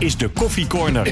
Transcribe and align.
is 0.00 0.16
de 0.16 0.28
Koffie 0.28 0.66
Corner. 0.66 1.06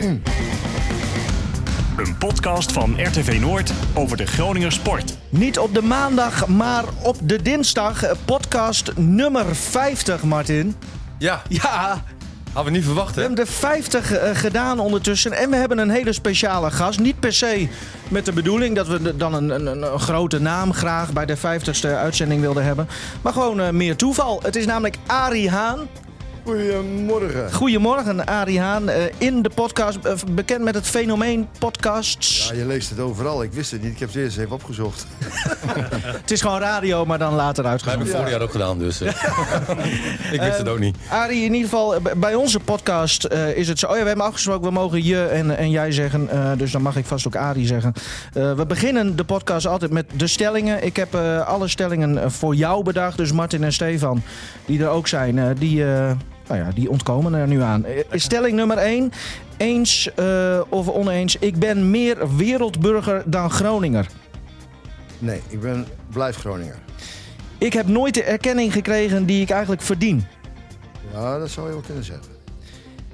Een 1.96 2.16
podcast 2.18 2.72
van 2.72 2.96
RTV 3.02 3.38
Noord 3.40 3.72
over 3.94 4.16
de 4.16 4.26
Groninger 4.26 4.72
sport. 4.72 5.18
Niet 5.28 5.58
op 5.58 5.74
de 5.74 5.82
maandag, 5.82 6.46
maar 6.46 6.84
op 7.02 7.16
de 7.22 7.42
dinsdag. 7.42 8.04
Podcast 8.24 8.92
nummer 8.96 9.56
50, 9.56 10.22
Martin. 10.22 10.74
Ja, 11.18 11.42
Ja, 11.48 12.02
hadden 12.52 12.72
we 12.72 12.78
niet 12.78 12.86
verwacht, 12.86 13.14
we 13.14 13.20
hè? 13.20 13.26
hebben 13.26 13.44
de 13.44 13.50
50 13.50 14.12
eh, 14.12 14.36
gedaan 14.36 14.78
ondertussen. 14.78 15.32
En 15.32 15.50
we 15.50 15.56
hebben 15.56 15.78
een 15.78 15.90
hele 15.90 16.12
speciale 16.12 16.70
gast. 16.70 16.98
Niet 16.98 17.20
per 17.20 17.32
se 17.32 17.68
met 18.08 18.24
de 18.24 18.32
bedoeling 18.32 18.76
dat 18.76 18.86
we 18.86 19.16
dan 19.16 19.34
een, 19.34 19.50
een, 19.50 19.66
een, 19.66 19.98
grote 19.98 20.40
naam 20.40 20.72
graag 20.72 21.12
bij 21.12 21.26
de 21.26 21.36
50ste 21.36 21.88
uitzending 21.88 22.40
wilden 22.40 22.64
hebben. 22.64 22.88
Maar 23.22 23.32
gewoon 23.32 23.60
eh, 23.60 23.70
meer 23.70 23.96
toeval. 23.96 24.40
Het 24.42 24.56
is 24.56 24.66
namelijk 24.66 24.96
Arie 25.06 25.50
Haan. 25.50 25.78
Goedemorgen. 26.48 27.52
Goedemorgen, 27.52 28.24
Arie 28.26 28.60
Haan. 28.60 28.88
eh, 28.88 29.02
in 29.18 29.42
de 29.42 29.50
podcast, 29.54 29.98
eh, 30.02 30.12
bekend 30.32 30.64
met 30.64 30.74
het 30.74 30.86
fenomeen 30.86 31.48
podcasts. 31.58 32.48
Ja, 32.48 32.54
je 32.58 32.66
leest 32.66 32.90
het 32.90 33.00
overal. 33.00 33.42
Ik 33.42 33.52
wist 33.52 33.70
het 33.70 33.82
niet. 33.82 33.92
Ik 33.92 33.98
heb 33.98 34.08
het 34.08 34.16
eerst 34.18 34.38
even 34.38 34.52
opgezocht. 34.52 35.06
Het 36.20 36.30
is 36.30 36.40
gewoon 36.40 36.58
radio, 36.60 37.04
maar 37.04 37.18
dan 37.18 37.34
later 37.34 37.62
Wij 37.62 37.72
hebben 37.72 37.90
uitgezonden. 37.96 38.06
het 38.08 38.16
vorig 38.16 38.30
jaar 38.32 38.40
ook 38.42 38.50
gedaan, 38.50 38.78
dus... 38.78 39.00
eh. 39.00 40.32
ik 40.34 40.40
wist 40.40 40.58
het 40.58 40.68
ook 40.68 40.78
niet. 40.78 40.96
Arie, 41.10 41.44
in 41.44 41.52
ieder 41.54 41.68
geval, 41.68 41.94
bij 42.16 42.34
onze 42.34 42.60
podcast 42.60 43.24
eh, 43.24 43.56
is 43.56 43.68
het 43.68 43.78
zo. 43.78 43.86
Oh 43.86 43.92
ja, 43.96 44.00
we 44.02 44.06
hebben 44.08 44.26
afgesproken, 44.26 44.66
we 44.66 44.70
mogen 44.72 45.04
je 45.04 45.24
en, 45.24 45.56
en 45.58 45.70
jij 45.70 45.92
zeggen. 45.92 46.28
eh, 46.30 46.50
dus 46.56 46.70
dan 46.72 46.82
mag 46.82 46.96
ik 46.96 47.04
vast 47.06 47.26
ook 47.26 47.36
Arie 47.36 47.66
zeggen. 47.66 47.92
Eh, 48.32 48.52
we 48.54 48.66
beginnen 48.66 49.16
de 49.16 49.24
podcast 49.24 49.66
altijd 49.66 49.90
met 49.92 50.06
de 50.16 50.26
stellingen. 50.26 50.84
Ik 50.84 50.96
heb 50.96 51.14
eh, 51.14 51.46
alle 51.46 51.68
stellingen 51.68 52.32
voor 52.32 52.54
jou 52.54 52.82
bedacht. 52.84 53.16
Dus 53.16 53.32
Martin 53.32 53.64
en 53.64 53.72
Stefan, 53.72 54.22
die 54.66 54.82
er 54.82 54.88
ook 54.88 55.08
zijn, 55.08 55.38
eh, 55.38 55.46
die, 55.58 55.84
eh, 55.84 56.10
nou 56.48 56.60
ja, 56.60 56.70
die 56.74 56.90
ontkomen 56.90 57.34
er 57.34 57.46
nu 57.46 57.62
aan. 57.62 57.84
Eh, 57.84 58.04
stelling 58.10 58.56
nummer 58.56 58.76
1. 58.76 59.12
Eens 59.56 60.14
eh, 60.14 60.60
of 60.68 60.88
oneens, 60.88 61.36
ik 61.36 61.56
ben 61.56 61.90
meer 61.90 62.36
wereldburger 62.36 63.22
dan 63.26 63.50
Groninger. 63.50 64.06
Nee, 65.18 65.40
ik 65.48 65.60
ben 65.60 65.86
blijf 66.12 66.36
Groninger. 66.36 66.76
Ik 67.58 67.72
heb 67.72 67.86
nooit 67.86 68.14
de 68.14 68.22
erkenning 68.22 68.72
gekregen 68.72 69.26
die 69.26 69.42
ik 69.42 69.50
eigenlijk 69.50 69.82
verdien. 69.82 70.26
Ja, 71.12 71.38
dat 71.38 71.50
zou 71.50 71.66
je 71.66 71.72
wel 71.72 71.82
kunnen 71.82 72.04
zeggen. 72.04 72.36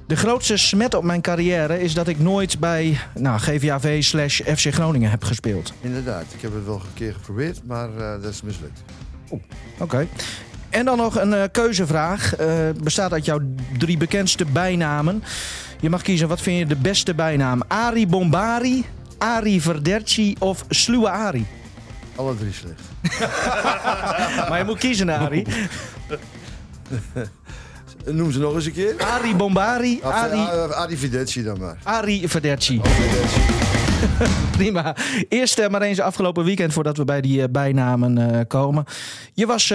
De 0.07 0.15
grootste 0.15 0.57
smet 0.57 0.93
op 0.93 1.03
mijn 1.03 1.21
carrière 1.21 1.81
is 1.81 1.93
dat 1.93 2.07
ik 2.07 2.19
nooit 2.19 2.59
bij 2.59 2.99
nou, 3.13 3.39
GVAV 3.39 4.03
slash 4.03 4.41
FC 4.41 4.73
Groningen 4.73 5.09
heb 5.09 5.23
gespeeld. 5.23 5.73
Inderdaad, 5.81 6.25
ik 6.33 6.41
heb 6.41 6.53
het 6.53 6.65
wel 6.65 6.75
een 6.75 6.93
keer 6.93 7.13
geprobeerd, 7.13 7.61
maar 7.67 7.89
eh, 7.97 8.21
dat 8.21 8.31
is 8.31 8.41
mislukt. 8.41 8.81
Oké. 9.79 10.07
En 10.75 10.85
dan 10.85 10.97
nog 10.97 11.19
een 11.19 11.33
eh, 11.33 11.43
keuzevraag. 11.51 12.35
Eh, 12.35 12.47
bestaat 12.83 13.11
uit 13.11 13.25
jouw 13.25 13.39
drie 13.77 13.97
bekendste 13.97 14.45
bijnamen. 14.45 15.23
Je 15.79 15.89
mag 15.89 16.01
kiezen, 16.01 16.27
wat 16.27 16.41
vind 16.41 16.57
je 16.57 16.65
de 16.65 16.75
beste 16.75 17.13
bijnaam? 17.13 17.61
Ari 17.67 18.07
Bombari, 18.07 18.85
Ari 19.17 19.61
Verderci 19.61 20.35
of 20.39 20.65
Sluwe 20.69 21.09
Ari? 21.09 21.45
Alle 22.15 22.35
drie 22.37 22.53
slecht. 22.53 22.81
Maar 24.49 24.57
je 24.57 24.63
moet 24.65 24.77
kiezen, 24.77 25.09
Ari. 25.09 25.45
Noem 28.05 28.31
ze 28.31 28.39
nog 28.39 28.53
eens 28.53 28.65
een 28.65 28.73
keer. 28.73 28.95
Ari 28.97 29.35
Bombari, 29.35 29.99
Ari, 30.03 30.39
Adi, 30.39 30.73
Adi 30.73 30.97
Fidenci 30.97 31.43
dan 31.43 31.59
maar. 31.59 31.77
Ari 31.83 32.29
Verderci. 32.29 32.81
Fidenci. 32.83 33.64
Prima. 34.57 34.95
Eerst 35.29 35.59
eh, 35.59 35.69
maar 35.69 35.81
eens 35.81 35.99
afgelopen 35.99 36.43
weekend 36.43 36.73
voordat 36.73 36.97
we 36.97 37.05
bij 37.05 37.21
die 37.21 37.41
eh, 37.41 37.49
bijnamen 37.49 38.17
eh, 38.17 38.39
komen. 38.47 38.85
Je 39.33 39.45
was 39.45 39.73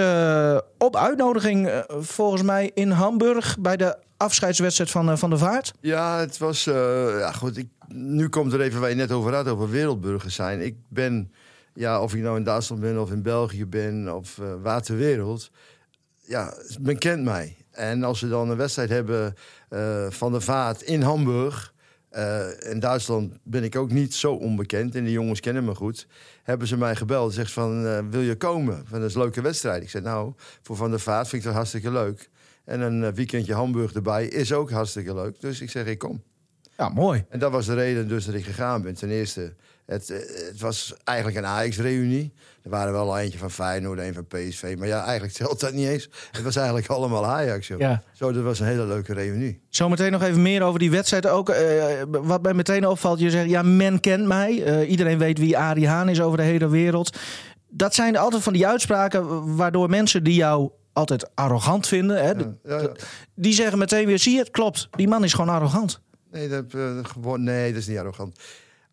op 0.77 0.95
uitnodiging 0.95 1.83
volgens 1.87 2.41
mij 2.41 2.71
in 2.73 2.89
Hamburg 2.89 3.57
bij 3.59 3.77
de 3.77 3.97
afscheidswedstrijd 4.17 4.91
van, 4.91 5.17
van 5.17 5.29
de 5.29 5.37
Vaart. 5.37 5.73
Ja, 5.81 6.19
het 6.19 6.37
was... 6.37 6.63
ja, 6.63 7.31
goed, 7.31 7.57
ik, 7.57 7.67
nu 7.93 8.29
komt 8.29 8.53
er 8.53 8.61
even 8.61 8.79
waar 8.79 8.89
je 8.89 8.95
net 8.95 9.11
over 9.11 9.33
had, 9.33 9.47
over 9.47 9.69
wereldburgers 9.69 10.35
zijn. 10.35 10.61
Ik 10.61 10.75
ben, 10.89 11.31
ja, 11.73 12.01
of 12.01 12.13
ik 12.15 12.21
nou 12.21 12.37
in 12.37 12.43
Duitsland 12.43 12.81
ben 12.81 13.01
of 13.01 13.11
in 13.11 13.21
België 13.21 13.65
ben 13.65 14.15
of 14.15 14.37
eh, 14.37 14.45
waar 14.61 14.81
ter 14.81 14.97
wereld... 14.97 15.51
Ja, 16.25 16.53
men 16.79 16.97
kent 16.97 17.23
mij. 17.23 17.57
En 17.71 18.03
als 18.03 18.19
ze 18.19 18.29
dan 18.29 18.49
een 18.49 18.57
wedstrijd 18.57 18.89
hebben 18.89 19.35
van 20.09 20.31
de 20.31 20.41
Vaart 20.41 20.81
in 20.81 21.01
Hamburg... 21.01 21.73
eh, 22.11 22.71
in 22.71 22.79
Duitsland 22.79 23.37
ben 23.43 23.63
ik 23.63 23.75
ook 23.75 23.91
niet 23.91 24.13
zo 24.13 24.33
onbekend 24.33 24.95
en 24.95 25.03
de 25.03 25.11
jongens 25.11 25.39
kennen 25.39 25.65
me 25.65 25.75
goed. 25.75 26.07
Hebben 26.43 26.67
ze 26.67 26.77
mij 26.77 26.95
gebeld 26.95 27.27
en 27.27 27.33
zegt 27.35 27.51
van, 27.51 27.85
eh, 27.85 27.99
wil 28.09 28.21
je 28.21 28.35
komen? 28.35 28.83
Van, 28.87 28.99
dat 28.99 29.09
is 29.09 29.15
een 29.15 29.21
leuke 29.21 29.41
wedstrijd. 29.41 29.83
Ik 29.83 29.89
zei, 29.89 30.03
nou, 30.03 30.33
voor 30.61 30.75
Van 30.75 30.89
der 30.89 30.99
Vaart 30.99 31.27
vind 31.27 31.41
ik 31.41 31.47
dat 31.47 31.57
hartstikke 31.57 31.91
leuk. 31.91 32.29
En 32.65 32.81
een 32.81 33.03
eh, 33.03 33.11
weekendje 33.11 33.53
Hamburg 33.53 33.93
erbij 33.93 34.27
is 34.27 34.53
ook 34.53 34.71
hartstikke 34.71 35.13
leuk. 35.13 35.41
Dus 35.41 35.61
ik 35.61 35.69
zeg, 35.69 35.85
ik 35.85 35.97
kom. 35.97 36.23
Ja, 36.77 36.89
mooi. 36.89 37.25
En 37.29 37.39
dat 37.39 37.51
was 37.51 37.65
de 37.65 37.73
reden 37.73 38.07
dus 38.07 38.25
dat 38.25 38.35
ik 38.35 38.45
gegaan 38.45 38.81
ben. 38.81 38.93
Ten 38.93 39.09
eerste, 39.09 39.53
het, 39.91 40.09
eh, 40.09 40.17
het 40.47 40.59
was 40.59 40.93
eigenlijk 41.03 41.37
een 41.37 41.45
Ajax-reunie. 41.45 42.33
Er 42.63 42.69
waren 42.69 42.93
wel 42.93 43.17
eentje 43.17 43.37
van 43.37 43.51
Feyenoord, 43.51 43.99
een 43.99 44.13
van 44.13 44.27
PSV. 44.27 44.75
Maar 44.77 44.87
ja, 44.87 45.03
eigenlijk 45.03 45.33
telt 45.33 45.59
dat 45.59 45.73
niet 45.73 45.87
eens. 45.87 46.09
Het 46.31 46.41
was 46.41 46.55
eigenlijk 46.55 46.87
allemaal 46.87 47.25
Ajax. 47.25 47.67
Joh. 47.67 47.79
Ja. 47.79 48.03
Zo, 48.13 48.31
dat 48.31 48.43
was 48.43 48.59
een 48.59 48.65
hele 48.65 48.85
leuke 48.85 49.13
reunie. 49.13 49.61
Zometeen 49.69 50.11
nog 50.11 50.23
even 50.23 50.41
meer 50.41 50.61
over 50.63 50.79
die 50.79 50.91
wedstrijd. 50.91 51.27
Ook 51.27 51.49
eh, 51.49 51.85
wat 52.09 52.41
mij 52.41 52.53
meteen 52.53 52.87
opvalt, 52.87 53.19
je 53.19 53.29
zegt, 53.29 53.49
ja, 53.49 53.61
men 53.61 53.99
kent 53.99 54.25
mij. 54.25 54.63
Eh, 54.63 54.89
iedereen 54.89 55.17
weet 55.17 55.37
wie 55.37 55.57
Arie 55.57 55.87
Haan 55.87 56.09
is 56.09 56.21
over 56.21 56.37
de 56.37 56.43
hele 56.43 56.69
wereld. 56.69 57.17
Dat 57.69 57.95
zijn 57.95 58.17
altijd 58.17 58.43
van 58.43 58.53
die 58.53 58.67
uitspraken 58.67 59.55
waardoor 59.55 59.89
mensen 59.89 60.23
die 60.23 60.35
jou 60.35 60.69
altijd 60.93 61.29
arrogant 61.35 61.87
vinden... 61.87 62.17
Hè, 62.17 62.29
Ja, 62.31 62.53
ja, 62.63 62.81
ja. 62.81 62.91
die 63.35 63.53
zeggen 63.53 63.77
meteen 63.77 64.05
weer, 64.05 64.19
zie 64.19 64.33
je, 64.33 64.39
het 64.39 64.51
klopt. 64.51 64.87
Die 64.91 65.07
man 65.07 65.23
is 65.23 65.33
gewoon 65.33 65.55
arrogant. 65.55 66.01
Nee, 66.31 66.47
dat, 66.49 66.65
gewoon, 67.01 67.43
nee, 67.43 67.71
dat 67.71 67.81
is 67.81 67.87
niet 67.87 67.97
arrogant. 67.97 68.39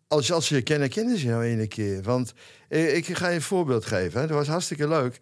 Als, 0.09 0.31
als 0.31 0.47
ze 0.47 0.55
je 0.55 0.61
kennen, 0.61 0.89
kennen 0.89 1.17
ze 1.17 1.25
jou 1.25 1.43
ene 1.43 1.67
keer. 1.67 2.01
Want 2.01 2.33
eh, 2.67 2.95
ik 2.95 3.17
ga 3.17 3.27
je 3.27 3.35
een 3.35 3.41
voorbeeld 3.41 3.85
geven. 3.85 4.21
Hè. 4.21 4.27
Dat 4.27 4.37
was 4.37 4.47
hartstikke 4.47 4.87
leuk. 4.87 5.19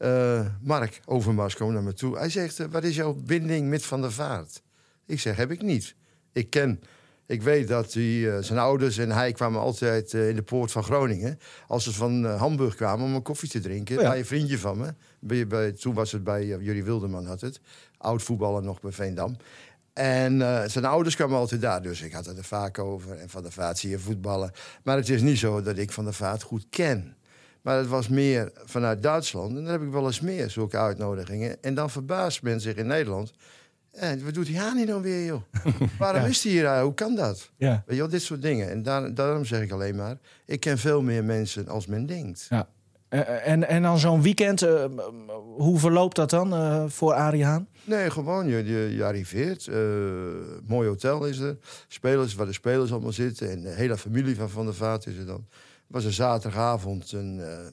Eh, 0.00 0.46
Mark 0.60 1.00
Overmars 1.04 1.54
kwam 1.54 1.72
naar 1.72 1.82
me 1.82 1.92
toe. 1.92 2.18
Hij 2.18 2.30
zegt, 2.30 2.60
eh, 2.60 2.66
wat 2.70 2.84
is 2.84 2.96
jouw 2.96 3.14
binding 3.14 3.68
met 3.68 3.84
Van 3.84 4.00
der 4.00 4.12
Vaart? 4.12 4.62
Ik 5.06 5.20
zeg, 5.20 5.36
heb 5.36 5.50
ik 5.50 5.62
niet. 5.62 5.94
Ik 6.32 6.50
ken... 6.50 6.80
Ik 7.26 7.42
weet 7.42 7.68
dat 7.68 7.92
hij, 7.92 8.36
eh, 8.36 8.42
zijn 8.42 8.58
ouders 8.58 8.98
en 8.98 9.10
hij 9.10 9.32
kwamen 9.32 9.60
altijd 9.60 10.12
in 10.12 10.34
de 10.34 10.42
poort 10.42 10.72
van 10.72 10.82
Groningen. 10.82 11.38
Als 11.66 11.84
ze 11.84 11.92
van 11.92 12.24
Hamburg 12.24 12.74
kwamen 12.74 13.04
om 13.04 13.14
een 13.14 13.22
koffie 13.22 13.48
te 13.48 13.60
drinken. 13.60 13.96
Oh 13.96 14.02
ja. 14.02 14.08
Bij 14.08 14.18
een 14.18 14.26
vriendje 14.26 14.58
van 14.58 14.78
me. 14.78 14.94
Bij, 15.18 15.46
bij, 15.46 15.72
toen 15.72 15.94
was 15.94 16.12
het 16.12 16.24
bij 16.24 16.46
Jurie 16.46 16.84
Wilderman 16.84 17.26
had 17.26 17.40
het. 17.40 17.60
Oud 17.98 18.22
voetballer 18.22 18.62
nog 18.62 18.80
bij 18.80 18.92
Veendam. 18.92 19.36
En 19.92 20.42
eh, 20.42 20.62
zijn 20.68 20.84
ouders 20.84 21.14
kwamen 21.16 21.36
altijd 21.38 21.60
daar. 21.60 21.82
Dus 21.82 22.00
ik 22.02 22.12
had 22.12 22.26
het 22.26 22.38
er 22.38 22.44
vaak 22.44 22.78
over. 22.78 23.16
En 23.18 23.28
Van 23.28 23.42
der 23.42 23.52
Vaart 23.52 23.78
zie 23.78 23.90
je 23.90 23.98
voetballen. 23.98 24.50
Maar 24.84 24.96
het 24.96 25.08
is 25.08 25.22
niet 25.22 25.38
zo 25.38 25.62
dat 25.62 25.78
ik 25.78 25.92
Van 25.92 26.04
der 26.04 26.14
Vaart 26.14 26.42
goed 26.42 26.66
ken. 26.70 27.16
Maar 27.62 27.76
het 27.76 27.86
was 27.88 28.08
meer 28.08 28.52
vanuit 28.64 29.02
Duitsland. 29.02 29.48
En 29.56 29.64
dan 29.64 29.72
heb 29.72 29.82
ik 29.82 29.90
wel 29.90 30.06
eens 30.06 30.20
meer 30.20 30.50
zulke 30.50 30.76
uitnodigingen. 30.78 31.62
En 31.62 31.74
dan 31.74 31.90
verbaast 31.90 32.42
men 32.42 32.60
zich 32.60 32.74
in 32.74 32.86
Nederland. 32.86 33.32
En 33.90 34.24
wat 34.24 34.34
doet 34.34 34.46
hier 34.46 34.86
nou 34.86 35.02
weer, 35.02 35.24
joh? 35.24 35.42
Waarom 35.98 36.20
Ja. 36.22 36.26
is 36.28 36.42
hij 36.42 36.52
hier? 36.52 36.64
eh, 36.66 36.82
Hoe 36.82 36.94
kan 36.94 37.14
dat? 37.14 37.50
Ja. 37.56 37.70
Weet 37.86 37.96
je 37.96 38.02
wel, 38.02 38.10
dit 38.10 38.22
soort 38.22 38.42
dingen. 38.42 38.70
En 38.70 38.82
daar, 38.82 39.14
daarom 39.14 39.44
zeg 39.44 39.60
ik 39.62 39.70
alleen 39.72 39.96
maar... 39.96 40.16
ik 40.46 40.60
ken 40.60 40.78
veel 40.78 41.02
meer 41.02 41.24
mensen 41.24 41.68
als 41.68 41.86
men 41.86 42.06
denkt. 42.06 42.46
ja. 42.48 42.68
Eh, 43.08 43.46
en, 43.48 43.68
en 43.68 43.82
dan 43.82 43.98
zo'n 43.98 44.22
weekend, 44.22 44.62
eh, 44.62 44.84
hoe 45.56 45.78
verloopt 45.78 46.16
dat 46.16 46.30
dan 46.30 46.52
eh, 46.54 46.84
voor 46.88 47.12
Arie 47.14 47.44
Haan? 47.44 47.68
Nee, 47.84 48.10
gewoon, 48.10 48.46
je, 48.48 48.94
je, 48.94 49.04
arriveert. 49.04 49.66
eh, 49.66 49.78
mooi 50.66 50.88
hotel 50.88 51.26
is 51.26 51.38
er. 51.38 51.56
Spelers, 51.88 52.34
waar 52.34 52.46
de 52.46 52.52
spelers 52.52 52.92
allemaal 52.92 53.12
zitten. 53.12 53.50
En 53.50 53.60
de 53.62 53.68
hele 53.68 53.96
familie 53.98 54.36
van 54.36 54.50
Van 54.50 54.64
der 54.64 54.74
Vaart 54.74 55.06
is 55.06 55.16
er 55.16 55.26
dan. 55.26 55.46
Het 55.50 55.86
was 55.86 56.04
een 56.04 56.12
zaterdagavond. 56.12 57.12
En, 57.12 57.38
eh, 57.40 57.64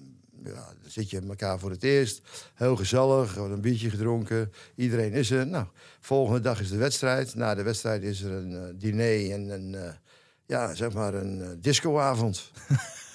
ja, 0.44 0.66
dan 0.82 0.92
zit 0.92 1.10
je 1.10 1.20
met 1.20 1.30
elkaar 1.30 1.60
voor 1.60 1.70
het 1.72 1.84
eerst. 1.84 2.22
Heel 2.54 2.76
gezellig, 2.76 3.34
wordt 3.36 3.54
een 3.54 3.62
biertje 3.62 3.90
gedronken. 3.90 4.52
Iedereen 4.76 5.12
is 5.12 5.32
er. 5.32 5.48
Nou, 5.48 5.66
volgende 6.00 6.40
dag 6.40 6.60
is 6.62 6.70
de 6.70 6.78
wedstrijd. 6.78 7.36
Na 7.36 7.56
de 7.56 7.64
wedstrijd 7.64 8.04
is 8.04 8.22
er 8.22 8.32
een 8.32 8.56
eh, 8.56 8.74
diner 8.76 9.32
en 9.32 9.50
een, 9.50 9.76
ja, 10.46 10.74
zeg 10.74 10.94
maar 10.94 11.14
een 11.14 11.58
discoavond. 11.62 12.52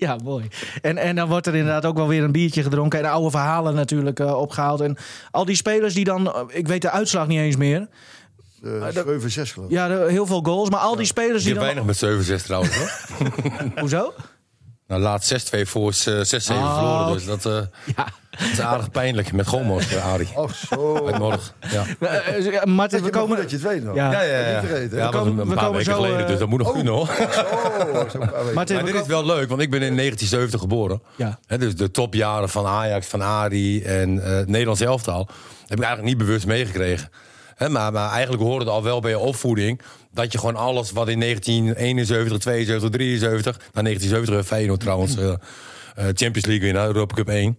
Ja, 0.06 0.16
mooi. 0.24 0.48
En, 0.82 0.96
en 0.98 1.16
dan 1.16 1.28
wordt 1.28 1.46
er 1.46 1.54
inderdaad 1.54 1.84
ook 1.86 1.96
wel 1.96 2.08
weer 2.08 2.22
een 2.22 2.32
biertje 2.32 2.62
gedronken. 2.62 2.98
En 2.98 3.04
oude 3.10 3.30
verhalen 3.30 3.74
natuurlijk 3.74 4.20
eh, 4.20 4.38
opgehaald. 4.40 4.80
En 4.80 4.96
al 5.30 5.44
die 5.44 5.54
spelers 5.56 5.94
die 5.94 6.04
dan, 6.04 6.26
eh, 6.34 6.40
ik 6.48 6.68
weet 6.68 6.82
de 6.82 6.90
uitslag 6.90 7.26
niet 7.26 7.38
eens 7.38 7.56
meer. 7.56 7.88
Uh, 8.62 8.86
dat- 8.94 9.04
7-6 9.06 9.52
geloof 9.52 9.68
ik. 9.68 9.74
Ja, 9.74 9.88
de- 9.88 10.06
heel 10.08 10.26
veel 10.26 10.40
goals. 10.42 10.70
Maar 10.70 10.80
al 10.80 10.96
die 10.96 11.06
spelers 11.06 11.44
Je 11.44 11.52
die 11.54 11.62
hebt 11.62 11.76
dan... 11.76 11.86
weinig 11.86 12.26
met 12.28 12.40
7-6 12.40 12.44
trouwens, 12.44 12.76
hoor. 12.76 12.90
Hoezo? 13.80 14.12
Nou, 14.90 15.02
laat 15.02 15.24
6-2 15.24 15.66
voor 15.66 15.88
is, 15.90 16.06
eh, 16.06 16.14
6-7 16.22 16.62
Oh. 16.62 16.74
verloren. 16.74 17.12
Dus 17.12 17.24
dat, 17.24 17.46
eh, 17.46 17.52
Ja. 17.96 18.04
dat 18.30 18.48
is 18.52 18.60
aardig 18.60 18.90
pijnlijk. 18.90 19.32
Met 19.32 19.46
Gomos, 19.46 19.92
uh, 19.92 20.12
Arie. 20.12 20.28
Och, 20.34 20.54
zo. 20.54 21.10
Norg. 21.18 21.54
Ja. 21.70 21.84
Eh, 22.00 22.36
eh, 22.36 22.52
ja, 22.52 22.64
Martin, 22.64 22.98
we 22.98 23.02
maar 23.02 23.20
komen... 23.20 23.36
dat 23.36 23.50
je 23.50 23.56
het 23.56 23.66
weet 23.66 23.84
nog. 23.84 23.94
Ja. 23.94 24.12
Ja, 24.12 24.22
ja, 24.22 24.48
ja. 24.48 24.60
Vergeten, 24.60 24.98
was 24.98 25.10
komen- 25.10 25.38
een 25.38 25.48
we 25.48 25.54
paar 25.54 25.64
komen 25.64 25.78
weken 25.78 25.92
zo, 25.92 26.00
geleden, 26.00 26.20
eh, 26.20 26.26
dus 26.26 26.38
dat 26.38 26.48
moet 26.48 26.58
nog 26.58 26.68
oh. 26.68 26.74
kunnen, 26.74 26.92
hoor. 26.92 27.08
Oh, 27.08 27.92
weken. 27.92 28.18
Martin, 28.54 28.76
Maar 28.76 28.84
we 28.84 28.92
dit 28.92 29.00
is 29.00 29.06
wel 29.06 29.24
leuk, 29.26 29.48
want 29.48 29.60
ik 29.60 29.70
ben 29.70 29.82
in 29.82 29.96
1970 29.96 30.60
geboren. 30.60 31.02
Ja. 31.16 31.38
Hè, 31.46 31.58
dus 31.58 31.76
de 31.76 31.90
topjaren 31.90 32.48
van 32.48 32.66
Ajax, 32.66 33.06
van 33.06 33.22
Arie 33.22 33.84
en 33.84 34.24
eh, 34.24 34.30
het 34.30 34.48
Nederlands 34.48 34.80
elftal... 34.80 35.28
heb 35.66 35.78
ik 35.78 35.84
eigenlijk 35.84 36.16
niet 36.16 36.26
bewust 36.26 36.46
meegekregen. 36.46 37.10
Hè, 37.54 37.68
maar, 37.68 37.92
maar 37.92 38.10
eigenlijk 38.10 38.42
hoorde 38.42 38.64
het 38.64 38.74
al 38.74 38.82
wel 38.82 39.00
bij 39.00 39.10
je 39.10 39.18
opvoeding... 39.18 39.80
dat 40.12 40.32
je 40.32 40.38
gewoon 40.38 40.56
alles 40.56 40.90
wat 40.90 41.08
in 41.08 41.20
1971, 41.20 42.38
72, 42.38 42.90
73... 42.90 43.56
Nou, 43.72 43.84
1970 43.84 44.46
Feyenoord 44.46 44.80
trouwens, 44.80 45.16
eh, 45.16 45.28
eh, 45.28 45.36
Champions 45.94 46.46
League 46.46 46.60
winnaar, 46.60 46.86
Europa 46.86 47.14
Cup 47.14 47.28
1... 47.28 47.58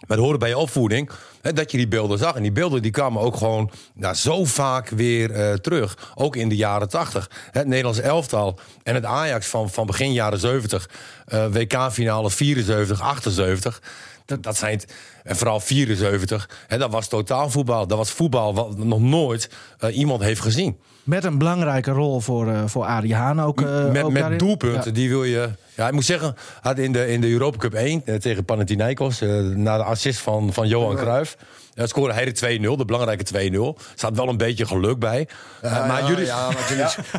Maar 0.00 0.16
het 0.16 0.26
hoorde 0.26 0.38
bij 0.38 0.48
je 0.48 0.58
opvoeding 0.58 1.10
hè, 1.42 1.52
dat 1.52 1.70
je 1.70 1.76
die 1.76 1.88
beelden 1.88 2.18
zag. 2.18 2.34
En 2.34 2.42
die 2.42 2.52
beelden 2.52 2.82
die 2.82 2.90
kwamen 2.90 3.22
ook 3.22 3.36
gewoon 3.36 3.70
nou, 3.94 4.14
zo 4.14 4.44
vaak 4.44 4.88
weer 4.88 5.30
eh, 5.30 5.52
terug. 5.52 6.12
Ook 6.14 6.36
in 6.36 6.48
de 6.48 6.56
jaren 6.56 6.88
80. 6.88 7.30
Het 7.50 7.66
Nederlands 7.66 8.00
elftal 8.00 8.58
en 8.82 8.94
het 8.94 9.04
Ajax 9.04 9.46
van, 9.46 9.70
van 9.70 9.86
begin 9.86 10.12
jaren 10.12 10.38
70. 10.38 10.88
eh, 11.24 11.46
WK-finale 11.52 12.30
74, 12.30 13.00
78. 13.00 13.82
Dat, 14.26 14.42
dat 14.42 14.56
zijn 14.56 14.72
het, 14.72 14.94
en 15.24 15.36
vooral 15.36 15.60
74. 15.60 16.48
Hè, 16.66 16.78
dat 16.78 16.90
was 16.90 17.08
totaal 17.08 17.50
voetbal. 17.50 17.86
Dat 17.86 17.98
was 17.98 18.10
voetbal 18.10 18.54
wat 18.54 18.78
nog 18.78 19.00
nooit 19.00 19.50
eh, 19.78 19.96
iemand 19.96 20.22
heeft 20.22 20.40
gezien. 20.40 20.76
Met 21.02 21.24
een 21.24 21.38
belangrijke 21.38 21.90
rol 21.90 22.20
voor, 22.20 22.48
eh 22.52 22.62
voor 22.66 22.84
Arie 22.84 23.14
Haan 23.14 23.40
ook. 23.40 23.60
eh, 23.60 23.90
met 23.90 24.02
ook 24.02 24.12
met 24.12 24.38
doelpunten, 24.38 24.94
die 24.94 25.08
wil 25.08 25.24
je... 25.24 25.48
Ja, 25.74 25.86
ik 25.86 25.92
moet 25.92 26.04
zeggen, 26.04 26.34
had 26.60 26.78
in 26.78 26.92
de, 26.92 27.08
in 27.08 27.20
de 27.20 27.30
Europa 27.30 27.58
Cup 27.58 27.74
1 27.74 28.02
eh, 28.04 28.14
tegen 28.14 28.44
Panathinaikos... 28.44 29.20
eh, 29.20 29.38
na 29.38 29.76
de 29.76 29.82
assist 29.82 30.20
van, 30.20 30.52
van 30.52 30.68
Johan 30.68 30.96
Cruijff... 30.96 31.36
Ja, 31.76 31.86
scoorde 31.86 32.14
hij 32.14 32.24
de 32.24 32.58
2-0, 32.58 32.76
de 32.76 32.84
belangrijke 32.84 33.24
2-0. 33.24 33.78
Er 33.78 33.84
staat 33.94 34.16
wel 34.16 34.28
een 34.28 34.36
beetje 34.36 34.66
geluk 34.66 34.98
bij. 34.98 35.28
Eh, 35.60 35.88
maar 35.88 36.00
ja, 36.02 36.08
jullie... 36.08 36.24
ja, 36.24 36.46
maar 36.46 36.56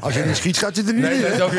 als, 0.01 0.13
je 0.13 0.19
niet, 0.19 0.30
je 0.30 0.36
schiet, 0.36 0.57
gaat 0.57 0.75
het 0.75 0.88
er 0.88 0.94
niet 0.94 1.04
Nee, 1.04 1.25
in. 1.25 1.38
dat 1.38 1.51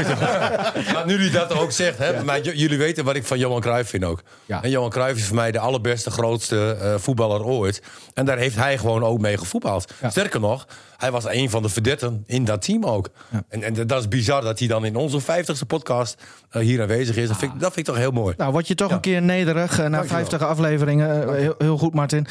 maar 0.92 1.06
nu 1.06 1.12
jullie 1.12 1.30
dat 1.30 1.52
ook 1.52 1.72
zegt, 1.72 1.98
hè, 1.98 2.24
maar 2.24 2.40
jullie 2.40 2.78
weten 2.78 3.04
wat 3.04 3.16
ik 3.16 3.24
van 3.24 3.38
Johan 3.38 3.60
Cruijff 3.60 3.90
vind 3.90 4.04
ook. 4.04 4.22
En 4.46 4.70
Johan 4.70 4.90
Cruijff 4.90 5.18
is 5.18 5.24
voor 5.26 5.36
mij 5.36 5.50
de 5.50 5.58
allerbeste, 5.58 6.10
grootste 6.10 6.76
eh, 6.80 6.94
voetballer 6.96 7.44
ooit. 7.44 7.82
En 8.14 8.24
daar 8.24 8.38
heeft 8.38 8.56
hij 8.56 8.78
gewoon 8.78 9.04
ook 9.04 9.18
mee 9.18 9.38
gevoetbald. 9.38 9.92
Sterker 10.08 10.40
nog, 10.40 10.66
hij 10.96 11.10
was 11.10 11.24
een 11.28 11.50
van 11.50 11.62
de 11.62 11.68
verdetten 11.68 12.22
in 12.26 12.44
dat 12.44 12.62
team 12.62 12.84
ook. 12.84 13.08
En, 13.48 13.62
en 13.62 13.86
dat 13.86 14.00
is 14.00 14.08
bizar 14.08 14.42
dat 14.42 14.58
hij 14.58 14.68
dan 14.68 14.84
in 14.84 14.96
onze 14.96 15.20
50ste 15.22 15.66
podcast 15.66 16.22
eh, 16.50 16.62
hier 16.62 16.80
aanwezig 16.80 17.16
is. 17.16 17.28
Dat 17.28 17.36
vind, 17.36 17.52
ik, 17.54 17.60
dat 17.60 17.72
vind 17.72 17.88
ik 17.88 17.94
toch 17.94 18.02
heel 18.02 18.10
mooi. 18.10 18.34
Nou, 18.36 18.52
word 18.52 18.68
je 18.68 18.74
toch 18.74 18.90
een 18.90 19.00
keer 19.00 19.22
nederig 19.22 19.88
na 19.88 20.04
50 20.04 20.42
afleveringen. 20.42 21.34
Heel, 21.36 21.54
heel 21.58 21.78
goed, 21.78 21.94
Martin. 21.94 22.26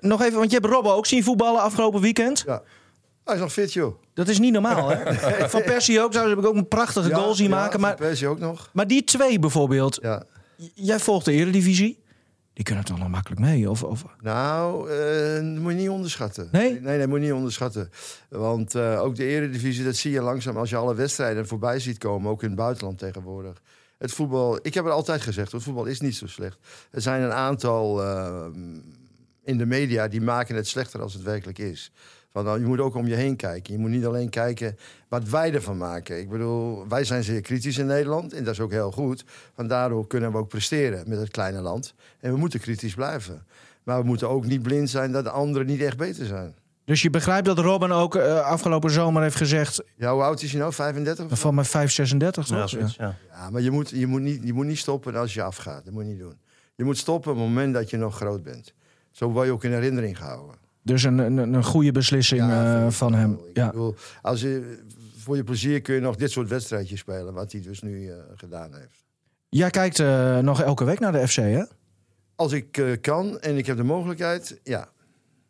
Nog 0.00 0.22
even, 0.22 0.38
want 0.38 0.50
je 0.50 0.56
hebt 0.56 0.72
Robbo 0.72 0.90
ook 0.90 1.06
zien 1.06 1.24
voetballen 1.24 1.60
afgelopen 1.60 2.00
weekend. 2.00 2.42
Ja. 2.46 2.62
Hij 3.24 3.34
is 3.34 3.40
nog 3.40 3.52
fit, 3.52 3.72
joh. 3.72 3.94
Dat 4.14 4.28
is 4.28 4.38
niet 4.38 4.52
normaal, 4.52 4.88
hè? 4.88 5.14
Van 5.48 5.62
Persie 5.62 6.00
ook. 6.00 6.12
Zo 6.12 6.28
heb 6.28 6.38
ik 6.38 6.46
ook 6.46 6.54
een 6.54 6.68
prachtige 6.68 7.08
Ja, 7.08 7.16
goal 7.16 7.34
zien 7.34 7.48
ja, 7.48 7.54
maken. 7.54 7.80
Maar, 7.80 7.94
Persie 7.94 8.26
ook 8.26 8.38
nog. 8.38 8.70
maar 8.72 8.86
die 8.86 9.04
twee 9.04 9.38
bijvoorbeeld. 9.38 9.98
Ja. 10.02 10.22
Jij 10.74 10.98
volgt 10.98 11.24
de 11.24 11.32
Eredivisie. 11.32 12.02
Die 12.52 12.64
kunnen 12.64 12.84
toch 12.84 12.98
nog 12.98 13.08
makkelijk 13.08 13.40
mee? 13.40 13.70
Of, 13.70 13.82
of... 13.82 14.04
Nou, 14.20 14.88
dat 15.34 15.62
moet 15.62 15.72
je 15.72 15.78
niet 15.78 15.88
onderschatten. 15.88 16.48
Nee? 16.52 16.80
Nee, 16.80 16.96
nee, 16.96 17.06
moet 17.06 17.18
je 17.18 17.24
niet 17.24 17.34
onderschatten. 17.34 17.90
Want 18.28 18.74
eh, 18.74 19.02
ook 19.02 19.16
de 19.16 19.24
eredivisie, 19.24 19.84
dat 19.84 19.96
zie 19.96 20.12
je 20.12 20.20
langzaam 20.20 20.56
als 20.56 20.70
je 20.70 20.76
alle 20.76 20.94
wedstrijden 20.94 21.46
voorbij 21.46 21.78
ziet 21.78 21.98
komen. 21.98 22.30
Ook 22.30 22.42
in 22.42 22.48
het 22.48 22.56
buitenland 22.56 22.98
tegenwoordig. 22.98 23.62
Het 23.98 24.12
voetbal, 24.12 24.58
ik 24.62 24.74
heb 24.74 24.84
het 24.84 24.92
altijd 24.92 25.20
gezegd, 25.22 25.52
het 25.52 25.62
voetbal 25.62 25.84
is 25.84 26.00
niet 26.00 26.16
zo 26.16 26.26
slecht. 26.26 26.58
Er 26.90 27.00
zijn 27.00 27.22
een 27.22 27.32
aantal 27.32 28.02
eh, 28.02 28.46
in 29.44 29.58
de 29.58 29.66
media 29.66 30.08
die 30.08 30.20
maken 30.20 30.56
het 30.56 30.66
slechter 30.66 31.02
als 31.02 31.14
het 31.14 31.22
werkelijk 31.22 31.58
is. 31.58 31.92
Van, 32.32 32.44
nou, 32.44 32.60
je 32.60 32.66
moet 32.66 32.80
ook 32.80 32.94
om 32.94 33.06
je 33.06 33.14
heen 33.14 33.36
kijken. 33.36 33.72
Je 33.72 33.78
moet 33.78 33.90
niet 33.90 34.06
alleen 34.06 34.28
kijken 34.28 34.78
wat 35.08 35.28
wij 35.28 35.52
ervan 35.52 35.76
maken. 35.76 36.18
Ik 36.18 36.28
bedoel, 36.28 36.88
wij 36.88 37.04
zijn 37.04 37.24
zeer 37.24 37.40
kritisch 37.40 37.78
in 37.78 37.86
Nederland. 37.86 38.32
En 38.32 38.44
dat 38.44 38.52
is 38.52 38.60
ook 38.60 38.70
heel 38.70 38.90
goed. 38.90 39.24
Want 39.54 39.68
daardoor 39.68 40.06
kunnen 40.06 40.32
we 40.32 40.38
ook 40.38 40.48
presteren 40.48 41.08
met 41.08 41.18
het 41.18 41.30
kleine 41.30 41.60
land. 41.60 41.94
En 42.20 42.32
we 42.32 42.38
moeten 42.38 42.60
kritisch 42.60 42.94
blijven. 42.94 43.46
Maar 43.82 44.00
we 44.00 44.06
moeten 44.06 44.28
ook 44.28 44.46
niet 44.46 44.62
blind 44.62 44.90
zijn 44.90 45.12
dat 45.12 45.24
de 45.24 45.30
anderen 45.30 45.66
niet 45.66 45.80
echt 45.80 45.96
beter 45.96 46.26
zijn. 46.26 46.54
Dus 46.84 47.02
je 47.02 47.10
begrijpt 47.10 47.46
dat 47.46 47.58
Robin 47.58 47.92
ook 47.92 48.14
eh, 48.14 48.40
afgelopen 48.40 48.90
zomer 48.90 49.22
heeft 49.22 49.36
gezegd... 49.36 49.82
Ja, 49.96 50.12
hoe 50.12 50.22
oud 50.22 50.42
is 50.42 50.50
hij 50.50 50.60
nou? 50.60 50.72
35? 50.72 51.24
of 51.24 51.30
zo? 51.30 51.36
van 51.36 51.54
mijn 51.54 51.66
536, 51.66 52.46
toch? 52.46 52.56
Ja, 52.56 52.66
zoiets, 52.66 52.96
ja. 52.96 53.16
Ja, 53.30 53.50
maar 53.50 53.60
je 53.60 53.70
moet, 53.70 53.90
je, 53.90 54.06
moet 54.06 54.20
niet, 54.20 54.40
je 54.44 54.52
moet 54.52 54.66
niet 54.66 54.78
stoppen 54.78 55.14
als 55.14 55.34
je 55.34 55.42
afgaat. 55.42 55.84
Dat 55.84 55.94
moet 55.94 56.02
je 56.02 56.08
niet 56.08 56.18
doen. 56.18 56.38
Je 56.74 56.84
moet 56.84 56.98
stoppen 56.98 57.32
op 57.32 57.38
het 57.38 57.46
moment 57.46 57.74
dat 57.74 57.90
je 57.90 57.96
nog 57.96 58.16
groot 58.16 58.42
bent. 58.42 58.74
Zo 59.14 59.30
word 59.30 59.46
je 59.46 59.52
ook 59.52 59.64
in 59.64 59.72
herinnering 59.72 60.18
gehouden. 60.18 60.54
Dus 60.82 61.02
een, 61.02 61.18
een, 61.18 61.38
een 61.38 61.64
goede 61.64 61.92
beslissing 61.92 62.40
Ja, 62.40 62.84
eh, 62.84 62.90
van 62.90 63.14
hem. 63.14 63.32
Ik 63.48 63.56
Ja. 63.56 63.66
bedoel, 63.66 63.94
als 64.22 64.40
je, 64.40 64.78
voor 65.18 65.36
je 65.36 65.44
plezier 65.44 65.80
kun 65.80 65.94
je 65.94 66.00
nog 66.00 66.16
dit 66.16 66.30
soort 66.30 66.48
wedstrijdjes 66.48 67.00
spelen. 67.00 67.34
Wat 67.34 67.52
hij 67.52 67.60
dus 67.60 67.82
nu 67.82 68.08
eh, 68.08 68.16
gedaan 68.36 68.74
heeft. 68.74 69.04
Jij 69.48 69.70
kijkt 69.70 69.98
eh, 69.98 70.38
nog 70.38 70.62
elke 70.62 70.84
week 70.84 70.98
naar 71.00 71.12
de 71.12 71.28
FC, 71.28 71.34
hè? 71.36 71.62
Als 72.36 72.52
ik 72.52 72.98
kan 73.00 73.40
en 73.40 73.56
ik 73.56 73.66
heb 73.66 73.76
de 73.76 73.82
mogelijkheid, 73.82 74.60
ja. 74.62 74.88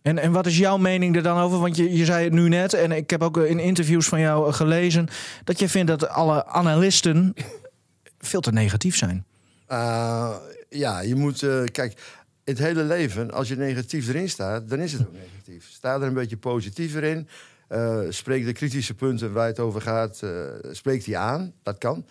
En, 0.02 0.18
en 0.18 0.32
wat 0.32 0.46
is 0.46 0.58
jouw 0.58 0.76
mening 0.76 1.16
er 1.16 1.22
dan 1.22 1.38
over? 1.38 1.58
Want 1.58 1.76
je, 1.76 1.96
je 1.96 2.04
zei 2.04 2.24
het 2.24 2.32
nu 2.32 2.48
net, 2.48 2.72
en 2.74 2.92
ik 2.92 3.10
heb 3.10 3.22
ook 3.22 3.36
in 3.36 3.58
interviews 3.58 4.08
van 4.08 4.20
jou 4.20 4.52
gelezen... 4.52 5.08
dat 5.44 5.58
je 5.58 5.68
vindt 5.68 5.88
dat 5.88 6.08
alle 6.08 6.46
analisten 6.46 7.34
veel 8.18 8.40
te 8.40 8.52
negatief 8.52 8.96
zijn. 8.96 9.24
Uh, 9.68 10.36
ja, 10.68 11.00
je 11.00 11.14
moet... 11.14 11.38
kijk, 11.72 12.00
het 12.44 12.58
hele 12.58 12.82
leven, 12.82 13.30
als 13.30 13.48
je 13.48 13.56
negatief 13.56 14.08
erin 14.08 14.28
staat, 14.28 14.68
dan 14.68 14.78
is 14.78 14.92
het 14.92 15.00
ook 15.06 15.12
negatief. 15.12 15.68
Sta 15.70 15.94
er 15.94 16.02
een 16.02 16.14
beetje 16.14 16.36
positiever 16.36 17.02
in. 17.02 17.28
eh, 17.68 18.00
spreek 18.08 18.44
de 18.44 18.52
kritische 18.52 18.94
punten 18.94 19.32
waar 19.32 19.46
het 19.46 19.58
over 19.58 19.80
gaat, 19.80 20.22
eh 20.22 20.30
spreek 20.70 21.04
die 21.04 21.18
aan. 21.18 21.52
Dat 21.62 21.78
kan. 21.78 22.06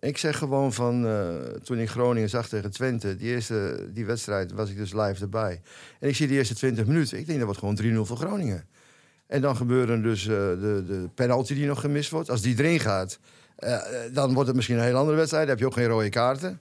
Ik 0.00 0.18
zeg 0.18 0.38
gewoon 0.38 0.72
van, 0.72 1.06
eh, 1.06 1.34
toen 1.62 1.78
ik 1.78 1.90
Groningen 1.90 2.28
zag 2.28 2.48
tegen 2.48 2.70
Twente... 2.70 3.16
Die, 3.16 3.28
eerste, 3.28 3.88
die 3.92 4.06
wedstrijd 4.06 4.52
was 4.52 4.70
ik 4.70 4.76
dus 4.76 4.92
live 4.92 5.22
erbij. 5.22 5.60
En 6.00 6.08
ik 6.08 6.16
zie 6.16 6.26
de 6.26 6.34
eerste 6.34 6.54
20 6.54 6.86
minuten. 6.86 7.18
Ik 7.18 7.26
denk 7.26 7.38
dat 7.38 7.46
wordt 7.46 7.60
gewoon 7.60 8.04
3-0 8.04 8.06
voor 8.06 8.16
Groningen. 8.16 8.64
En 9.26 9.40
dan 9.40 9.56
gebeuren 9.56 10.02
dus 10.02 10.24
de, 10.24 10.84
de 10.86 11.08
penalty 11.14 11.54
die 11.54 11.66
nog 11.66 11.80
gemist 11.80 12.10
wordt. 12.10 12.30
Als 12.30 12.40
die 12.42 12.58
erin 12.58 12.80
gaat, 12.80 13.18
dan 14.12 14.32
wordt 14.32 14.46
het 14.46 14.56
misschien 14.56 14.76
een 14.76 14.84
heel 14.84 14.96
andere 14.96 15.16
wedstrijd. 15.16 15.42
Dan 15.46 15.50
heb 15.56 15.58
je 15.64 15.66
ook 15.66 15.80
geen 15.80 15.86
rode 15.94 16.08
kaarten. 16.08 16.60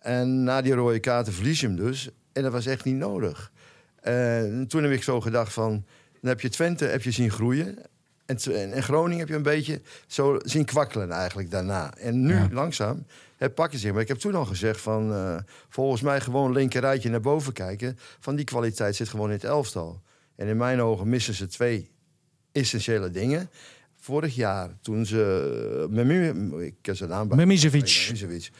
En 0.00 0.42
na 0.44 0.62
die 0.62 0.74
rode 0.74 1.00
kaarten 1.00 1.32
verlies 1.32 1.60
je 1.60 1.66
hem 1.66 1.76
dus. 1.76 2.10
En 2.32 2.42
dat 2.42 2.52
was 2.52 2.66
echt 2.66 2.84
niet 2.84 2.96
nodig. 2.96 3.52
En 4.00 4.66
toen 4.68 4.82
heb 4.82 4.92
ik 4.92 5.02
zo 5.02 5.20
gedacht 5.20 5.52
van... 5.52 5.84
Dan 6.20 6.30
heb 6.30 6.40
je 6.40 6.48
Twente 6.48 6.84
heb 6.84 7.02
je 7.02 7.10
zien 7.10 7.30
groeien. 7.30 7.78
En, 8.26 8.36
en, 8.54 8.72
en 8.72 8.82
Groningen 8.82 9.18
heb 9.18 9.28
je 9.28 9.34
een 9.34 9.42
beetje 9.42 9.80
zo 10.06 10.38
zien 10.44 10.64
kwakkelen 10.64 11.10
eigenlijk 11.10 11.50
daarna. 11.50 11.94
En 11.96 12.22
nu 12.26 12.34
Ja. 12.34 12.48
langzaam 12.52 13.06
het 13.36 13.54
pakken 13.54 13.78
zich. 13.78 13.92
Maar 13.92 14.00
ik 14.00 14.08
heb 14.08 14.18
toen 14.18 14.34
al 14.34 14.44
gezegd 14.44 14.80
van... 14.80 15.12
eh, 15.12 15.36
volgens 15.68 16.02
mij 16.02 16.20
gewoon 16.20 16.52
linkerrijtje 16.52 17.10
naar 17.10 17.20
boven 17.20 17.52
kijken. 17.52 17.98
Van 18.20 18.36
die 18.36 18.44
kwaliteit 18.44 18.96
zit 18.96 19.08
gewoon 19.08 19.26
in 19.26 19.32
het 19.34 19.44
elftal. 19.44 20.00
En 20.36 20.46
in 20.46 20.56
mijn 20.56 20.80
ogen 20.82 21.08
missen 21.08 21.34
ze 21.34 21.46
twee 21.46 21.90
essentiële 22.52 23.10
dingen. 23.10 23.50
Vorig 23.96 24.34
jaar, 24.34 24.70
toen 24.82 25.06
ze... 25.06 25.86
Memi- 25.90 26.64
ik 26.64 26.74
ken 26.80 26.96
zijn 26.96 27.10
naam 27.10 27.28
bij. 27.28 27.36
Memisevic. 27.36 28.50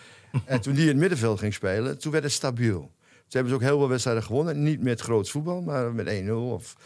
en 0.44 0.60
toen 0.60 0.72
die 0.74 0.82
in 0.82 0.88
het 0.88 0.96
middenveld 0.96 1.38
ging 1.38 1.54
spelen, 1.54 1.98
toen 1.98 2.12
werd 2.12 2.24
het 2.24 2.32
stabiel. 2.32 2.90
Toen 3.30 3.40
hebben 3.40 3.58
ze 3.58 3.64
ook 3.64 3.70
heel 3.70 3.78
veel 3.78 3.88
wedstrijden 3.88 4.22
gewonnen. 4.22 4.62
Niet 4.62 4.82
met 4.82 5.00
groot 5.00 5.30
voetbal, 5.30 5.60
maar 5.60 5.92
met 5.92 6.22
1-0. 6.24 6.30
Of... 6.30 6.76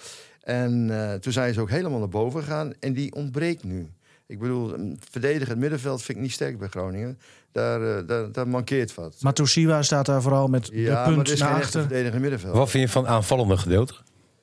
En 0.42 0.90
eh, 0.90 1.14
toen 1.14 1.32
zijn 1.32 1.54
ze 1.54 1.60
ook 1.60 1.70
helemaal 1.70 1.98
naar 1.98 2.08
boven 2.08 2.42
gegaan. 2.42 2.72
En 2.80 2.92
die 2.92 3.14
ontbreekt 3.14 3.64
nu. 3.64 3.90
Ik 4.26 4.38
bedoel, 4.38 4.74
een 4.74 5.00
verdedigend 5.10 5.58
middenveld 5.58 6.02
vind 6.02 6.18
ik 6.18 6.24
niet 6.24 6.32
sterk 6.32 6.58
bij 6.58 6.68
Groningen. 6.68 7.18
Daar, 7.52 7.96
eh, 7.98 8.06
daar, 8.06 8.32
daar 8.32 8.48
mankeert 8.48 8.94
wat. 8.94 9.16
Matosiwa 9.20 9.82
staat 9.82 10.06
daar 10.06 10.22
vooral 10.22 10.48
met 10.48 10.68
ja, 10.72 10.84
de 10.84 10.90
maar 10.90 11.14
punt 11.14 11.30
is 11.30 11.40
naar 11.40 11.54
achter. 11.54 11.80
verdedigend 11.80 12.20
middenveld. 12.20 12.56
Wat 12.56 12.70
vind 12.70 12.84
je 12.84 12.90
van 12.90 13.06
aanvallende 13.06 13.56
gedeelte? 13.56 13.94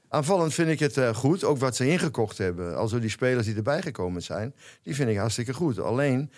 Aanvallend 0.09 0.53
vind 0.53 0.69
ik 0.69 0.79
het 0.79 0.97
eh, 0.97 1.15
goed. 1.15 1.43
Ook 1.43 1.57
wat 1.57 1.75
ze 1.75 1.87
ingekocht 1.87 2.37
hebben. 2.37 2.77
Also 2.77 2.99
die 2.99 3.09
spelers 3.09 3.45
die 3.45 3.55
erbij 3.55 3.81
gekomen 3.81 4.23
zijn, 4.23 4.53
die 4.83 4.95
vind 4.95 5.09
ik 5.09 5.17
hartstikke 5.17 5.53
goed. 5.53 5.79
Alleen 5.79 6.31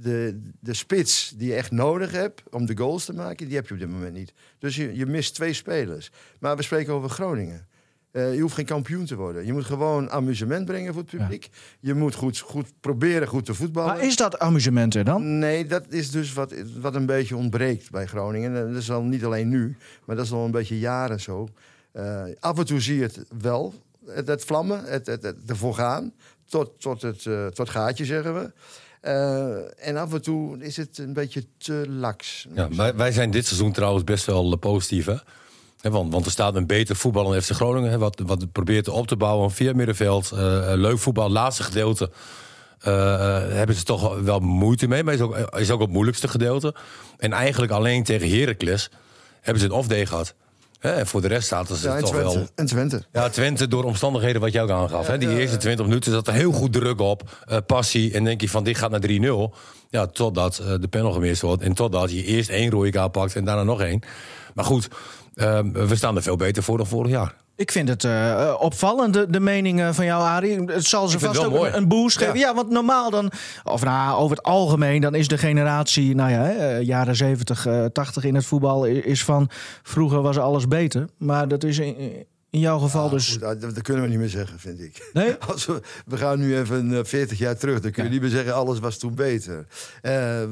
de, 0.00 0.40
de 0.60 0.74
spits 0.74 1.34
die 1.36 1.48
je 1.48 1.54
echt 1.54 1.70
nodig 1.70 2.12
hebt 2.12 2.42
om 2.50 2.66
de 2.66 2.76
goals 2.76 3.04
te 3.04 3.12
maken, 3.12 3.46
die 3.46 3.56
heb 3.56 3.66
je 3.68 3.74
op 3.74 3.80
dit 3.80 3.90
moment 3.90 4.14
niet. 4.14 4.32
Dus 4.58 4.76
je, 4.76 4.96
je 4.96 5.06
mist 5.06 5.34
twee 5.34 5.52
spelers. 5.52 6.10
Maar 6.40 6.56
we 6.56 6.62
spreken 6.62 6.92
over 6.92 7.10
Groningen. 7.10 7.66
Eh, 8.14 8.34
je 8.34 8.40
hoeft 8.40 8.54
geen 8.54 8.64
kampioen 8.64 9.04
te 9.04 9.16
worden. 9.16 9.46
Je 9.46 9.52
moet 9.52 9.64
gewoon 9.64 10.10
amusement 10.10 10.64
brengen 10.64 10.92
voor 10.92 11.02
het 11.02 11.10
publiek. 11.10 11.48
Je 11.80 11.94
moet 11.94 12.14
goed, 12.14 12.38
goed 12.38 12.72
proberen 12.80 13.28
goed 13.28 13.44
te 13.44 13.54
voetballen. 13.54 13.94
Maar 13.94 14.04
is 14.04 14.16
dat 14.16 14.38
amusement 14.38 14.94
er 14.94 15.04
dan? 15.04 15.38
Nee, 15.38 15.66
dat 15.66 15.84
is 15.88 16.10
dus 16.10 16.32
wat, 16.32 16.54
wat 16.80 16.94
een 16.94 17.06
beetje 17.06 17.36
ontbreekt 17.36 17.90
bij 17.90 18.06
Groningen. 18.06 18.56
En 18.56 18.72
dat 18.72 18.82
is 18.82 18.90
al 18.90 19.02
niet 19.02 19.24
alleen 19.24 19.48
nu, 19.48 19.76
maar 20.04 20.16
dat 20.16 20.24
is 20.24 20.32
al 20.32 20.44
een 20.44 20.50
beetje 20.50 20.78
jaren 20.78 21.20
zo. 21.20 21.48
Eh, 21.92 22.22
af 22.40 22.58
en 22.58 22.66
toe 22.66 22.80
zie 22.80 22.96
je 22.96 23.02
het 23.02 23.24
wel, 23.40 23.74
het, 24.06 24.28
het 24.28 24.44
vlammen, 24.44 24.84
het, 24.84 25.06
het, 25.06 25.22
het 25.22 25.36
ervoor 25.46 25.74
gaan, 25.74 26.12
tot, 26.48 26.80
tot 26.80 27.02
het 27.02 27.26
eh, 27.26 27.46
tot 27.46 27.70
gaatje 27.70 28.04
zeggen 28.04 28.34
we. 28.34 28.52
Eh, 29.04 29.88
en 29.88 29.96
af 29.96 30.12
en 30.12 30.22
toe 30.22 30.58
is 30.58 30.76
het 30.76 30.98
een 30.98 31.12
beetje 31.12 31.44
te 31.58 31.84
laks. 31.88 32.46
Ja, 32.54 32.68
wij, 32.68 32.94
wij 32.94 33.12
zijn 33.12 33.30
dit 33.30 33.46
seizoen 33.46 33.72
trouwens 33.72 34.04
best 34.04 34.24
wel 34.24 34.52
eh, 34.52 34.58
positief. 34.58 35.06
Hè? 35.06 35.90
Want, 35.90 36.24
er 36.24 36.30
staat 36.30 36.54
een 36.54 36.66
beter 36.66 36.96
voetbal 36.96 37.34
in 37.34 37.42
FC 37.42 37.50
Groningen. 37.50 37.98
Wat, 37.98 38.22
wat 38.26 38.52
probeert 38.52 38.88
op 38.88 39.06
te 39.06 39.16
bouwen 39.16 39.50
via 39.50 39.66
het 39.66 39.76
middenveld. 39.76 40.30
eh, 40.30 40.72
leuk 40.74 40.98
voetbal. 40.98 41.30
Laatste 41.30 41.62
gedeelte 41.62 42.10
hebben 43.48 43.76
ze 43.76 43.82
toch 43.82 44.20
wel 44.20 44.40
moeite 44.40 44.86
mee. 44.86 45.04
Maar 45.04 45.14
is 45.14 45.20
ook, 45.20 45.36
is 45.36 45.70
ook 45.70 45.80
het 45.80 45.90
moeilijkste 45.90 46.28
gedeelte. 46.28 46.74
En 47.16 47.32
eigenlijk 47.32 47.72
alleen 47.72 48.02
tegen 48.04 48.38
Heracles 48.38 48.90
hebben 49.40 49.62
ze 49.62 49.68
een 49.68 49.74
off-day 49.74 50.06
gehad. 50.06 50.34
Hè, 50.78 50.92
en 50.92 51.06
voor 51.06 51.20
de 51.20 51.28
rest 51.28 51.46
staat 51.46 51.68
het 51.68 51.80
Ja, 51.80 51.94
en 51.94 52.00
toch 52.00 52.10
Twente. 52.10 52.34
wel... 52.38 52.46
En 52.54 52.66
Twente. 52.66 53.02
Ja, 53.12 53.28
Twente 53.28 53.68
door 53.68 53.84
omstandigheden 53.84 54.40
wat 54.40 54.52
jij 54.52 54.62
ook 54.62 54.70
aangaf. 54.70 55.06
hè? 55.06 55.18
Die 55.18 55.38
eerste 55.38 55.56
20 55.56 55.86
minuten 55.86 56.12
zat 56.12 56.26
er 56.26 56.32
heel 56.32 56.52
goed 56.52 56.72
druk 56.72 57.00
op. 57.00 57.22
eh, 57.46 57.56
passie. 57.66 58.12
En 58.12 58.24
denk 58.24 58.40
je 58.40 58.48
van 58.48 58.64
dit 58.64 58.78
gaat 58.78 58.90
naar 58.90 59.00
3-0. 59.00 59.54
Ja, 59.90 60.06
totdat 60.06 60.58
eh, 60.58 60.74
de 60.80 60.88
panel 60.88 61.12
gemist 61.12 61.42
wordt. 61.42 61.62
En 61.62 61.74
totdat 61.74 62.10
je 62.10 62.24
eerst 62.24 62.48
één 62.50 62.70
rode 62.70 62.90
kaart 62.90 63.12
pakt 63.12 63.36
en 63.36 63.44
daarna 63.44 63.62
nog 63.62 63.80
één. 63.80 64.02
Maar 64.54 64.64
goed, 64.64 64.88
eh, 65.34 65.58
we 65.72 65.96
staan 65.96 66.16
er 66.16 66.22
veel 66.22 66.36
beter 66.36 66.62
voor 66.62 66.76
dan 66.76 66.86
vorig 66.86 67.10
jaar. 67.10 67.34
Ik 67.56 67.72
vind 67.72 67.88
het 67.88 68.04
eh, 68.04 68.54
opvallend, 68.58 69.14
de, 69.14 69.30
de 69.30 69.40
mening 69.40 69.80
eh, 69.80 69.92
van 69.92 70.04
jou, 70.04 70.22
Arie. 70.22 70.64
Het 70.64 70.84
zal 70.84 71.08
ze 71.08 71.18
vast 71.18 71.38
ook 71.38 71.44
een, 71.44 71.52
mooi. 71.52 71.72
een 71.72 71.88
boost 71.88 72.18
geven. 72.18 72.38
Ja, 72.38 72.54
want 72.54 72.70
normaal 72.70 73.10
dan, 73.10 73.30
of 73.64 73.84
nou, 73.84 74.18
over 74.18 74.36
het 74.36 74.46
algemeen, 74.46 75.00
dan 75.00 75.14
is 75.14 75.28
de 75.28 75.38
generatie, 75.38 76.14
nou 76.14 76.30
ja, 76.30 76.42
hè, 76.42 76.52
eh, 76.76 76.86
jaren 76.86 77.16
70, 77.16 77.66
eh 77.66 77.84
80 77.84 78.24
in 78.24 78.34
het 78.34 78.44
voetbal, 78.44 78.84
is 78.84 79.24
van 79.24 79.48
vroeger 79.82 80.22
was 80.22 80.38
alles 80.38 80.68
beter. 80.68 81.08
Maar 81.18 81.48
dat 81.48 81.64
is 81.64 81.78
in, 81.78 82.26
in 82.50 82.60
jouw 82.60 82.78
geval 82.78 83.08
dus. 83.08 83.30
Goed, 83.30 83.40
dat, 83.40 83.60
dat 83.60 83.82
kunnen 83.82 84.02
we 84.02 84.08
niet 84.08 84.18
meer 84.18 84.28
zeggen, 84.28 84.58
vind 84.58 84.80
ik. 84.80 85.10
Nee? 85.12 85.36
Als 85.52 85.66
we, 85.66 85.80
we 86.06 86.16
gaan 86.16 86.38
nu 86.38 86.58
even 86.58 86.92
eh, 86.96 87.04
40 87.04 87.38
jaar 87.38 87.56
terug. 87.56 87.80
Dan 87.80 87.90
kun 87.90 88.02
je 88.02 88.08
Ja. 88.08 88.14
niet 88.14 88.22
meer 88.22 88.30
zeggen, 88.30 88.54
alles 88.54 88.78
was 88.78 88.98
toen 88.98 89.14
beter. 89.14 89.66
Eh, 90.02 90.42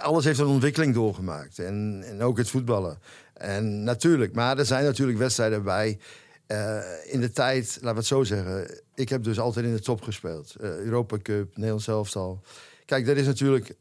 alles 0.00 0.24
heeft 0.24 0.38
een 0.38 0.46
ontwikkeling 0.46 0.94
doorgemaakt. 0.94 1.58
En, 1.58 2.04
en 2.08 2.22
ook 2.22 2.38
het 2.38 2.50
voetballen. 2.50 2.98
En 3.34 3.82
natuurlijk, 3.82 4.34
maar 4.34 4.58
er 4.58 4.66
zijn 4.66 4.84
natuurlijk 4.84 5.18
wedstrijden 5.18 5.62
bij. 5.62 5.98
Eh, 6.46 6.80
in 7.04 7.20
de 7.20 7.30
tijd, 7.30 7.66
laten 7.74 7.90
we 7.90 7.98
het 7.98 8.06
zo 8.06 8.24
zeggen. 8.24 8.80
Ik 8.94 9.08
heb 9.08 9.22
dus 9.22 9.38
altijd 9.38 9.66
in 9.66 9.74
de 9.74 9.80
top 9.80 10.02
gespeeld. 10.02 10.54
Eh, 10.54 10.76
Europa 10.76 11.18
Cup, 11.22 11.56
Nederlands 11.56 11.86
elftal. 11.86 12.42
Kijk, 12.84 13.06
dat 13.06 13.16
is 13.16 13.26
natuurlijk 13.26 13.76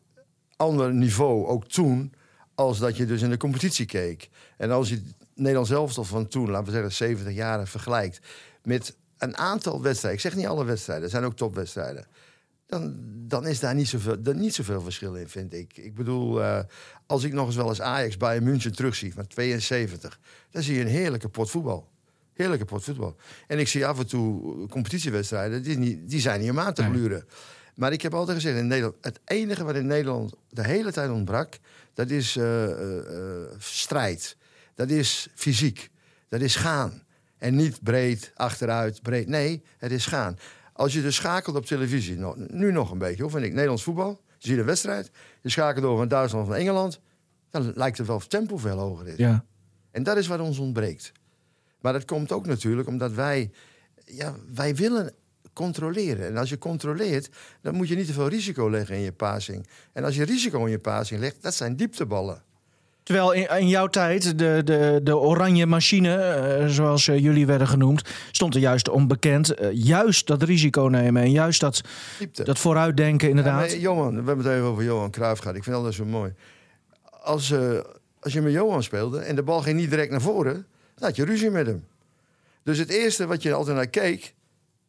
ander 0.56 0.94
niveau, 0.94 1.48
ook 1.48 1.68
toen, 1.68 2.14
als 2.56 2.80
dat 2.80 2.98
je 2.98 3.06
dus 3.06 3.22
in 3.22 3.30
de 3.30 3.38
competitie 3.38 3.86
keek. 3.86 4.30
En 4.58 4.72
als 4.72 4.90
je 4.90 5.02
Nederlands 5.36 5.70
elftal 5.70 6.04
van 6.04 6.28
toen, 6.28 6.50
laten 6.50 6.66
we 6.66 6.72
zeggen 6.72 6.92
70 6.92 7.34
jaar 7.34 7.68
vergelijkt, 7.68 8.20
met 8.64 8.96
een 9.18 9.38
aantal 9.38 9.82
wedstrijden, 9.82 10.20
ik 10.20 10.26
zeg 10.26 10.36
niet 10.36 10.48
alle 10.48 10.66
wedstrijden, 10.66 11.04
er 11.04 11.10
zijn 11.10 11.24
ook 11.24 11.36
topwedstrijden, 11.36 12.06
dan, 12.66 12.96
dan 13.28 13.48
is 13.48 13.60
daar 13.60 13.76
niet 13.76 13.88
zoveel, 13.88 14.18
niet 14.34 14.54
zoveel 14.54 14.82
verschil 14.82 15.16
in, 15.16 15.30
vind 15.30 15.54
ik. 15.54 15.78
Ik 15.78 15.96
bedoel, 15.96 16.44
eh, 16.44 16.60
als 17.06 17.24
ik 17.24 17.34
nog 17.34 17.46
eens 17.46 17.56
wel 17.56 17.70
eens 17.70 17.82
Ajax 17.82 18.18
bij 18.18 18.42
München 18.42 18.76
terugzie 18.76 19.14
van 19.14 19.28
72, 19.28 20.20
dan 20.52 20.64
zie 20.64 20.76
je 20.76 20.82
een 20.82 20.88
heerlijke 20.88 21.30
pot 21.30 21.50
voetbal. 21.50 21.92
Heerlijke 22.34 22.66
pot 22.66 22.84
voetbal. 22.84 23.16
En 23.48 23.60
ik 23.60 23.68
zie 23.68 23.86
af 23.86 24.00
en 24.00 24.08
toe 24.08 24.68
competitiewedstrijden, 24.68 25.64
die, 25.64 25.78
niet, 25.78 26.10
die 26.10 26.20
zijn 26.20 26.40
niet 26.42 26.50
om 26.50 26.60
aan 26.60 26.74
te 26.74 26.82
Nee. 26.82 26.92
gluren. 26.92 27.26
Maar 27.76 27.92
ik 27.92 28.02
heb 28.02 28.14
altijd 28.14 28.38
gezegd, 28.38 28.58
in 28.58 28.68
Nederland, 28.68 28.96
het 29.02 29.20
enige 29.26 29.64
wat 29.64 29.76
in 29.76 29.86
Nederland 29.86 30.34
de 30.50 30.64
hele 30.64 30.92
tijd 30.92 31.10
ontbrak, 31.10 31.60
dat 31.94 32.10
is 32.10 32.36
eh, 32.36 32.64
eh, 32.72 33.42
eh, 33.42 33.50
strijd. 33.60 34.38
Dat 34.76 34.90
is 34.90 35.28
fysiek. 35.36 35.90
Dat 36.30 36.42
is 36.42 36.56
gaan. 36.56 37.02
En 37.38 37.56
niet 37.56 37.84
breed, 37.84 38.32
achteruit, 38.36 39.02
breed. 39.02 39.28
Nee, 39.28 39.64
het 39.78 39.92
is 39.92 40.06
gaan. 40.06 40.38
Als 40.74 40.94
je 40.94 41.02
dus 41.02 41.16
schakelt 41.16 41.56
op 41.56 41.66
televisie, 41.66 42.18
nou, 42.18 42.46
nu 42.48 42.72
nog 42.72 42.92
een 42.92 42.98
beetje, 42.98 43.22
hoor, 43.22 43.32
vind 43.32 43.44
ik, 43.44 43.52
Nederlands 43.52 43.84
voetbal. 43.84 44.22
Je 44.38 44.48
ziet 44.48 44.58
een 44.58 44.66
wedstrijd, 44.66 45.12
je 45.42 45.50
schakelt 45.50 45.86
over 45.86 45.98
van 45.98 46.08
Duitsland 46.08 46.48
of 46.48 46.56
Engeland. 46.56 47.00
Dan 47.50 47.72
lijkt 47.76 47.98
het 47.98 48.08
wel 48.08 48.16
of 48.16 48.28
tempo 48.28 48.58
veel 48.58 48.78
hoger 48.78 49.08
is. 49.08 49.18
Ja. 49.18 49.46
En 49.92 50.04
dat 50.04 50.18
is 50.18 50.28
wat 50.28 50.40
ons 50.40 50.58
ontbreekt. 50.58 51.12
Maar 51.84 51.94
dat 51.94 52.06
komt 52.06 52.32
ook 52.32 52.46
natuurlijk 52.46 52.88
omdat 52.88 53.14
wij, 53.14 53.52
ja, 54.06 54.36
wij 54.54 54.76
willen 54.76 55.14
controleren. 55.54 56.28
En 56.28 56.38
als 56.38 56.50
je 56.50 56.58
controleert, 56.58 57.30
dan 57.62 57.76
moet 57.76 57.88
je 57.88 57.96
niet 57.96 58.08
te 58.08 58.14
veel 58.14 58.28
risico 58.28 58.70
leggen 58.70 58.96
in 58.96 59.02
je 59.02 59.12
passing. 59.12 59.68
En 59.94 60.04
als 60.04 60.16
je 60.16 60.24
risico 60.24 60.66
in 60.66 60.72
je 60.72 60.80
passing 60.80 61.20
legt, 61.20 61.36
dat 61.42 61.54
zijn 61.54 61.76
diepteballen. 61.76 62.44
Terwijl 63.04 63.32
in, 63.32 63.48
in 63.60 63.68
jouw 63.68 63.88
tijd 63.88 64.38
de, 64.38 64.62
de, 64.64 65.00
de 65.04 65.18
oranje 65.18 65.66
machine, 65.66 66.16
eh, 66.16 66.68
zoals 66.68 67.08
eh, 67.08 67.20
jullie 67.20 67.46
werden 67.46 67.68
genoemd, 67.68 68.02
stond 68.32 68.56
er 68.56 68.62
juist 68.62 68.90
onbekend. 68.90 69.54
eh, 69.54 69.70
juist 69.72 70.28
dat 70.28 70.44
risico 70.44 70.82
nemen 70.82 71.22
en 71.22 71.32
juist 71.32 71.60
dat, 71.60 71.82
Diepte. 72.20 72.44
dat 72.44 72.60
vooruitdenken 72.60 73.30
inderdaad. 73.30 73.72
Johan, 73.72 74.10
we 74.10 74.28
hebben 74.28 74.46
het 74.46 74.56
even 74.56 74.68
over 74.68 74.84
Johan 74.84 75.12
Cruijff 75.12 75.42
gehad. 75.42 75.56
Ik 75.56 75.64
vind 75.64 75.84
dat 75.84 75.94
zo 75.94 76.06
mooi. 76.06 76.34
Als, 77.22 77.54
als 78.20 78.34
je 78.34 78.42
met 78.42 78.54
Johan 78.54 78.84
speelde 78.84 79.20
en 79.20 79.36
de 79.36 79.44
bal 79.44 79.62
ging 79.62 79.78
niet 79.80 79.90
direct 79.90 80.12
naar 80.12 80.22
voren, 80.22 80.66
dan 81.04 81.12
had 81.12 81.28
je 81.28 81.32
ruzie 81.32 81.50
met 81.50 81.66
hem. 81.66 81.86
Dus 82.64 82.78
het 82.78 82.90
eerste 82.90 83.26
wat 83.26 83.42
je 83.44 83.54
altijd 83.54 83.76
naar 83.76 83.88
keek, 83.88 84.34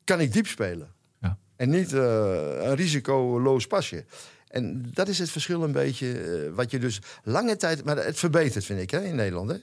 kan 0.05 0.21
ik 0.21 0.33
diep 0.33 0.47
spelen? 0.47 0.93
Ja. 1.21 1.39
En 1.57 1.71
niet 1.71 1.93
eh, 1.93 2.01
een 2.61 2.75
risicoloos 2.75 3.67
pasje. 3.67 4.05
En 4.49 4.91
dat 4.93 5.09
is 5.09 5.19
het 5.19 5.31
verschil 5.31 5.63
een 5.63 5.73
beetje, 5.73 6.21
eh, 6.21 6.55
wat 6.55 6.71
je 6.71 6.79
dus 6.79 7.01
lange 7.23 7.57
tijd... 7.57 7.85
Maar 7.85 7.97
het 7.97 8.19
verbetert, 8.19 8.65
vind 8.65 8.81
ik, 8.81 8.91
hè, 8.91 9.01
in 9.01 9.15
Nederland. 9.15 9.51
Hè? 9.51 9.57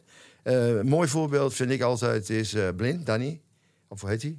Eh, 0.43 0.77
een 0.77 0.87
mooi 0.87 1.07
voorbeeld 1.07 1.53
vind 1.53 1.71
ik 1.71 1.81
altijd 1.81 2.29
is 2.29 2.53
eh, 2.53 2.67
Blind, 2.75 3.05
Danny. 3.05 3.41
Of 3.87 4.01
hoe 4.01 4.09
heet 4.09 4.21
hij? 4.21 4.37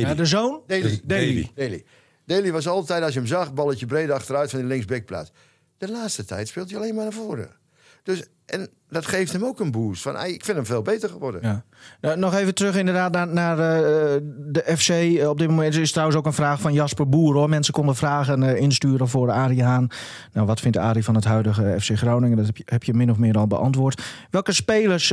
Ja, 0.00 0.14
de 0.14 0.26
zoon? 0.26 0.62
Daly. 1.04 1.84
Daly 2.24 2.52
was 2.52 2.68
altijd, 2.68 3.02
als 3.02 3.12
je 3.12 3.18
hem 3.18 3.28
zag, 3.28 3.54
balletje 3.54 3.86
breed 3.86 4.10
achteruit 4.10 4.50
van 4.50 4.60
de 4.60 4.66
linksbackplaats. 4.66 5.30
De 5.78 5.90
laatste 5.90 6.24
tijd 6.24 6.48
speelt 6.48 6.70
hij 6.70 6.78
alleen 6.78 6.94
maar 6.94 7.04
naar 7.04 7.12
voren. 7.12 7.56
Dus, 8.02 8.22
en 8.46 8.68
dat 8.90 9.06
geeft 9.06 9.32
hem 9.32 9.44
ook 9.44 9.60
een 9.60 9.70
boost. 9.70 10.02
Van, 10.02 10.16
"Ai, 10.16 10.32
ik 10.32 10.44
vind 10.44 10.56
hem 10.56 10.66
veel 10.66 10.82
beter 10.82 11.08
geworden. 11.08 11.40
Ja. 11.42 11.64
Nou, 12.00 12.18
nog 12.18 12.34
even 12.34 12.54
terug 12.54 12.76
inderdaad 12.76 13.12
naar, 13.12 13.28
naar 13.28 13.58
eh, 13.58 14.20
de 14.38 14.76
FC. 14.76 14.88
Eh, 14.88 15.28
Op 15.28 15.38
dit 15.38 15.48
moment 15.48 15.74
is 15.76 15.90
trouwens 15.90 16.18
ook 16.18 16.26
een 16.26 16.32
vraag 16.32 16.60
van 16.60 16.72
Jasper 16.72 17.08
Boer. 17.08 17.34
Hoor. 17.34 17.48
Mensen 17.48 17.72
konden 17.72 17.94
vragen 17.96 18.42
eh, 18.42 18.60
insturen 18.60 19.08
voor 19.08 19.30
Arie 19.30 19.62
Haan. 19.62 19.88
Nou, 20.32 20.46
wat 20.46 20.60
vindt 20.60 20.76
Arie 20.76 21.04
van 21.04 21.14
het 21.14 21.24
huidige 21.24 21.76
FC 21.80 21.96
Groningen? 21.96 22.36
Dat 22.36 22.46
heb 22.46 22.56
je, 22.56 22.62
heb 22.66 22.82
je 22.82 22.94
min 22.94 23.10
of 23.10 23.16
meer 23.18 23.38
al 23.38 23.46
beantwoord. 23.46 24.02
Welke 24.30 24.52
spelers 24.52 25.08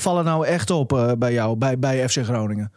vallen 0.00 0.24
nou 0.24 0.46
echt 0.46 0.70
op 0.70 1.14
bij 1.18 1.32
jou, 1.32 1.56
bij, 1.56 1.78
bij 1.78 2.08
FC 2.08 2.24
Groningen? 2.24 2.72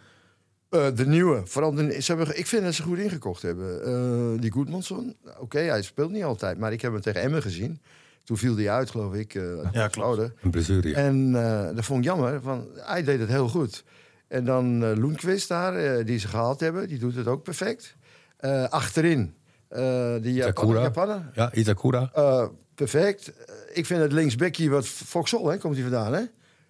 De 0.70 1.06
nieuwe. 1.06 1.42
Vooral 1.46 1.74
de, 1.74 2.02
ze 2.02 2.16
hebben, 2.16 2.38
ik 2.38 2.48
vind 2.48 2.64
dat 2.64 2.74
ze 2.74 2.84
goed 2.84 2.98
ingekocht 2.98 3.42
hebben. 3.42 4.40
Die 4.42 4.52
Goedmanson, 4.52 5.16
oké, 5.40 5.60
hij 5.60 5.82
speelt 5.82 6.12
niet 6.12 6.24
altijd. 6.24 6.58
Maar 6.58 6.72
ik 6.72 6.82
heb 6.82 6.92
hem 6.92 7.02
tegen 7.02 7.22
Emmen 7.22 7.42
gezien. 7.42 7.82
Toen 8.24 8.38
viel 8.38 8.56
hij 8.58 8.70
uit, 8.70 8.90
geloof 8.90 9.14
ik. 9.14 9.36
eh 9.36 9.44
Ja, 9.72 9.88
klopt. 9.88 10.20
Een 10.42 10.52
blessure. 10.52 10.90
ja. 10.90 10.96
En 10.96 11.36
eh, 11.36 11.76
dat 11.76 11.86
vond 11.86 12.00
ik 12.00 12.06
jammer, 12.06 12.42
want 12.42 12.68
hij 12.76 13.04
deed 13.04 13.20
het 13.20 13.30
heel 13.30 13.48
goed. 13.50 13.84
En 14.28 14.46
dan 14.46 14.84
eh 14.84 14.98
Loenquist 14.98 15.48
daar, 15.48 15.76
eh, 15.76 16.06
die 16.06 16.20
ze 16.20 16.28
gehaald 16.28 16.60
hebben, 16.60 16.88
die 16.88 17.00
doet 17.00 17.16
het 17.16 17.28
ook 17.28 17.44
perfect. 17.44 17.96
Eh, 18.38 18.64
achterin, 18.70 19.34
eh 19.68 19.82
die 20.22 20.34
Japaner. 20.34 20.48
Itakura. 20.50 20.82
Japaner 20.82 21.30
Ja, 21.34 21.54
Itakura. 21.54 22.10
eh, 22.14 22.48
perfect. 22.76 23.32
Ik 23.74 23.86
vind 23.86 24.02
het 24.02 24.12
linksbekkie 24.12 24.70
wat 24.70 24.88
Foxhol, 24.88 25.48
hè, 25.48 25.58
komt 25.58 25.74
hij 25.74 25.84
vandaan, 25.84 26.14
hè? 26.14 26.22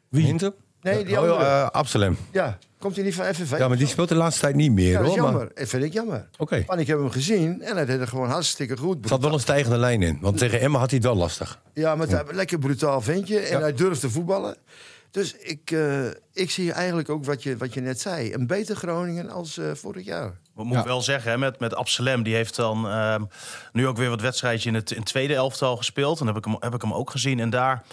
Wie? 0.09 0.25
Hinten? 0.25 0.53
Nee, 0.81 1.03
die 1.05 1.19
Oh, 1.19 1.25
ja, 1.25 1.31
andere. 1.31 1.49
eh, 1.49 1.67
Absalem. 1.67 2.17
Ja, 2.31 2.57
komt 2.79 2.95
hij 2.95 3.05
niet 3.05 3.15
van 3.15 3.25
FNV? 3.33 3.57
Ja, 3.57 3.67
maar 3.67 3.77
die 3.77 3.87
speelt 3.87 4.09
de 4.09 4.15
laatste 4.15 4.41
tijd 4.41 4.55
niet 4.55 4.71
meer 4.71 4.91
Ja, 4.91 4.97
dat 5.01 5.07
is 5.07 5.13
hoor. 5.13 5.21
Maar... 5.21 5.31
jammer. 5.31 5.51
Dat 5.55 5.67
vind 5.69 5.83
ik 5.83 5.93
jammer. 5.93 6.27
Oké. 6.37 6.63
Want 6.67 6.79
ik 6.79 6.87
heb 6.87 6.97
hem 6.97 7.09
gezien 7.09 7.61
en 7.61 7.75
hij 7.75 7.85
deed 7.85 7.99
het 7.99 8.09
gewoon 8.09 8.29
hartstikke 8.29 8.77
goed. 8.77 9.03
Er 9.03 9.09
zat 9.09 9.21
wel 9.21 9.33
een 9.33 9.39
stijgende 9.39 9.77
lijn 9.77 10.01
in. 10.01 10.17
Want 10.21 10.37
tegen 10.37 10.59
Emma 10.59 10.79
had 10.79 10.89
hij 10.89 10.97
het 10.99 11.07
wel 11.07 11.15
lastig. 11.17 11.59
Ja, 11.73 11.95
maar 11.95 12.07
het 12.07 12.31
lekker 12.31 12.59
brutaal 12.59 13.01
ventje. 13.01 13.39
En 13.39 13.51
Ja. 13.57 13.59
hij 13.61 13.73
durft 13.73 13.99
te 14.01 14.09
voetballen. 14.09 14.55
Dus 15.11 15.33
ik, 15.35 15.71
eh, 15.71 16.05
ik 16.33 16.51
zie 16.51 16.71
eigenlijk 16.71 17.09
ook 17.09 17.25
wat 17.25 17.43
je, 17.43 17.57
wat 17.57 17.73
je 17.73 17.81
net 17.81 18.01
zei. 18.01 18.33
Een 18.33 18.47
beter 18.47 18.75
Groningen 18.75 19.29
als 19.29 19.57
eh, 19.57 19.65
vorig 19.73 20.05
jaar. 20.05 20.37
We 20.55 20.63
moeten 20.63 20.83
Ja. 20.83 20.87
wel 20.87 21.01
zeggen, 21.01 21.31
hè, 21.31 21.37
met, 21.37 21.59
met 21.59 21.75
Absalem, 21.75 22.23
die 22.23 22.35
heeft 22.35 22.55
dan 22.55 22.87
ehm, 22.87 23.23
nu 23.71 23.87
ook 23.87 23.97
weer 23.97 24.09
wat 24.09 24.21
wedstrijdje 24.21 24.69
in 24.69 24.75
het, 24.75 24.91
in 24.91 24.97
het 24.97 25.05
tweede 25.05 25.33
elftal 25.35 25.77
gespeeld. 25.77 26.19
En 26.19 26.27
heb 26.27 26.37
ik, 26.37 26.45
hem, 26.45 26.55
heb 26.59 26.73
ik 26.73 26.81
hem 26.81 26.93
ook 26.93 27.09
gezien. 27.09 27.39
En 27.39 27.49
daar 27.49 27.83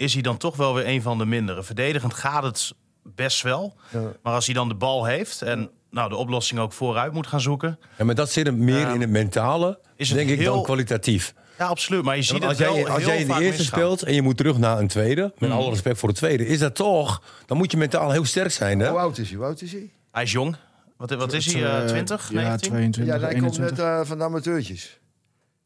is 0.00 0.12
hij 0.12 0.22
dan 0.22 0.36
toch 0.36 0.56
wel 0.56 0.74
weer 0.74 0.86
een 0.88 1.02
van 1.02 1.18
de 1.18 1.26
mindere. 1.26 1.62
Verdedigend 1.62 2.14
gaat 2.14 2.42
het 2.42 2.72
best 3.02 3.42
wel. 3.42 3.74
Ja. 3.92 4.00
Maar 4.22 4.32
als 4.34 4.44
hij 4.46 4.54
dan 4.54 4.68
de 4.68 4.74
bal 4.74 5.04
heeft 5.04 5.42
en 5.42 5.70
nou, 5.90 6.08
de 6.08 6.16
oplossing 6.16 6.60
ook 6.60 6.72
vooruit 6.72 7.12
moet 7.12 7.26
gaan 7.26 7.40
zoeken. 7.40 7.78
Ja, 7.98 8.04
maar 8.04 8.14
dat 8.14 8.30
zit 8.30 8.46
hem 8.46 8.64
meer 8.64 8.78
Ja. 8.78 8.92
in 8.92 9.00
het 9.00 9.10
mentale, 9.10 9.78
Is 9.96 10.08
het 10.08 10.18
denk 10.18 10.30
ik, 10.30 10.44
dan 10.44 10.54
heel- 10.54 10.62
kwalitatief. 10.62 11.34
Ja, 11.58 11.66
absoluut. 11.66 12.02
Maar 12.02 12.16
je 12.16 12.22
ziet 12.22 12.30
Want 12.32 12.44
als 12.44 12.58
het 12.58 12.66
wel 12.66 12.76
jij, 12.76 12.86
als 12.88 12.98
heel 12.98 13.06
jij 13.08 13.20
in 13.20 13.26
de 13.26 13.32
eerste 13.32 13.46
misgaan. 13.46 13.64
speelt 13.78 14.02
en 14.02 14.14
je 14.14 14.22
moet 14.22 14.36
terug 14.36 14.58
naar 14.58 14.78
een 14.78 14.88
tweede, 14.88 15.32
met 15.38 15.48
Mm. 15.50 15.56
alle 15.56 15.70
respect 15.70 15.98
voor 15.98 16.08
de 16.08 16.14
tweede, 16.14 16.46
is 16.46 16.58
dat 16.58 16.74
toch, 16.74 17.22
dan 17.46 17.56
moet 17.56 17.70
je 17.70 17.76
mentaal 17.76 18.10
heel 18.10 18.24
sterk 18.24 18.50
zijn. 18.50 18.78
Hè? 18.78 18.88
Hoe 18.88 18.98
oud 18.98 19.18
is 19.18 19.28
hij? 19.28 19.36
Hoe 19.36 19.46
oud 19.46 19.60
is 19.62 19.72
hij? 19.72 19.90
Hij 20.10 20.22
is 20.22 20.32
jong. 20.32 20.56
Wat, 20.96 21.10
wat 21.10 21.32
is 21.32 21.52
hij? 21.52 21.64
Eh, 21.64 21.78
eh, 21.82 21.86
20? 21.86 22.28
Ja, 22.28 22.34
19? 22.34 22.68
22, 22.70 23.04
Ja, 23.04 23.10
hij 23.20 23.20
komt 23.20 23.32
21. 23.42 23.70
net 23.76 23.86
eh, 23.86 24.00
van 24.04 24.18
de 24.18 24.24
amateurtjes. 24.24 24.98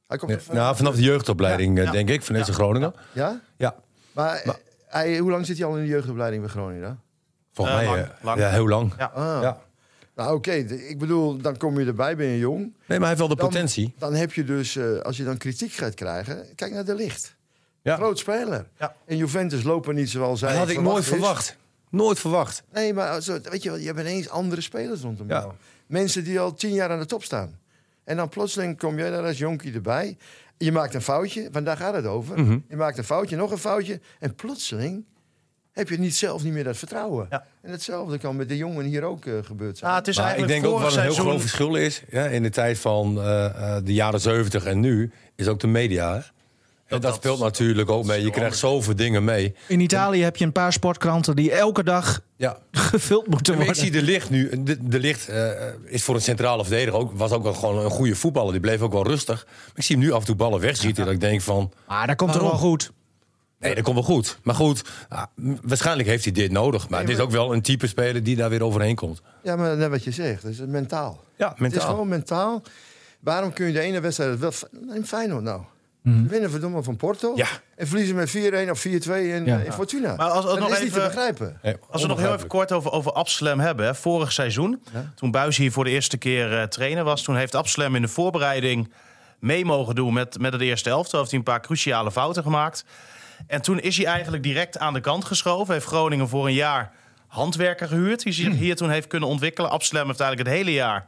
Hij 0.07 0.19
komt 0.19 0.31
Ja, 0.33 0.39
van- 0.41 0.55
nou, 0.55 0.77
vanaf 0.77 0.95
de 0.95 1.03
jeugdopleiding, 1.03 1.79
eh, 1.79 1.85
Ja. 1.85 1.91
denk 1.91 2.09
ik, 2.11 2.23
van 2.23 2.35
deze 2.35 2.51
Ja. 2.51 2.55
Groningen. 2.57 2.95
Ja? 3.13 3.41
Ja, 3.57 3.75
Maar, 4.15 4.57
hij, 4.87 5.19
hoe 5.19 5.31
lang 5.31 5.47
zit 5.47 5.59
hij 5.59 5.67
al 5.67 5.77
in 5.77 5.83
de 5.83 5.89
jeugdopleiding 5.89 6.43
bij 6.43 6.51
Groningen? 6.51 6.83
dan? 6.83 7.01
volgens 7.53 7.77
Eh, 7.81 7.83
mij 7.91 7.97
lang, 7.99 8.09
eh, 8.09 8.25
lang. 8.25 8.39
Ja, 8.39 8.51
heel 8.51 8.69
lang. 8.69 8.95
Ja. 8.99 9.05
Ah. 9.15 9.39
Ja. 9.43 9.61
Nou, 10.15 10.35
oké. 10.37 10.53
Ik 10.89 10.99
bedoel, 10.99 11.37
dan 11.37 11.57
kom 11.57 11.81
je 11.81 11.87
erbij, 11.87 12.17
ben 12.17 12.27
je 12.27 12.39
jong. 12.39 12.59
Nee, 12.61 12.73
maar 12.87 12.99
hij 12.99 13.07
heeft 13.09 13.19
wel 13.19 13.29
de 13.29 13.35
Dan- 13.37 13.49
potentie. 13.49 13.95
Dan 13.99 14.15
heb 14.15 14.33
je 14.33 14.45
dus, 14.45 14.77
eh, 14.77 14.99
als 14.99 15.17
je 15.17 15.25
dan 15.25 15.37
kritiek 15.37 15.73
gaat 15.73 15.95
krijgen, 15.95 16.47
kijk 16.55 16.73
naar 16.73 16.85
de 16.85 16.95
licht. 16.95 17.37
Ja. 17.83 17.97
Groot 17.97 18.19
speler. 18.19 18.67
Ja. 18.79 18.95
En 19.07 19.17
Juventus 19.17 19.63
lopen 19.63 19.95
niet 19.95 20.11
zoals 20.11 20.39
zij 20.39 20.49
Dat 20.49 20.59
had 20.59 20.69
ik 20.69 20.81
nooit 20.81 21.03
is. 21.03 21.09
verwacht. 21.09 21.57
Nooit 21.91 22.19
verwacht. 22.19 22.63
Nee, 22.73 22.95
maar 22.95 23.23
zo, 23.23 23.39
weet 23.43 23.63
je, 23.63 23.71
wel, 23.71 23.79
je 23.79 23.87
hebt 23.87 23.99
ineens 24.01 24.29
andere 24.29 24.61
spelers 24.61 25.01
rondom 25.01 25.29
Ja. 25.29 25.39
jou. 25.41 25.53
Mensen 25.87 26.25
die 26.25 26.41
al 26.41 26.55
tien 26.55 26.73
jaar 26.73 26.91
aan 26.91 26.99
de 26.99 27.07
top 27.07 27.25
staan. 27.25 27.59
En 28.05 28.17
dan 28.17 28.29
plotseling 28.29 28.79
kom 28.79 28.99
jij 28.99 29.11
daar 29.11 29.25
als 29.25 29.39
jonkie 29.39 29.75
erbij. 29.75 30.17
Je 30.57 30.73
maakt 30.73 30.95
een 30.95 31.03
foutje, 31.03 31.49
want 31.53 31.67
daar 31.67 31.77
gaat 31.77 31.95
het 31.95 32.07
over. 32.07 32.41
Mhm. 32.41 32.59
Je 32.69 32.77
maakt 32.77 32.99
een 32.99 33.05
foutje, 33.05 33.37
nog 33.37 33.51
een 33.51 33.59
foutje. 33.59 34.01
En 34.19 34.35
plotseling 34.35 35.05
heb 35.73 35.89
je 35.89 35.99
niet 35.99 36.15
zelf 36.15 36.43
niet 36.45 36.53
meer 36.53 36.65
dat 36.65 36.77
vertrouwen. 36.77 37.27
Ja. 37.31 37.47
En 37.63 37.71
hetzelfde 37.71 38.19
kan 38.19 38.37
met 38.37 38.49
de 38.49 38.57
jongen 38.57 38.85
hier 38.85 39.03
ook 39.03 39.27
eh, 39.27 39.35
gebeurd 39.43 39.79
zijn. 39.79 39.91
Ah, 39.91 39.97
het 39.97 40.09
is 40.09 40.17
Maar 40.17 40.25
ik 40.25 40.33
eigenlijk 40.33 40.63
denk 40.63 40.75
ook 40.75 40.81
wat 40.81 40.97
een 40.97 41.03
heel 41.03 41.15
groot 41.15 41.41
verschil 41.41 41.75
is. 41.75 42.03
Ja, 42.11 42.25
in 42.25 42.43
de 42.43 42.51
tijd 42.51 42.79
van 42.79 43.19
eh, 43.19 43.45
eh, 43.45 43.85
de 43.85 43.95
jaren 43.95 44.21
70 44.21 44.65
en 44.65 44.81
nu 44.81 45.13
is 45.35 45.49
ook 45.49 45.61
de 45.61 45.67
media. 45.67 46.25
En 46.87 47.01
dat, 47.01 47.03
dat- 47.03 47.15
speelt 47.15 47.39
natuurlijk 47.39 47.91
ook 47.91 48.05
mee. 48.05 48.23
Je 48.23 48.31
krijgt 48.31 48.57
zoveel 48.57 48.97
dingen 48.97 49.25
mee. 49.25 49.55
In 49.69 49.81
Italië 49.81 50.23
heb 50.23 50.37
je 50.37 50.45
een 50.45 50.53
paar 50.53 50.73
sportkranten 50.73 51.37
die 51.37 51.53
elke 51.53 51.83
dag 51.85 52.21
Ja. 52.37 52.59
gevuld 52.73 53.27
moeten 53.27 53.53
Maar 53.53 53.63
ik 53.63 53.69
worden. 53.75 53.83
zie 53.93 54.01
de 54.01 54.03
licht 54.03 54.31
nu. 54.31 54.63
De, 54.63 54.89
de 54.89 54.99
licht 54.99 55.29
eh, 55.29 55.51
is 55.85 56.03
voor 56.03 56.15
een 56.15 56.21
centrale 56.21 56.65
verdediger 56.65 56.99
ook. 57.01 57.13
Was 57.15 57.31
ook 57.33 57.43
wel 57.43 57.55
gewoon 57.55 57.85
een 57.85 57.91
goede 57.91 58.15
voetballer. 58.17 58.53
Die 58.53 58.61
bleef 58.61 58.81
ook 58.81 58.93
wel 58.93 59.07
rustig. 59.07 59.45
Maar 59.47 59.73
ik 59.75 59.83
zie 59.83 59.97
hem 59.97 60.05
nu 60.05 60.13
af 60.13 60.21
en 60.21 60.27
toe 60.27 60.37
ballen 60.37 60.61
wegschieten. 60.61 61.05
Dat 61.05 61.15
ik 61.15 61.21
denk 61.21 61.41
van. 61.41 61.73
Maar 61.89 62.07
dat 62.07 62.17
komt 62.17 62.35
er 62.35 62.41
wel 62.43 62.51
goed. 62.51 62.93
Nee, 63.59 63.75
dat 63.75 63.85
komt 63.85 63.97
wel 63.97 64.05
goed. 64.05 64.39
Maar 64.43 64.55
goed, 64.55 64.83
ah, 65.09 65.23
waarschijnlijk 65.63 66.09
heeft 66.09 66.25
hij 66.25 66.33
dit 66.33 66.53
nodig. 66.53 66.89
Maar 66.89 67.07
dit 67.07 67.17
is 67.17 67.23
ook 67.23 67.31
wel 67.31 67.53
een 67.55 67.63
type 67.63 67.87
speler 67.87 68.23
die 68.23 68.37
daar 68.37 68.51
weer 68.51 68.63
overheen 68.63 68.95
komt. 68.95 69.23
Ja, 69.43 69.57
maar 69.57 69.77
net 69.77 69.91
wat 69.91 70.05
je 70.05 70.11
zegt, 70.11 70.43
dat 70.43 70.51
is 70.51 70.59
mentaal. 70.67 71.25
Ja, 71.37 71.47
Het 71.47 71.55
is 71.55 71.61
mentaal. 71.61 71.89
gewoon 71.91 72.09
mentaal. 72.09 72.63
Waarom 73.21 73.53
kun 73.53 73.67
je 73.67 73.73
de 73.73 73.81
ene 73.81 74.01
wedstrijd 74.01 74.39
wel... 74.39 74.53
Feyenoord 75.05 75.43
nou. 75.43 75.63
Mhm. 76.05 76.27
Winnen 76.27 76.51
verdomme 76.51 76.83
van 76.83 76.97
Porto. 76.97 77.33
Ja. 77.37 77.47
En 77.77 77.87
verliezen 77.87 78.17
met 78.17 78.31
4-1 78.31 78.71
of 78.71 78.81
4-2 78.81 79.29
in, 79.35 79.45
Ja. 79.45 79.59
in 79.59 79.73
Fortuna. 79.73 80.15
Maar 80.17 80.27
als- 80.27 80.35
als 80.35 80.45
dat 80.45 80.59
nog 80.59 80.69
is 80.73 80.81
niet 80.81 80.93
te 80.93 80.99
even- 80.99 81.09
begrijpen. 81.15 81.59
Nee, 81.63 81.77
Als 81.91 82.03
we 82.03 82.09
nog 82.09 82.19
heel 82.21 82.35
even 82.35 82.47
kort 82.49 82.73
over, 82.73 82.93
over 82.93 83.13
Absalem 83.13 83.61
hebben. 83.61 83.87
Hè. 83.87 83.95
Vorig 83.95 84.33
seizoen, 84.33 84.83
toen 85.15 85.31
Buis 85.31 85.57
hier 85.57 85.73
voor 85.73 85.85
de 85.85 85.91
eerste 85.91 86.17
keer 86.17 86.59
eh, 86.59 86.63
trainer 86.67 87.05
was... 87.05 87.23
toen 87.23 87.37
heeft 87.37 87.55
Absalem 87.55 87.95
in 87.95 88.03
de 88.03 88.09
voorbereiding 88.09 88.93
mee 89.39 89.65
mogen 89.65 89.95
doen 89.95 90.13
met, 90.13 90.39
met 90.39 90.53
het 90.53 90.63
eerste 90.63 90.91
elftal. 90.91 91.19
Heeft 91.19 91.31
hij 91.31 91.39
een 91.39 91.45
paar 91.47 91.61
cruciale 91.61 92.13
fouten 92.13 92.43
gemaakt. 92.43 92.85
En 93.47 93.63
toen 93.63 93.81
is 93.81 93.97
hij 93.97 94.07
eigenlijk 94.07 94.43
direct 94.43 94.79
aan 94.79 94.93
de 94.93 95.01
kant 95.01 95.25
geschoven. 95.25 95.75
Heeft 95.75 95.87
Groningen 95.87 96.29
voor 96.29 96.47
een 96.47 96.53
jaar 96.55 96.93
handwerker 97.27 97.89
gehuurd... 97.89 98.23
die 98.23 98.33
zich 98.33 98.55
hier 98.55 98.77
toen 98.77 98.91
heeft 98.91 99.07
kunnen 99.07 99.29
ontwikkelen. 99.29 99.71
Absalem 99.71 100.07
heeft 100.07 100.21
eigenlijk 100.21 100.49
het 100.51 100.59
hele 100.59 100.73
jaar 100.77 101.07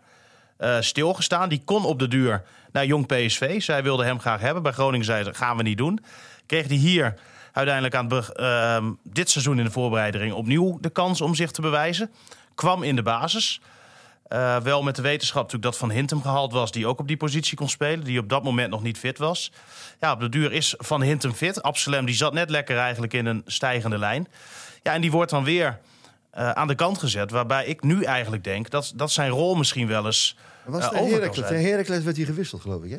eh, 0.56 0.76
stilgestaan. 0.80 1.48
Die 1.48 1.62
kon 1.64 1.84
op 1.84 1.98
de 1.98 2.08
duur 2.08 2.42
naar 2.72 2.86
Jong 2.86 3.06
PSV. 3.06 3.62
Zij 3.62 3.82
wilden 3.82 4.06
hem 4.06 4.20
graag 4.20 4.40
hebben. 4.40 4.62
Bij 4.62 4.72
Groningen 4.72 5.06
zeiden 5.06 5.34
ze, 5.34 5.38
gaan 5.38 5.56
we 5.56 5.62
niet 5.62 5.78
doen. 5.78 6.00
Kreeg 6.46 6.66
hij 6.66 6.76
hier 6.76 7.14
uiteindelijk 7.52 7.94
aan 7.94 8.10
ehm, 8.34 8.92
dit 9.02 9.30
seizoen 9.30 9.58
in 9.58 9.64
de 9.64 9.70
voorbereiding 9.70 10.32
opnieuw 10.32 10.78
de 10.80 10.90
kans 10.90 11.20
om 11.20 11.34
zich 11.34 11.50
te 11.50 11.60
bewijzen. 11.60 12.10
Kwam 12.54 12.82
in 12.82 12.96
de 12.96 13.02
basis. 13.02 13.60
Eh, 14.28 14.56
wel 14.56 14.82
met 14.82 14.96
de 14.96 15.02
wetenschap 15.02 15.42
natuurlijk 15.42 15.72
dat 15.72 15.80
Van 15.80 15.90
Hintem 15.90 16.22
gehaald 16.22 16.52
was... 16.52 16.72
die 16.72 16.86
ook 16.86 17.00
op 17.00 17.08
die 17.08 17.16
positie 17.16 17.56
kon 17.56 17.68
spelen, 17.68 18.04
die 18.04 18.18
op 18.18 18.28
dat 18.28 18.42
moment 18.42 18.70
nog 18.70 18.82
niet 18.82 18.98
fit 18.98 19.18
was. 19.18 19.52
Ja, 20.00 20.12
op 20.12 20.20
de 20.20 20.28
duur 20.28 20.52
is 20.52 20.74
Van 20.78 21.02
Hintem 21.02 21.32
fit. 21.32 21.62
Absalem 21.62 22.04
die 22.06 22.14
zat 22.14 22.32
net 22.32 22.50
lekker 22.50 22.78
eigenlijk 22.78 23.12
in 23.12 23.26
een 23.26 23.42
stijgende 23.46 23.98
lijn. 23.98 24.28
Ja, 24.82 24.92
en 24.92 25.00
die 25.00 25.10
wordt 25.10 25.30
dan 25.30 25.44
weer 25.44 25.78
eh, 26.36 26.50
aan 26.50 26.66
de 26.66 26.74
kant 26.74 26.98
gezet. 26.98 27.30
Waarbij 27.30 27.66
ik 27.66 27.82
nu 27.82 28.02
eigenlijk 28.02 28.44
denk 28.44 28.70
dat, 28.70 28.92
dat 28.96 29.10
zijn 29.10 29.30
rol 29.30 29.54
misschien 29.54 29.86
wel 29.86 30.04
eens 30.06 30.36
Was 30.64 30.90
de 30.90 30.98
over 30.98 31.12
Heracles, 31.20 31.48
Heracles 31.48 32.02
werd 32.04 32.16
hij 32.16 32.26
gewisseld, 32.26 32.60
geloof 32.60 32.82
ik, 32.84 32.90
hè? 32.90 32.98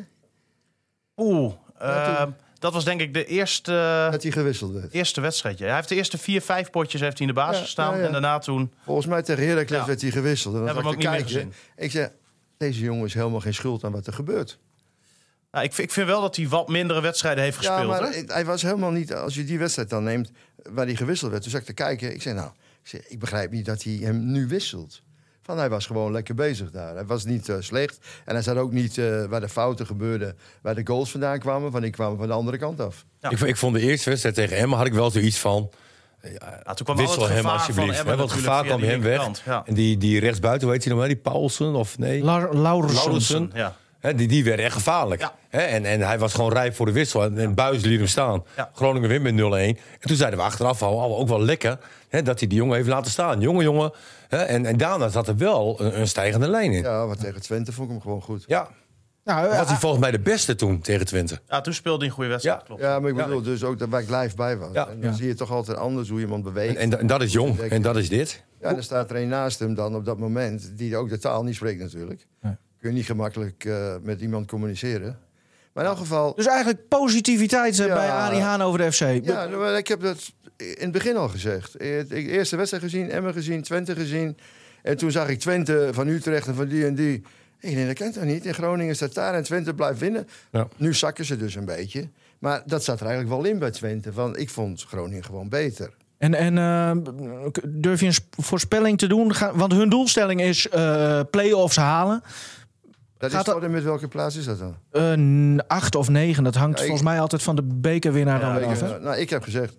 Oeh, 1.16 1.52
Ja, 1.80 2.18
eh, 2.20 2.26
dat 2.58 2.72
was 2.72 2.84
denk 2.84 3.00
ik 3.00 3.14
de 3.14 3.24
eerste, 3.24 4.08
Dat 4.10 4.22
hij 4.22 4.32
gewisseld 4.32 4.72
werd. 4.72 4.92
eerste 4.92 5.20
wedstrijdje. 5.20 5.64
Hij 5.64 5.74
heeft 5.74 5.88
de 5.88 5.94
eerste 5.94 6.18
vier, 6.18 6.40
vijf 6.42 6.70
potjes 6.70 7.00
heeft 7.00 7.18
hij 7.18 7.26
in 7.26 7.34
de 7.34 7.40
basis 7.40 7.56
Ja, 7.58 7.62
gestaan. 7.64 7.98
ja. 7.98 8.04
En 8.06 8.12
daarna 8.12 8.38
toen... 8.38 8.72
Volgens 8.84 9.06
mij 9.06 9.22
tegen 9.22 9.46
Heracles 9.48 9.84
werd 9.86 10.00
hij 10.00 10.10
gewisseld. 10.10 10.54
En 10.54 10.64
dan 10.64 10.74
we 10.74 10.80
ik 10.80 10.86
ook 10.86 10.98
kijken. 11.00 11.52
Ik 11.76 11.90
zeg, 11.90 12.10
deze 12.58 12.80
jongen 12.80 13.04
is 13.06 13.14
helemaal 13.14 13.40
geen 13.40 13.54
schuld 13.54 13.84
aan 13.84 13.92
wat 13.92 14.06
er 14.06 14.12
gebeurt. 14.12 14.58
Nou, 15.50 15.64
ik, 15.64 15.72
vind- 15.72 15.88
ik 15.88 15.94
vind 15.94 16.06
wel 16.06 16.20
dat 16.20 16.36
hij 16.36 16.48
wat 16.48 16.68
mindere 16.68 17.00
wedstrijden 17.00 17.44
heeft 17.44 17.56
gespeeld. 17.56 17.80
ja, 17.80 17.86
maar 17.86 18.12
hè? 18.12 18.22
hij 18.26 18.44
was 18.44 18.62
helemaal 18.62 18.90
niet... 18.90 19.14
Als 19.14 19.34
je 19.34 19.44
die 19.44 19.58
wedstrijd 19.58 19.90
dan 19.90 20.04
neemt 20.04 20.30
waar 20.70 20.86
hij 20.86 20.96
gewisseld 20.96 21.30
werd... 21.30 21.42
toen 21.42 21.52
zat 21.52 21.60
ik 21.60 21.66
te 21.66 21.72
kijken. 21.72 22.14
Ik 22.14 22.22
zei, 22.22 22.34
nou, 22.34 22.50
ik, 22.82 22.88
zeg, 22.88 23.08
ik 23.08 23.18
begrijp 23.18 23.50
niet 23.50 23.64
dat 23.64 23.82
hij 23.82 23.92
hem 23.92 24.32
nu 24.32 24.46
wisselt. 24.46 25.02
Van, 25.42 25.58
hij 25.58 25.68
was 25.68 25.86
gewoon 25.86 26.12
lekker 26.12 26.34
bezig 26.34 26.70
daar. 26.70 26.94
Hij 26.94 27.04
was 27.04 27.24
niet 27.24 27.48
eh, 27.48 27.56
slecht. 27.58 27.98
En 28.24 28.34
hij 28.34 28.42
zat 28.42 28.56
ook 28.56 28.72
niet 28.72 28.98
eh, 28.98 29.24
waar 29.24 29.40
de 29.40 29.48
fouten 29.48 29.86
gebeurden... 29.86 30.36
waar 30.62 30.74
de 30.74 30.86
goals 30.86 31.10
vandaan 31.10 31.38
kwamen. 31.38 31.70
Van 31.70 31.80
die 31.80 31.90
kwamen 31.90 32.18
van 32.18 32.26
de 32.26 32.32
andere 32.32 32.58
kant 32.58 32.80
af. 32.80 33.04
Ja. 33.20 33.30
Ik, 33.30 33.40
ik 33.40 33.56
vond 33.56 33.74
de 33.74 33.80
eerste 33.80 34.08
wedstrijd 34.08 34.34
tegen 34.34 34.56
Emma 34.56 34.76
had 34.76 34.86
ik 34.86 34.92
wel 34.92 35.10
zoiets 35.10 35.38
van. 35.38 35.70
Ja, 36.22 36.74
toen 36.74 36.84
kwam 36.84 36.96
Wissel 36.96 37.22
het 37.22 37.32
hem 37.32 37.46
alsjeblieft. 37.46 37.96
van 37.96 38.06
hè, 38.06 38.16
want 38.16 38.30
het 38.30 38.40
gevaar 38.40 38.64
kwam 38.64 38.82
hem 38.82 39.00
weg. 39.00 39.44
Ja. 39.44 39.62
En 39.66 39.74
die, 39.74 39.96
die 39.96 40.20
rechtsbuiten, 40.20 40.66
hoe 40.66 40.72
heet 40.76 40.84
hij 40.84 40.92
nog 40.92 41.00
maar? 41.02 41.12
Die 41.14 41.22
Paulsen 41.22 41.74
of 41.74 41.98
nee? 41.98 42.24
La 42.24 42.48
Laurensen. 42.52 43.02
Laurensen. 43.02 43.50
Ja. 43.54 43.76
Die, 44.00 44.28
die 44.28 44.44
werd 44.44 44.58
echt 44.60 44.72
gevaarlijk. 44.74 45.20
Ja. 45.20 45.34
En, 45.50 45.84
en 45.84 46.00
hij 46.00 46.18
was 46.18 46.34
gewoon 46.34 46.52
rijp 46.52 46.74
voor 46.74 46.86
de 46.86 46.92
wissel. 46.92 47.22
En, 47.22 47.38
en 47.38 47.54
Buis 47.54 47.82
liet 47.84 47.98
hem 47.98 48.08
staan. 48.08 48.44
Ja. 48.56 48.70
Groningen 48.74 49.08
wint 49.08 49.22
met 49.22 49.34
0-1. 49.34 49.78
En 50.00 50.08
toen 50.08 50.16
zeiden 50.16 50.38
we 50.38 50.44
achteraf 50.44 50.82
al, 50.82 51.00
al 51.00 51.16
ook 51.18 51.28
wel 51.28 51.42
lekker... 51.42 51.78
Hè, 52.08 52.22
dat 52.22 52.38
hij 52.38 52.48
die 52.48 52.58
jongen 52.58 52.76
heeft 52.76 52.88
laten 52.88 53.10
staan. 53.10 53.40
Jonge 53.40 53.62
jongen. 53.62 53.92
En, 54.28 54.66
en 54.66 54.76
daarna 54.76 55.08
zat 55.08 55.28
er 55.28 55.36
wel 55.36 55.80
een, 55.80 56.00
een 56.00 56.08
stijgende 56.08 56.48
lijn 56.48 56.72
in. 56.72 56.82
Ja. 56.82 56.90
Ja, 56.90 57.06
wat 57.06 57.20
tegen 57.20 57.40
Twente 57.40 57.72
vond 57.72 57.86
ik 57.88 57.92
hem 57.94 58.02
gewoon 58.02 58.22
goed. 58.22 58.46
Nou, 59.24 59.48
was 59.48 59.68
hij 59.68 59.76
volgens 59.76 60.00
mij 60.02 60.10
de 60.10 60.18
beste 60.18 60.54
toen 60.54 60.80
tegen 60.80 61.06
Twente. 61.06 61.40
Ja, 61.48 61.60
toen 61.60 61.72
speelde 61.74 61.98
hij 61.98 62.06
een 62.08 62.12
goede 62.14 62.30
wedstrijd. 62.30 62.58
Ja. 62.60 62.64
Klopt. 62.66 62.80
Ja, 62.82 63.00
maar 63.00 63.10
ik 63.10 63.16
Ja. 63.16 63.24
bedoel 63.24 63.42
dus 63.42 63.64
ook 63.64 63.78
dat 63.78 63.88
ik 64.00 64.10
live 64.10 64.36
bij 64.36 64.56
was. 64.58 64.68
Ja. 64.72 64.88
En 64.88 65.00
dan 65.00 65.10
Ja. 65.10 65.16
zie 65.16 65.26
je 65.26 65.34
toch 65.34 65.50
altijd 65.50 65.76
anders 65.78 66.08
hoe 66.08 66.20
iemand 66.20 66.44
beweegt. 66.44 66.76
En, 66.76 66.92
en, 66.92 66.98
en 66.98 67.06
dat 67.06 67.22
is 67.22 67.32
jong. 67.32 67.58
En 67.58 67.82
dat 67.82 67.96
is 67.96 68.08
dit. 68.08 68.44
Ja, 68.60 68.68
en 68.68 68.74
dan 68.74 68.82
staat 68.82 69.10
er 69.10 69.16
een 69.16 69.28
naast 69.28 69.58
hem 69.58 69.74
dan 69.74 69.94
op 69.94 70.04
dat 70.04 70.18
moment, 70.18 70.72
die 70.78 70.96
ook 70.96 71.08
de 71.08 71.18
taal 71.18 71.42
niet 71.44 71.54
spreekt 71.54 71.80
natuurlijk. 71.80 72.26
Nee. 72.40 72.52
Kun 72.80 72.90
je 72.90 72.96
niet 72.96 73.06
gemakkelijk 73.06 73.64
eh, 73.64 73.94
met 74.02 74.20
iemand 74.20 74.46
communiceren. 74.46 75.18
Maar 75.72 75.84
in 75.84 75.90
elk 75.90 75.98
geval, 75.98 76.34
Dus 76.34 76.46
eigenlijk 76.46 76.88
positiviteit 76.88 77.78
eh, 77.80 77.86
Ja. 77.86 77.94
bij 77.94 78.10
Arie 78.10 78.40
Haan 78.40 78.62
over 78.62 78.78
de 78.78 78.92
FC. 78.92 79.24
ja, 79.24 79.46
maar 79.46 79.76
ik 79.76 79.88
heb 79.88 80.00
dat 80.00 80.32
in 80.56 80.76
het 80.78 80.92
begin 80.92 81.16
al 81.16 81.28
gezegd. 81.28 81.82
Ik 81.82 82.10
eerste 82.28 82.56
wedstrijd 82.56 82.82
gezien, 82.84 83.10
Emmen 83.10 83.32
gezien, 83.32 83.62
Twente 83.62 83.94
gezien. 83.94 84.36
En 84.82 84.96
toen 84.96 85.10
zag 85.10 85.28
ik 85.28 85.38
Twente 85.38 85.88
van 85.92 86.06
Utrecht 86.08 86.46
en 86.46 86.54
van 86.54 86.68
die 86.68 86.86
en 86.86 86.94
die. 86.94 87.22
Ik 87.60 87.74
denk, 87.74 87.86
dat 87.86 87.96
kent 87.96 88.14
toch 88.14 88.24
niet? 88.24 88.44
In 88.46 88.54
Groningen 88.54 88.94
staat 88.96 89.14
daar 89.14 89.34
en 89.34 89.42
Twente 89.42 89.74
blijft 89.74 90.00
winnen. 90.00 90.28
Ja. 90.52 90.68
Nu 90.76 90.94
zakken 90.94 91.24
ze 91.24 91.36
dus 91.36 91.54
een 91.54 91.64
beetje. 91.64 92.08
Maar 92.38 92.62
dat 92.66 92.84
zat 92.84 93.00
er 93.00 93.06
eigenlijk 93.06 93.36
wel 93.42 93.50
in 93.52 93.58
bij 93.58 93.70
Twente. 93.70 94.12
Van, 94.12 94.36
ik 94.36 94.50
vond 94.50 94.84
Groningen 94.88 95.24
gewoon 95.24 95.48
beter. 95.48 95.90
En, 96.18 96.34
en 96.34 96.58
eh, 96.58 96.90
durf 97.68 98.00
je 98.00 98.06
een 98.06 98.12
sp- 98.14 98.34
voorspelling 98.36 98.98
te 98.98 99.06
doen? 99.06 99.32
Want 99.54 99.72
hun 99.72 99.88
doelstelling 99.88 100.40
is 100.40 100.68
eh 100.68 101.20
play-offs 101.30 101.76
halen. 101.76 102.22
Dat 103.18 103.30
Gaat 103.30 103.46
is 103.46 103.52
dat- 103.60 103.70
met 103.70 103.82
welke 103.82 104.08
plaats 104.08 104.36
is 104.36 104.44
dat 104.44 104.58
dan? 104.58 104.76
Eh, 104.90 105.12
n- 105.16 105.60
acht 105.66 105.94
of 105.94 106.08
negen. 106.08 106.44
Dat 106.44 106.54
hangt 106.54 106.76
Ja, 106.78 106.84
ik- 106.84 106.88
volgens 106.90 107.08
mij 107.08 107.20
altijd 107.20 107.42
van 107.42 107.56
de 107.56 107.62
bekerwinnaar 107.62 108.40
dan 108.40 108.60
Ja, 108.60 108.66
af. 108.66 108.80
hè? 108.80 108.96
eh, 108.96 109.02
nou, 109.02 109.16
ik 109.16 109.30
heb 109.30 109.42
gezegd, 109.42 109.76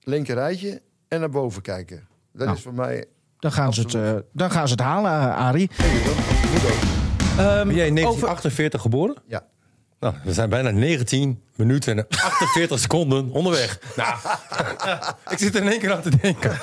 linker 0.00 0.34
rijtje 0.34 0.82
en 1.08 1.20
naar 1.20 1.30
boven 1.30 1.62
kijken. 1.62 2.08
Dat 2.32 2.44
Nou. 2.46 2.56
is 2.56 2.62
voor 2.62 2.74
mij... 2.74 3.04
Dan 3.38 3.52
gaan, 3.52 3.74
ze 3.74 3.80
het, 3.80 3.94
eh, 3.94 4.12
dan 4.32 4.50
gaan 4.50 4.66
ze 4.68 4.72
het 4.72 4.82
halen, 4.82 5.10
eh, 5.10 5.36
Arie. 5.36 5.70
Ehm, 7.38 7.66
Ben 7.66 7.76
jij 7.76 7.86
in 7.86 7.92
over- 7.92 7.92
1948 7.92 8.80
geboren? 8.80 9.16
Ja. 9.26 9.42
Nou, 10.00 10.14
we 10.24 10.32
zijn 10.32 10.48
bijna 10.48 10.70
19 10.70 11.40
minuten 11.56 11.98
en 11.98 12.06
48 12.08 12.78
seconden 12.88 13.30
onderweg. 13.30 13.78
Nou, 13.96 14.14
ik 15.32 15.38
zit 15.38 15.54
er 15.54 15.62
in 15.62 15.68
één 15.70 15.80
keer 15.80 15.92
aan 15.92 16.02
te 16.02 16.10
denken. 16.20 16.58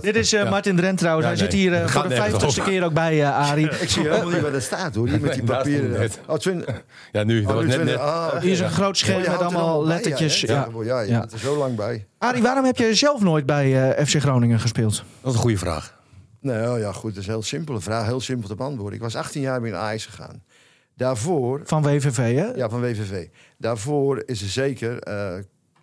Dit 0.00 0.16
is 0.16 0.32
eh, 0.32 0.50
Martin 0.50 0.76
Drent 0.76 0.98
trouwens. 0.98 1.26
Ja, 1.28 1.32
Hij 1.34 1.42
zit 1.42 1.52
hier 1.52 1.74
eh, 1.74 1.86
voor 1.88 2.08
de 2.08 2.14
vijftigste 2.14 2.60
keer 2.60 2.84
ook 2.84 2.92
bij, 2.92 3.22
eh, 3.22 3.50
Arie. 3.50 3.68
Ik 3.70 3.90
zie 3.90 4.02
helemaal 4.02 4.28
niet 4.28 4.40
waar 4.40 4.52
dat 4.52 4.62
staat 4.62 4.94
hoor, 4.94 5.08
hier 5.08 5.20
met 5.20 5.32
die 5.34 5.42
papieren. 5.44 6.10
Oh, 6.26 6.36
twin- 6.36 6.64
Ja, 7.12 7.22
nu, 7.24 7.42
dat 7.42 7.50
oh, 7.50 7.56
was 7.66 7.76
net. 7.76 7.96
Ah. 7.96 8.40
Hier 8.40 8.52
is 8.52 8.60
een 8.60 8.70
groot 8.70 8.98
scherm 8.98 9.22
Oh, 9.22 9.28
met 9.30 9.40
allemaal 9.40 9.78
bij, 9.78 9.88
lettertjes. 9.88 10.40
Ja, 10.40 10.54
Ja. 10.54 10.68
ja, 10.82 10.84
ja, 10.84 11.00
je 11.00 11.10
Ja. 11.10 11.18
bent 11.18 11.32
er 11.32 11.38
zo 11.38 11.56
lang 11.56 11.76
bij. 11.76 12.06
Arie, 12.18 12.42
waarom 12.42 12.64
heb 12.64 12.76
je 12.76 12.94
zelf 12.94 13.20
nooit 13.20 13.46
bij 13.46 13.90
eh, 13.96 14.06
FC 14.06 14.20
Groningen 14.20 14.60
gespeeld? 14.60 14.94
Dat 15.20 15.30
is 15.30 15.36
een 15.36 15.42
goede 15.42 15.58
vraag. 15.58 15.94
Nou 16.40 16.80
ja, 16.80 16.92
goed, 16.92 17.10
dat 17.14 17.20
is 17.22 17.26
een 17.28 17.32
heel 17.34 17.42
simpele 17.42 17.80
vraag. 17.80 18.06
Heel 18.06 18.20
simpel 18.20 18.48
te 18.48 18.54
beantwoorden. 18.54 18.94
Ik 18.94 19.00
was 19.02 19.16
18 19.16 19.40
jaar 19.40 19.64
ik 19.64 19.72
naar 19.72 19.80
Ajax 19.80 20.06
gegaan. 20.06 20.42
Daarvoor, 20.96 21.60
Van 21.64 21.82
WVV, 21.82 22.16
hè? 22.34 22.44
ja, 22.46 22.68
van 22.68 22.80
WVV. 22.80 23.26
Daarvoor 23.58 24.22
is 24.26 24.42
er 24.42 24.48
zeker 24.48 24.98
eh, 24.98 25.38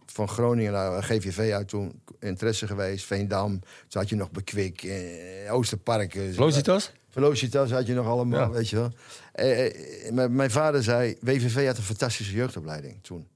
van 0.05 0.27
Groningen 0.27 0.71
naar 0.71 1.03
GVV 1.03 1.51
uit 1.53 1.67
toen 1.67 2.01
interesse 2.19 2.67
geweest. 2.67 3.05
Veendam, 3.05 3.59
toen 3.59 4.01
had 4.01 4.09
je 4.09 4.15
nog 4.15 4.31
Bekwik, 4.31 4.83
eh, 4.83 5.53
Oosterpark. 5.53 6.15
eh, 6.15 6.21
Velocitas? 6.33 6.91
Velocitas 7.09 7.71
had 7.71 7.87
je 7.87 7.93
nog 7.93 8.05
allemaal, 8.07 8.39
Ja. 8.39 8.49
weet 8.49 8.69
je 8.69 8.75
wel. 8.75 8.91
Eh, 9.33 9.65
eh, 10.07 10.29
mijn- 10.29 10.51
vader 10.51 10.83
zei, 10.83 11.17
WVV 11.21 11.65
had 11.65 11.77
een 11.77 11.83
fantastische 11.83 12.33
jeugdopleiding 12.33 12.97
toen. 13.03 13.27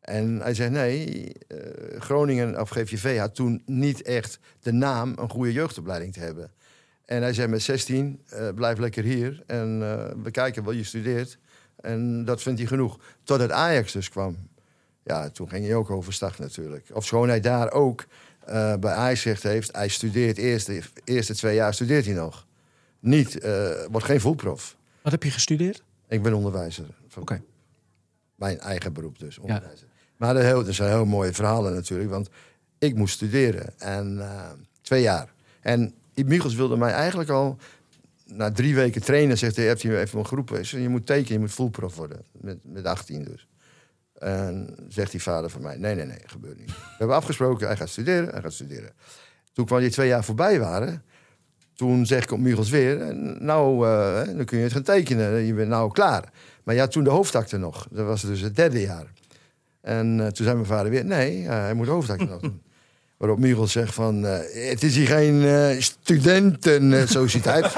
En 0.00 0.40
hij 0.40 0.54
zei, 0.54 0.70
nee, 0.70 1.32
eh, 1.48 1.56
Groningen 2.00 2.60
of 2.60 2.70
GVV 2.70 3.18
had 3.18 3.34
toen 3.34 3.62
niet 3.66 4.02
echt 4.02 4.38
de 4.60 4.72
naam 4.72 5.12
een 5.16 5.30
goede 5.30 5.52
jeugdopleiding 5.52 6.12
te 6.12 6.20
hebben. 6.20 6.50
En 7.10 7.22
hij 7.22 7.32
zei 7.32 7.48
met 7.48 7.62
16, 7.62 8.20
eh, 8.28 8.48
blijf 8.54 8.78
lekker 8.78 9.04
hier 9.04 9.42
en 9.46 9.82
eh, 9.82 10.22
we 10.22 10.30
kijken 10.30 10.64
wel, 10.64 10.72
je 10.72 10.84
studeert. 10.84 11.38
En 11.76 12.24
dat 12.24 12.42
vindt 12.42 12.58
hij 12.58 12.68
genoeg. 12.68 12.98
Totdat 13.24 13.50
Ajax 13.50 13.92
dus 13.92 14.08
kwam. 14.08 14.36
Ja, 15.02 15.30
toen 15.30 15.48
ging 15.48 15.64
hij 15.64 15.74
ook 15.74 15.90
overstag 15.90 16.38
natuurlijk. 16.38 16.86
Of 16.92 17.06
schoon 17.06 17.28
hij 17.28 17.40
daar 17.40 17.72
ook 17.72 18.06
eh, 18.44 18.74
bij 18.76 18.92
Ajax 18.92 19.22
gezegd 19.22 19.42
heeft... 19.42 19.72
hij 19.76 19.88
studeert 19.88 20.36
eerst, 20.36 20.66
de 20.66 20.82
eerste 21.04 21.34
twee 21.34 21.54
jaar 21.54 21.74
studeert 21.74 22.04
hij 22.04 22.14
nog. 22.14 22.46
Niet, 23.00 23.38
wordt 23.90 24.06
geen 24.06 24.20
voetprof. 24.20 24.76
Wat 25.02 25.12
heb 25.12 25.22
je 25.22 25.30
gestudeerd? 25.30 25.82
Ik 26.08 26.22
ben 26.22 26.34
onderwijzer. 26.34 26.86
Oké. 27.18 27.42
Mijn 28.34 28.58
eigen 28.58 28.92
beroep 28.92 29.18
dus, 29.18 29.38
onderwijzer. 29.38 29.86
Maar 30.16 30.34
dat, 30.34 30.42
heel, 30.42 30.64
dat 30.64 30.74
zijn 30.74 30.90
heel 30.90 31.04
mooie 31.04 31.32
verhalen 31.32 31.74
natuurlijk. 31.74 32.10
Want 32.10 32.28
ik 32.78 32.94
moest 32.94 33.14
studeren. 33.14 33.78
En 33.78 34.20
twee 34.82 35.02
jaar. 35.02 35.32
En 35.60 35.94
Michels 36.14 36.54
wilde 36.54 36.76
mij 36.76 36.92
eigenlijk 36.92 37.30
al... 37.30 37.56
Na 38.24 38.52
drie 38.52 38.74
weken 38.74 39.02
trainen 39.02 39.38
zegt 39.38 39.56
hij, 39.56 39.64
heeft 39.64 39.82
hij 39.82 40.00
even 40.00 40.18
een 40.18 40.24
groep. 40.24 40.58
Je 40.62 40.88
moet 40.88 41.06
tekenen, 41.06 41.32
je 41.32 41.38
moet 41.38 41.50
fullprof 41.50 41.96
worden. 41.96 42.24
Met, 42.40 42.58
met 42.62 42.84
18 42.84 43.24
dus. 43.24 43.48
En 44.14 44.74
zegt 44.88 45.10
die 45.10 45.22
vader 45.22 45.50
van 45.50 45.62
mij, 45.62 45.76
nee, 45.76 45.94
nee, 45.94 46.06
nee, 46.06 46.22
gebeurt 46.26 46.58
niet. 46.58 46.70
We 46.70 46.94
hebben 46.98 47.16
afgesproken, 47.16 47.66
hij 47.66 47.76
gaat 47.76 47.88
studeren, 47.88 48.28
hij 48.28 48.40
gaat 48.40 48.52
studeren. 48.52 48.92
Toen 49.52 49.64
kwam 49.66 49.80
die 49.80 49.90
twee 49.90 50.08
jaar 50.08 50.24
voorbij 50.24 50.60
waren... 50.60 51.02
Toen 51.80 52.06
zeg 52.06 52.22
ik 52.22 52.30
op 52.30 52.38
Michels 52.38 52.70
weer, 52.70 53.14
nou, 53.38 53.86
eh, 53.86 54.36
dan 54.36 54.44
kun 54.44 54.58
je 54.58 54.64
het 54.64 54.72
gaan 54.72 54.82
tekenen. 54.82 55.40
Je 55.40 55.54
bent 55.54 55.68
nou 55.68 55.92
klaar. 55.92 56.32
Maar 56.64 56.74
ja, 56.74 56.86
toen 56.86 57.04
de 57.04 57.10
hoofdakte 57.10 57.56
nog. 57.56 57.86
Dat 57.90 58.06
was 58.06 58.22
dus 58.22 58.40
het 58.40 58.56
derde 58.56 58.80
jaar. 58.80 59.12
En 59.80 60.20
eh, 60.20 60.26
toen 60.26 60.44
zei 60.44 60.54
mijn 60.54 60.66
vader 60.66 60.90
weer, 60.90 61.04
nee, 61.04 61.42
eh, 61.42 61.48
hij 61.48 61.74
moet 61.74 61.86
de 61.86 61.92
hoofdakte 61.92 62.24
nog 62.24 62.40
doen. 62.40 62.62
Waarop 63.20 63.38
Michels 63.38 63.72
zegt 63.72 63.94
van, 63.94 64.26
eh, 64.26 64.70
het 64.70 64.82
is 64.82 64.96
hier 64.96 65.06
geen 65.06 65.44
eh 65.44 65.80
studentensociëteit. 65.80 67.64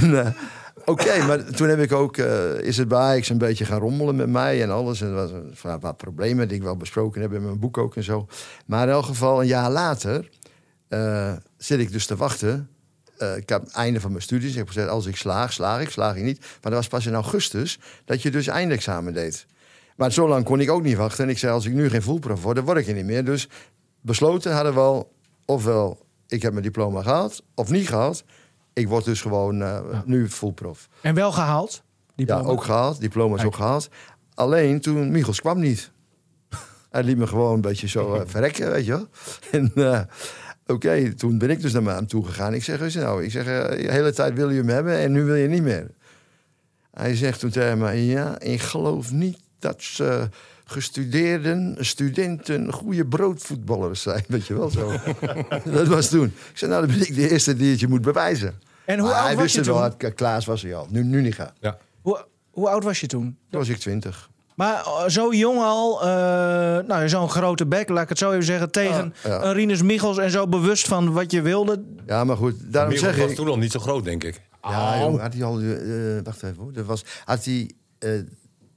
en, 0.00 0.18
eh, 0.18 0.32
Oké, 0.84 1.24
maar 1.26 1.44
toen 1.44 1.68
heb 1.68 1.80
ik 1.80 1.92
ook, 1.92 2.16
is 2.60 2.76
het 2.76 2.88
bij 2.88 2.98
Ajax 2.98 3.28
een 3.28 3.38
beetje 3.38 3.64
gaan 3.64 3.78
rommelen 3.80 4.16
met 4.16 4.28
mij 4.28 4.62
en 4.62 4.70
alles. 4.70 5.00
En 5.00 5.06
er 5.06 5.14
was 5.14 5.30
een 5.30 5.54
paar- 5.62 5.80
wat 5.80 5.96
problemen 5.96 6.48
die 6.48 6.56
ik 6.56 6.62
wel 6.62 6.76
besproken 6.76 7.20
heb 7.20 7.32
in 7.32 7.42
mijn 7.44 7.58
boek 7.58 7.78
ook 7.78 7.96
en 7.96 8.02
zo. 8.02 8.26
Maar 8.66 8.86
in 8.86 8.92
elk 8.92 9.04
geval, 9.04 9.40
een 9.40 9.46
jaar 9.46 9.70
later 9.70 10.28
zit 11.56 11.78
ik 11.78 11.92
dus 11.92 12.06
te 12.06 12.16
wachten. 12.16 12.68
Ik 13.36 13.48
heb 13.48 13.62
het 13.62 13.72
einde 13.72 14.00
van 14.00 14.10
mijn 14.10 14.22
studies. 14.22 14.50
Ik 14.50 14.56
heb 14.56 14.66
gezegd, 14.66 14.88
als 14.88 15.06
ik 15.06 15.16
slaag, 15.16 15.52
slaag 15.52 15.80
ik, 15.80 15.88
slaag 15.90 16.16
ik 16.16 16.22
niet. 16.22 16.38
Maar 16.40 16.72
dat 16.72 16.72
was 16.72 16.88
pas 16.88 17.06
in 17.06 17.14
augustus 17.14 17.78
dat 18.04 18.22
je 18.22 18.30
dus 18.30 18.46
eindexamen 18.46 19.12
deed. 19.12 19.46
Maar 19.96 20.12
zo 20.12 20.28
lang 20.28 20.44
kon 20.44 20.60
ik 20.60 20.70
ook 20.70 20.82
niet 20.82 20.96
wachten. 20.96 21.24
En 21.24 21.30
ik 21.30 21.38
zei, 21.38 21.52
als 21.52 21.66
ik 21.66 21.72
nu 21.72 21.88
geen 21.88 22.02
voelprof 22.02 22.42
word, 22.42 22.56
dan 22.56 22.64
word 22.64 22.78
ik 22.78 22.86
er 22.86 22.94
niet 22.94 23.04
meer. 23.04 23.24
Dus 23.24 23.48
besloten 24.00 24.54
hadden 24.54 24.74
we 24.74 24.80
al, 24.80 25.12
ofwel 25.44 26.06
ik 26.28 26.42
heb 26.42 26.52
mijn 26.52 26.64
diploma 26.64 27.02
gehaald, 27.02 27.42
of 27.54 27.70
niet 27.70 27.88
gehaald. 27.88 28.24
Ik 28.72 28.88
word 28.88 29.04
dus 29.04 29.20
gewoon 29.20 29.62
eh, 29.62 29.80
nu 30.04 30.28
voelprof. 30.28 30.88
En 31.00 31.14
wel 31.14 31.32
gehaald? 31.32 31.82
Ja, 32.14 32.40
ook 32.40 32.62
gehaald. 32.62 33.00
Diploma 33.00 33.36
is 33.36 33.44
ook 33.44 33.54
gehaald. 33.54 33.88
Alleen 34.34 34.80
toen 34.80 35.10
Michels 35.10 35.40
kwam 35.40 35.60
niet. 35.60 35.90
Hij 36.90 37.02
liet 37.02 37.16
me 37.16 37.26
gewoon 37.26 37.54
een 37.54 37.60
beetje 37.60 37.88
zo 37.88 38.14
eh, 38.14 38.20
verrekken, 38.24 38.70
weet 38.70 38.84
je 38.84 38.90
wel. 38.90 39.06
En 39.50 39.72
eh, 39.74 40.00
oké, 40.66 41.14
toen 41.14 41.38
ben 41.38 41.50
ik 41.50 41.60
dus 41.60 41.72
naar 41.72 41.94
hem 41.94 42.06
toe 42.06 42.24
gegaan. 42.24 42.54
Ik 42.54 42.64
zeg, 42.64 42.80
"Luister 42.80 43.02
nou, 43.02 43.24
ik 43.24 43.30
zeg, 43.30 43.44
de 43.44 43.92
hele 43.92 44.12
tijd 44.12 44.34
wil 44.34 44.50
je 44.50 44.58
hem 44.58 44.68
hebben 44.68 44.98
en 44.98 45.12
nu 45.12 45.24
wil 45.24 45.34
je 45.34 45.48
niet 45.48 45.62
meer. 45.62 45.90
Hij 46.90 47.16
zegt 47.16 47.40
toen 47.40 47.50
tegen 47.50 47.78
me, 47.78 48.06
ja, 48.06 48.40
ik 48.40 48.60
geloof 48.60 49.12
niet 49.12 49.38
dat 49.58 49.82
ze 49.82 50.28
gestudeerden, 50.64 51.76
studenten, 51.80 52.72
goede 52.72 53.06
broodvoetballers 53.06 54.02
zijn. 54.02 54.24
Weet 54.28 54.46
je 54.46 54.54
wel 54.54 54.70
zo. 54.70 54.92
dat 55.78 55.86
was 55.86 56.08
toen. 56.08 56.26
Ik 56.26 56.58
zei, 56.58 56.70
nou, 56.70 56.86
dan 56.86 56.96
ben 56.98 57.06
ik 57.06 57.14
de 57.14 57.30
eerste 57.30 57.56
die 57.56 57.70
het 57.70 57.80
je 57.80 57.88
moet 57.88 58.02
bewijzen. 58.02 58.54
En 58.84 58.98
hoe 58.98 59.08
Maar 59.08 59.16
oud 59.16 59.26
hij 59.26 59.34
was 59.34 59.42
wist 59.42 59.54
je 59.54 59.60
het 59.60 59.68
toen? 59.70 59.94
wel, 59.98 60.12
Klaas 60.14 60.46
was 60.46 60.62
hij 60.62 60.74
al. 60.74 60.86
Nu, 60.90 61.04
nu 61.04 61.20
niet 61.22 61.34
gaat. 61.34 61.52
Ja. 61.60 61.78
Hoe, 62.02 62.24
hoe 62.50 62.68
oud 62.68 62.84
was 62.84 63.00
je 63.00 63.06
toen? 63.06 63.22
Toen 63.50 63.60
was 63.60 63.68
ik 63.68 63.76
twintig. 63.76 64.30
Maar 64.54 64.74
eh, 64.84 65.04
zo 65.08 65.32
jong 65.34 65.58
al, 65.60 66.00
eh, 66.02 66.06
nou, 66.86 67.08
zo'n 67.08 67.30
grote 67.30 67.66
bek, 67.66 67.88
laat 67.88 68.02
ik 68.02 68.08
het 68.08 68.18
zo 68.18 68.30
even 68.32 68.44
zeggen, 68.44 68.70
tegen 68.70 69.14
Ja, 69.24 69.30
ja. 69.30 69.42
een 69.44 69.52
Rinus 69.52 69.82
Michels 69.82 70.18
en 70.18 70.30
zo 70.30 70.46
bewust 70.48 70.88
van 70.88 71.12
wat 71.12 71.30
je 71.30 71.42
wilde. 71.42 71.82
Ja, 72.06 72.24
maar 72.24 72.36
goed, 72.36 72.54
daarom 72.72 72.92
Michels 72.92 73.12
zeg 73.12 73.20
was 73.22 73.30
ik... 73.30 73.36
toen 73.36 73.46
nog 73.46 73.58
niet 73.58 73.72
zo 73.72 73.78
groot, 73.80 74.04
denk 74.04 74.24
ik. 74.24 74.40
Ja, 74.62 74.98
joh, 74.98 75.20
had 75.20 75.32
hij 75.34 75.44
al... 75.44 75.60
eh, 75.60 75.76
wacht 76.24 76.42
even 76.42 76.56
hoor. 76.62 76.72
Dat 76.72 76.86
was, 76.86 77.04
had 77.24 77.44
hij... 77.44 77.70
eh, 77.98 78.10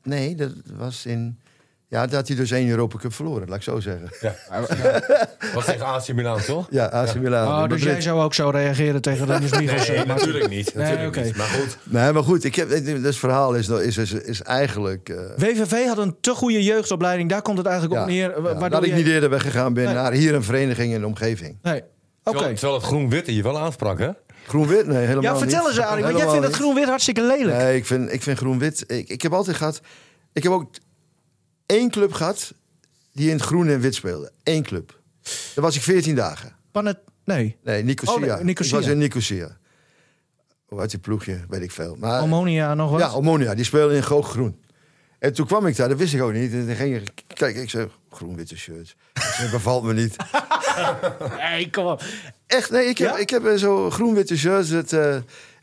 nee, 0.10 0.36
dat 0.36 0.52
was 0.78 1.06
in... 1.06 1.40
Ja, 1.88 2.02
dat 2.06 2.14
had 2.16 2.28
hij 2.28 2.38
dus 2.38 2.52
één 2.52 2.70
Europa 2.70 2.98
Cup 2.98 3.14
verloren, 3.14 3.48
laat 3.48 3.58
ik 3.58 3.64
zo 3.64 3.80
zeggen. 3.80 4.10
Was 5.54 5.66
tegen 5.66 5.86
AC 5.86 6.14
Milan, 6.14 6.42
toch? 6.42 6.68
Ja, 6.70 6.86
AC 6.86 7.16
Milan. 7.16 7.48
Oh, 7.64 7.70
dus 7.70 7.84
jij 7.84 8.02
zou 8.02 8.22
ook 8.22 8.34
zo 8.34 8.50
reageren 8.50 9.02
tegen 9.02 9.26
Rinus 9.26 9.52
Michels? 9.52 9.88
Nee, 9.88 9.98
eh, 9.98 10.06
Martin? 10.06 10.26
natuurlijk 10.26 10.50
niet. 10.50 10.76
Nee, 10.76 10.84
Natuurlijk 10.86 11.16
oké. 11.18 11.26
niet. 11.26 11.36
Maar 11.36 11.48
goed, 11.48 11.78
Nee, 11.84 12.12
maar 12.12 12.24
goed, 12.24 12.44
ik 12.44 12.56
heb, 12.56 12.70
het 13.04 13.16
verhaal 13.16 13.56
is, 13.56 13.70
is, 13.70 13.98
is, 13.98 14.12
is 14.14 14.42
eigenlijk... 14.42 15.10
eh, 15.10 15.18
WVV 15.38 15.86
had 15.88 15.98
een 15.98 16.16
te 16.22 16.32
goede 16.34 16.64
jeugdopleiding, 16.64 17.30
daar 17.30 17.42
komt 17.42 17.58
het 17.58 17.68
eigenlijk 17.68 17.96
ja, 17.98 18.02
op 18.02 18.08
neer. 18.10 18.42
wa- 18.42 18.50
ja, 18.50 18.56
waardoor 18.56 18.70
dat 18.70 18.84
ik 18.84 18.90
je- 18.90 18.96
niet 19.04 19.08
eerder 19.08 19.30
weggegaan 19.30 19.74
ben 19.74 19.86
Nee. 19.86 19.94
naar 19.94 20.12
hier 20.12 20.34
een 20.34 20.44
vereniging 20.44 20.94
in 20.94 21.00
de 21.00 21.06
omgeving. 21.08 21.58
Nee, 21.62 21.84
oké. 22.24 22.38
terwijl 22.54 22.74
het 22.74 22.84
groen-witte 22.84 23.36
je 23.36 23.44
wel 23.44 23.60
aansprak, 23.60 24.00
hè? 24.00 24.10
Groen-wit? 24.50 24.86
Nee, 24.88 24.98
helemaal 24.98 25.24
Ja, 25.24 25.32
niet. 25.32 25.42
vertel 25.42 25.68
eens, 25.68 25.80
Arie, 25.80 26.04
want 26.04 26.18
jij 26.18 26.26
vindt 26.28 26.42
het 26.44 26.52
niet. 26.52 26.62
groen-wit 26.62 26.86
hartstikke 26.88 27.22
lelijk. 27.22 27.58
Nee, 27.58 27.76
ik 27.78 27.86
vind, 27.86 28.12
ik 28.12 28.22
vind 28.24 28.38
groen-wit... 28.38 28.84
Ik, 28.88 29.10
ik 29.10 29.22
heb 29.22 29.34
altijd 29.34 29.58
gehad... 29.58 29.82
Ik 30.34 30.44
heb 30.44 30.52
ook 30.52 30.70
één 31.66 31.90
club 31.90 32.14
gehad 32.14 32.54
die 33.14 33.28
in 33.30 33.36
het 33.36 33.46
groen 33.46 33.68
en 33.68 33.80
wit 33.80 33.96
speelde. 33.96 34.32
Eén 34.44 34.64
club. 34.64 35.00
Daar 35.56 35.64
was 35.64 35.76
ik 35.76 35.82
14 35.82 36.16
dagen. 36.16 36.56
Panet, 36.72 36.98
nee. 37.26 37.58
Nee, 37.64 37.84
Nicosia. 37.84 38.14
Oh, 38.14 38.36
nee, 38.36 38.44
Nicosia. 38.44 38.78
Ik 38.78 38.84
was 38.84 38.92
in 38.92 38.98
Nicosia. 38.98 39.58
Hoe 40.66 40.82
heet 40.82 40.90
die 40.90 41.00
ploegje? 41.00 41.40
Weet 41.50 41.62
ik 41.62 41.72
veel. 41.72 41.96
Maar, 41.96 42.20
Ammonia 42.20 42.74
nog 42.74 42.92
wat? 42.92 43.00
ja, 43.00 43.12
Omonia. 43.12 43.56
Die 43.56 43.66
speelde 43.66 43.96
in 43.96 44.04
groen. 44.04 44.62
En 45.20 45.34
toen 45.34 45.46
kwam 45.46 45.66
ik 45.66 45.76
daar, 45.76 45.90
dat 45.90 45.98
wist 45.98 46.14
ik 46.14 46.22
ook 46.22 46.34
niet. 46.34 46.52
En 46.52 46.66
dan 46.68 46.76
ging 46.76 46.96
ik, 46.96 47.24
kijk, 47.34 47.56
ik 47.56 47.70
zei, 47.70 47.88
groen-witte 48.10 48.58
shirt. 48.58 48.96
Dat 49.14 49.52
bevalt 49.58 49.84
me 49.84 49.94
niet. 49.94 50.16
Nee, 51.38 51.70
kom 51.70 51.86
op. 51.86 52.04
Echt, 52.50 52.72
nee, 52.72 52.86
ik 52.86 52.98
heb, 52.98 53.10
Ja? 53.10 53.18
ik 53.18 53.30
heb 53.30 53.46
eh, 53.46 53.56
zo 53.56 53.90
groen-witte 53.90 54.38
shirts. 54.38 54.70
Dat, 54.70 54.94
eh, 54.94 55.16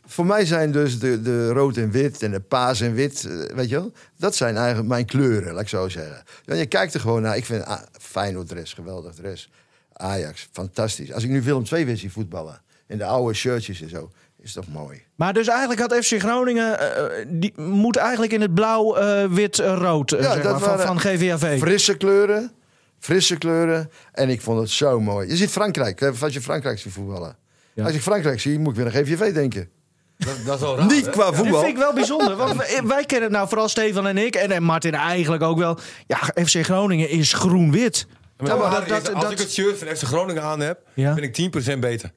voor 0.05 0.25
mij 0.25 0.45
zijn 0.45 0.71
dus 0.71 0.99
de, 0.99 1.21
de 1.21 1.49
rood 1.49 1.77
en 1.77 1.91
wit 1.91 2.23
en 2.23 2.31
de 2.31 2.39
paas 2.39 2.81
en 2.81 2.93
wit, 2.93 3.25
eh, 3.25 3.55
weet 3.55 3.69
je 3.69 3.75
wel? 3.75 3.91
Dat 4.17 4.35
zijn 4.35 4.57
eigenlijk 4.57 4.87
mijn 4.87 5.05
kleuren, 5.05 5.53
laat 5.53 5.61
ik 5.61 5.67
zo 5.69 5.89
zeggen. 5.89 6.23
Ja, 6.45 6.53
je 6.53 6.65
kijkt 6.65 6.93
er 6.93 6.99
gewoon 6.99 7.21
naar. 7.21 7.37
Ik 7.37 7.45
vind 7.45 7.65
ah, 7.65 7.81
Feyenoord 7.99 8.47
dress, 8.47 8.73
geweldig 8.73 9.13
dress. 9.13 9.49
Ajax, 9.93 10.49
fantastisch. 10.51 11.13
Als 11.13 11.23
ik 11.23 11.29
nu 11.29 11.41
Willem 11.41 11.63
II 11.71 11.85
weer 11.85 11.97
zie 11.97 12.11
voetballen, 12.11 12.61
in 12.87 12.97
de 12.97 13.05
oude 13.05 13.33
shirtjes 13.33 13.81
en 13.81 13.89
zo, 13.89 14.11
is 14.41 14.53
toch 14.53 14.67
mooi. 14.73 15.01
Maar 15.15 15.33
dus 15.33 15.47
eigenlijk 15.47 15.79
had 15.79 16.05
FC 16.05 16.19
Groningen, 16.19 16.79
eh, 16.79 17.25
die 17.27 17.53
moet 17.61 17.95
eigenlijk 17.95 18.31
in 18.31 18.41
het 18.41 18.53
blauw, 18.53 18.95
eh, 18.95 19.29
wit, 19.29 19.57
rood 19.57 20.09
Ja, 20.09 20.21
zeg 20.21 20.43
dat 20.43 20.59
maar, 20.59 20.79
van, 20.79 20.79
van 20.79 20.99
GVAV. 20.99 21.59
Frisse 21.59 21.97
kleuren, 21.97 22.51
frisse 22.99 23.37
kleuren. 23.37 23.91
En 24.11 24.29
ik 24.29 24.41
vond 24.41 24.59
het 24.59 24.69
zo 24.69 24.99
mooi. 24.99 25.27
Je 25.27 25.35
ziet 25.35 25.49
Frankrijk, 25.49 26.01
eh, 26.01 26.21
als 26.21 26.33
je 26.33 26.41
Frankrijk 26.41 26.79
ziet 26.79 26.93
voetballen. 26.93 27.35
Ja. 27.73 27.83
Als 27.85 27.93
ik 27.93 28.01
Frankrijk 28.01 28.39
zie, 28.39 28.59
moet 28.59 28.77
ik 28.77 28.83
weer 28.83 28.85
aan 28.85 29.05
GVV 29.05 29.33
denken. 29.33 29.69
Dat, 30.17 30.35
dat 30.45 30.61
is 30.61 30.67
raar, 30.77 30.85
Niet 30.85 31.05
hè? 31.05 31.11
qua 31.11 31.33
voetbal. 31.33 31.59
vind 31.59 31.71
ik 31.71 31.77
wel 31.77 31.93
bijzonder. 31.93 32.35
Want 32.35 32.55
wij, 32.55 32.81
wij 32.83 33.05
kennen 33.05 33.31
nou 33.31 33.47
vooral 33.47 33.67
Stefan 33.69 34.07
en 34.07 34.17
ik. 34.17 34.35
En, 34.35 34.51
en 34.51 34.63
Martin 34.63 34.93
eigenlijk 34.93 35.43
ook 35.43 35.57
wel. 35.57 35.77
Ja, 36.07 36.17
FC 36.45 36.63
Groningen 36.65 37.09
is 37.09 37.33
groen-wit. 37.33 38.07
Maar 38.37 38.47
Ja, 38.47 38.55
maar 38.55 38.69
dat- 38.71 38.87
dat- 38.87 39.05
dat- 39.05 39.13
als 39.13 39.23
dat- 39.23 39.31
ik 39.31 39.37
het 39.39 39.51
shirt 39.51 39.77
van 39.77 39.87
FC 39.87 40.03
Groningen 40.03 40.43
aan 40.43 40.59
heb, 40.59 40.79
Ja. 40.93 41.13
ben 41.13 41.23
ik 41.23 41.33
10% 41.33 41.79
beter. 41.79 42.11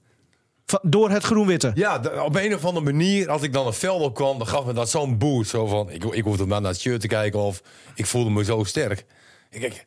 Va- 0.66 0.80
Door 0.82 1.10
het 1.10 1.22
groen-witte. 1.24 1.70
Ja, 1.74 2.00
op 2.24 2.36
een 2.36 2.54
of 2.54 2.64
andere 2.64 2.84
manier, 2.84 3.30
als 3.30 3.42
ik 3.42 3.52
dan 3.52 3.66
een 3.66 3.72
veld 3.72 4.02
op 4.02 4.14
kwam, 4.14 4.38
dan 4.38 4.46
gaf 4.46 4.64
me 4.64 4.72
dat 4.72 4.90
zo'n 4.90 5.18
boost. 5.18 5.50
Zo 5.50 5.66
van, 5.66 5.90
ik, 5.90 6.04
ik 6.04 6.24
hoefde 6.24 6.46
maar 6.46 6.60
naar 6.60 6.70
het 6.70 6.80
shirt 6.80 7.00
te 7.00 7.06
kijken 7.06 7.40
of 7.40 7.62
ik 7.94 8.06
voelde 8.06 8.30
me 8.30 8.44
zo 8.44 8.64
sterk. 8.64 9.04
Ik, 9.50 9.62
ik, 9.62 9.86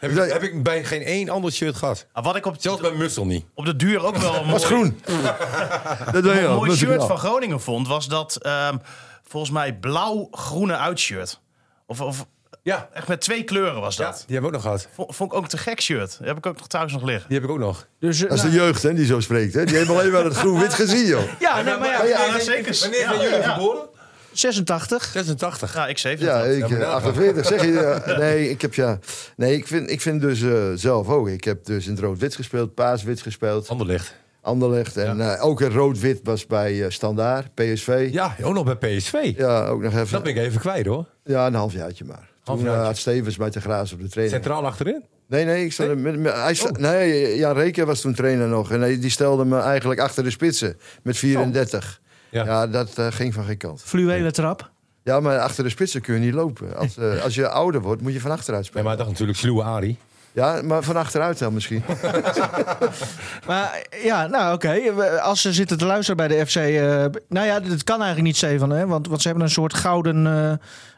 heb, 0.00 0.10
ik, 0.10 0.16
Dat- 0.16 0.32
heb 0.32 0.42
ik 0.42 0.62
bij 0.62 0.84
geen 0.84 1.02
één 1.02 1.28
ander 1.28 1.52
shirt 1.52 1.76
gehad. 1.76 2.06
Ah, 2.12 2.24
wat 2.24 2.36
ik 2.36 2.46
op, 2.46 2.54
Zelfs 2.58 2.80
bij 2.80 2.92
Mussel 2.92 3.26
niet. 3.26 3.44
op 3.54 3.64
de 3.64 3.76
duur 3.76 4.04
ook 4.04 4.16
wel 4.16 4.34
een 4.42 4.50
Was 4.50 4.64
groen. 4.64 5.00
dat 6.12 6.22
doe 6.22 6.34
je 6.34 6.40
een 6.40 6.46
al. 6.46 6.56
mooi 6.56 6.68
Dat 6.70 6.78
shirt 6.78 7.04
van 7.04 7.18
Groningen 7.18 7.60
vond, 7.60 7.88
was 7.88 8.08
dat 8.08 8.36
ehm, 8.36 8.76
volgens 9.22 9.52
mij 9.52 9.72
blauw-groene 9.74 10.76
uitshirt. 10.76 11.40
Of, 11.86 12.00
of 12.00 12.26
Ja, 12.62 12.88
echt 12.92 13.08
met 13.08 13.20
twee 13.20 13.42
kleuren 13.42 13.80
was 13.80 13.96
ja, 13.96 14.04
dat. 14.04 14.24
die 14.26 14.34
heb 14.36 14.44
ik 14.44 14.46
ook 14.46 14.52
nog 14.54 14.62
gehad. 14.62 14.88
Vond, 14.94 15.16
vond 15.16 15.30
ik 15.32 15.36
ook 15.36 15.42
een 15.42 15.48
te 15.48 15.58
gek 15.58 15.80
shirt. 15.80 16.16
Die 16.18 16.26
heb 16.26 16.36
ik 16.36 16.46
ook 16.46 16.56
nog 16.58 16.66
thuis 16.66 16.92
nog 16.92 17.02
liggen. 17.02 17.28
Die 17.28 17.36
heb 17.38 17.46
ik 17.48 17.52
ook 17.54 17.60
nog. 17.60 17.86
Dus, 18.00 18.22
eh, 18.22 18.28
Dat 18.28 18.36
is 18.38 18.44
nou, 18.44 18.54
de 18.54 18.60
jeugd 18.60 18.82
hè, 18.82 18.94
die 18.94 19.06
zo 19.06 19.20
spreekt. 19.20 19.54
Hè? 19.54 19.64
Die 19.64 19.76
hebben 19.76 19.96
alleen 19.96 20.12
maar 20.12 20.24
het 20.24 20.36
groen-wit 20.36 20.74
gezien, 20.74 21.06
joh. 21.06 21.22
ja, 21.38 21.62
nee, 21.62 21.76
maar 21.78 21.88
ja, 21.88 22.04
Ja, 22.04 22.40
zeker. 22.40 22.76
Wanneer 22.80 23.00
Ja, 23.00 23.08
zijn 23.08 23.20
jullie 23.22 23.38
ja. 23.38 23.52
geboren? 23.52 23.88
86. 24.34 25.04
86. 25.12 25.74
Ja, 25.74 25.86
ik 25.86 25.98
zeven. 25.98 26.24
Ja, 26.26 26.42
ik 26.44 26.60
maar 26.60 26.70
eh, 26.70 26.78
daar- 26.78 26.88
48. 26.88 27.46
Zeg 27.46 27.64
je, 27.64 27.72
ja. 28.06 28.16
nee, 28.18 28.50
ik 28.50 28.60
heb 28.62 28.74
ja. 28.74 28.98
Nee, 29.36 29.56
ik 29.56 29.66
vind, 29.66 29.90
ik 29.90 30.00
vind 30.00 30.20
dus 30.20 30.42
eh, 30.42 30.70
zelf 30.74 31.08
ook. 31.08 31.28
Ik 31.28 31.44
heb 31.44 31.64
dus 31.64 31.84
in 31.86 31.90
het 31.92 32.00
rood-wit 32.00 32.34
gespeeld, 32.34 32.74
paars-wit 32.74 33.20
gespeeld, 33.22 33.68
Anderlicht. 33.68 34.14
Anderlecht. 34.40 34.96
En 34.96 35.20
eh, 35.20 35.44
ook 35.44 35.60
het 35.60 35.72
rood-wit 35.72 36.20
was 36.22 36.46
bij 36.46 36.82
eh 36.84 36.90
Standaard, 36.90 37.54
PSV. 37.54 38.08
Ja, 38.12 38.36
ook 38.42 38.54
nog 38.54 38.76
bij 38.78 38.96
PSV. 38.96 39.32
Ja, 39.36 39.66
ook 39.66 39.82
nog 39.82 39.92
even. 39.94 40.12
Dat 40.12 40.22
ben 40.22 40.32
ik 40.36 40.38
even 40.38 40.60
kwijt 40.60 40.86
hoor. 40.86 41.06
Ja, 41.24 41.46
een 41.46 41.54
halfjaartje 41.54 42.04
maar. 42.04 42.16
Toen 42.44 42.54
Halfjaartje. 42.54 42.80
eh, 42.80 42.86
had 42.86 42.96
Stevens 42.96 43.36
mij 43.36 43.50
te 43.50 43.60
graas 43.60 43.92
op 43.92 44.00
de 44.00 44.08
training. 44.08 44.42
Centraal 44.42 44.66
achterin. 44.66 45.04
Nee, 45.28 45.44
nee, 45.44 45.64
ik 45.64 45.72
stond 45.72 45.88
er 45.88 45.98
met, 45.98 46.18
met- 46.18 46.34
hij 46.34 46.54
sta- 46.54 46.70
nee, 46.78 47.36
Jan 47.36 47.54
Reken 47.54 47.86
was 47.86 48.00
toen 48.00 48.14
trainer 48.14 48.48
nog. 48.48 48.70
En 48.70 48.80
hij- 48.80 48.98
die 49.00 49.10
stelde 49.10 49.44
me 49.44 49.58
eigenlijk 49.60 50.00
achter 50.00 50.24
de 50.24 50.30
spitsen 50.30 50.76
met 51.02 51.16
34. 51.16 52.00
Ja. 52.34 52.44
Ja, 52.44 52.66
dat 52.66 52.98
eh, 52.98 53.06
ging 53.10 53.34
van 53.34 53.44
geen 53.44 53.56
kant. 53.56 53.82
Fluwelen 53.84 54.32
trap. 54.32 54.70
Ja, 55.02 55.20
maar 55.20 55.38
achter 55.38 55.64
de 55.64 55.70
spitsen 55.70 56.00
kun 56.00 56.14
je 56.14 56.20
niet 56.20 56.34
lopen. 56.34 56.76
Als, 56.76 56.96
eh, 56.96 57.22
als 57.22 57.34
je 57.34 57.48
ouder 57.48 57.80
wordt, 57.80 58.02
moet 58.02 58.12
je 58.12 58.20
van 58.20 58.30
achteruit 58.30 58.62
Ja, 58.64 58.68
spelen. 58.70 58.86
maar 58.86 58.96
dat 58.96 59.06
natuurlijk 59.06 59.38
sluwe 59.38 59.62
Ari. 59.62 59.98
Ja, 60.32 60.60
maar 60.62 60.82
van 60.82 60.96
achteruit 60.96 61.38
dan 61.38 61.54
misschien. 61.54 61.82
Maar 63.46 63.86
ja, 64.02 64.26
nou 64.26 64.54
oké. 64.54 64.80
Als 65.20 65.40
ze 65.40 65.52
zitten 65.52 65.78
te 65.78 65.84
luisteren 65.86 66.16
bij 66.16 66.28
de 66.28 66.46
FC. 66.46 66.56
eh, 66.56 67.04
nou 67.28 67.46
ja, 67.46 67.60
dat 67.60 67.84
kan 67.84 67.96
eigenlijk 67.96 68.22
niet, 68.22 68.36
Stefan. 68.36 68.70
Hè? 68.70 68.86
Want, 68.86 69.06
want 69.08 69.20
ze 69.22 69.28
hebben 69.28 69.46
een 69.46 69.52
soort 69.52 69.74
gouden. 69.74 70.26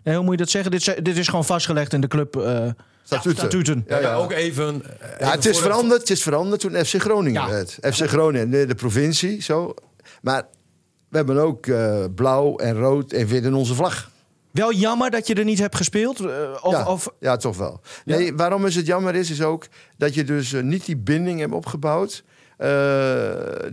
eh, 0.03 0.15
hoe 0.15 0.23
moet 0.23 0.31
je 0.33 0.37
dat 0.37 0.51
zeggen? 0.51 0.71
Dit, 0.71 0.81
is- 0.89 0.95
dit 1.03 1.17
is 1.17 1.29
gewoon 1.29 1.45
vastgelegd 1.45 1.93
in 1.93 2.01
de 2.01 2.09
club. 2.09 2.37
eh 2.37 2.65
Statuten. 3.05 3.37
statuten. 3.39 3.85
Ja, 3.89 3.99
ja. 3.99 4.15
ook 4.15 4.33
even... 4.33 4.83
Ja, 5.21 5.31
het 5.31 5.47
is 5.47 5.59
veranderd, 5.59 6.01
het 6.01 6.11
is 6.11 6.23
veranderd 6.23 6.61
toen 6.61 6.85
FC 6.85 6.95
Groningen 7.01 7.43
Ja. 7.43 7.49
werd. 7.51 7.79
FC 7.95 8.09
Groningen, 8.09 8.51
de, 8.51 8.67
de 8.67 8.75
provincie, 8.75 9.43
zo. 9.43 9.75
Maar 10.23 10.43
we 11.25 11.25
hebben 11.33 11.45
ook 11.45 11.67
eh, 11.67 12.05
blauw 12.15 12.57
en 12.57 12.75
rood 12.79 13.13
en 13.13 13.27
wit 13.27 13.45
in 13.45 13.55
onze 13.55 13.75
vlag. 13.75 14.11
Wel 14.51 14.73
jammer 14.73 15.11
dat 15.11 15.27
je 15.27 15.35
er 15.35 15.45
niet 15.45 15.59
hebt 15.59 15.77
gespeeld. 15.77 16.21
eh, 16.21 16.27
of, 16.63 16.73
ja, 16.73 16.87
of, 16.87 17.13
ja, 17.21 17.37
toch 17.37 17.57
wel. 17.57 17.81
Nee, 18.05 18.35
waarom 18.35 18.67
is 18.67 18.75
het 18.75 18.87
jammer 18.87 19.15
is, 19.15 19.31
is 19.31 19.43
ook 19.43 19.67
dat 19.97 20.15
je 20.15 20.25
dus 20.25 20.53
eh, 20.53 20.63
niet 20.63 20.87
die 20.87 20.97
binding 20.97 21.41
hebt 21.41 21.53
opgebouwd... 21.53 22.25
eh, 22.57 22.69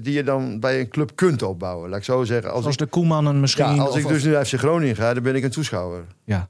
die 0.01 0.13
je 0.13 0.23
dan 0.23 0.59
bij 0.59 0.79
een 0.79 0.89
club 0.89 1.11
kunt 1.15 1.41
opbouwen. 1.43 1.89
Laat 1.89 1.97
ik 1.99 2.05
zo 2.05 2.23
zeggen. 2.23 2.51
Als, 2.51 2.59
Zoals 2.61 2.75
ik, 2.75 2.81
de 2.81 2.87
Koemannen 2.87 3.39
misschien. 3.39 3.75
ja, 3.75 3.81
als 3.81 3.89
of- 3.89 3.97
ik 3.97 4.07
dus 4.07 4.23
nu 4.23 4.31
naar 4.31 4.45
FC 4.45 4.53
Groningen 4.57 4.95
ga, 4.95 5.13
dan 5.13 5.23
ben 5.23 5.35
ik 5.35 5.43
een 5.43 5.51
toeschouwer. 5.51 6.05
ja. 6.23 6.49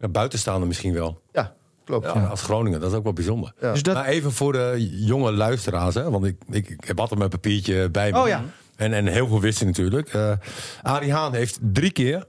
Ja, 0.00 0.08
buitenstaander 0.08 0.68
misschien 0.68 0.92
wel. 0.92 1.20
Ja, 1.32 1.54
klopt. 1.84 2.04
Ja, 2.06 2.12
Als 2.26 2.42
Groningen, 2.42 2.80
dat 2.80 2.90
is 2.90 2.96
ook 2.96 3.02
wel 3.02 3.12
bijzonder. 3.12 3.52
Ja. 3.60 3.72
Dus 3.72 3.82
dat, 3.82 3.94
Maar 3.94 4.04
even 4.04 4.32
voor 4.32 4.52
de 4.52 4.74
jonge 5.04 5.32
luisteraars, 5.32 5.94
hè, 5.94 6.10
want 6.10 6.24
ik, 6.24 6.36
ik, 6.50 6.68
ik 6.68 6.84
heb 6.84 7.00
altijd 7.00 7.18
mijn 7.18 7.30
papiertje 7.30 7.90
bij 7.90 8.12
me. 8.12 8.18
Oh 8.20 8.28
ja. 8.28 8.44
En, 8.78 8.92
en 8.92 9.06
heel 9.06 9.26
veel 9.26 9.40
wisten 9.40 9.66
natuurlijk. 9.66 10.08
Eh 10.08 10.32
Arie 10.82 11.12
Haan 11.12 11.34
heeft 11.34 11.58
drie 11.60 11.90
keer 11.90 12.26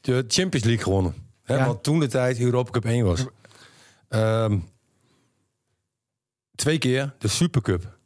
de 0.00 0.24
Champions 0.28 0.66
League 0.66 0.82
gewonnen. 0.84 1.14
Hè, 1.42 1.56
Ja. 1.56 1.66
Wat 1.66 1.82
toen 1.82 2.00
de 2.00 2.06
tijd 2.06 2.38
Europa 2.40 2.70
Cup 2.70 2.84
1 2.84 3.04
was. 3.04 3.24
Ehm, 4.08 4.58
twee 6.54 6.78
keer 6.78 7.14
de 7.18 7.28
Supercup. 7.28 7.96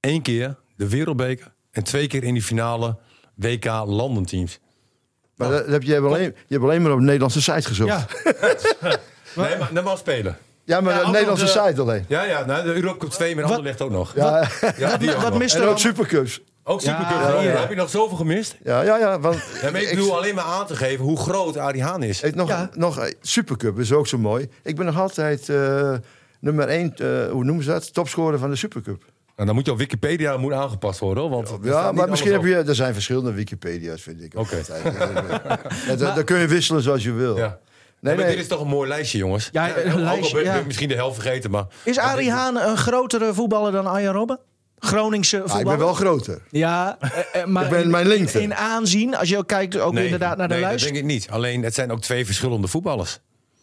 Eén 0.00 0.22
keer 0.22 0.56
de 0.76 0.88
Wereldbeker. 0.88 1.52
En 1.70 1.84
twee 1.84 2.06
keer 2.06 2.24
in 2.24 2.34
die 2.34 2.42
finale 2.42 2.98
WK 3.34 3.64
landenteams. 3.86 4.58
Maar 5.34 5.50
dat, 5.50 5.62
dat 5.62 5.72
heb 5.72 5.82
je, 5.82 5.92
hebt 5.92 6.04
alleen, 6.06 6.34
je 6.46 6.54
hebt 6.54 6.62
alleen 6.62 6.82
maar 6.82 6.92
op 6.92 6.98
de 6.98 7.04
Nederlandse 7.04 7.42
site 7.42 7.68
gezocht. 7.68 7.88
ja. 7.88 8.06
Nee, 9.36 9.56
maar 9.58 9.82
was 9.82 9.98
spelen. 9.98 10.38
Maar 10.66 10.92
Ja, 10.92 10.98
de 11.00 11.04
ook 11.06 11.12
Nederlandse 11.12 11.44
de- 11.44 11.50
site 11.66 11.80
alleen. 11.80 12.04
Ja, 12.08 12.22
ja, 12.24 12.44
nou, 12.44 12.64
de 12.64 12.74
Europa 12.74 12.98
Cup 12.98 13.10
2 13.10 13.34
met 13.34 13.44
Wat- 13.44 13.52
Anderlecht 13.52 13.80
ook 13.82 13.90
nog. 13.90 14.12
Ja, 14.14 14.48
Ja, 14.76 14.96
die 14.96 15.14
ook 15.14 15.20
wat 15.20 15.30
nog. 15.30 15.38
mist 15.38 15.54
er 15.54 15.68
ook? 15.68 15.78
Supercups. 15.78 16.40
Ook 16.64 16.80
Supercup. 16.80 17.10
Ja, 17.20 17.28
Ja, 17.34 17.40
ja. 17.40 17.60
Heb 17.60 17.68
je 17.68 17.74
nog 17.74 17.90
zoveel 17.90 18.16
gemist? 18.16 18.56
Ja, 18.64 18.82
ja, 18.82 18.98
ja. 18.98 19.20
Want 19.20 19.36
Ja, 19.62 19.70
maar 19.70 19.80
ik 19.80 19.88
ik- 19.88 19.94
bedoel 19.96 20.16
alleen 20.16 20.34
maar 20.34 20.44
aan 20.44 20.66
te 20.66 20.76
geven 20.76 21.04
hoe 21.04 21.18
groot 21.18 21.56
Arie 21.58 21.82
Haan 21.82 22.02
is. 22.02 22.20
Hey, 22.20 22.32
nog, 22.34 22.48
Ja. 22.48 22.70
nog 22.74 22.98
eh, 22.98 23.12
Supercup 23.20 23.78
is 23.78 23.92
ook 23.92 24.06
zo 24.06 24.18
mooi. 24.18 24.48
Ik 24.62 24.76
ben 24.76 24.86
nog 24.86 24.98
altijd 25.00 25.48
eh, 25.48 25.92
nummer 26.40 26.68
1, 26.68 26.94
hoe 27.30 27.44
noemen 27.44 27.64
ze 27.64 27.70
dat? 27.70 27.92
Topscorer 27.94 28.38
van 28.38 28.50
de 28.50 28.56
Supercup. 28.56 29.02
En 29.36 29.46
dan 29.46 29.54
moet 29.54 29.66
je 29.66 29.72
op 29.72 29.78
Wikipedia 29.78 30.36
moet 30.36 30.52
aangepast 30.52 30.98
worden, 31.00 31.22
hoor, 31.22 31.32
want 31.32 31.50
Ja, 31.62 31.92
maar 31.92 32.08
misschien 32.08 32.32
heb 32.32 32.42
je... 32.44 32.54
Er 32.56 32.74
zijn 32.74 32.92
verschillende 32.92 33.32
Wikipedia's, 33.32 34.02
vind 34.02 34.22
ik. 34.22 34.32
Oké. 34.36 34.56
Daar 35.98 36.24
kun 36.24 36.38
je 36.38 36.46
wisselen 36.46 36.82
zoals 36.82 37.02
je 37.02 37.12
wil. 37.12 37.36
Ja. 37.36 37.58
Nee, 38.06 38.14
Nee, 38.14 38.24
maar 38.24 38.32
nee. 38.34 38.42
dit 38.42 38.52
is 38.52 38.56
toch 38.56 38.60
een 38.66 38.74
mooi 38.76 38.88
lijstje, 38.88 39.18
jongens. 39.18 39.48
Ja, 39.52 39.76
een 39.76 39.86
ook 39.92 39.98
al 39.98 40.04
lijstje, 40.04 40.34
ben, 40.34 40.44
ja. 40.44 40.50
ben 40.50 40.60
ik 40.60 40.66
misschien 40.66 40.88
de 40.88 40.94
helft 40.94 41.20
vergeten, 41.20 41.50
maar... 41.50 41.66
Is 41.82 41.98
Arie 41.98 42.30
Haan 42.30 42.56
een 42.56 42.76
grotere 42.76 43.34
voetballer 43.34 43.72
dan 43.72 43.86
Arjen 43.86 44.12
Robben? 44.12 44.38
Groningse 44.78 45.36
Ah, 45.36 45.44
ik 45.44 45.50
voetballer? 45.50 45.76
ben 45.76 45.86
wel 45.86 45.94
groter. 45.94 46.42
Ja, 46.50 46.96
eh, 47.00 47.10
eh, 47.40 47.46
maar 47.46 47.64
Ik 47.64 47.70
ben 47.70 47.82
in, 47.82 47.90
mijn 47.90 48.06
lengte. 48.06 48.42
in 48.42 48.54
aanzien, 48.54 49.16
als 49.16 49.28
je 49.28 49.38
ook 49.38 49.46
kijkt 49.46 49.78
ook 49.78 49.92
nee, 49.92 50.04
inderdaad 50.04 50.36
naar 50.36 50.48
de 50.48 50.54
nee, 50.54 50.62
lijst. 50.62 50.84
dat 50.84 50.92
denk 50.92 51.04
ik 51.04 51.10
niet. 51.10 51.30
Alleen, 51.30 51.62
het 51.62 51.74
zijn 51.74 51.90
ook 51.90 52.00
twee 52.00 52.26
verschillende 52.26 52.68
voetballers. 52.68 53.18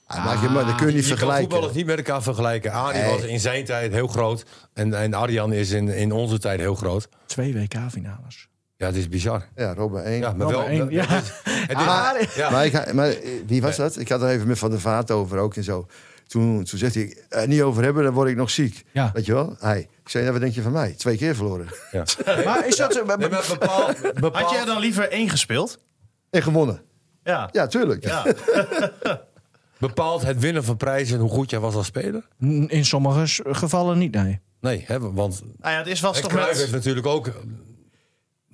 Ah, 0.08 0.40
je, 0.42 0.50
maar, 0.50 0.66
dat 0.66 0.76
kun 0.76 0.88
je 0.88 0.94
niet 0.94 1.08
Je 1.08 1.16
kan 1.16 1.38
voetballers 1.38 1.74
niet 1.74 1.86
met 1.86 1.98
elkaar 1.98 2.24
vergelijken. 2.24 2.72
Arie 2.72 3.02
Nee. 3.02 3.12
was 3.12 3.22
in 3.24 3.40
zijn 3.40 3.66
tijd 3.66 3.92
heel 3.92 4.08
groot. 4.08 4.46
En, 4.74 4.94
en 4.94 5.14
Arjan 5.14 5.54
is 5.54 5.72
in, 5.72 5.88
in 5.90 6.12
onze 6.12 6.40
tijd 6.40 6.60
heel 6.60 6.76
groot. 6.76 7.08
Twee 7.26 7.54
WK-finales. 7.54 8.48
Ja, 8.78 8.86
het 8.86 8.96
is 8.96 9.10
bizar. 9.10 9.48
Ja, 9.56 9.74
Robben 9.74 10.04
1. 10.04 10.20
Ja, 10.20 10.32
maar 10.34 10.48
Robben 10.52 10.58
wel... 10.58 10.68
één, 10.68 10.80
het 10.82 10.92
ja. 10.92 11.02
is- 11.02 11.32
het 11.44 11.70
is- 11.70 11.76
Ah, 11.76 12.22
ja. 12.36 12.50
Maar, 12.50 12.66
ik, 12.66 12.94
maar 12.94 13.10
eh, 13.10 13.18
wie 13.48 13.62
was 13.62 13.76
dat? 13.76 13.98
Ik 14.00 14.10
had 14.10 14.22
er 14.22 14.30
even 14.30 14.48
met 14.48 14.58
Van 14.60 14.70
der 14.70 14.80
Vaart 14.80 15.12
over 15.12 15.38
ook 15.38 15.56
en 15.56 15.64
zo. 15.64 15.88
Toen, 16.28 16.64
toen 16.64 16.80
zegt 16.80 16.94
hij, 16.96 17.18
er 17.30 17.48
niet 17.48 17.62
over 17.62 17.84
hebben, 17.84 18.04
dan 18.04 18.14
word 18.14 18.30
ik 18.30 18.36
nog 18.36 18.50
ziek. 18.50 18.84
Ja. 18.92 19.12
Weet 19.14 19.26
je 19.26 19.34
wel? 19.34 19.56
Hij. 19.60 19.80
Ik 19.80 20.10
zei, 20.10 20.24
nou, 20.24 20.34
wat 20.36 20.44
denk 20.44 20.56
je 20.56 20.62
van 20.62 20.72
mij? 20.72 20.92
Twee 20.98 21.18
keer 21.18 21.36
verloren. 21.36 21.68
Ja. 21.92 22.04
Maar 22.46 22.68
is 22.68 22.76
dat... 22.76 22.96
eh, 22.96 23.06
Nee, 23.18 23.30
maar 23.30 23.46
bepaal, 23.50 23.90
bepaal, 24.20 24.42
Had 24.42 24.52
jij 24.52 24.66
dan 24.66 24.80
liever 24.80 25.10
één 25.10 25.30
gespeeld? 25.30 25.80
En 26.30 26.44
gewonnen. 26.44 26.82
Ja. 27.24 27.50
Ja, 27.52 27.68
tuurlijk. 27.68 28.04
Ja. 28.04 28.26
bepaalt 29.80 30.24
het 30.24 30.40
winnen 30.40 30.64
van 30.64 30.78
prijzen 30.78 31.20
hoe 31.20 31.30
goed 31.30 31.50
jij 31.50 31.60
was 31.60 31.76
als 31.76 31.86
speler? 31.86 32.28
in 32.68 32.86
sommige 32.86 33.44
gevallen 33.54 33.98
niet, 33.98 34.14
nee. 34.14 34.40
Nee, 34.62 34.84
hè, 34.88 35.00
want 35.00 35.42
Nou 35.60 35.74
ja, 35.74 35.78
het 35.80 35.88
is 35.88 36.00
was 36.00 36.16
En 36.18 36.24
toch 36.24 36.34
met... 36.34 36.70
natuurlijk 36.72 37.06
ook 37.08 37.32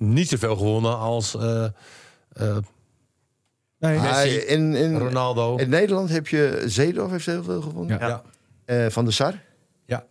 niet 0.00 0.28
zoveel 0.28 0.56
gewonnen 0.56 0.98
als 0.98 1.34
eh, 1.36 1.64
eh, 1.64 2.56
nee. 3.78 3.98
Messi, 3.98 4.06
Hij- 4.08 4.34
in, 4.34 4.74
in, 4.74 4.98
Ronaldo. 4.98 5.56
in 5.56 5.68
Nederland 5.68 6.10
heb 6.10 6.28
je 6.28 6.62
Zeedorf 6.66 7.10
heeft 7.10 7.26
heel 7.26 7.42
veel 7.42 7.60
gewonnen. 7.62 7.98
Ja. 7.98 8.06
ja. 8.08 8.22
Eh, 8.64 8.90
van 8.90 9.04
der 9.04 9.12
Sar. 9.12 9.34
ja. 9.84 10.04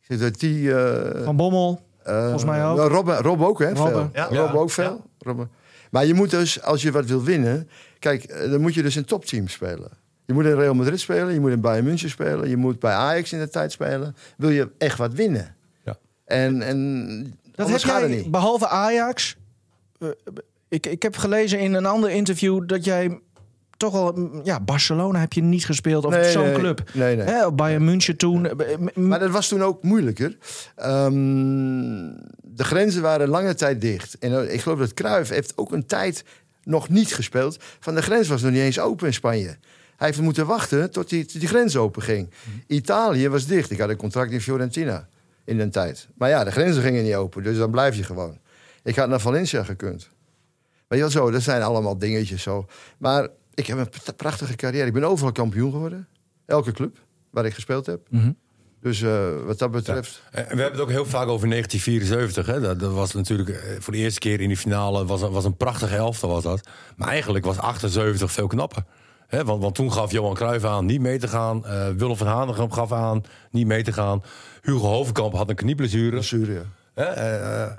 Ik 0.00 0.06
zeg 0.06 0.18
dat 0.18 0.40
die... 0.40 0.74
eh, 0.74 1.24
Van 1.24 1.36
Bommel. 1.36 1.82
volgens 2.04 2.44
mij 2.44 2.66
ook. 2.66 2.78
Rob, 2.78 3.08
Rob 3.08 3.42
ook, 3.42 3.58
hè? 3.58 3.72
Robben. 3.72 3.92
Veel. 3.92 4.10
Ja. 4.12 4.24
Rob 4.24 4.52
Ja. 4.52 4.58
ook 4.60 4.70
veel. 4.70 5.04
Robben. 5.18 5.50
Maar 5.90 6.06
je 6.06 6.14
moet 6.14 6.30
dus, 6.30 6.62
als 6.62 6.82
je 6.82 6.90
wat 6.92 7.04
wil 7.04 7.22
winnen... 7.22 7.68
Kijk, 7.98 8.50
dan 8.50 8.60
moet 8.60 8.74
je 8.74 8.82
dus 8.82 8.96
in 8.96 9.04
topteams 9.04 9.52
spelen. 9.52 9.90
Je 10.26 10.32
moet 10.32 10.44
in 10.44 10.54
Real 10.54 10.74
Madrid 10.74 11.00
spelen, 11.00 11.32
je 11.34 11.40
moet 11.40 11.50
in 11.50 11.60
Bayern 11.60 11.84
München 11.84 12.10
spelen... 12.10 12.48
je 12.48 12.56
moet 12.56 12.78
bij 12.78 12.92
Ajax 12.92 13.32
in 13.32 13.38
de 13.38 13.48
tijd 13.48 13.72
spelen. 13.72 14.16
Wil 14.36 14.50
je 14.50 14.68
echt 14.78 14.98
wat 14.98 15.12
winnen? 15.12 15.54
Ja. 15.84 15.96
En, 16.24 16.62
en 16.62 17.38
Dat 17.68 17.70
heb 17.70 17.80
jij, 17.80 18.08
niet. 18.08 18.30
behalve 18.30 18.68
Ajax... 18.68 19.36
eh, 19.98 20.08
ik, 20.68 20.86
ik 20.86 21.02
heb 21.02 21.16
gelezen 21.16 21.58
in 21.58 21.74
een 21.74 21.86
ander 21.86 22.10
interview 22.10 22.68
dat 22.68 22.84
jij 22.84 23.20
toch 23.76 23.92
wel... 23.92 24.12
mm, 24.12 24.40
Ja, 24.44 24.60
Barcelona 24.60 25.18
heb 25.20 25.32
je 25.32 25.42
niet 25.42 25.64
gespeeld 25.64 26.04
of 26.04 26.10
Nee, 26.12 26.30
zo'n 26.30 26.44
nee, 26.44 26.54
club. 26.54 26.82
Nee, 26.94 27.16
nee. 27.16 27.26
Hè, 27.26 27.52
Bayern 27.52 27.84
München 27.84 28.16
toen. 28.16 28.46
eh, 28.58 28.76
Maar 28.94 29.18
dat 29.18 29.30
was 29.30 29.48
toen 29.48 29.62
ook 29.62 29.82
moeilijker. 29.82 30.36
Ehm, 30.76 31.12
de 32.42 32.64
grenzen 32.64 33.02
waren 33.02 33.28
lange 33.28 33.54
tijd 33.54 33.80
dicht. 33.80 34.18
En 34.18 34.32
eh, 34.48 34.54
ik 34.54 34.60
geloof 34.60 34.78
dat 34.78 34.94
Cruijff 34.94 35.30
heeft 35.30 35.52
ook 35.56 35.72
een 35.72 35.86
tijd 35.86 36.24
nog 36.64 36.88
niet 36.88 37.14
gespeeld. 37.14 37.56
Van 37.80 37.94
de 37.94 38.02
grens 38.02 38.28
was 38.28 38.42
nog 38.42 38.50
niet 38.50 38.60
eens 38.60 38.78
open 38.78 39.06
in 39.06 39.14
Spanje. 39.14 39.56
Hij 39.96 40.08
heeft 40.08 40.20
moeten 40.20 40.46
wachten 40.46 40.90
tot 40.90 41.08
die, 41.08 41.24
tot 41.24 41.40
die 41.40 41.48
grens 41.48 41.76
open 41.76 42.02
ging. 42.02 42.30
Italië 42.66 43.28
was 43.28 43.46
dicht. 43.46 43.70
Ik 43.70 43.78
had 43.78 43.88
een 43.88 43.96
contract 43.96 44.30
in 44.32 44.40
Fiorentina 44.40 45.08
in 45.44 45.60
een 45.60 45.70
tijd. 45.70 46.08
Maar 46.14 46.28
ja, 46.28 46.44
de 46.44 46.50
grenzen 46.50 46.82
gingen 46.82 47.04
niet 47.04 47.14
open. 47.14 47.42
Dus 47.42 47.56
dan 47.58 47.70
blijf 47.70 47.96
je 47.96 48.02
gewoon. 48.02 48.38
Ik 48.82 48.96
had 48.96 49.08
naar 49.08 49.20
Valencia 49.20 49.64
gekund. 49.64 50.10
Weet 50.88 50.98
je 50.98 51.04
wel 51.04 51.10
zo, 51.10 51.30
dat 51.30 51.42
zijn 51.42 51.62
allemaal 51.62 51.98
dingetjes 51.98 52.42
zo. 52.42 52.66
Maar 52.98 53.28
ik 53.54 53.66
heb 53.66 53.78
een 53.78 54.14
prachtige 54.16 54.56
carrière. 54.56 54.86
Ik 54.86 54.92
ben 54.92 55.04
overal 55.04 55.32
kampioen 55.32 55.70
geworden. 55.70 56.08
Elke 56.46 56.72
club 56.72 56.98
waar 57.30 57.44
ik 57.44 57.54
gespeeld 57.54 57.86
heb. 57.86 58.00
Mhm. 58.10 58.30
Dus 58.80 59.02
eh, 59.02 59.28
wat 59.44 59.58
dat 59.58 59.70
betreft... 59.70 60.22
En 60.30 60.42
we 60.42 60.46
hebben 60.46 60.72
het 60.72 60.80
ook 60.80 60.90
heel 60.90 61.06
vaak 61.06 61.28
over 61.28 61.48
1974. 61.48 62.46
Hè? 62.46 62.60
Dat, 62.60 62.80
dat 62.80 62.92
was 62.92 63.12
natuurlijk 63.12 63.48
eh, 63.48 63.56
voor 63.78 63.92
de 63.92 63.98
eerste 63.98 64.20
keer 64.20 64.40
in 64.40 64.48
die 64.48 64.56
finale 64.56 65.04
was, 65.04 65.20
was 65.20 65.44
een 65.44 65.56
prachtige 65.56 65.96
elftal 65.96 66.30
was 66.30 66.42
dat. 66.42 66.68
Maar 66.96 67.08
eigenlijk 67.08 67.44
was 67.44 67.58
78 67.58 68.32
veel 68.32 68.46
knapper. 68.46 68.84
Hè? 69.26 69.44
Want, 69.44 69.62
want 69.62 69.74
toen 69.74 69.92
gaf 69.92 70.10
Johan 70.10 70.34
Cruijff 70.34 70.64
aan 70.64 70.86
niet 70.86 71.00
mee 71.00 71.18
te 71.18 71.28
gaan. 71.28 71.66
Eh, 71.66 71.88
Willem 71.88 72.16
van 72.16 72.26
Hanegem 72.26 72.72
gaf 72.72 72.92
aan 72.92 73.22
niet 73.50 73.66
mee 73.66 73.82
te 73.82 73.92
gaan. 73.92 74.22
Hugo 74.62 74.86
Hovenkamp 74.86 75.34
had 75.34 75.48
een 75.48 75.54
knieblessure. 75.54 76.10
Blessure, 76.10 76.52
ja. 76.52 76.62
Hè? 76.94 77.04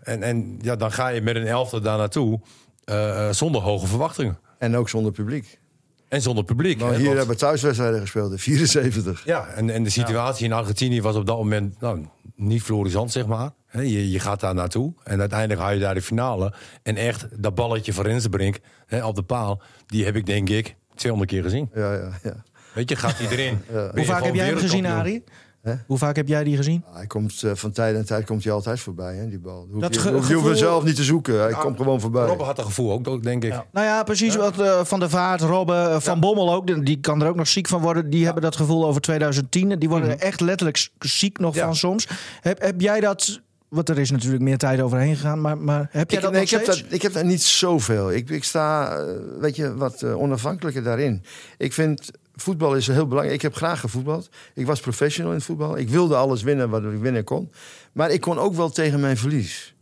En 0.04 0.24
en 0.24 0.60
ja, 0.62 0.76
dan 0.76 0.92
ga 0.92 1.08
je 1.08 1.22
met 1.22 1.36
een 1.36 1.46
elftal 1.48 1.82
daar 1.82 1.98
naartoe 1.98 2.40
eh, 2.84 3.28
eh, 3.28 3.34
zonder 3.34 3.62
hoge 3.62 3.88
verwachtingen. 3.88 4.40
En 4.58 4.76
ook 4.76 4.90
zonder 4.90 5.12
publiek. 5.12 5.60
En 6.08 6.22
zonder 6.22 6.44
publiek. 6.44 6.80
Hè, 6.80 6.86
hier 6.86 6.94
want- 6.96 7.08
hebben 7.08 7.28
we 7.28 7.36
thuiswedstrijden 7.36 8.00
gespeeld 8.00 8.32
in 8.32 8.40
74. 8.40 9.26
Ja, 9.26 9.48
en, 9.48 9.70
en 9.70 9.84
de 9.84 9.90
situatie 9.90 10.46
in 10.46 10.54
Argentinië 10.54 11.02
was 11.02 11.16
op 11.16 11.26
dat 11.26 11.38
moment 11.38 11.80
nou, 11.82 12.06
niet 12.36 12.62
florissant, 12.62 13.12
zeg 13.12 13.26
maar. 13.26 13.52
Hè, 13.66 13.82
Je, 13.82 14.12
je 14.12 14.20
gaat 14.20 14.40
daar 14.40 14.54
naartoe 14.56 14.94
en 15.04 15.20
uiteindelijk 15.20 15.60
haal 15.60 15.72
je 15.72 15.80
daar 15.80 15.94
de 15.94 16.02
finale. 16.02 16.54
En 16.84 16.96
echt, 16.96 17.28
dat 17.42 17.56
balletje 17.56 17.94
van 17.94 18.06
Rensenbrink 18.06 18.60
hè, 18.86 19.06
op 19.06 19.16
de 19.16 19.24
paal, 19.24 19.62
die 19.86 20.06
heb 20.06 20.16
ik 20.16 20.26
denk 20.26 20.50
ik 20.50 20.76
200 20.96 21.32
keer 21.32 21.44
gezien. 21.44 21.70
Ja, 21.74 21.94
ja, 21.94 22.10
ja. 22.24 22.44
Weet 22.74 22.90
je, 22.90 22.96
gaat 22.96 23.18
hij 23.18 23.28
erin. 23.30 23.62
Hoe 23.94 24.06
vaak 24.06 24.24
heb 24.24 24.36
jij 24.36 24.46
hem 24.46 24.58
gezien. 24.58 24.86
Arie? 24.86 25.24
Hè? 25.62 25.74
Hoe 25.88 25.98
vaak 25.98 26.16
heb 26.16 26.28
jij 26.28 26.44
die 26.44 26.56
gezien? 26.56 26.84
Hij 26.94 27.08
komt 27.08 27.44
eh, 27.44 27.52
van 27.54 27.72
tijd 27.72 27.96
en 27.96 28.06
tijd 28.06 28.26
komt 28.26 28.44
hij 28.44 28.54
altijd 28.54 28.80
voorbij, 28.80 29.16
hè, 29.16 29.30
die 29.30 29.40
bal. 29.40 29.68
Hoef 29.72 29.82
Dat 29.82 29.94
je, 29.96 30.12
hoef 30.12 30.26
gevoel- 30.26 30.56
zelf 30.56 30.84
niet 30.84 30.96
te 30.96 31.04
zoeken. 31.04 31.40
Hij 31.42 31.54
komt 31.54 31.78
gewoon 31.78 32.02
voorbij. 32.02 32.26
Robben 32.26 32.46
had 32.46 32.56
dat 32.56 32.66
gevoel 32.66 32.92
ook, 33.06 33.24
denk 33.24 33.44
ik. 33.44 33.52
Nou 33.72 33.86
ja, 33.86 34.04
precies 34.04 34.36
wat 34.36 34.60
eh, 34.60 34.80
Van 34.84 35.00
der 35.00 35.10
Vaart, 35.10 35.42
Robben, 35.42 35.92
eh, 35.92 36.00
Van 36.00 36.20
Bommel 36.20 36.54
ook. 36.54 36.86
Die- 36.86 37.00
kan 37.00 37.22
er 37.22 37.28
ook 37.28 37.36
nog 37.36 37.48
ziek 37.48 37.68
van 37.68 37.82
worden. 37.82 38.10
Die 38.10 38.24
hebben 38.26 38.44
dat 38.44 38.56
gevoel 38.56 38.86
over 38.86 39.02
2010. 39.02 39.80
Die 39.80 39.90
worden 39.90 40.10
er 40.10 40.18
echt 40.20 40.40
letterlijk 40.40 40.90
ziek 41.00 41.40
nog 41.40 41.56
Ja. 41.56 41.66
van 41.66 41.76
soms. 41.76 42.08
Heb, 42.42 42.62
heb 42.62 42.82
jij 42.82 43.00
dat... 43.00 43.40
Want 43.70 43.90
er 43.90 44.00
is 44.00 44.12
natuurlijk 44.12 44.44
meer 44.44 44.58
tijd 44.58 44.82
overheen 44.82 45.16
gegaan. 45.16 45.42
Maar, 45.42 45.58
maar 45.58 45.88
heb 45.92 46.10
jij 46.10 46.20
Ik, 46.20 46.24
dat 46.24 46.32
nee, 46.32 46.42
nog 46.42 46.50
ik, 46.50 46.56
heb 46.56 46.64
steeds? 46.64 46.82
dat, 46.82 46.92
ik 46.92 47.02
heb 47.02 47.14
daar 47.14 47.26
niet 47.26 47.44
zoveel. 47.44 48.12
Ik, 48.12 48.30
ik 48.30 48.44
sta, 48.44 48.98
weet 49.40 49.56
je, 49.56 49.76
wat 49.76 50.04
onafhankelijker 50.04 50.84
daarin. 50.84 51.24
Ik 51.58 51.74
vind 51.74 52.12
voetbal 52.36 52.76
is 52.76 52.88
heel 52.88 53.08
belangrijk. 53.08 53.36
Ik 53.36 53.42
heb 53.42 53.56
graag 53.56 53.80
gevoetbald. 53.80 54.30
Ik 54.54 54.66
was 54.66 54.80
professional 54.80 55.32
in 55.32 55.38
het 55.38 55.46
voetbal. 55.46 55.78
Ik 55.78 55.90
wilde 55.90 56.16
alles 56.16 56.44
winnen 56.44 56.70
wat 56.70 56.84
ik 56.84 57.00
winnen 57.00 57.24
kon. 57.24 57.52
Maar 57.92 58.12
ik 58.12 58.22
kon 58.22 58.38
ook 58.38 58.54
wel 58.54 58.70
tegen 58.70 59.00
mijn 59.00 59.18
verlies. 59.18 59.76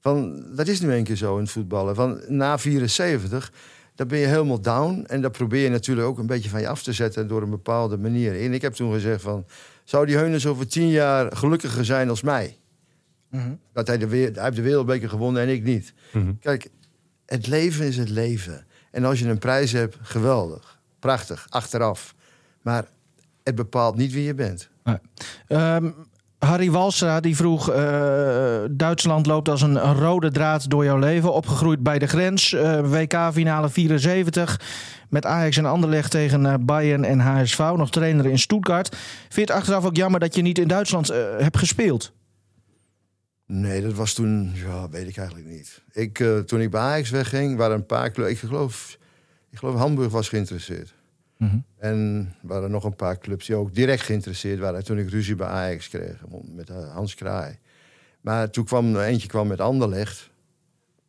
Van, 0.00 0.44
dat 0.54 0.66
is 0.66 0.80
nu 0.80 0.92
een 0.92 1.04
keer 1.04 1.16
zo 1.16 1.36
in 1.36 1.42
het 1.42 1.50
voetballen. 1.50 1.94
Van, 1.94 2.20
na 2.28 2.58
74, 2.58 3.52
dan 3.94 4.08
ben 4.08 4.18
je 4.18 4.26
helemaal 4.26 4.60
down. 4.60 5.04
En 5.06 5.20
dat 5.20 5.32
probeer 5.32 5.62
je 5.62 5.70
natuurlijk 5.70 6.06
ook 6.06 6.18
een 6.18 6.26
beetje 6.26 6.50
van 6.50 6.60
je 6.60 6.68
af 6.68 6.82
te 6.82 6.92
zetten... 6.92 7.28
door 7.28 7.42
een 7.42 7.50
bepaalde 7.50 7.98
manier. 7.98 8.40
En 8.40 8.52
ik 8.52 8.62
heb 8.62 8.72
toen 8.72 8.92
gezegd 8.92 9.22
van... 9.22 9.46
zou 9.84 10.06
die 10.06 10.16
Heunens 10.16 10.46
over 10.46 10.68
tien 10.68 10.88
jaar 10.88 11.36
gelukkiger 11.36 11.84
zijn 11.84 12.08
als 12.08 12.22
mij? 12.22 12.58
Dat 13.72 13.86
hij, 13.86 13.98
de, 13.98 14.06
hij 14.06 14.32
heeft 14.34 14.56
de 14.56 14.62
wereldbeker 14.62 15.08
gewonnen 15.08 15.42
en 15.42 15.48
ik 15.48 15.62
niet. 15.62 15.94
Kijk, 16.40 16.68
het 17.26 17.46
leven 17.46 17.86
is 17.86 17.96
het 17.96 18.08
leven. 18.08 18.66
En 18.90 19.04
als 19.04 19.18
je 19.18 19.28
een 19.28 19.38
prijs 19.38 19.72
hebt, 19.72 19.96
geweldig. 20.02 20.77
Prachtig, 20.98 21.46
achteraf. 21.48 22.14
Maar 22.62 22.84
het 23.42 23.54
bepaalt 23.54 23.96
niet 23.96 24.12
wie 24.12 24.24
je 24.24 24.34
bent. 24.34 24.68
Ehm, 25.46 25.90
Harry 26.38 26.70
Walstra 26.70 27.20
die 27.20 27.36
vroeg: 27.36 27.70
eh, 27.70 28.58
Duitsland 28.70 29.26
loopt 29.26 29.48
als 29.48 29.62
een, 29.62 29.78
rode 29.78 30.30
draad 30.30 30.70
door 30.70 30.84
jouw 30.84 30.98
leven. 30.98 31.32
Opgegroeid 31.32 31.82
bij 31.82 31.98
de 31.98 32.06
grens. 32.06 32.52
eh, 32.52 32.90
WK-finale 32.90 33.68
74. 33.68 34.60
Met 35.08 35.26
Ajax 35.26 35.56
en 35.56 35.66
Anderlecht 35.66 36.10
tegen 36.10 36.46
eh, 36.46 36.54
Bayern 36.60 37.04
en 37.04 37.18
HSV. 37.20 37.58
Nog 37.58 37.90
trainer 37.90 38.26
in 38.26 38.38
Stuttgart. 38.38 38.96
Vind 39.20 39.34
je 39.34 39.40
het 39.40 39.50
achteraf 39.50 39.84
ook 39.84 39.96
jammer 39.96 40.20
dat 40.20 40.34
je 40.34 40.42
niet 40.42 40.58
in 40.58 40.68
Duitsland 40.68 41.08
hebt 41.38 41.58
gespeeld? 41.58 42.12
Nee, 43.46 43.82
dat 43.82 43.92
was 43.92 44.14
toen, 44.14 44.52
ja, 44.54 44.88
weet 44.88 45.08
ik 45.08 45.16
eigenlijk 45.16 45.48
niet. 45.48 45.82
Ik, 45.92 46.24
toen 46.46 46.60
ik 46.60 46.70
bij 46.70 46.80
Ajax 46.80 47.10
wegging, 47.10 47.56
waren 47.56 47.76
een 47.76 47.86
paar 47.86 48.10
clubs. 48.12 48.30
Ik 48.30 48.38
geloof, 48.38 48.98
ik 49.50 49.58
geloof 49.58 49.74
Hamburg 49.74 50.12
was 50.12 50.28
geïnteresseerd. 50.28 50.94
En 51.76 52.28
er 52.42 52.48
waren 52.48 52.70
nog 52.70 52.84
een 52.84 52.96
paar 52.96 53.18
clubs 53.18 53.46
die 53.46 53.56
ook 53.56 53.74
direct 53.74 54.02
geïnteresseerd 54.02 54.58
waren. 54.58 54.84
Toen 54.84 54.98
ik 54.98 55.10
ruzie 55.10 55.34
bij 55.34 55.46
Ajax 55.46 55.88
kreeg 55.88 56.24
met 56.54 56.68
Hans 56.68 57.14
Kraai. 57.14 57.58
Maar 58.20 58.50
toen 58.50 58.64
kwam 58.64 58.94
er 58.94 59.04
eentje 59.04 59.28
kwam 59.28 59.46
met 59.46 59.60
Anderlecht. 59.60 60.30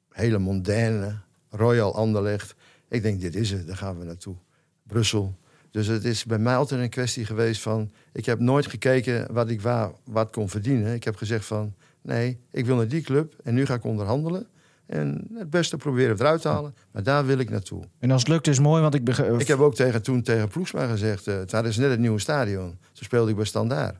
Hele 0.09 0.37
mondaine, 0.37 1.19
Royal 1.49 1.95
Anderlecht. 1.95 2.55
Ik 2.89 3.01
denk, 3.01 3.21
dit 3.21 3.35
is 3.35 3.51
het, 3.51 3.67
daar 3.67 3.77
gaan 3.77 3.99
we 3.99 4.05
naartoe. 4.05 4.35
Brussel. 4.83 5.37
Dus 5.71 5.87
het 5.87 6.03
is 6.03 6.25
bij 6.25 6.39
mij 6.39 6.55
altijd 6.55 6.81
een 6.81 6.89
kwestie 6.89 7.25
geweest 7.25 7.61
van... 7.61 7.91
Ik 8.11 8.25
heb 8.25 8.39
nooit 8.39 8.67
gekeken 8.67 9.33
wat 9.33 9.49
ik 9.49 9.61
waar, 9.61 9.91
wat 10.03 10.31
kon 10.31 10.49
verdienen. 10.49 10.93
Ik 10.93 11.03
heb 11.03 11.15
gezegd 11.15 11.45
van, 11.45 11.73
nee, 12.01 12.39
ik 12.51 12.65
wil 12.65 12.75
naar 12.75 12.87
die 12.87 13.01
club. 13.01 13.35
En 13.43 13.53
nu 13.53 13.65
ga 13.65 13.73
ik 13.73 13.83
onderhandelen. 13.83 14.47
En 14.89 15.27
het 15.33 15.49
beste 15.49 15.77
proberen 15.77 16.15
eruit 16.19 16.41
te 16.41 16.47
halen. 16.47 16.75
Maar 16.91 17.03
daar 17.03 17.25
wil 17.25 17.37
ik 17.37 17.49
naartoe. 17.49 17.83
En 17.99 18.11
als 18.11 18.21
het 18.21 18.29
lukt 18.29 18.47
is 18.47 18.59
mooi, 18.59 18.81
want 18.81 18.93
ik. 18.93 19.07
Ik 19.37 19.47
heb 19.47 19.59
ook 19.59 19.75
tegen, 19.75 20.01
toen 20.01 20.21
tegen 20.21 20.47
Ploegsma 20.47 20.87
gezegd... 20.87 21.27
Uh, 21.27 21.35
het 21.35 21.65
is 21.65 21.77
net 21.77 21.89
het 21.89 21.99
nieuwe 21.99 22.19
stadion. 22.19 22.69
Toen 22.69 23.05
speelde 23.05 23.29
ik 23.29 23.35
bij 23.35 23.45
Standaard. 23.45 23.95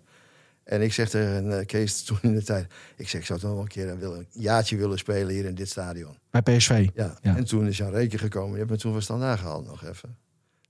En 0.63 0.81
ik 0.81 0.93
zeg 0.93 1.09
tegen 1.09 1.45
uh, 1.45 1.65
Kees 1.65 2.01
toen 2.03 2.17
in 2.21 2.33
de 2.33 2.43
tijd... 2.43 2.73
Ik 2.95 3.09
zeg, 3.09 3.21
ik 3.21 3.27
zou 3.27 3.39
toch 3.39 3.51
wel 3.51 3.61
een 3.61 3.67
keer 3.67 3.89
een, 3.89 4.03
een 4.03 4.27
jaartje 4.31 4.77
willen 4.77 4.97
spelen 4.97 5.33
hier 5.33 5.45
in 5.45 5.55
dit 5.55 5.69
stadion. 5.69 6.17
Bij 6.29 6.41
PSV. 6.41 6.89
Ja. 6.93 7.17
Ja. 7.21 7.35
En 7.35 7.43
toen 7.43 7.67
is 7.67 7.77
Jan 7.77 7.91
Reken 7.91 8.19
gekomen. 8.19 8.49
Die 8.49 8.57
heeft 8.57 8.69
me 8.69 8.77
toen 8.77 8.91
van 8.91 9.01
Standaard 9.01 9.39
gehaald 9.39 9.65
nog 9.65 9.83
even. 9.83 10.17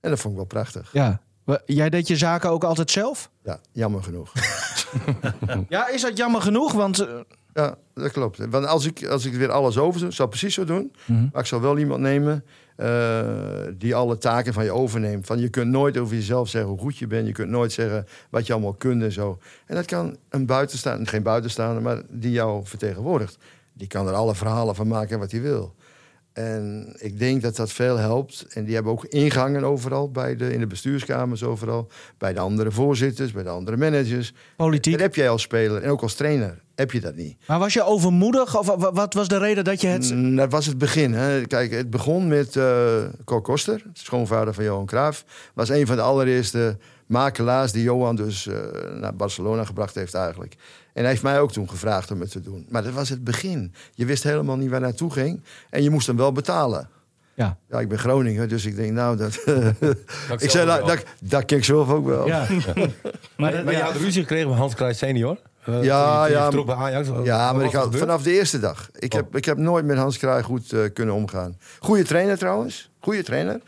En 0.00 0.10
dat 0.10 0.18
vond 0.18 0.32
ik 0.32 0.38
wel 0.38 0.48
prachtig. 0.48 0.92
Ja. 0.92 1.20
Jij 1.66 1.90
deed 1.90 2.08
je 2.08 2.16
zaken 2.16 2.50
ook 2.50 2.64
altijd 2.64 2.90
zelf? 2.90 3.30
Ja, 3.42 3.60
jammer 3.72 4.02
genoeg. 4.02 4.32
Ja, 5.68 5.88
is 5.88 6.02
dat 6.02 6.16
jammer 6.16 6.42
genoeg? 6.42 6.72
Want 6.72 6.98
eh, 6.98 7.20
Ja, 7.54 7.76
dat 7.94 8.12
klopt. 8.12 8.38
Want 8.50 8.66
als 8.66 8.86
ik, 8.86 9.06
als 9.06 9.24
ik 9.24 9.34
weer 9.34 9.50
alles 9.50 9.78
over 9.78 10.00
zou, 10.00 10.12
zou 10.12 10.28
ik 10.28 10.34
precies 10.34 10.54
zo 10.54 10.64
doen. 10.64 10.92
Mhm. 11.04 11.28
Maar 11.32 11.40
ik 11.40 11.48
zou 11.48 11.62
wel 11.62 11.78
iemand 11.78 12.00
nemen 12.00 12.44
eh, 12.76 13.20
die 13.74 13.94
alle 13.94 14.18
taken 14.18 14.52
van 14.52 14.64
je 14.64 14.72
overneemt. 14.72 15.26
Van 15.26 15.38
je 15.38 15.48
kunt 15.48 15.70
nooit 15.70 15.98
over 15.98 16.14
jezelf 16.14 16.48
zeggen 16.48 16.70
hoe 16.70 16.80
goed 16.80 16.96
je 16.96 17.06
bent. 17.06 17.26
Je 17.26 17.32
kunt 17.32 17.50
nooit 17.50 17.72
zeggen 17.72 18.06
wat 18.30 18.46
je 18.46 18.52
allemaal 18.52 18.74
kunt 18.74 19.02
en 19.02 19.12
zo. 19.12 19.38
En 19.66 19.74
dat 19.74 19.84
kan 19.84 20.16
een 20.28 20.46
buitenstaander, 20.46 21.08
geen 21.08 21.22
buitenstaander, 21.22 21.82
maar 21.82 22.02
die 22.08 22.32
jou 22.32 22.66
vertegenwoordigt. 22.66 23.38
Die 23.72 23.88
kan 23.88 24.08
er 24.08 24.14
alle 24.14 24.34
verhalen 24.34 24.74
van 24.74 24.88
maken 24.88 25.18
wat 25.18 25.30
hij 25.30 25.40
wil. 25.40 25.74
En 26.44 26.94
ik 26.98 27.18
denk 27.18 27.42
dat 27.42 27.56
dat 27.56 27.72
veel 27.72 27.96
helpt. 27.96 28.46
En 28.52 28.64
die 28.64 28.74
hebben 28.74 28.92
ook 28.92 29.04
ingangen 29.04 29.64
overal, 29.64 30.10
bij 30.10 30.36
de, 30.36 30.52
in 30.52 30.60
de 30.60 30.66
bestuurskamers 30.66 31.42
overal. 31.42 31.88
Bij 32.18 32.32
de 32.32 32.40
andere 32.40 32.70
voorzitters, 32.70 33.32
bij 33.32 33.42
de 33.42 33.48
andere 33.48 33.76
managers. 33.76 34.32
politiek. 34.56 34.92
Dat 34.92 35.02
heb 35.02 35.14
jij 35.14 35.28
als 35.30 35.42
speler 35.42 35.82
en 35.82 35.90
ook 35.90 36.02
als 36.02 36.14
trainer. 36.14 36.58
Heb 36.74 36.92
je 36.92 37.00
dat 37.00 37.14
niet. 37.16 37.36
Maar 37.46 37.58
was 37.58 37.72
je 37.72 37.82
overmoedig? 37.84 38.58
Of 38.58 38.66
wa- 38.66 38.92
wat 38.92 39.14
was 39.14 39.28
de 39.28 39.38
reden 39.38 39.64
dat 39.64 39.80
je 39.80 39.86
het... 39.86 40.14
Mm, 40.14 40.36
Dat 40.36 40.50
was 40.50 40.66
het 40.66 40.78
begin. 40.78 41.12
Hè. 41.12 41.46
Kijk, 41.46 41.70
het 41.70 41.90
begon 41.90 42.28
met 42.28 42.58
Cor 43.24 43.42
Koster, 43.42 43.82
schoonvader 43.92 44.54
van 44.54 44.64
Johan 44.64 44.86
Cruijff. 44.86 45.24
Was 45.54 45.68
een 45.68 45.86
van 45.86 45.96
de 45.96 46.02
allereerste 46.02 46.78
makelaars 47.10 47.72
die 47.72 47.82
Johan 47.82 48.16
dus 48.16 48.46
eh, 48.46 48.56
naar 48.94 49.14
Barcelona 49.14 49.64
gebracht 49.64 49.94
heeft 49.94 50.14
eigenlijk. 50.14 50.54
En 50.92 51.00
hij 51.02 51.10
heeft 51.10 51.22
mij 51.22 51.40
ook 51.40 51.52
toen 51.52 51.68
gevraagd 51.68 52.10
om 52.10 52.20
het 52.20 52.30
te 52.30 52.40
doen. 52.40 52.66
Maar 52.68 52.82
dat 52.82 52.92
was 52.92 53.08
het 53.08 53.24
begin. 53.24 53.74
Je 53.94 54.04
wist 54.04 54.22
helemaal 54.22 54.56
niet 54.56 54.70
waar 54.70 54.80
naartoe 54.80 55.12
ging. 55.12 55.42
En 55.70 55.82
je 55.82 55.90
moest 55.90 56.06
hem 56.06 56.16
wel 56.16 56.32
betalen. 56.32 56.88
Ja. 57.34 57.56
Ja, 57.68 57.80
ik 57.80 57.88
ben 57.88 57.98
Groningen, 57.98 58.48
dus 58.48 58.64
ik 58.64 58.76
denk, 58.76 58.92
nou, 58.92 59.16
dat... 59.16 59.42
Dat 60.28 60.42
ik 60.42 60.50
zei, 60.50 60.66
nou, 60.66 60.86
dat, 60.86 61.04
dat 61.20 61.44
ken 61.44 61.56
ik 61.56 61.64
zelf 61.64 61.90
ook 61.90 62.06
wel. 62.06 62.26
Ja. 62.26 62.46
Maar, 63.36 63.64
maar 63.64 63.72
je 63.72 63.82
had 63.82 63.96
ruzie 63.96 64.20
gekregen 64.20 64.48
met 64.48 64.58
Hans 64.58 64.74
Kruijs 64.74 64.98
senior? 64.98 65.38
Uh, 65.68 65.82
Ja, 65.82 66.20
toen 66.20 66.30
je 66.30 66.36
ja, 66.36 66.42
vertrok 66.42 66.66
bij 66.66 66.74
Ajax? 66.74 67.08
Ja, 67.24 67.52
maar 67.52 67.64
ik 67.64 67.72
had, 67.72 67.96
vanaf 67.96 68.22
de 68.22 68.32
eerste 68.32 68.58
dag. 68.58 68.88
Ik, 68.98 69.12
heb, 69.12 69.36
ik 69.36 69.44
heb 69.44 69.56
nooit 69.58 69.84
met 69.84 69.96
Hans 69.96 70.18
Kraai 70.18 70.42
goed 70.42 70.72
eh, 70.72 70.80
kunnen 70.92 71.14
omgaan. 71.14 71.58
Goeie 71.78 72.04
trainer 72.04 72.38
trouwens. 72.38 72.90
Goeie 73.00 73.22
trainer. 73.22 73.60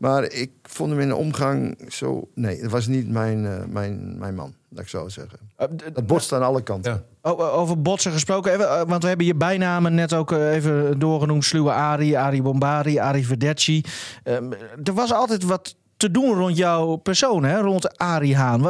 Maar 0.00 0.24
ik 0.32 0.50
vond 0.62 0.90
hem 0.90 1.00
in 1.00 1.08
de 1.08 1.14
omgang 1.16 1.78
zo... 1.88 2.28
Nee, 2.34 2.60
het 2.60 2.70
was 2.70 2.86
niet 2.86 3.08
mijn, 3.08 3.46
eh, 3.46 3.64
mijn, 3.68 4.18
mijn 4.18 4.34
man, 4.34 4.54
dat 4.68 4.82
ik 4.82 4.88
zo 4.88 5.08
zeggen. 5.08 5.38
Eh, 5.56 5.66
Dat 5.92 6.06
botst 6.06 6.32
aan 6.32 6.42
alle 6.42 6.62
kanten. 6.62 6.92
Ja. 6.92 7.30
O- 7.30 7.42
Over 7.50 7.82
botsen 7.82 8.12
gesproken, 8.12 8.52
even, 8.52 8.68
eh, 8.68 8.82
want 8.86 9.02
we 9.02 9.08
hebben 9.08 9.26
je 9.26 9.34
bijnamen 9.34 9.94
net 9.94 10.12
ook 10.14 10.32
eh, 10.32 10.54
even 10.54 10.98
doorgenoemd. 10.98 11.44
Sluwe 11.44 11.70
Ari, 11.72 12.14
Ari 12.16 12.42
Bombari, 12.42 12.98
Ari 12.98 13.24
Verdecci. 13.24 13.82
Ehm, 14.24 14.52
er 14.84 14.94
was 14.94 15.12
altijd 15.12 15.42
wat 15.44 15.76
te 15.96 16.10
doen 16.10 16.34
rond 16.34 16.56
jouw 16.56 16.96
persoon, 16.96 17.44
hè? 17.44 17.60
rond 17.60 17.98
Ari 17.98 18.34
Haan. 18.34 18.60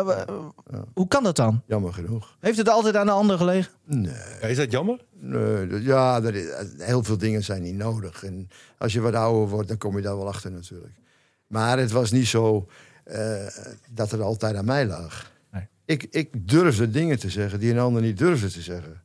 Hoe 0.94 1.08
kan 1.08 1.22
dat 1.22 1.36
dan? 1.36 1.62
Jammer 1.66 1.92
genoeg. 1.92 2.36
Heeft 2.40 2.58
het 2.58 2.68
altijd 2.68 2.96
aan 2.96 3.06
de 3.06 3.12
ander 3.12 3.36
gelegen? 3.36 3.72
Nee, 3.84 4.12
Ja, 4.40 4.46
is 4.46 4.56
dat 4.56 4.70
jammer? 4.70 5.00
nee 5.20 5.66
dat- 5.66 5.82
ja, 5.82 6.20
dat 6.20 6.34
is- 6.34 6.48
heel 6.78 7.04
veel 7.04 7.18
dingen 7.18 7.42
zijn 7.44 7.62
niet 7.62 7.76
nodig. 7.76 8.24
En 8.24 8.48
als 8.78 8.92
je 8.92 9.00
wat 9.00 9.14
ouder 9.14 9.48
wordt, 9.48 9.68
dan 9.68 9.78
kom 9.78 9.96
je 9.96 10.02
daar 10.02 10.16
wel 10.16 10.28
achter 10.28 10.50
natuurlijk. 10.52 10.92
Maar 11.50 11.78
het 11.78 11.90
was 11.90 12.10
niet 12.10 12.26
zo 12.26 12.68
eh, 13.04 13.46
dat 13.90 14.10
het 14.10 14.20
altijd 14.20 14.56
aan 14.56 14.64
mij 14.64 14.86
lag. 14.86 15.32
Nee. 15.52 15.66
Ik, 15.84 16.06
ik 16.10 16.48
durfde 16.48 16.90
dingen 16.90 17.18
te 17.18 17.30
zeggen 17.30 17.60
die 17.60 17.70
een 17.72 17.78
ander 17.78 18.02
niet 18.02 18.18
durfde 18.18 18.50
te 18.50 18.60
zeggen. 18.60 19.02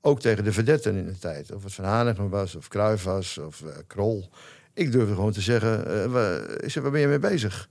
Ook 0.00 0.20
tegen 0.20 0.44
de 0.44 0.52
verdetten 0.52 0.96
in 0.96 1.06
de 1.06 1.18
tijd. 1.18 1.52
Of 1.52 1.62
het 1.64 1.72
Van 1.74 1.84
Hanegem 1.84 2.28
was, 2.28 2.54
of 2.54 2.68
Cruijff 2.68 3.04
was, 3.04 3.38
of 3.38 3.62
eh, 3.62 3.68
Krol. 3.86 4.30
Ik 4.74 4.92
durfde 4.92 5.14
gewoon 5.14 5.32
te 5.32 5.40
zeggen, 5.40 6.02
eh, 6.02 6.04
wa- 6.12 6.36
ik 6.60 6.70
zeg, 6.70 6.82
waar 6.82 6.92
ben 6.92 7.00
je 7.00 7.06
mee 7.06 7.18
bezig? 7.18 7.68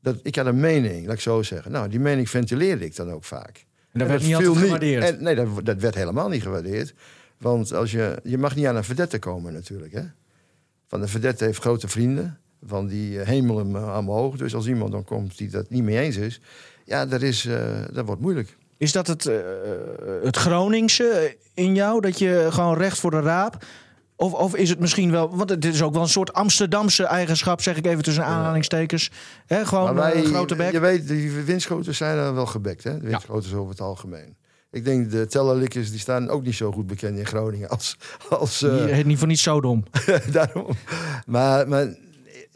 Dat, 0.00 0.18
ik 0.22 0.36
had 0.36 0.46
een 0.46 0.60
mening, 0.60 1.06
laat 1.06 1.14
ik 1.14 1.20
zo 1.20 1.42
zeggen. 1.42 1.72
Nou, 1.72 1.88
die 1.88 2.00
mening 2.00 2.30
ventileerde 2.30 2.84
ik 2.84 2.96
dan 2.96 3.10
ook 3.10 3.24
vaak. 3.24 3.56
En 3.92 3.98
dat 3.98 4.02
En 4.02 4.08
werd 4.08 4.22
niet 4.22 4.34
altijd 4.34 4.56
gewaardeerd. 4.58 5.04
En, 5.04 5.22
nee, 5.22 5.34
dat, 5.34 5.48
dat 5.64 5.80
werd 5.80 5.94
helemaal 5.94 6.28
niet 6.28 6.42
gewaardeerd. 6.42 6.94
Want 7.38 7.72
als 7.72 7.90
je, 7.90 8.20
je 8.22 8.38
mag 8.38 8.54
niet 8.56 8.66
aan 8.66 8.76
een 8.76 8.84
verdette 8.84 9.18
komen 9.18 9.52
natuurlijk. 9.52 9.92
Hè? 9.92 10.02
Van 10.86 11.00
de 11.00 11.08
verdette 11.08 11.44
heeft 11.44 11.60
grote 11.60 11.88
vrienden. 11.88 12.38
Van 12.66 12.86
die 12.86 13.20
eh, 13.20 13.26
hemel 13.26 13.58
hem 13.58 13.76
eh, 13.76 13.96
omhoog. 13.98 14.36
Dus 14.36 14.54
als 14.54 14.66
iemand 14.66 14.92
dan 14.92 15.04
komt 15.04 15.38
die 15.38 15.50
dat 15.50 15.70
niet 15.70 15.82
mee 15.82 15.98
eens 15.98 16.16
is... 16.16 16.40
Ja, 16.86 17.06
dat, 17.06 17.22
is, 17.22 17.46
eh, 17.46 17.58
dat 17.92 18.06
wordt 18.06 18.20
moeilijk. 18.20 18.56
Is 18.76 18.92
dat 18.92 19.06
het, 19.06 19.26
eh, 19.26 19.36
het 20.22 20.36
Groningse 20.36 21.36
in 21.54 21.74
jou? 21.74 22.00
Dat 22.00 22.18
je 22.18 22.46
gewoon 22.50 22.76
recht 22.76 22.98
voor 22.98 23.10
de 23.10 23.20
raap? 23.20 23.64
Of, 24.16 24.32
of 24.32 24.54
is 24.56 24.68
het 24.68 24.78
misschien 24.78 25.10
wel... 25.10 25.36
Want 25.36 25.50
het 25.50 25.64
is 25.64 25.82
ook 25.82 25.92
wel 25.92 26.02
een 26.02 26.08
soort 26.08 26.32
Amsterdamse 26.32 27.04
eigenschap, 27.04 27.62
zeg 27.62 27.76
ik 27.76 27.86
even 27.86 28.02
tussen 28.02 28.24
aanhalingstekens. 28.24 29.10
Hè, 29.46 29.66
gewoon 29.66 29.94
wij, 29.94 30.16
een 30.16 30.24
grote 30.24 30.56
bek. 30.56 30.72
je 30.72 30.80
weet, 30.80 31.08
die 31.08 31.30
windschoters 31.30 31.96
zijn 31.96 32.18
er 32.18 32.34
wel 32.34 32.46
gebekt. 32.46 32.84
Hè? 32.84 32.98
De 33.00 33.06
windschoters 33.06 33.54
over 33.54 33.70
het 33.70 33.80
algemeen. 33.80 34.36
Ik 34.70 34.84
denk 34.84 35.10
de 35.10 35.26
tellerlikkers 35.26 35.90
die 35.90 36.00
staan 36.00 36.28
ook 36.28 36.44
niet 36.44 36.54
zo 36.54 36.72
goed 36.72 36.86
bekend 36.86 37.18
in 37.18 37.26
Groningen 37.26 37.68
als... 37.68 37.96
als 38.28 38.58
Die 38.58 38.70
heet 38.70 39.06
niet 39.06 39.18
voor 39.18 39.28
niet 39.28 39.38
zo 39.38 39.60
dom. 39.60 39.84
Daarom. 40.32 40.66
Maar, 41.26 41.68
maar 41.68 41.94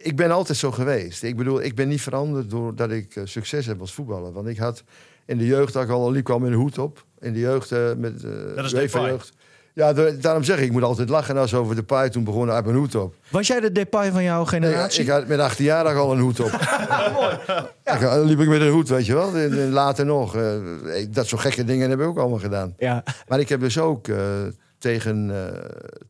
ik 0.02 0.16
ben 0.16 0.30
altijd 0.30 0.58
zo 0.58 0.70
geweest. 0.70 1.22
Ik 1.22 1.36
bedoel, 1.36 1.62
ik 1.62 1.74
ben 1.74 1.88
niet 1.88 2.02
veranderd 2.02 2.50
doordat 2.50 2.90
ik 2.90 3.16
eh, 3.16 3.22
succes 3.26 3.66
heb 3.66 3.80
als 3.80 3.92
voetballer. 3.94 4.32
Want 4.32 4.46
ik 4.48 4.58
had 4.58 4.82
in 5.26 5.38
de 5.38 5.46
jeugd 5.46 5.74
ik 5.76 5.88
al 5.88 6.10
liep 6.10 6.20
ik 6.20 6.28
al 6.30 6.38
met 6.38 6.50
een 6.50 6.56
hoed 6.56 6.78
op. 6.78 7.04
In 7.20 7.32
de 7.32 7.38
jeugd 7.38 7.72
eh, 7.72 7.92
met 7.96 8.24
eh 8.24 8.30
Dat 8.56 8.64
is 8.64 8.72
UEFA 8.72 8.98
Depay. 8.98 9.10
jeugd. 9.10 9.32
Ja, 9.74 9.92
da- 9.92 10.10
daarom 10.10 10.42
zeg 10.44 10.58
ik, 10.58 10.64
ik 10.64 10.72
moet 10.72 10.82
altijd 10.82 11.08
lachen 11.08 11.36
als 11.36 11.54
over 11.54 11.74
de 11.74 11.82
paai 11.82 12.10
toen 12.10 12.24
begonnen 12.24 12.54
uit 12.54 12.64
mijn 12.64 12.76
hoed 12.76 12.94
op. 12.94 13.14
Was 13.28 13.46
jij 13.46 13.60
de 13.60 13.72
Depay 13.72 14.12
van 14.12 14.22
jouw 14.22 14.38
Nee, 14.38 14.46
generatie? 14.48 15.02
ik 15.02 15.08
had 15.08 15.26
met 15.26 15.38
18 15.38 15.64
jaar 15.64 15.96
al 15.96 16.12
een 16.12 16.18
hoed 16.20 16.40
op. 16.40 16.50
ja, 17.84 17.98
dan 17.98 18.24
liep 18.24 18.40
ik 18.40 18.48
met 18.48 18.60
een 18.60 18.70
hoed, 18.70 18.88
weet 18.88 19.06
je 19.06 19.14
wel. 19.14 19.32
Later 19.70 20.06
nog. 20.06 20.36
eh, 20.36 21.00
ik- 21.00 21.14
dat 21.14 21.26
soort 21.26 21.40
gekke 21.40 21.64
dingen 21.64 21.90
heb 21.90 22.00
ik 22.00 22.06
ook 22.06 22.18
allemaal 22.18 22.38
gedaan. 22.38 22.74
Ja. 22.78 23.02
Maar 23.28 23.40
ik 23.40 23.48
heb 23.48 23.60
dus 23.60 23.78
ook 23.78 24.06
tegen, 24.78 25.30
eh, 25.30 25.60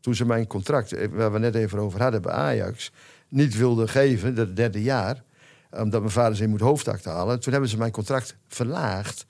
toen 0.01 0.15
ze 0.15 0.25
mijn 0.25 0.47
contract, 0.47 0.93
eh, 0.93 1.07
waar 1.11 1.31
we 1.31 1.39
net 1.39 1.55
even 1.55 1.79
over 1.79 2.01
hadden 2.01 2.21
bij 2.21 2.31
Ajax, 2.31 2.91
niet 3.31 3.57
wilden 3.57 3.89
geven, 3.89 4.35
dat 4.35 4.55
derde 4.55 4.81
jaar, 4.83 5.23
Omdat 5.77 5.99
mijn 5.99 6.11
vader 6.11 6.35
zei, 6.35 6.45
je 6.47 6.53
moet 6.53 6.63
hoofdakte 6.67 7.09
halen. 7.09 7.39
Toen 7.39 7.51
hebben 7.51 7.69
ze 7.69 7.77
mijn 7.77 7.91
contract 7.91 8.35
verlaagd 8.47 9.25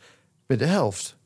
met 0.48 0.60
de 0.60 0.66
helft. 0.66 1.18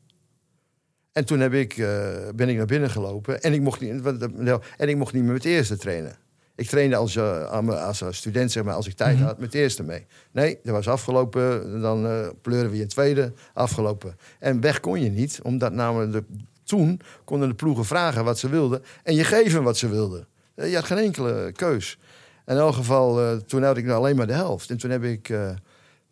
En 1.12 1.24
toen 1.24 1.40
heb 1.40 1.52
ik, 1.52 1.76
eh, 1.76 2.08
ben 2.34 2.48
ik 2.48 2.56
naar 2.56 2.66
binnen 2.66 2.90
gelopen. 2.90 3.40
En 3.42 3.52
ik 3.52 3.60
mocht 3.60 3.80
niet, 3.80 4.04
de- 4.04 4.30
nou, 4.34 4.62
en 4.76 4.88
ik 4.88 4.96
mocht 4.96 5.12
niet 5.12 5.22
meer 5.22 5.32
met 5.32 5.42
het 5.44 5.52
eerste 5.52 5.76
trainen. 5.76 6.16
Ik 6.56 6.68
trainde 6.68 6.96
als, 6.96 7.16
eh, 7.16 7.50
als 7.86 8.00
eh, 8.00 8.08
student, 8.10 8.52
zeg 8.52 8.64
maar, 8.64 8.74
als 8.74 8.86
ik 8.86 8.94
tijd 8.96 9.18
had, 9.18 9.38
met 9.38 9.52
het 9.52 9.54
eerste 9.62 9.82
mee. 9.82 10.06
Nee, 10.32 10.58
dat 10.62 10.72
was 10.74 10.88
afgelopen. 10.88 11.80
Dan 11.80 12.06
eh 12.06 12.28
pleuren 12.42 12.70
we 12.70 12.76
je 12.76 12.86
tweede, 12.86 13.32
afgelopen. 13.54 14.16
En 14.38 14.60
weg 14.60 14.80
kon 14.80 15.00
je 15.00 15.10
niet, 15.10 15.40
omdat 15.42 15.72
namelijk 15.72 16.12
de, 16.12 16.24
toen 16.64 17.00
konden 17.24 17.48
de 17.48 17.54
ploegen 17.54 17.84
vragen 17.84 18.24
wat 18.24 18.38
ze 18.38 18.48
wilden. 18.48 18.82
En 19.02 19.14
je 19.14 19.24
geven 19.24 19.62
wat 19.62 19.76
ze 19.76 19.88
wilden. 19.88 20.26
Je 20.54 20.74
had 20.74 20.84
geen 20.84 20.98
enkele 20.98 21.52
keus. 21.52 21.98
In 22.46 22.56
elk 22.56 22.74
geval, 22.74 23.20
eh, 23.20 23.36
toen 23.36 23.62
had 23.62 23.76
ik 23.76 23.84
nou 23.84 23.98
alleen 23.98 24.16
maar 24.16 24.26
de 24.26 24.32
helft. 24.32 24.70
En 24.70 24.76
toen 24.76 24.90
heb 24.90 25.02
ik, 25.02 25.28
eh, 25.28 25.54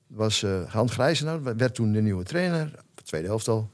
was 0.07 0.43
eh 0.43 0.72
Hans 0.72 0.93
Grijzenaar, 0.93 1.43
werd 1.43 1.74
toen 1.74 1.93
de 1.93 2.01
nieuwe 2.01 2.24
trainer, 2.24 2.70
de 2.95 3.03
tweede 3.03 3.26
helft 3.26 3.49
al. 3.49 3.70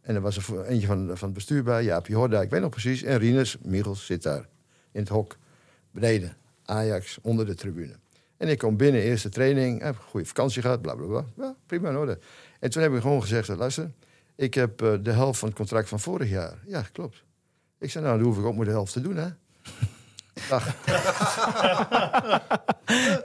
En 0.00 0.14
er 0.14 0.20
was 0.20 0.36
er 0.36 0.64
eentje 0.64 0.86
van, 0.86 1.06
van 1.06 1.28
het 1.28 1.32
bestuur 1.32 1.62
bij, 1.62 1.84
Jaapje 1.84 2.14
Horda, 2.14 2.42
ik 2.42 2.50
weet 2.50 2.60
nog 2.60 2.70
precies. 2.70 3.02
En 3.02 3.18
Rinus 3.18 3.56
Michels 3.62 4.06
zit 4.06 4.22
daar 4.22 4.48
in 4.92 5.00
het 5.00 5.08
hok, 5.08 5.36
beneden. 5.90 6.36
Ajax, 6.64 7.18
onder 7.22 7.46
de 7.46 7.54
tribune. 7.54 7.96
En 8.36 8.48
ik 8.48 8.58
kom 8.58 8.76
binnen, 8.76 9.02
eerste 9.02 9.28
training, 9.28 9.82
heb 9.82 9.96
goede 9.96 10.26
vakantie 10.26 10.62
gehad, 10.62 10.82
bla 10.82 10.94
bla 10.94 11.06
bla. 11.06 11.24
Ja, 11.36 11.56
prima 11.66 11.88
in 11.88 11.96
orde. 11.96 12.18
En 12.60 12.70
toen 12.70 12.82
heb 12.82 12.94
ik 12.94 13.00
gewoon 13.00 13.20
gezegd, 13.20 13.48
luister, 13.48 13.90
ik 14.34 14.54
heb 14.54 14.78
de 14.78 15.10
helft 15.10 15.38
van 15.38 15.48
het 15.48 15.56
contract 15.56 15.88
van 15.88 16.00
vorig 16.00 16.30
jaar. 16.30 16.58
Ja, 16.66 16.82
klopt. 16.92 17.22
Ik 17.78 17.90
zei, 17.90 18.04
nou, 18.04 18.18
dan 18.18 18.26
hoef 18.26 18.38
ik 18.38 18.44
ook 18.44 18.56
maar 18.56 18.64
de 18.64 18.70
helft 18.70 18.92
te 18.92 19.00
doen, 19.00 19.16
hè. 19.16 19.28
Dag. 20.48 20.74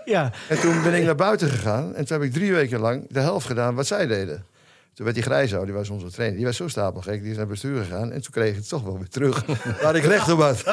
Ja, 0.06 0.32
En 0.50 0.60
toen 0.60 0.84
ben 0.84 0.94
ik 0.94 1.04
naar 1.04 1.16
buiten 1.16 1.50
gegaan. 1.50 1.96
En 1.96 2.06
toen 2.06 2.18
heb 2.20 2.28
ik 2.28 2.34
drie 2.34 2.54
weken 2.54 2.80
lang 2.80 3.06
de 3.10 3.20
helft 3.20 3.46
gedaan 3.46 3.76
wat 3.76 3.88
zij 3.88 4.08
deden. 4.08 4.46
Toen 4.94 5.06
werd 5.06 5.16
die 5.16 5.24
Grijzo, 5.24 5.66
die 5.66 5.74
was 5.74 5.90
onze 5.90 6.12
trainer. 6.12 6.38
Die 6.38 6.46
was 6.46 6.56
zo 6.56 6.68
stapelgek, 6.68 7.22
die 7.22 7.32
is 7.32 7.38
naar 7.38 7.48
bestuur 7.48 7.84
gegaan. 7.84 8.12
En 8.12 8.22
toen 8.22 8.32
kreeg 8.32 8.50
ik 8.50 8.56
het 8.56 8.70
toch 8.70 8.84
wel 8.84 8.98
weer 8.98 9.08
terug. 9.08 9.46
Waar 9.84 9.96
ik 9.96 10.04
recht 10.04 10.32
op 10.32 10.40
had. 10.40 10.64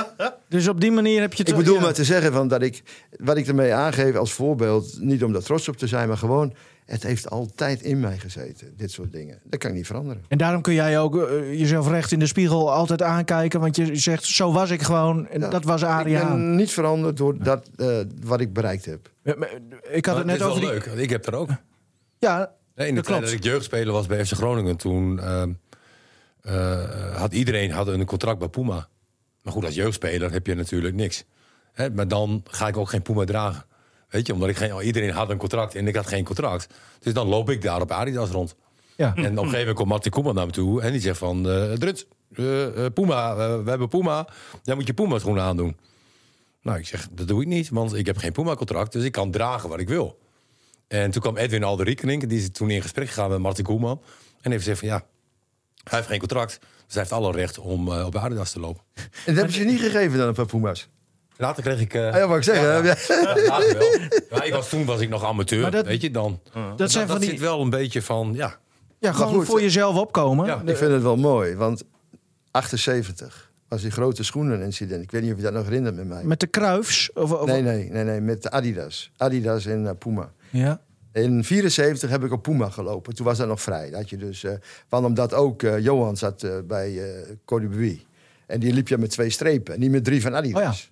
dus 0.49 0.68
op 0.68 0.80
die 0.80 0.91
manier 0.91 1.20
heb 1.20 1.32
je 1.32 1.39
het... 1.39 1.49
Ik 1.49 1.57
bedoel 1.57 1.74
ja. 1.74 1.80
maar 1.80 1.93
te 1.93 2.05
zeggen 2.05 2.32
van 2.32 2.49
dat 2.49 2.62
ik... 2.62 2.82
Wat 3.18 3.37
ik 3.37 3.47
ermee 3.47 3.74
aangeef 3.74 4.16
als 4.16 4.32
voorbeeld... 4.32 4.97
Niet 5.01 5.24
om 5.24 5.32
daar 5.32 5.43
trots 5.43 5.68
op 5.68 5.76
te 5.76 5.87
zijn, 5.87 6.09
maar 6.09 6.16
gewoon... 6.16 6.55
Het 6.87 7.03
heeft 7.03 7.30
altijd 7.30 7.82
in 7.82 8.01
mij 8.01 8.18
gezeten, 8.18 8.76
dit 8.76 8.91
soort 8.91 9.12
dingen. 9.12 9.41
Dat 9.45 9.59
kan 9.61 9.70
ik 9.70 9.76
niet 9.76 9.87
veranderen. 9.87 10.24
En 10.28 10.39
daarom 10.39 10.62
kun 10.62 10.74
jij 10.74 10.99
ook 10.99 11.16
eh, 11.16 11.59
jezelf 11.59 11.89
recht 11.89 12.12
in 12.12 12.18
de 12.18 12.26
spiegel 12.26 12.72
altijd 12.72 13.03
aankijken. 13.03 13.61
Want 13.61 13.76
je 13.76 13.97
zegt, 13.97 14.24
zo 14.24 14.53
was 14.53 14.70
ik 14.70 14.82
gewoon. 14.82 15.28
En 15.28 15.41
Ja, 15.41 15.49
dat 15.49 15.64
was 15.64 15.82
Ik 15.82 15.89
Arie 15.89 16.16
Haan. 16.16 16.28
ben 16.37 16.57
niet 16.57 16.70
veranderd 16.72 17.16
door 17.16 17.43
dat, 17.43 17.70
eh, 17.76 17.99
wat 18.22 18.41
ik 18.41 18.53
bereikt 18.53 18.84
heb. 18.84 19.11
Eh, 19.22 19.34
maar, 19.37 19.51
Ik 19.91 20.07
had 20.07 20.16
het 20.16 20.26
net 20.26 20.37
is 20.37 20.43
over 20.43 20.61
wel 20.61 20.64
die... 20.64 20.72
leuk, 20.78 20.87
want 20.87 20.99
ik 20.99 21.11
heb 21.11 21.26
er 21.26 21.34
ook. 21.34 21.49
Ja, 22.18 22.53
Nee, 22.74 22.89
in 22.89 22.95
de 22.95 23.01
Dat 23.01 23.11
tijd 23.11 23.22
dat 23.22 23.32
ik 23.32 23.45
jeugdspeler 23.45 23.93
was 23.93 24.07
bij 24.07 24.24
FC 24.26 24.32
Groningen, 24.32 24.76
toen 24.76 25.20
ehm, 25.20 25.53
eh, 26.41 27.16
had 27.16 27.32
iedereen 27.32 27.70
had 27.70 27.87
een 27.89 28.05
contract 28.05 28.39
bij 28.39 28.49
Puma. 28.49 28.89
Maar 29.43 29.53
goed, 29.53 29.64
als 29.64 29.74
jeugdspeler 29.74 30.32
heb 30.32 30.47
je 30.47 30.55
natuurlijk 30.55 30.95
niks. 30.95 31.24
Hè, 31.72 31.91
maar 31.91 32.09
dan 32.09 32.43
ga 32.45 32.68
ik 32.68 32.76
ook 32.76 32.89
geen 32.89 33.03
Puma 33.03 33.24
dragen. 33.24 33.64
Weet 34.09 34.27
je, 34.27 34.33
omdat 34.33 34.49
ik 34.49 34.57
geen, 34.57 34.81
iedereen 34.81 35.11
had 35.11 35.31
een 35.31 35.37
contract 35.37 35.75
en 35.75 35.87
ik 35.89 35.95
had 35.95 36.07
geen 36.07 36.25
contract. 36.25 36.75
Dus 37.01 37.13
dan 37.13 37.27
loop 37.27 37.51
ik 37.51 37.63
daar 37.63 37.81
op 37.81 37.91
Adidas 37.91 38.31
rond. 38.31 38.55
ja. 38.97 39.07
En 39.15 39.15
op 39.15 39.25
een 39.25 39.37
gegeven 39.37 39.59
moment 39.59 39.77
komt 39.77 39.89
Martin 39.89 40.11
Koeman 40.11 40.35
naar 40.35 40.47
me 40.47 40.53
toe 40.53 40.83
en 40.83 40.93
die 40.93 41.01
zegt 41.01 41.19
van... 41.19 41.49
eh 41.51 41.73
Druts, 41.73 42.07
eh, 42.33 42.85
eh, 42.85 42.93
Puma, 42.93 43.37
we 43.63 43.71
hebben 43.71 43.89
Puma. 43.89 44.29
Jij 44.63 44.75
moet 44.75 44.87
je 44.87 44.95
Puma 44.95 45.19
schoenen 45.19 45.43
aandoen. 45.43 45.77
Nou, 46.63 46.79
ik 46.79 46.87
zeg, 46.87 47.09
dat 47.13 47.29
doe 47.29 47.41
ik 47.43 47.47
niet, 47.47 47.69
want 47.69 47.95
ik 47.95 48.07
heb 48.07 48.17
geen 48.17 48.33
Puma-contract. 48.33 48.93
Dus 48.93 49.05
ik 49.05 49.13
kan 49.13 49.31
dragen 49.31 49.69
wat 49.69 49.81
ik 49.81 49.89
wil. 49.89 50.19
En 50.89 51.11
toen 51.11 51.23
kwam 51.23 51.37
Edwin 51.37 51.63
Alderiekening, 51.65 52.27
die 52.27 52.39
is 52.39 52.51
toen 52.51 52.71
in 52.71 52.83
gesprek 52.83 53.09
gegaan 53.09 53.31
met 53.31 53.39
Martin 53.39 53.65
Koeman. 53.65 54.03
En 54.41 54.51
heeft 54.51 54.63
gezegd 54.63 54.79
van 54.79 54.89
ja, 54.89 55.05
hij 55.85 55.99
heeft 55.99 56.09
geen 56.09 56.19
contract. 56.19 56.59
Dus 56.61 56.95
hij 56.95 57.03
heeft 57.03 57.13
alle 57.15 57.33
recht 57.33 57.59
om 57.59 57.93
eh, 57.93 58.07
op 58.07 58.17
Adidas 58.17 58.51
te 58.53 58.61
lopen. 58.61 58.83
En 58.95 59.03
dat 59.25 59.35
hebben 59.35 59.53
ze 59.53 59.61
je 59.61 59.67
niet 59.67 59.81
gegeven 59.81 60.19
dan 60.19 60.29
een 60.29 60.35
paar 60.35 60.47
Puma's. 60.47 60.89
Later 61.39 61.62
kreeg 61.62 61.80
ik... 61.80 61.95
eh, 61.95 62.07
Ah, 62.09 62.16
ja, 62.16 62.28
wat 62.28 62.37
ik 62.37 62.43
zeg. 62.43 62.57
hè? 62.61 62.72
ja, 62.76 62.82
later 63.49 63.78
wel. 63.78 63.89
Ja, 64.39 64.43
ik 64.43 64.53
was, 64.53 64.68
toen 64.68 64.84
was 64.84 65.01
ik 65.01 65.09
nog 65.09 65.24
amateur, 65.24 65.70
dat- 65.70 65.87
weet 65.87 66.01
je 66.03 66.11
dan. 66.11 66.41
dat 66.76 66.91
zijn 66.91 67.07
dat 67.07 67.12
van 67.16 67.20
die... 67.20 67.30
zit 67.30 67.41
wel 67.41 67.61
een 67.61 67.70
beetje 67.70 68.03
van, 68.03 68.30
ja... 68.34 68.57
Ja, 68.99 69.12
gewoon 69.12 69.34
goed, 69.34 69.47
voor 69.47 69.61
jezelf 69.61 69.97
opkomen. 69.97 70.47
Ja. 70.47 70.62
Ik 70.64 70.76
vind 70.76 70.91
het 70.93 71.03
wel 71.03 71.16
mooi, 71.16 71.55
want 71.55 71.82
78 72.51 73.51
was 73.68 73.82
die 73.82 73.91
grote 73.91 74.24
schoenen-incident. 74.24 75.03
Ik 75.03 75.11
weet 75.11 75.22
niet 75.22 75.30
of 75.30 75.37
je 75.37 75.43
dat 75.43 75.53
nog 75.53 75.64
herinnert 75.64 75.97
met 75.97 76.07
mij. 76.07 76.24
Met 76.24 76.41
de 76.41 76.47
kruifs. 76.47 77.12
Of, 77.12 77.32
of- 77.32 77.47
Nee, 77.47 77.62
nee, 77.62 77.91
nee, 77.91 78.05
nee, 78.05 78.20
met 78.20 78.43
de 78.43 78.51
Adidas. 78.51 79.11
Adidas 79.16 79.66
en 79.66 79.87
eh, 79.87 79.93
Puma. 79.99 80.32
Ja. 80.51 80.80
In 81.12 81.45
74 81.45 82.11
heb 82.11 82.24
ik 82.24 82.32
op 82.32 82.43
Puma 82.43 82.68
gelopen. 82.70 83.14
Toen 83.14 83.26
was 83.26 83.39
dat 83.39 83.49
nog 83.49 83.61
vrij. 83.61 83.91
Dat 83.91 84.11
je 84.11 84.16
dus, 84.16 84.45
eh, 84.45 84.53
want 84.89 85.07
omdat 85.07 85.34
ook 85.34 85.62
eh, 85.62 85.78
Johan 85.78 86.16
zat 86.16 86.47
bij 86.66 87.03
eh 87.03 87.37
Cody 87.45 87.66
Buie. 87.68 88.07
En 88.47 88.61
die 88.61 88.72
liep 88.72 88.89
je 88.89 88.99
met 88.99 89.11
twee 89.11 89.30
strepen, 89.30 89.80
niet 89.80 89.91
met 89.91 90.05
drie 90.05 90.20
van 90.22 90.34
Adidas. 90.37 90.91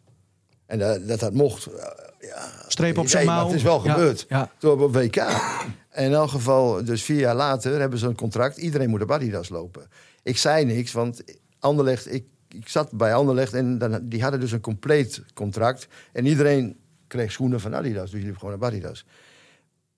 En 0.67 0.79
dat, 0.79 1.09
dat, 1.09 1.21
dat 1.21 1.33
mocht. 1.33 1.67
eh, 1.67 1.87
ja, 2.21 2.49
Streep 2.69 2.99
op 2.99 3.09
zijn 3.09 3.27
mouw. 3.27 3.47
Het 3.47 3.55
is 3.55 3.63
wel 3.63 3.85
Ja, 3.85 3.93
gebeurd. 3.93 4.27
ja. 4.29 4.51
Toen 4.59 4.81
op 4.83 4.95
WK. 4.95 5.17
En 5.17 6.05
in 6.05 6.13
elk 6.13 6.31
geval, 6.31 6.85
dus 6.85 7.03
vier 7.03 7.19
jaar 7.19 7.35
later 7.35 7.81
hebben 7.81 7.99
ze 7.99 8.07
een 8.07 8.15
contract. 8.17 8.57
Iedereen 8.57 8.91
moet 8.91 9.03
op 9.03 9.13
Adidas 9.13 9.49
lopen. 9.49 9.87
Ik 10.23 10.37
zei 10.39 10.65
niks, 10.65 10.93
want 10.93 11.23
Anderlecht, 11.59 12.13
ik, 12.13 12.25
ik 12.49 12.69
zat 12.69 12.91
bij 12.91 13.15
Anderlecht 13.15 13.55
en 13.55 13.79
dan, 13.79 14.01
die 14.03 14.23
hadden 14.23 14.41
dus 14.41 14.53
een 14.53 14.61
compleet 14.61 15.23
contract. 15.35 15.87
En 16.13 16.27
iedereen 16.27 16.77
kreeg 17.07 17.33
schoenen 17.33 17.61
van 17.61 17.75
Adidas, 17.75 18.11
dus 18.11 18.21
je 18.21 18.27
liep 18.27 18.37
gewoon 18.39 18.55
op 18.55 18.65
Adidas. 18.65 19.05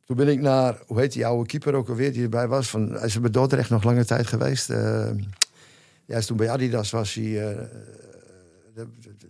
Toen 0.05 0.17
ben 0.17 0.29
ik 0.29 0.41
naar, 0.41 0.79
hoe 0.87 1.01
heet 1.01 1.13
die 1.13 1.27
oude 1.27 1.47
keeper 1.49 1.75
ook 1.75 1.89
alweer 1.89 2.13
die 2.13 2.23
erbij 2.23 2.49
was? 2.49 2.69
Van, 2.71 2.93
hij 2.93 3.07
is 3.07 3.21
bij 3.21 3.31
Dordrecht 3.31 3.71
nog 3.71 3.83
lange 3.85 4.05
tijd 4.05 4.27
geweest. 4.27 4.71
eh 4.71 5.09
ja, 6.05 6.21
toen 6.21 6.37
bij 6.37 6.51
Adidas 6.51 6.91
was 6.91 7.15
hij 7.15 7.49
eh, 7.51 7.65
de, 8.77 8.87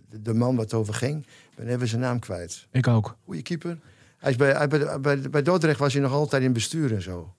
de, 0.09 0.21
de 0.21 0.33
man 0.33 0.55
wat 0.55 0.63
het 0.63 0.73
over 0.73 0.93
ging. 0.93 1.25
Ben 1.55 1.67
even 1.67 1.87
zijn 1.87 2.01
naam 2.01 2.19
kwijt. 2.19 2.67
Ik 2.71 2.87
ook. 2.87 3.15
Goeie 3.25 3.41
keeper. 3.41 3.77
Hij 4.17 4.31
is 4.31 4.37
bij, 4.37 4.51
hij, 4.51 4.67
bij, 4.67 4.99
bij, 4.99 5.19
bij 5.29 5.41
Dordrecht 5.41 5.79
was 5.79 5.93
hij 5.93 6.01
nog 6.01 6.11
altijd 6.11 6.43
in 6.43 6.53
bestuur 6.53 6.93
en 6.93 7.01
zo. 7.01 7.33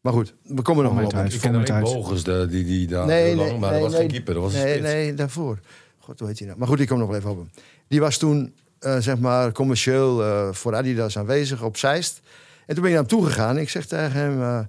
Maar 0.00 0.12
goed, 0.12 0.34
we 0.42 0.62
komen 0.62 0.84
nog 0.84 0.92
wel 0.92 1.02
mijn 1.02 1.04
op. 1.06 1.10
tijd. 1.12 1.34
Ik 1.34 1.40
ken 1.40 1.64
tijd. 1.64 1.82
Bogus, 1.84 2.24
de, 2.24 2.46
die, 2.50 2.64
die 2.64 2.86
daar 2.86 3.06
Nee, 3.06 3.24
heel 3.24 3.36
nee, 3.36 3.46
lang, 3.46 3.60
maar 3.60 3.70
nee, 3.70 3.80
dat 3.80 3.90
was 3.90 3.98
nee. 3.98 4.00
geen 4.00 4.10
keeper, 4.10 4.34
dat 4.34 4.42
was 4.42 4.54
een 4.54 4.64
nee, 4.64 4.80
nee, 4.80 5.14
daarvoor. 5.14 5.58
God, 5.98 6.18
hoe 6.18 6.28
heet 6.28 6.38
hij 6.38 6.46
nou? 6.46 6.58
Maar 6.58 6.68
goed, 6.68 6.80
ik 6.80 6.88
kom 6.88 6.98
nog 6.98 7.08
wel 7.08 7.16
even 7.16 7.30
op 7.30 7.36
hem. 7.36 7.50
Die 7.88 8.00
was 8.00 8.16
toen, 8.18 8.54
eh, 8.78 8.98
zeg 8.98 9.18
maar, 9.18 9.52
commercieel 9.52 10.22
eh, 10.22 10.52
voor 10.52 10.74
Adidas 10.74 11.18
aanwezig 11.18 11.62
op 11.62 11.76
Zeist. 11.76 12.20
En 12.66 12.74
toen 12.74 12.82
ben 12.84 12.92
ik 12.92 12.98
naar 12.98 13.06
hem 13.08 13.18
toegegaan. 13.18 13.58
Ik 13.58 13.68
zeg 13.68 13.86
tegen 13.86 14.12
hem, 14.12 14.42
eh, 14.42 14.60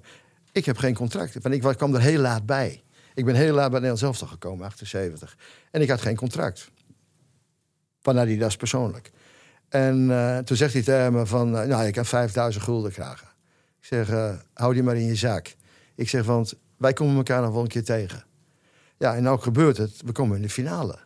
ik 0.52 0.64
heb 0.64 0.76
geen 0.76 0.94
contract. 0.94 1.36
Want 1.42 1.54
ik 1.54 1.62
wa- 1.62 1.72
kwam 1.72 1.94
er 1.94 2.00
heel 2.00 2.20
laat 2.20 2.46
bij. 2.46 2.82
Ik 3.20 3.26
ben 3.26 3.34
heel 3.34 3.54
laat 3.54 3.70
bij 3.70 3.80
Nederland 3.80 4.16
zelf 4.16 4.30
gekomen, 4.30 4.66
78. 4.66 5.36
En 5.70 5.80
ik 5.80 5.88
had 5.88 6.00
geen 6.00 6.16
contract. 6.16 6.70
Van 8.00 8.18
Adidas 8.18 8.56
persoonlijk. 8.56 9.10
En 9.68 10.10
eh, 10.10 10.38
toen 10.38 10.56
zegt 10.56 10.72
hij 10.72 10.82
tegen 10.82 11.12
me 11.12 11.26
van, 11.26 11.56
eh, 11.58 11.66
nou, 11.66 11.86
ik 11.86 11.92
kan 11.92 12.06
5000 12.06 12.64
gulden 12.64 12.92
krijgen. 12.92 13.26
Ik 13.80 13.84
zeg, 13.86 14.10
eh, 14.10 14.34
hou 14.54 14.74
die 14.74 14.82
maar 14.82 14.96
in 14.96 15.06
je 15.06 15.14
zak. 15.14 15.54
Ik 15.94 16.08
zeg, 16.08 16.24
want 16.24 16.54
wij 16.76 16.92
komen 16.92 17.16
elkaar 17.16 17.42
nog 17.42 17.52
wel 17.52 17.62
een 17.62 17.68
keer 17.68 17.84
tegen. 17.84 18.24
Ja, 18.96 19.14
en 19.14 19.22
nou 19.22 19.40
gebeurt 19.40 19.76
het. 19.76 20.02
We 20.04 20.12
komen 20.12 20.36
in 20.36 20.42
de 20.42 20.50
finale. 20.50 20.98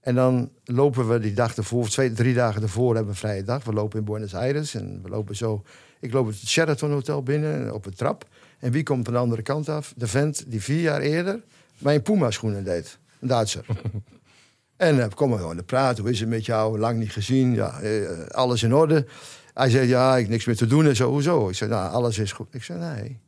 En 0.00 0.14
dan 0.14 0.50
lopen 0.64 1.08
we 1.08 1.18
die 1.18 1.34
dag 1.34 1.56
ervoor, 1.56 1.88
twee, 1.88 2.12
drie 2.12 2.34
dagen 2.34 2.62
ervoor 2.62 2.94
hebben 2.94 3.04
we 3.04 3.10
een 3.10 3.28
vrije 3.28 3.42
dag. 3.42 3.64
We 3.64 3.72
lopen 3.72 3.98
in 3.98 4.04
Buenos 4.04 4.34
Aires 4.34 4.74
en 4.74 5.00
we 5.02 5.08
lopen 5.08 5.36
zo. 5.36 5.62
Ik 6.00 6.12
loop 6.12 6.26
het 6.26 6.36
Sheraton 6.36 6.90
Hotel 6.90 7.22
binnen 7.22 7.74
op 7.74 7.86
een 7.86 7.94
trap. 7.94 8.28
En 8.58 8.72
wie 8.72 8.82
komt 8.82 9.04
van 9.04 9.14
de 9.14 9.20
andere 9.20 9.42
kant 9.42 9.68
af? 9.68 9.92
De 9.96 10.06
vent 10.06 10.44
die 10.46 10.62
vier 10.62 10.80
jaar 10.80 11.00
eerder 11.00 11.40
mijn 11.78 12.02
Puma-schoenen 12.02 12.64
deed. 12.64 12.98
Een 13.20 13.28
Duitser. 13.28 13.66
en 14.76 14.96
dan 14.96 15.14
komen 15.14 15.36
we 15.36 15.42
gewoon 15.42 15.56
te 15.56 15.62
praten. 15.62 16.02
Hoe 16.02 16.12
is 16.12 16.20
het 16.20 16.28
met 16.28 16.46
jou? 16.46 16.78
Lang 16.78 16.98
niet 16.98 17.12
gezien. 17.12 17.54
Ja, 17.54 17.80
eh, 17.80 18.26
alles 18.28 18.62
in 18.62 18.74
orde. 18.74 19.06
Hij 19.54 19.70
zei, 19.70 19.88
ja, 19.88 20.14
ik 20.14 20.22
heb 20.22 20.30
niks 20.30 20.44
meer 20.44 20.56
te 20.56 20.66
doen 20.66 20.86
en 20.86 20.96
zo. 20.96 21.10
Hoezo? 21.10 21.48
Ik 21.48 21.54
zei, 21.54 21.70
nou, 21.70 21.92
alles 21.92 22.18
is 22.18 22.32
goed. 22.32 22.54
Ik 22.54 22.62
zei, 22.62 22.78
nee. 22.78 23.20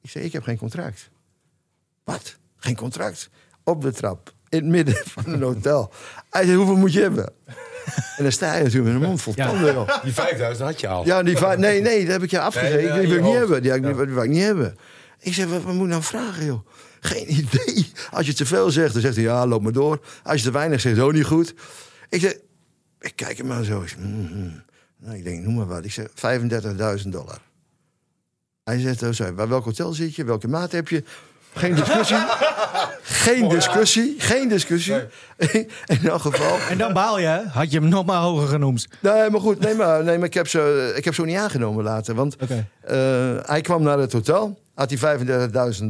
Ik 0.00 0.10
zei, 0.10 0.24
ik 0.24 0.32
heb 0.32 0.42
geen 0.42 0.58
contract. 0.58 1.10
Wat? 2.04 2.36
Geen 2.56 2.76
contract? 2.76 3.30
Op 3.64 3.82
de 3.82 3.92
trap. 3.92 4.34
In 4.48 4.58
het 4.58 4.66
midden 4.66 5.06
van 5.14 5.26
een 5.26 5.42
hotel. 5.42 5.92
Hij 6.30 6.44
zei, 6.44 6.56
hoeveel 6.56 6.76
moet 6.76 6.92
je 6.92 7.00
hebben? 7.00 7.32
En 8.16 8.22
dan 8.26 8.32
sta 8.32 8.54
je 8.56 8.62
natuurlijk 8.62 8.92
met 8.92 9.02
een 9.02 9.08
mond 9.08 9.22
vol 9.22 9.32
Ja. 9.36 9.46
tanden. 9.46 9.72
joh. 9.74 10.02
Die 10.02 10.12
5000 10.12 10.66
had 10.68 10.80
je 10.80 10.88
al. 10.88 11.04
Ja, 11.06 11.22
die 11.22 11.36
nee, 11.56 11.80
nee, 11.80 12.02
dat 12.04 12.12
heb 12.12 12.22
ik 12.22 12.30
je 12.30 12.40
afgezegd. 12.40 12.74
Nee, 12.74 12.84
ja, 12.84 12.98
die 12.98 13.08
wil 13.08 13.16
ik 13.18 13.22
niet 13.24 13.34
hebben. 13.34 13.62
Die, 13.62 13.72
ik 13.72 13.80
Ja. 13.82 13.88
niet- 13.88 13.96
die 13.96 14.06
wil 14.14 14.22
ik 14.22 14.28
niet 14.30 14.42
hebben. 14.42 14.76
Ik 15.18 15.34
zeg, 15.34 15.46
wat, 15.46 15.62
wat 15.62 15.74
moet 15.74 15.84
ik 15.84 15.90
nou 15.90 16.02
vragen, 16.02 16.44
joh? 16.44 16.66
Geen 17.00 17.32
idee. 17.38 17.92
Als 18.10 18.26
je 18.26 18.32
te 18.34 18.46
veel 18.46 18.70
zegt, 18.70 18.92
dan 18.92 19.02
zegt 19.02 19.14
hij, 19.14 19.24
ja, 19.24 19.46
loop 19.46 19.62
maar 19.62 19.72
door. 19.72 20.00
Als 20.22 20.36
je 20.38 20.46
te 20.46 20.50
weinig 20.52 20.80
zegt, 20.80 20.98
ook 20.98 21.12
niet 21.12 21.24
goed. 21.24 21.54
Ik 22.08 22.20
zeg, 22.20 22.34
ik 23.00 23.12
kijk 23.16 23.36
hem 23.38 23.46
maar 23.46 23.64
zo. 23.64 23.80
Ik, 23.82 23.88
zeg, 23.88 23.98
mm, 23.98 24.28
mm. 24.32 24.62
nou, 24.98 25.16
ik 25.16 25.24
denk, 25.24 25.44
noem 25.44 25.54
maar 25.54 25.66
wat. 25.66 25.84
Ik 25.84 25.92
zeg, 25.92 26.06
35.000 26.14 27.08
dollar. 27.12 27.38
Hij 28.64 28.80
zegt, 28.80 29.02
oh, 29.02 29.10
sorry, 29.12 29.34
bij 29.34 29.48
welk 29.48 29.64
hotel 29.64 29.92
zit 29.92 30.14
je? 30.14 30.24
Welke 30.24 30.48
maat 30.48 30.72
heb 30.72 30.88
je? 30.88 31.04
Geen 31.54 31.74
discussie. 31.74 32.16
Geen 33.02 33.48
discussie. 33.48 34.14
Geen 34.18 34.48
discussie. 34.48 34.94
In 35.86 36.00
elk 36.02 36.20
geval. 36.20 36.58
En 36.70 36.78
dan 36.78 36.92
baal 36.92 37.18
je, 37.18 37.26
hè? 37.26 37.42
Had 37.42 37.72
je 37.72 37.78
hem 37.80 37.88
nog 37.88 38.04
maar 38.04 38.20
hoger 38.20 38.48
genoemd. 38.48 38.88
Nee, 39.00 39.30
maar 39.30 39.40
goed. 39.40 39.60
Nee, 39.60 39.74
maar, 39.74 40.04
nee, 40.04 40.18
maar 40.18 40.26
ik, 40.26 40.34
heb 40.34 40.48
ze, 40.48 40.92
ik 40.96 41.04
heb 41.04 41.14
ze 41.14 41.20
ook 41.20 41.26
niet 41.26 41.36
aangenomen 41.36 41.84
later. 41.84 42.14
Want 42.14 42.36
eh, 42.36 42.96
hij 43.42 43.60
kwam 43.60 43.82
naar 43.82 43.98
het 43.98 44.12
hotel. 44.12 44.58
Had 44.74 44.92
hij 44.98 45.18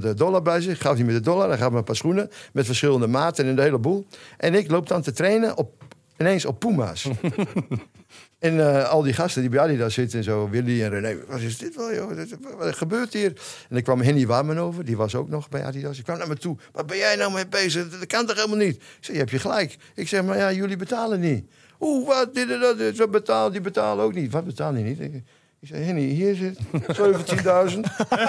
35.000 0.02 0.14
dollar 0.16 0.42
bij 0.42 0.61
zich. 0.61 0.80
Gaf 0.80 0.94
hij 0.94 1.04
me 1.04 1.12
de 1.12 1.20
dollar. 1.20 1.48
Dan 1.48 1.58
gaf 1.58 1.70
me 1.70 1.78
een 1.78 1.84
paar 1.84 1.96
schoenen. 1.96 2.30
Met 2.52 2.66
verschillende 2.66 3.06
maten 3.06 3.44
en 3.44 3.50
een 3.50 3.58
hele 3.58 3.78
boel. 3.78 4.06
En 4.36 4.54
ik 4.54 4.70
loop 4.70 4.88
dan 4.88 5.02
te 5.02 5.12
trainen 5.12 5.56
op, 5.56 5.72
ineens 6.18 6.44
op 6.44 6.58
Puma's. 6.58 7.08
en 8.41 8.61
eh, 8.61 8.88
al 8.88 9.03
die 9.03 9.12
gasten 9.12 9.41
die 9.41 9.51
bij 9.51 9.61
Adidas 9.61 9.95
zitten 9.95 10.18
en 10.18 10.24
zo. 10.24 10.49
Willy 10.51 10.82
en 10.82 10.91
René. 10.91 11.16
Wat 11.28 11.41
is 11.41 11.59
dit 11.59 11.76
wel, 11.76 11.95
joh? 11.95 12.11
Wat- 12.59 12.76
gebeurt 12.76 13.12
hier? 13.12 13.32
En 13.68 13.76
ik 13.76 13.84
kwam 13.84 14.01
Henny 14.01 14.26
Warmen 14.26 14.59
over. 14.59 14.84
Die 14.84 14.97
was 14.97 15.14
ook 15.14 15.28
nog 15.28 15.49
bij 15.49 15.64
Adidas. 15.64 15.99
Ik 15.99 16.05
kwam 16.05 16.18
naar 16.18 16.28
me 16.28 16.36
toe. 16.36 16.57
Wat 16.72 16.86
ben 16.86 16.97
jij 16.97 17.16
nou 17.16 17.32
mee 17.32 17.47
bezig? 17.47 17.91
Dat 17.91 18.07
kan 18.07 18.26
toch 18.26 18.36
helemaal 18.36 18.57
niet? 18.57 18.76
Ik 18.76 18.82
zeg, 19.01 19.12
je 19.12 19.18
hebt 19.20 19.30
je 19.30 19.38
gelijk. 19.38 19.76
Ik 19.95 20.09
zeg, 20.09 20.22
maar 20.24 20.36
ja, 20.36 20.53
jullie 20.53 20.76
betalen 20.76 21.20
niet. 21.20 21.45
Oeh, 21.80 22.07
wat, 22.07 22.34
dit 22.34 22.51
en 22.51 22.61
dat, 22.61 22.78
dit, 22.78 22.99
wat 22.99 23.11
betaalt, 23.11 23.53
die 23.53 23.61
betalen 23.61 24.05
ook 24.05 24.14
niet. 24.14 24.32
Wat 24.32 24.45
betaal 24.45 24.74
je 24.74 24.82
niet? 24.82 25.01
Ik, 25.01 25.14
ik 25.61 25.68
zei, 25.68 25.82
Henny, 25.84 26.01
hier 26.03 26.34
zit 26.34 26.59
17.000. 26.59 26.62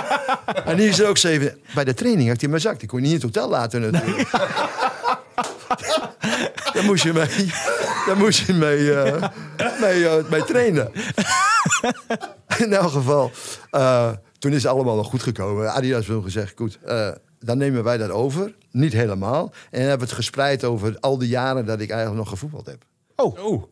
en 0.65 0.77
hier 0.77 0.93
zit 0.93 1.05
ook 1.05 1.17
7. 1.17 1.59
Bij 1.75 1.83
de 1.83 1.93
training 1.93 2.29
had 2.29 2.39
hij 2.41 2.49
mijn 2.49 2.61
zak. 2.61 2.79
Die 2.79 2.87
kon 2.87 2.99
je 2.99 3.05
niet 3.07 3.21
in 3.21 3.27
het 3.27 3.35
hotel 3.35 3.49
laten 3.49 3.81
natuurlijk. 3.91 4.29
Daar 6.73 6.83
moest 6.83 7.03
je 7.03 7.13
mee, 7.13 7.51
daar 8.05 8.17
moest 8.17 8.39
je 8.45 8.53
mee, 8.53 8.93
eh, 8.93 9.29
mee, 9.81 10.07
eh, 10.07 10.29
mee 10.29 10.43
trainen. 10.43 10.91
in 12.57 12.73
elk 12.73 12.91
geval, 12.91 13.31
eh, 13.71 14.11
toen 14.39 14.51
is 14.51 14.63
het 14.63 14.71
allemaal 14.71 14.95
nog 14.95 15.07
goed 15.07 15.23
gekomen. 15.23 15.73
Adidas 15.73 16.07
heeft 16.07 16.23
gezegd, 16.23 16.53
goed, 16.55 16.79
eh, 16.85 17.09
dan 17.39 17.57
nemen 17.57 17.83
wij 17.83 17.97
dat 17.97 18.09
over. 18.09 18.55
Niet 18.71 18.93
helemaal. 18.93 19.51
En 19.71 19.79
hebben 19.79 19.97
we 19.99 20.03
het 20.03 20.13
gespreid 20.13 20.63
over 20.63 20.97
al 20.99 21.17
die 21.17 21.29
jaren 21.29 21.65
dat 21.65 21.79
ik 21.79 21.89
eigenlijk 21.89 22.19
nog 22.19 22.29
gevoetbald 22.29 22.65
heb. 22.65 22.83
Oeh. 23.17 23.63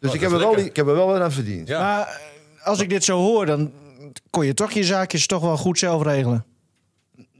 Dus 0.00 0.10
Oh, 0.10 0.14
ik, 0.14 0.20
heb 0.20 0.30
er 0.30 0.38
wel, 0.38 0.58
ik 0.58 0.76
heb 0.76 0.86
er 0.86 0.94
wel 0.94 1.06
wat 1.06 1.20
aan 1.20 1.32
verdiend. 1.32 1.68
Ja. 1.68 1.80
Maar 1.80 2.20
als 2.62 2.80
ik 2.80 2.88
dit 2.88 3.04
zo 3.04 3.18
hoor, 3.18 3.46
dan 3.46 3.72
kon 4.30 4.46
je 4.46 4.54
toch 4.54 4.70
je 4.70 4.84
zaakjes 4.84 5.26
toch 5.26 5.42
wel 5.42 5.56
goed 5.56 5.78
zelf 5.78 6.02
regelen. 6.02 6.44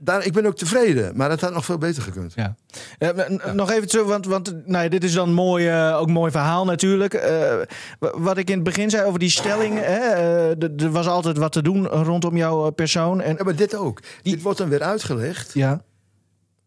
Daar, 0.01 0.27
ik 0.27 0.33
ben 0.33 0.47
ook 0.47 0.57
tevreden, 0.57 1.17
maar 1.17 1.31
het 1.31 1.41
had 1.41 1.53
nog 1.53 1.65
veel 1.65 1.79
beter 1.79 2.03
gekund. 2.03 2.33
Ja. 2.35 2.55
Eh, 2.99 3.53
Nog 3.53 3.71
even 3.71 3.89
terug, 3.89 4.07
want, 4.07 4.27
want 4.27 4.67
nou 4.67 4.85
ja, 4.85 4.91
dit 4.91 5.05
is 5.05 5.13
dan 5.13 5.33
mooi, 5.33 5.69
eh, 5.69 5.97
ook 6.01 6.07
een 6.07 6.13
mooi 6.13 6.31
verhaal 6.31 6.65
natuurlijk. 6.65 7.15
Eh, 7.15 7.57
wa- 7.99 8.19
wat 8.21 8.37
ik 8.39 8.49
in 8.49 8.55
het 8.55 8.65
begin 8.65 8.91
zei 8.91 9.05
over 9.07 9.19
die 9.19 9.31
stelling. 9.31 9.79
Er 9.79 10.91
was 10.91 11.07
altijd 11.07 11.37
wat 11.37 11.53
te 11.53 11.63
doen 11.63 11.87
rondom 11.87 12.37
jouw 12.37 12.71
persoon. 12.71 13.21
En 13.21 13.35
Ja, 13.37 13.45
maar 13.45 13.57
dit 13.57 13.75
ook. 13.75 14.01
Dit 14.23 14.43
wordt 14.43 14.59
dan 14.59 14.69
weer 14.69 14.83
uitgelegd 14.83 15.53
ja, 15.55 15.83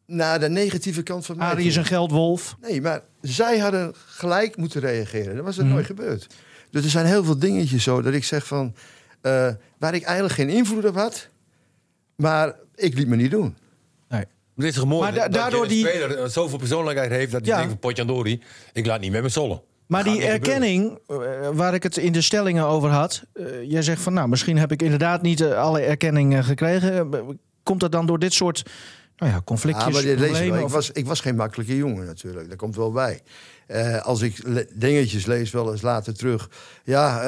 naar 0.06 0.40
de 0.40 0.50
negatieve 0.50 1.04
kant 1.04 1.26
van 1.26 1.38
mij. 1.38 1.48
Arie 1.48 1.68
is 1.68 1.76
een 1.76 1.86
geldwolf. 1.86 2.56
Nee, 2.62 2.82
maar 2.82 3.02
zij 3.22 3.58
hadden 3.60 3.94
gelijk 4.06 4.58
moeten 4.58 4.82
reageren. 4.82 5.36
Dat 5.36 5.46
was 5.46 5.58
er 5.58 5.66
nooit 5.66 5.86
gebeurd. 5.86 6.28
Dus 6.72 6.84
er 6.84 6.90
zijn 6.90 7.06
heel 7.06 7.24
veel 7.24 7.40
dingetjes 7.40 7.84
zo 7.84 8.02
dat 8.02 8.14
ik 8.14 8.24
zeg 8.24 8.48
van... 8.48 8.76
waar 9.78 9.94
ik 9.94 10.04
eigenlijk 10.04 10.34
geen 10.34 10.50
invloed 10.50 10.86
op 10.86 10.96
had... 10.96 11.28
maar 12.16 12.56
ik 12.82 12.98
liet 12.98 13.08
me 13.08 13.16
niet 13.16 13.32
doen. 13.32 13.56
Nee. 14.10 14.26
Dit 14.56 14.70
is 14.70 14.76
toch 14.76 14.86
mooi 14.86 15.02
Maar 15.02 15.14
da- 15.14 15.22
dat 15.24 15.34
daardoor 15.34 15.60
je 15.60 15.66
een 15.66 15.72
die- 15.72 15.88
speler 15.88 16.18
eh, 16.18 16.26
zoveel 16.28 16.58
persoonlijkheid 16.58 17.12
heeft... 17.12 17.32
dat 17.32 17.42
hij 17.42 17.50
Ja. 17.50 17.56
denkt 17.56 17.72
van 17.72 17.80
Potjandori, 17.80 18.42
ik 18.74 18.86
laat 18.86 19.00
niet 19.02 19.12
met 19.12 19.22
me 19.22 19.30
zollen. 19.30 19.62
Maar 19.88 20.04
die 20.04 20.24
erkenning, 20.24 21.00
eh, 21.08 21.18
waar 21.54 21.74
ik 21.74 21.84
het 21.84 21.98
in 21.98 22.12
de 22.12 22.22
stellingen 22.22 22.66
over 22.66 22.90
had. 22.90 23.24
eh, 23.34 23.46
jij 23.72 23.82
zegt 23.82 24.02
van, 24.02 24.14
nou, 24.14 24.28
misschien 24.30 24.58
heb 24.58 24.72
ik 24.72 24.82
inderdaad 24.82 25.22
niet 25.22 25.44
alle 25.44 25.80
erkenning 25.82 26.46
gekregen. 26.46 27.10
Komt 27.64 27.80
dat 27.80 27.92
dan 27.92 28.06
door 28.06 28.20
dit 28.20 28.34
soort 28.34 28.64
nou 29.18 29.32
ja, 29.34 29.42
conflictjes, 29.46 29.86
Ja, 29.88 29.94
maar 29.94 30.02
dit 30.02 30.16
problemen? 30.16 30.58
ik, 30.60 30.66
of- 30.66 30.72
was, 30.72 30.92
ik 30.92 31.06
was 31.06 31.20
geen 31.20 31.36
makkelijke 31.36 31.76
jongen 31.78 32.06
natuurlijk. 32.06 32.50
Dat 32.50 32.58
komt 32.58 32.76
wel 32.76 32.92
bij. 32.92 33.22
Eh, 33.68 34.02
als 34.02 34.22
ik 34.22 34.36
le- 34.44 34.66
dingetjes 34.74 35.26
lees, 35.26 35.52
wel 35.52 35.72
eens 35.72 35.82
later 35.82 36.14
terug. 36.18 36.50
Ja, 36.84 37.20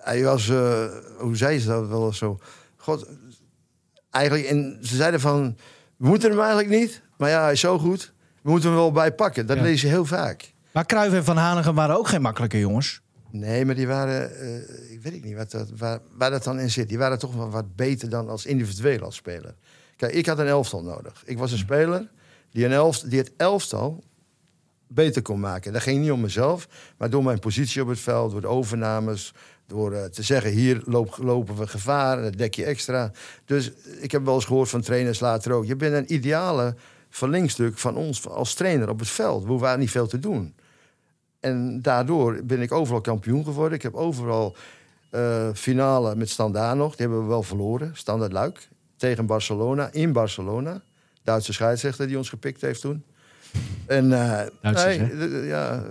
hij 0.00 0.24
was... 0.24 0.48
eh, 0.48 0.84
hoe 1.18 1.36
zei 1.36 1.58
ze 1.58 1.66
dat 1.68 1.88
wel 1.88 2.06
eens 2.06 2.18
zo? 2.18 2.38
God, 2.76 3.06
eigenlijk... 4.10 4.44
En 4.44 4.78
ze 4.82 4.96
zeiden 4.96 5.20
van... 5.20 5.56
We 5.96 6.06
moeten 6.06 6.30
hem 6.30 6.38
eigenlijk 6.38 6.68
niet. 6.68 7.02
Maar 7.16 7.28
ja, 7.30 7.42
hij 7.42 7.52
is 7.52 7.60
zo 7.60 7.78
goed. 7.78 8.12
We 8.42 8.50
moeten 8.50 8.68
hem 8.68 8.78
wel 8.78 8.92
bijpakken. 8.92 9.46
Dat 9.46 9.56
Ja. 9.56 9.62
lees 9.62 9.80
je 9.80 9.88
heel 9.88 10.04
vaak. 10.04 10.52
Maar 10.72 10.86
Cruijff 10.86 11.14
en 11.14 11.24
Van 11.24 11.36
Hanegem 11.36 11.74
waren 11.74 11.96
ook 11.98 12.08
geen 12.08 12.20
makkelijke 12.22 12.58
jongens. 12.58 13.00
Nee, 13.30 13.64
maar 13.64 13.74
die 13.74 13.86
waren... 13.86 14.40
eh, 14.40 14.92
ik 14.92 15.00
weet 15.02 15.12
ik 15.14 15.24
niet 15.24 15.36
wat 15.36 15.50
dat, 15.50 15.70
waar, 15.76 15.98
waar 16.16 16.30
dat 16.30 16.44
dan 16.44 16.58
in 16.60 16.70
zit. 16.70 16.88
Die 16.88 16.98
waren 16.98 17.18
toch 17.18 17.34
wel 17.34 17.50
wat 17.50 17.76
beter 17.76 18.08
dan 18.10 18.28
als 18.28 18.46
individueel 18.46 19.00
als 19.00 19.16
speler. 19.16 19.54
Kijk, 19.96 20.12
ik 20.12 20.26
had 20.26 20.38
een 20.38 20.46
elftal 20.46 20.82
nodig. 20.82 21.22
Ik 21.24 21.38
was 21.38 21.52
een 21.52 21.58
speler 21.58 22.08
die, 22.50 22.64
een 22.64 22.72
elft, 22.72 23.10
die 23.10 23.18
het 23.18 23.32
elftal 23.36 24.02
beter 24.86 25.22
kon 25.22 25.40
maken. 25.40 25.72
Dat 25.72 25.82
ging 25.82 26.00
niet 26.00 26.10
om 26.10 26.20
mezelf, 26.20 26.68
maar 26.98 27.10
door 27.10 27.24
mijn 27.24 27.38
positie 27.38 27.82
op 27.82 27.88
het 27.88 28.00
veld, 28.00 28.30
door 28.32 28.40
de 28.40 28.46
overnames, 28.46 29.34
door 29.70 29.92
eh, 29.92 30.04
te 30.04 30.22
zeggen: 30.22 30.50
hier 30.50 30.82
loop, 30.84 31.16
lopen 31.22 31.56
we 31.56 31.66
gevaar, 31.66 32.22
dat 32.22 32.36
dek 32.36 32.54
je 32.54 32.64
extra. 32.64 33.10
Dus 33.44 33.70
ik 34.00 34.10
heb 34.10 34.24
wel 34.24 34.34
eens 34.34 34.44
gehoord 34.44 34.68
van 34.68 34.80
trainers 34.80 35.20
later 35.20 35.52
ook: 35.52 35.64
je 35.64 35.76
bent 35.76 35.94
een 35.94 36.14
ideale 36.14 36.74
verlengstuk 37.10 37.78
van 37.78 37.96
ons 37.96 38.28
als 38.28 38.54
trainer 38.54 38.88
op 38.88 38.98
het 38.98 39.08
veld. 39.08 39.44
We 39.44 39.52
waren 39.52 39.78
niet 39.78 39.90
veel 39.90 40.06
te 40.06 40.18
doen. 40.18 40.54
En 41.40 41.82
daardoor 41.82 42.40
ben 42.44 42.60
ik 42.60 42.72
overal 42.72 43.00
kampioen 43.00 43.44
geworden. 43.44 43.74
Ik 43.76 43.82
heb 43.82 43.94
overal 43.94 44.56
eh, 45.10 45.48
finale 45.54 46.16
met 46.16 46.30
Standaard 46.30 46.76
nog. 46.76 46.96
Die 46.96 47.06
hebben 47.06 47.22
we 47.24 47.28
wel 47.28 47.42
verloren. 47.42 47.90
Standaard 47.94 48.32
Luik. 48.32 48.68
Tegen 48.96 49.26
Barcelona. 49.26 49.88
In 49.92 50.12
Barcelona. 50.12 50.82
Duitse 51.22 51.52
scheidsrechter 51.52 52.06
die 52.06 52.16
ons 52.16 52.28
gepikt 52.28 52.60
heeft 52.60 52.80
toen. 52.80 53.04
En, 53.86 54.08
Duitsers, 54.62 54.96
nee, 54.96 54.98
d- 55.28 55.42
d- 55.42 55.46
ja, 55.46 55.82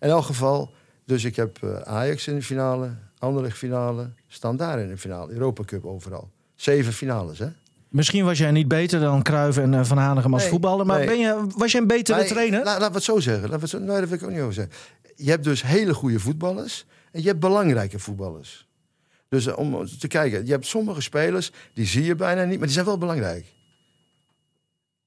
in 0.00 0.08
elk 0.08 0.24
geval. 0.24 0.74
Dus 1.04 1.24
ik 1.24 1.36
heb 1.36 1.58
Ajax 1.84 2.26
in 2.26 2.34
de 2.34 2.42
finale. 2.42 2.90
Anderlecht 3.24 3.56
finale. 3.58 4.10
Standaard 4.28 4.80
in 4.80 4.88
de 4.88 4.98
finale. 4.98 5.32
Europa 5.32 5.64
Cup 5.64 5.84
overal. 5.84 6.30
Zeven 6.54 6.92
finales, 6.92 7.38
hè? 7.38 7.46
Misschien 7.88 8.24
was 8.24 8.38
jij 8.38 8.50
niet 8.50 8.68
beter 8.68 9.00
dan 9.00 9.22
Cruijff 9.22 9.58
en 9.58 9.74
eh, 9.74 9.84
Van 9.84 9.98
Hanegem 9.98 10.32
als 10.32 10.42
Nee, 10.42 10.50
voetballer. 10.50 10.86
Maar 10.86 10.98
nee. 10.98 11.06
ben 11.06 11.18
je, 11.18 11.46
was 11.56 11.72
jij 11.72 11.80
een 11.80 11.86
betere 11.86 12.18
Nee, 12.18 12.28
trainer? 12.28 12.58
la- 12.64 12.72
laten 12.72 12.88
we 12.88 12.94
het 12.94 13.02
zo 13.04 13.18
zeggen. 13.20 13.50
We 13.50 13.56
het 13.56 13.68
zo, 13.68 13.78
nee, 13.78 14.00
dat 14.00 14.08
wil 14.08 14.18
ik 14.18 14.24
ook 14.24 14.30
niet 14.30 14.40
over 14.40 14.54
zeggen. 14.54 14.72
Je 15.16 15.30
hebt 15.30 15.44
dus 15.44 15.62
hele 15.62 15.94
goede 15.94 16.20
voetballers. 16.20 16.86
En 17.12 17.20
je 17.22 17.28
hebt 17.28 17.40
belangrijke 17.40 17.98
voetballers. 17.98 18.68
Dus 19.28 19.46
eh, 19.46 19.58
om 19.58 19.86
te 19.98 20.08
kijken. 20.08 20.46
Je 20.46 20.52
hebt 20.52 20.66
sommige 20.66 21.00
spelers, 21.00 21.52
die 21.74 21.86
zie 21.86 22.04
je 22.04 22.14
bijna 22.14 22.44
niet. 22.44 22.56
Maar 22.56 22.64
die 22.66 22.74
zijn 22.74 22.86
wel 22.86 22.98
belangrijk. 22.98 23.52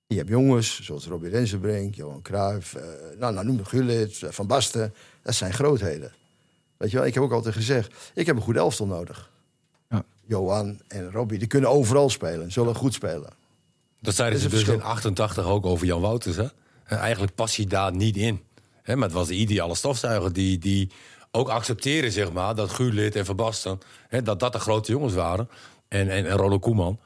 Je 0.07 0.17
hebt 0.17 0.29
jongens, 0.29 0.81
zoals 0.81 1.07
Robbie 1.07 1.29
Rensenbrink, 1.29 1.95
Johan 1.95 2.21
Cruijff. 2.21 2.73
eh, 2.75 2.83
nou, 3.19 3.33
nou 3.33 3.45
noem 3.45 3.57
de 3.57 3.65
Gullit, 3.65 4.19
Van 4.23 4.47
Basten. 4.47 4.93
Dat 5.21 5.35
zijn 5.35 5.53
grootheden. 5.53 6.11
Weet 6.77 6.91
je 6.91 6.97
wel, 6.97 7.05
ik 7.05 7.13
heb 7.13 7.23
ook 7.23 7.31
altijd 7.31 7.55
gezegd... 7.55 8.11
ik 8.13 8.25
heb 8.25 8.35
een 8.35 8.41
goed 8.41 8.55
elftal 8.55 8.85
nodig. 8.85 9.31
Ja. 9.89 10.03
Johan 10.27 10.81
en 10.87 11.11
Robbie, 11.11 11.39
die 11.39 11.47
kunnen 11.47 11.69
overal 11.69 12.09
spelen. 12.09 12.51
Zullen 12.51 12.75
goed 12.75 12.93
spelen. 12.93 13.29
Dat 14.01 14.15
zeiden 14.15 14.39
ze 14.39 14.49
dus 14.49 14.67
in 14.67 14.81
88 14.81 15.45
ook 15.45 15.65
over 15.65 15.85
Jan 15.85 16.01
Wouters. 16.01 16.35
Hè? 16.35 16.47
En 16.83 16.97
eigenlijk 16.97 17.35
past 17.35 17.55
hij 17.55 17.65
daar 17.65 17.95
niet 17.95 18.17
in. 18.17 18.43
Hè, 18.81 18.95
maar 18.95 19.07
het 19.07 19.17
was 19.17 19.27
de 19.27 19.33
ideale 19.33 19.75
stofzuiger 19.75 20.33
die, 20.33 20.57
die 20.57 20.91
ook 21.31 21.49
accepteerde 21.49 22.11
zeg 22.11 22.31
maar, 22.31 22.55
dat 22.55 22.69
Guurlid 22.69 23.15
en 23.15 23.25
Verbasten... 23.25 23.79
Hè, 24.07 24.21
dat 24.21 24.39
dat 24.39 24.53
de 24.53 24.59
grote 24.59 24.91
jongens 24.91 25.13
waren. 25.13 25.49
En, 25.87 26.09
en, 26.09 26.25
en 26.25 26.37
Ronald 26.37 26.61
Koeman. 26.61 26.99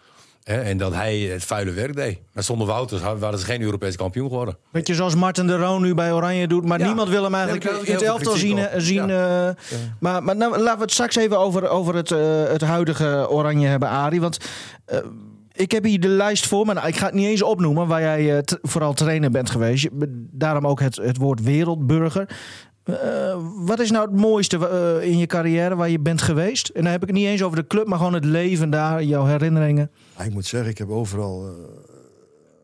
Hè, 0.44 0.62
en 0.62 0.78
dat 0.78 0.94
hij 0.94 1.18
het 1.20 1.44
vuile 1.44 1.72
werk 1.72 1.96
deed. 1.96 2.20
Maar 2.34 2.44
zonder 2.44 2.68
Wouters 2.68 3.02
waren 3.20 3.39
ze 3.39 3.46
geen 3.46 3.62
Europees 3.62 3.96
kampioen 3.96 4.28
geworden. 4.30 4.58
Weet 4.72 4.88
je, 4.88 4.94
zoals 4.96 5.16
Martin 5.16 5.48
de 5.48 5.58
Roon 5.58 5.82
nu 5.82 5.94
bij 5.94 6.12
Oranje 6.14 6.48
doet. 6.48 6.66
Maar 6.66 6.80
Ja. 6.80 6.86
niemand 6.86 7.10
wil 7.10 7.24
hem 7.24 7.34
eigenlijk 7.34 7.66
in 7.88 7.94
het 7.94 8.02
elftal 8.04 8.36
zien. 8.36 8.58
eh, 8.58 8.76
op. 8.76 8.82
zien 8.82 9.10
eh, 9.10 9.50
Maar, 10.00 10.24
maar 10.24 10.36
nou, 10.36 10.58
laten 10.58 10.76
we 10.78 10.82
het 10.84 10.92
straks 10.92 11.16
even 11.16 11.39
over, 11.39 11.70
over 11.70 11.96
het, 11.96 12.12
eh, 12.12 12.20
het 12.48 12.62
huidige 12.62 13.28
Oranje 13.30 13.68
hebben, 13.68 13.89
Arie. 13.89 14.22
Want 14.22 14.38
ik 15.52 15.72
heb 15.72 15.84
hier 15.84 16.00
de 16.00 16.08
lijst 16.08 16.48
voor 16.48 16.66
me. 16.66 16.74
Nou, 16.74 16.88
ik 16.88 16.96
ga 16.98 17.06
het 17.06 17.14
niet 17.16 17.28
eens 17.28 17.42
opnoemen 17.44 17.88
waar 17.88 18.02
jij 18.02 18.44
vooral 18.62 18.94
trainer 18.94 19.32
bent 19.32 19.50
geweest. 19.50 19.88
Daarom 20.32 20.68
ook 20.68 20.80
het, 20.80 20.96
het 20.96 21.18
woord 21.18 21.42
wereldburger. 21.44 22.30
Wat 23.66 23.80
is 23.80 23.92
nou 23.92 24.06
het 24.12 24.20
mooiste 24.20 24.58
in 25.04 25.18
je 25.18 25.26
carrière 25.26 25.76
waar 25.76 25.89
je 25.89 26.00
bent 26.00 26.22
geweest? 26.22 26.68
En 26.70 26.84
dan 26.84 26.92
heb 26.92 27.02
ik 27.02 27.08
het 27.08 27.18
niet 27.18 27.28
eens 27.28 27.44
over 27.44 27.58
de 27.58 27.68
club, 27.68 27.88
maar 27.88 27.98
gewoon 27.98 28.14
het 28.14 28.26
leven 28.26 28.70
daar, 28.70 29.04
jouw 29.04 29.26
herinneringen. 29.26 29.92
Ja, 30.22 30.28
ik 30.28 30.34
moet 30.34 30.45
zeggen, 30.45 30.69
ik 30.69 30.78
heb 30.78 30.89
overal 30.89 31.47
eh, 31.47 31.53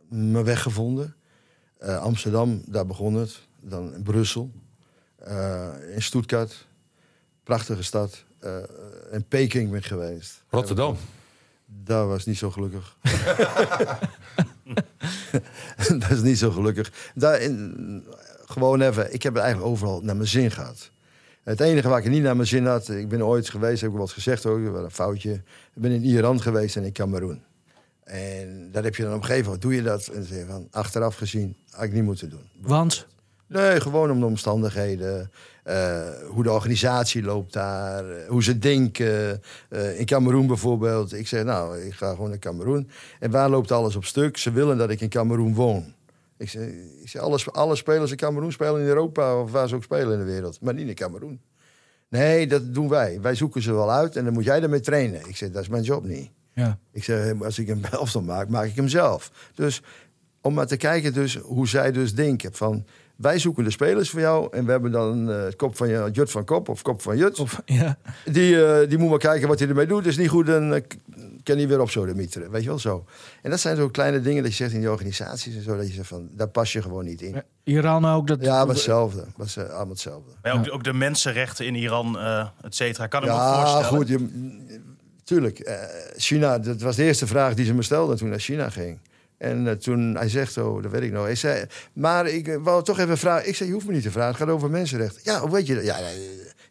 mijn 0.08 0.44
weg 0.44 0.62
gevonden. 0.62 1.16
Eh, 1.78 2.02
Amsterdam, 2.02 2.62
daar 2.66 2.86
begon 2.86 3.14
het. 3.14 3.42
Dan 3.62 3.94
in 3.94 4.04
Brussel. 4.04 4.52
Eh, 5.16 5.68
in 5.94 6.02
Stuttgart. 6.02 6.68
Prachtige 7.44 7.84
stad. 7.84 8.26
In 9.12 9.26
Peking 9.28 9.70
ben 9.70 9.80
ik 9.80 9.86
geweest. 9.86 10.44
Rotterdam. 10.50 10.98
Daar 11.66 12.08
was 12.08 12.26
niet 12.26 12.38
zo 12.38 12.52
gelukkig. 12.52 12.98
dat 16.00 16.12
is 16.12 16.22
niet 16.22 16.38
zo 16.38 16.52
gelukkig. 16.52 17.12
Daar 17.16 17.42
in, 17.42 18.06
gewoon 18.46 18.82
even, 18.82 19.14
ik 19.14 19.24
heb 19.24 19.34
het 19.34 19.44
eigenlijk 19.44 19.72
overal 19.72 20.02
naar 20.02 20.16
mijn 20.16 20.30
zin 20.30 20.52
gehad. 20.52 20.92
Het 21.48 21.60
enige 21.60 21.88
waar 21.90 22.00
ik 22.06 22.10
niet 22.10 22.24
naar 22.24 22.36
mijn 22.36 22.48
zin 22.48 22.66
had, 22.66 22.90
ik 22.90 23.10
ben 23.10 23.26
ooit 23.26 23.50
geweest, 23.50 23.82
heb 23.82 23.90
ik 23.90 23.96
wel 23.96 24.06
eens 24.06 24.14
gezegd 24.14 24.46
ook, 24.46 24.58
een 24.58 24.92
foutje. 24.92 25.32
Ik 25.34 25.42
ben 25.82 25.92
in 25.92 26.04
Iran 26.04 26.42
geweest 26.42 26.76
en 26.76 26.84
in 26.84 26.92
Cameroen. 26.92 27.44
En 28.04 28.70
dat 28.72 28.84
heb 28.84 28.96
je 28.96 29.04
dan 29.04 29.14
op 29.14 29.18
een 29.20 29.26
gegeven 29.26 29.46
moment, 29.46 29.62
doe 29.62 29.76
je 29.76 29.82
dat? 29.82 30.08
En 30.08 30.24
zeg 30.24 30.46
van, 30.48 30.68
achteraf 30.72 31.16
gezien, 31.16 31.56
had 31.70 31.84
ik 31.84 31.94
niet 31.94 32.04
moeten 32.04 32.30
doen. 32.30 32.50
Want? 32.62 33.08
Nee, 33.48 33.82
gewoon 33.82 34.12
om 34.12 34.20
de 34.20 34.26
omstandigheden. 34.26 35.32
eh, 35.64 36.02
hoe 36.30 36.44
de 36.44 36.52
organisatie 36.52 37.24
loopt 37.24 37.54
daar. 37.54 38.10
eh, 38.10 38.28
hoe 38.30 38.44
ze 38.44 38.60
denken. 38.60 39.42
Eh, 39.70 40.00
in 40.00 40.06
Cameroen 40.06 40.48
bijvoorbeeld. 40.48 41.14
Ik 41.14 41.28
zeg, 41.28 41.44
nou, 41.44 41.78
ik 41.80 41.94
ga 41.94 42.10
gewoon 42.10 42.30
naar 42.30 42.40
Cameroen. 42.40 42.90
En 43.20 43.32
waar 43.32 43.50
loopt 43.50 43.72
alles 43.72 43.96
op 43.96 44.06
stuk? 44.06 44.38
Ze 44.38 44.52
willen 44.52 44.78
dat 44.78 44.90
ik 44.90 45.02
in 45.02 45.10
Cameroen 45.10 45.54
woon. 45.54 45.94
Ik 46.38 46.50
zeg, 46.50 46.68
ik 47.04 47.16
alle, 47.16 47.40
alle 47.52 47.76
spelers 47.76 48.12
in 48.12 48.18
Cameroen 48.18 48.52
spelen 48.52 48.82
in 48.82 48.88
Europa... 48.88 49.42
of 49.42 49.52
waar 49.52 49.68
ze 49.68 49.76
ook 49.76 49.84
spelen 49.84 50.14
in 50.14 50.26
de 50.26 50.32
wereld. 50.32 50.62
Maar 50.62 50.74
niet 50.74 50.88
in 50.88 50.96
Cameroen. 50.96 51.42
Nee, 52.10 52.48
dat 52.48 52.74
doen 52.74 52.90
wij. 52.90 53.22
Wij 53.22 53.36
zoeken 53.36 53.62
ze 53.62 53.74
wel 53.74 53.92
uit 53.92 54.16
en 54.16 54.24
dan 54.24 54.34
moet 54.34 54.44
jij 54.44 54.62
ermee 54.62 54.80
trainen. 54.80 55.28
Ik 55.28 55.38
zeg, 55.38 55.52
dat 55.52 55.62
is 55.62 55.70
mijn 55.70 55.84
job 55.84 56.06
niet. 56.06 56.32
Ja. 56.54 56.80
Ik 56.92 57.04
zeg, 57.04 57.42
als 57.42 57.60
ik 57.60 57.68
een 57.68 57.86
elftal 57.92 58.22
maak, 58.22 58.50
maak 58.50 58.66
ik 58.66 58.76
hem 58.76 58.88
zelf. 58.88 59.32
Dus 59.56 59.82
om 60.42 60.54
maar 60.54 60.68
te 60.68 60.78
kijken 60.78 61.14
dus 61.14 61.36
hoe 61.36 61.68
zij 61.68 61.92
dus 61.92 62.16
denken. 62.16 62.54
Van, 62.54 62.86
wij 63.16 63.40
zoeken 63.40 63.64
de 63.64 63.72
spelers 63.72 64.10
voor 64.10 64.20
jou. 64.20 64.48
En 64.52 64.66
we 64.66 64.72
hebben 64.72 64.92
dan 64.92 65.28
het 65.28 65.56
kop 65.56 65.76
van 65.76 65.90
je, 65.90 66.10
Jut 66.12 66.32
van 66.32 66.46
Kop 66.46 66.70
of 66.70 66.82
Kop 66.82 67.02
van 67.02 67.18
Jut. 67.18 67.40
Of, 67.40 67.62
ja. 67.66 67.98
Die, 68.26 68.66
eh, 68.66 68.90
die 68.90 68.98
moet 68.98 69.10
maar 69.10 69.20
kijken 69.20 69.48
wat 69.48 69.60
hij 69.60 69.68
ermee 69.68 69.88
doet. 69.88 70.06
Is 70.06 70.18
niet 70.18 70.30
goed, 70.30 70.46
dan 70.46 70.74
eh, 70.74 70.82
kan 71.48 71.58
hij 71.58 71.68
weer 71.68 71.80
op 71.82 71.90
zo 71.90 72.06
de 72.06 72.16
mieteren. 72.16 72.52
Weet 72.52 72.62
je 72.64 72.68
wel 72.70 72.80
zo. 72.80 73.06
En 73.42 73.50
dat 73.50 73.60
zijn 73.60 73.76
zo 73.76 73.90
kleine 73.90 74.22
dingen 74.22 74.42
dat 74.44 74.52
je 74.52 74.58
zegt 74.58 74.74
in 74.74 74.80
die 74.80 74.92
organisaties 74.92 75.56
en 75.56 75.62
zo. 75.64 75.78
Dat 75.78 75.88
je 75.88 75.94
zegt 75.94 76.08
van, 76.08 76.30
daar 76.32 76.48
pas 76.50 76.74
je 76.74 76.82
gewoon 76.82 77.06
niet 77.06 77.22
in. 77.22 77.44
Iran 77.64 78.06
ook. 78.06 78.28
Dat, 78.28 78.42
Ja, 78.42 78.66
maar 78.66 78.74
hetzelfde. 78.76 79.26
Was, 79.36 79.58
eh, 79.58 79.64
allemaal 79.70 79.88
hetzelfde. 79.90 80.32
Maar 80.42 80.54
ook, 80.54 80.74
ook 80.74 80.84
de 80.84 80.94
mensenrechten 80.94 81.66
in 81.66 81.76
Iran, 81.76 82.20
eh 82.20 82.48
et 82.62 82.76
cetera. 82.76 83.08
Kan 83.08 83.24
ik 83.24 83.30
me 83.30 83.34
Ja, 83.36 83.56
voorstellen. 83.60 83.98
goed. 83.98 84.08
Je, 84.08 84.80
tuurlijk. 85.24 85.60
eh, 85.60 85.76
China, 86.18 86.60
dat 86.60 86.82
was 86.82 86.96
de 86.96 87.04
eerste 87.04 87.28
vraag 87.28 87.54
die 87.54 87.66
ze 87.66 87.74
me 87.74 87.84
stelden 87.84 88.18
toen 88.18 88.26
ik 88.28 88.32
naar 88.34 88.42
China 88.42 88.70
ging. 88.70 89.00
En 89.38 89.80
toen 89.80 90.16
hij 90.16 90.30
zegt, 90.30 90.58
oh, 90.58 90.82
dat 90.84 90.92
weet 90.92 91.02
ik 91.02 91.12
nog. 91.12 91.24
Hij 91.26 91.36
zei, 91.36 91.66
maar 91.94 92.28
ik 92.28 92.58
wou 92.62 92.84
toch 92.84 93.00
even 93.00 93.18
vragen. 93.18 93.48
Ik 93.48 93.56
zei, 93.56 93.70
je 93.70 93.76
hoeft 93.76 93.88
me 93.88 93.94
niet 93.94 94.04
te 94.04 94.12
vragen. 94.12 94.30
Het 94.32 94.40
gaat 94.42 94.50
over 94.50 94.70
mensenrechten. 94.70 95.22
Ja, 95.24 95.40
hoe 95.40 95.52
weet 95.52 95.68
je 95.68 95.76
dat? 95.76 95.84
Ja, 95.86 95.98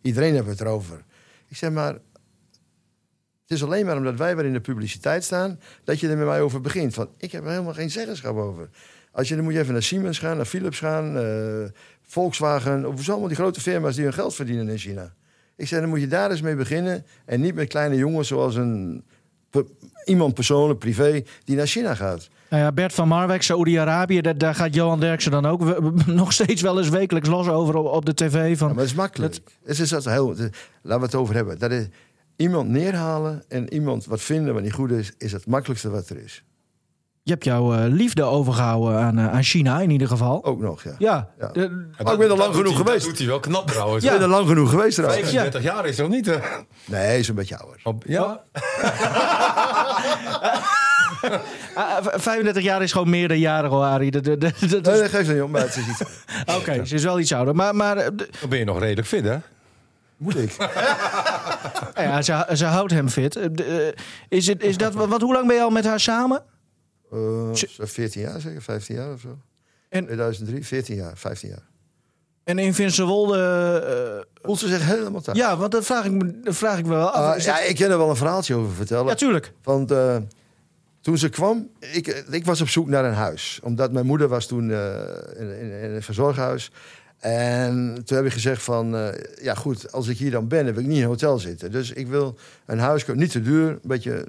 iedereen 0.02 0.34
heeft 0.34 0.46
het 0.46 0.60
erover. 0.60 1.04
Ik 1.48 1.56
zeg, 1.56 1.70
maar 1.70 1.96
het 3.46 3.56
is 3.56 3.64
alleen 3.64 3.86
maar 3.86 3.96
omdat 3.96 4.16
wij 4.18 4.36
weer 4.36 4.44
in 4.44 4.52
de 4.52 4.60
publiciteit 4.60 5.24
staan... 5.24 5.60
dat 5.84 6.00
je 6.00 6.08
er 6.08 6.16
met 6.16 6.26
mij 6.26 6.40
over 6.40 6.60
begint. 6.60 6.94
Van, 6.94 7.08
ik 7.18 7.32
heb 7.32 7.44
er 7.44 7.50
helemaal 7.50 7.74
geen 7.74 7.90
zeggenschap 7.90 8.36
over. 8.36 8.68
Als 9.12 9.28
je, 9.28 9.34
dan 9.34 9.44
moet 9.44 9.52
je 9.52 9.58
even 9.60 9.72
naar 9.72 9.82
Siemens 9.82 10.18
gaan, 10.18 10.36
naar 10.36 10.44
Philips 10.46 10.78
gaan... 10.78 11.16
eh, 11.16 11.24
Volkswagen, 12.02 12.86
of 12.86 13.02
zo 13.02 13.10
allemaal 13.10 13.28
die 13.28 13.36
grote 13.36 13.60
firma's 13.60 13.94
die 13.94 14.04
hun 14.04 14.12
geld 14.12 14.34
verdienen 14.34 14.68
in 14.68 14.78
China. 14.78 15.12
Ik 15.56 15.66
zei, 15.68 15.80
dan 15.80 15.90
moet 15.90 16.00
je 16.00 16.06
daar 16.06 16.30
eens 16.30 16.40
mee 16.40 16.54
beginnen. 16.56 17.04
En 17.24 17.40
niet 17.40 17.54
met 17.54 17.68
kleine 17.68 17.96
jongens 17.96 18.28
zoals 18.28 18.54
een, 18.54 19.04
iemand 20.04 20.34
persoonlijk, 20.34 20.78
privé, 20.78 21.22
die 21.44 21.56
naar 21.56 21.66
China 21.66 21.94
gaat. 21.94 22.28
Nou 22.50 22.62
ja, 22.62 22.72
Bert 22.72 22.92
van 22.94 23.08
Marwijk, 23.08 23.42
Saoedi-Arabië, 23.42 24.20
daar, 24.20 24.38
daar 24.38 24.54
gaat 24.54 24.74
Johan 24.74 25.00
Derksen 25.00 25.30
dan 25.30 25.46
ook 25.46 25.62
we- 25.62 25.92
nog 26.06 26.32
steeds 26.32 26.62
wel 26.62 26.78
eens 26.78 26.88
wekelijks 26.88 27.28
los 27.28 27.48
over 27.48 27.76
op, 27.76 27.86
op 27.86 28.04
de 28.06 28.14
tv. 28.14 28.58
Van, 28.58 28.68
Ja, 28.68 28.74
maar 28.74 28.82
het 28.82 28.92
is 28.92 28.98
makkelijk. 28.98 29.38
Het 29.64 29.78
is 29.78 29.88
dat 29.88 30.04
heel, 30.04 30.28
het- 30.28 30.38
laten 30.82 31.00
we 31.00 31.06
het 31.06 31.14
over 31.14 31.34
hebben. 31.34 31.58
Dat 31.58 31.70
is, 31.70 31.86
iemand 32.36 32.68
neerhalen 32.68 33.42
en 33.48 33.72
iemand 33.72 34.04
wat 34.06 34.20
vinden 34.20 34.54
wat 34.54 34.62
niet 34.62 34.72
goed 34.72 34.90
is, 34.90 35.12
is 35.18 35.32
het 35.32 35.46
makkelijkste 35.46 35.90
wat 35.90 36.08
er 36.08 36.22
is. 36.24 36.44
Je 37.22 37.32
hebt 37.32 37.44
jouw 37.44 37.74
eh, 37.74 37.84
liefde 37.88 38.22
overgehouden 38.22 38.98
aan, 38.98 39.18
eh, 39.18 39.32
aan 39.32 39.42
China 39.42 39.80
in 39.80 39.90
ieder 39.90 40.08
geval. 40.08 40.44
Ook 40.44 40.60
nog, 40.60 40.82
ja. 40.82 40.94
Ja, 40.98 41.30
Ja. 41.38 41.48
de- 41.48 41.88
ik 41.98 42.04
ben 42.18 42.30
er 42.30 42.36
lang 42.36 42.54
genoeg 42.54 42.74
hij- 42.74 42.84
geweest. 42.84 43.00
Dat 43.00 43.08
doet 43.08 43.18
hij 43.18 43.26
wel 43.26 43.40
knap 43.40 43.66
trouwens. 43.70 44.04
Ik 44.04 44.10
ben 44.10 44.20
er 44.20 44.28
lang 44.28 44.48
genoeg 44.48 44.70
geweest 44.70 44.94
trouwens. 44.94 45.22
35 45.30 45.62
jaar 45.62 45.86
is 45.86 45.96
nog 45.96 46.08
niet. 46.08 46.26
hè? 46.26 46.36
Nee, 46.84 47.18
is 47.18 47.28
een 47.28 47.34
beetje 47.34 47.56
ouder. 47.58 47.80
Op- 47.84 48.02
Ja, 48.06 48.40
ah, 51.74 51.96
v- 52.02 52.22
35 52.22 52.62
jaar 52.62 52.82
is 52.82 52.92
gewoon 52.92 53.10
meerderjarig, 53.10 53.70
hoor, 53.70 53.82
Arie. 53.84 54.10
Dat- 54.10 54.24
dat- 54.24 54.40
dat- 54.40 54.60
Nee, 54.60 54.70
is- 54.94 55.00
dat 55.00 55.08
geeft 55.10 55.32
niet 55.32 55.42
om, 55.42 55.50
maar 55.50 55.60
het 55.60 55.76
is 55.76 55.86
iets. 55.88 56.02
Oké, 56.58 56.84
ze 56.84 56.94
is 56.94 57.04
wel 57.04 57.18
iets 57.20 57.32
ouder. 57.32 57.54
Maar, 57.54 57.74
maar 57.76 57.96
eh, 57.96 58.04
dan 58.40 58.48
ben 58.48 58.58
je 58.58 58.64
nog 58.64 58.78
redelijk 58.78 59.06
fit, 59.08 59.24
hè? 59.24 59.36
Moet 60.16 60.36
ik? 60.36 60.56
nou 60.58 60.70
ja, 62.08 62.22
ze, 62.22 62.46
ze 62.56 62.64
houdt 62.64 62.92
hem 62.92 63.08
fit. 63.08 63.36
Eh, 63.36 63.86
eh, 63.88 63.92
Is, 64.28 64.46
het, 64.46 64.62
is 64.62 64.76
dat, 64.76 64.94
want 64.94 65.22
hoe 65.22 65.32
lang 65.32 65.46
ben 65.46 65.56
je 65.56 65.62
al 65.62 65.70
met 65.70 65.84
haar 65.84 66.00
samen? 66.00 66.42
Eh, 67.12 67.52
zo 67.52 67.84
14 67.84 68.20
jaar 68.20 68.40
zeker, 68.40 68.62
15 68.62 68.94
jaar 68.94 69.12
of 69.12 69.20
zo. 69.20 69.38
En- 69.88 70.04
2003, 70.04 70.66
14 70.66 70.96
jaar, 70.96 71.16
15 71.16 71.48
jaar. 71.48 71.62
En 72.44 72.58
in 72.58 72.74
Vincewolde... 72.74 73.38
eh, 74.36 74.42
Voelt 74.42 74.58
ze 74.58 74.68
zich 74.68 74.84
helemaal 74.86 75.20
thuis. 75.20 75.38
ja, 75.38 75.56
want 75.56 75.72
dat 75.72 75.84
vraag 75.84 76.04
ik 76.04 76.12
me, 76.12 76.40
dat 76.40 76.56
vraag 76.56 76.78
ik 76.78 76.84
me 76.86 76.94
wel 76.94 77.10
af. 77.10 77.34
Ah, 77.36 77.40
ja, 77.42 77.58
dat- 77.60 77.68
ik 77.68 77.76
kan 77.76 77.90
er 77.90 77.98
wel 77.98 78.10
een 78.10 78.16
verhaaltje 78.16 78.54
over 78.54 78.72
vertellen. 78.74 79.06
ja, 79.06 79.14
tuurlijk. 79.14 79.52
Want 79.62 79.90
eh, 79.90 80.16
toen 81.00 81.18
ze 81.18 81.28
kwam, 81.28 81.68
ik, 81.80 82.06
ik 82.30 82.44
was 82.44 82.60
op 82.60 82.68
zoek 82.68 82.88
naar 82.88 83.04
een 83.04 83.14
huis. 83.14 83.60
Omdat 83.62 83.92
mijn 83.92 84.06
moeder 84.06 84.28
was 84.28 84.46
toen 84.46 84.70
eh, 84.70 84.94
in, 85.36 85.58
in, 85.58 85.70
in 85.82 85.90
een 85.90 86.02
verzorghuis. 86.02 86.70
En 87.18 88.02
toen 88.04 88.16
heb 88.16 88.26
ik 88.26 88.32
gezegd 88.32 88.62
van, 88.62 88.96
eh, 88.96 89.08
ja 89.42 89.54
goed, 89.54 89.92
als 89.92 90.08
ik 90.08 90.18
hier 90.18 90.30
dan 90.30 90.48
ben, 90.48 90.64
dan 90.64 90.74
wil 90.74 90.82
ik 90.82 90.88
niet 90.88 90.96
in 90.96 91.02
een 91.02 91.08
hotel 91.08 91.38
zitten. 91.38 91.72
Dus 91.72 91.92
ik 91.92 92.06
wil 92.06 92.38
een 92.66 92.78
huis, 92.78 93.04
kopen, 93.04 93.20
niet 93.20 93.30
te 93.30 93.42
duur, 93.42 93.68
een 93.68 93.80
beetje 93.82 94.24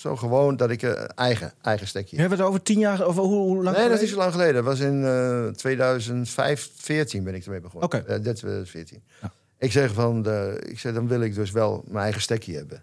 zo 0.00 0.16
gewoon, 0.16 0.56
dat 0.56 0.70
ik 0.70 0.82
eh, 0.82 1.04
eigen, 1.14 1.52
eigen 1.62 1.86
stekje. 1.86 2.16
Je 2.16 2.22
hebt 2.22 2.34
het 2.34 2.46
over 2.46 2.62
tien 2.62 2.78
jaar... 2.78 3.06
Of 3.06 3.16
hoe, 3.16 3.26
hoe 3.26 3.62
lang 3.62 3.76
Nee, 3.76 3.84
dat 3.84 3.94
is 3.94 4.00
niet 4.00 4.10
zo 4.10 4.16
lang 4.16 4.32
geleden. 4.32 4.54
Dat 4.54 4.64
was 4.64 4.80
in 4.80 5.04
eh 5.04 5.46
2005, 5.46 6.70
14 6.74 7.24
ben 7.24 7.34
ik 7.34 7.44
ermee 7.44 7.60
begonnen. 7.60 7.84
Oké. 7.84 7.96
Eh, 7.96 8.22
dit 8.22 8.36
2014. 8.36 9.02
Ja. 9.22 9.32
Ik 9.58 9.72
zeg 9.72 9.92
van, 9.92 10.22
de, 10.22 10.62
ik 10.66 10.78
zeg, 10.78 10.94
dan 10.94 11.08
wil 11.08 11.20
ik 11.20 11.34
dus 11.34 11.50
wel 11.50 11.84
mijn 11.86 12.02
eigen 12.02 12.22
stekje 12.22 12.56
hebben. 12.56 12.82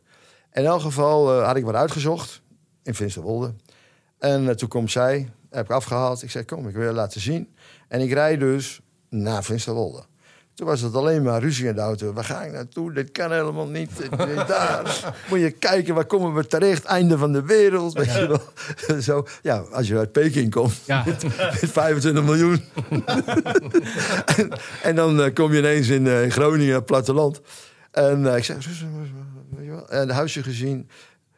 In 0.54 0.66
elk 0.66 0.82
geval 0.82 1.42
had 1.42 1.56
ik 1.56 1.64
wat 1.64 1.76
uitgezocht 1.76 2.42
in 2.84 2.96
Finsterwolde. 2.96 3.54
En 4.20 4.58
toen 4.58 4.70
komt 4.70 4.92
zij, 4.92 5.30
heb 5.50 5.66
ik 5.66 5.72
afgehaald. 5.72 6.24
Ik 6.24 6.32
zeg, 6.32 6.46
kom, 6.46 6.68
ik 6.68 6.76
wil 6.76 6.88
je 6.88 6.94
laten 6.94 7.22
zien. 7.22 7.56
En 7.88 8.02
ik 8.02 8.14
rijd 8.14 8.40
dus 8.40 8.82
naar 9.10 9.44
Finsterwolde. 9.44 10.04
Toen 10.58 10.68
was 10.68 10.82
het 10.82 10.96
alleen 10.96 11.24
maar 11.24 11.42
ruzie 11.42 11.68
in 11.68 11.76
de 11.76 11.82
auto. 11.82 12.14
Waar 12.14 12.24
ga 12.24 12.44
ik 12.44 12.52
naartoe? 12.52 12.94
Dit 12.94 13.12
kan 13.12 13.32
helemaal 13.32 13.68
niet. 13.68 13.92
Daar 14.48 15.14
moet 15.30 15.40
je 15.40 15.52
kijken, 15.52 15.96
waar 15.96 16.06
komen 16.06 16.34
we 16.34 16.48
terecht? 16.48 16.84
Einde 16.84 17.18
van 17.18 17.32
de 17.32 17.42
wereld. 17.42 17.94
Weet 17.94 18.14
je 18.14 18.28
wel. 18.28 19.00
Zo, 19.02 19.26
ja, 19.42 19.58
als 19.58 19.88
je 19.88 19.98
uit 19.98 20.12
Peking 20.12 20.52
komt 20.52 20.74
Ja. 20.86 21.04
met 21.62 21.72
25 21.72 22.24
miljoen. 22.24 22.62
en, 24.26 24.50
en 24.84 24.96
dan 24.96 25.22
eh, 25.22 25.34
kom 25.34 25.54
je 25.54 25.58
ineens 25.58 25.88
in, 25.88 26.08
eh, 26.08 26.24
in 26.24 26.32
Groningen, 26.32 26.84
platteland. 26.84 27.42
En 27.92 28.28
eh, 28.32 28.38
ik 28.38 28.44
zeg, 28.44 28.56
weet 28.56 29.66
je 29.66 29.72
wel, 29.72 29.90
en 29.90 30.00
het 30.00 30.12
huisje 30.12 30.44
gezien. 30.44 30.90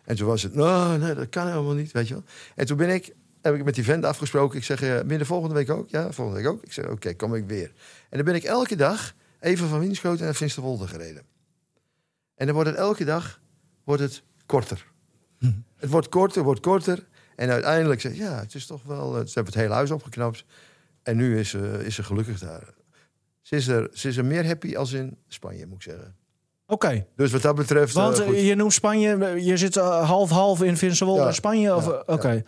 En 0.05 0.15
toen 0.15 0.27
was 0.27 0.43
het, 0.43 0.55
nou, 0.55 0.97
nee, 0.97 1.13
dat 1.13 1.29
kan 1.29 1.47
helemaal 1.47 1.73
niet, 1.73 1.91
weet 1.91 2.07
je 2.07 2.13
wel. 2.13 2.23
En 2.55 2.65
toen 2.65 2.77
ben 2.77 2.89
ik, 2.89 3.13
heb 3.41 3.55
ik 3.55 3.63
met 3.63 3.75
die 3.75 3.83
vent 3.83 4.03
afgesproken. 4.05 4.57
Ik 4.57 4.63
zeg, 4.63 4.81
eh 4.81 5.01
midden 5.01 5.27
volgende 5.27 5.55
week 5.55 5.69
ook? 5.69 5.89
Ja, 5.89 6.11
volgende 6.11 6.41
week 6.41 6.51
ook. 6.51 6.63
Ik 6.63 6.71
zeg, 6.73 6.87
oké, 6.87 7.13
kom 7.13 7.35
ik 7.35 7.45
weer. 7.47 7.71
En 8.09 8.17
dan 8.17 8.23
ben 8.25 8.35
ik 8.35 8.43
elke 8.43 8.75
dag 8.75 9.13
even 9.39 9.67
van 9.67 9.79
Winschoten 9.79 10.25
naar 10.25 10.33
Finsterwolde 10.33 10.87
gereden. 10.87 11.23
En 12.35 12.45
dan 12.45 12.55
wordt 12.55 12.69
het 12.69 12.77
elke 12.79 13.05
dag 13.05 13.41
wordt 13.83 14.01
het 14.01 14.23
korter. 14.45 14.85
Het 15.75 15.89
wordt 15.89 16.09
korter, 16.09 16.43
wordt 16.43 16.59
korter. 16.59 17.07
En 17.35 17.49
uiteindelijk 17.49 18.01
zeg 18.01 18.11
ik, 18.11 18.17
ja, 18.17 18.39
het 18.39 18.55
is 18.55 18.65
toch 18.65 18.83
wel... 18.83 19.07
eh, 19.17 19.25
Ze 19.25 19.33
hebben 19.33 19.53
het 19.53 19.61
hele 19.61 19.73
huis 19.73 19.91
opgeknapt. 19.91 20.45
En 21.03 21.17
nu 21.17 21.39
is, 21.39 21.49
ze 21.49 21.81
is 21.85 21.95
ze 21.95 22.03
gelukkig 22.03 22.39
daar. 22.39 22.73
Ze 23.41 23.55
is, 23.55 23.67
er, 23.67 23.89
ze 23.93 24.07
is 24.07 24.17
er 24.17 24.25
meer 24.25 24.45
happy 24.45 24.75
als 24.75 24.91
in 24.91 25.17
Spanje, 25.27 25.65
moet 25.65 25.75
ik 25.75 25.81
zeggen. 25.81 26.15
Oké. 26.71 27.05
Dus 27.15 27.31
wat 27.31 27.41
dat 27.41 27.55
betreft... 27.55 27.95
eh, 27.95 28.03
Want 28.03 28.19
goed. 28.19 28.33
eh, 28.35 28.47
je 28.47 28.55
noemt 28.55 28.73
Spanje, 28.73 29.15
eh, 29.25 29.45
je 29.45 29.57
zit 29.57 29.77
eh, 29.77 30.07
half-half 30.09 30.63
in 30.63 30.77
Vincewolde 30.77 31.21
Ja, 31.21 31.27
en 31.27 31.33
Spanje? 31.33 31.75
Of, 31.75 31.85
Ja, 31.85 31.91
eh, 32.05 32.13
Oké. 32.15 32.29
ja, 32.29 32.41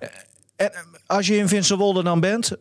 ja. 0.00 0.08
En 0.56 0.72
eh, 0.72 0.80
als 1.06 1.26
je 1.26 1.36
in 1.36 1.48
Vincewolde 1.48 2.02
dan 2.02 2.20
bent, 2.20 2.52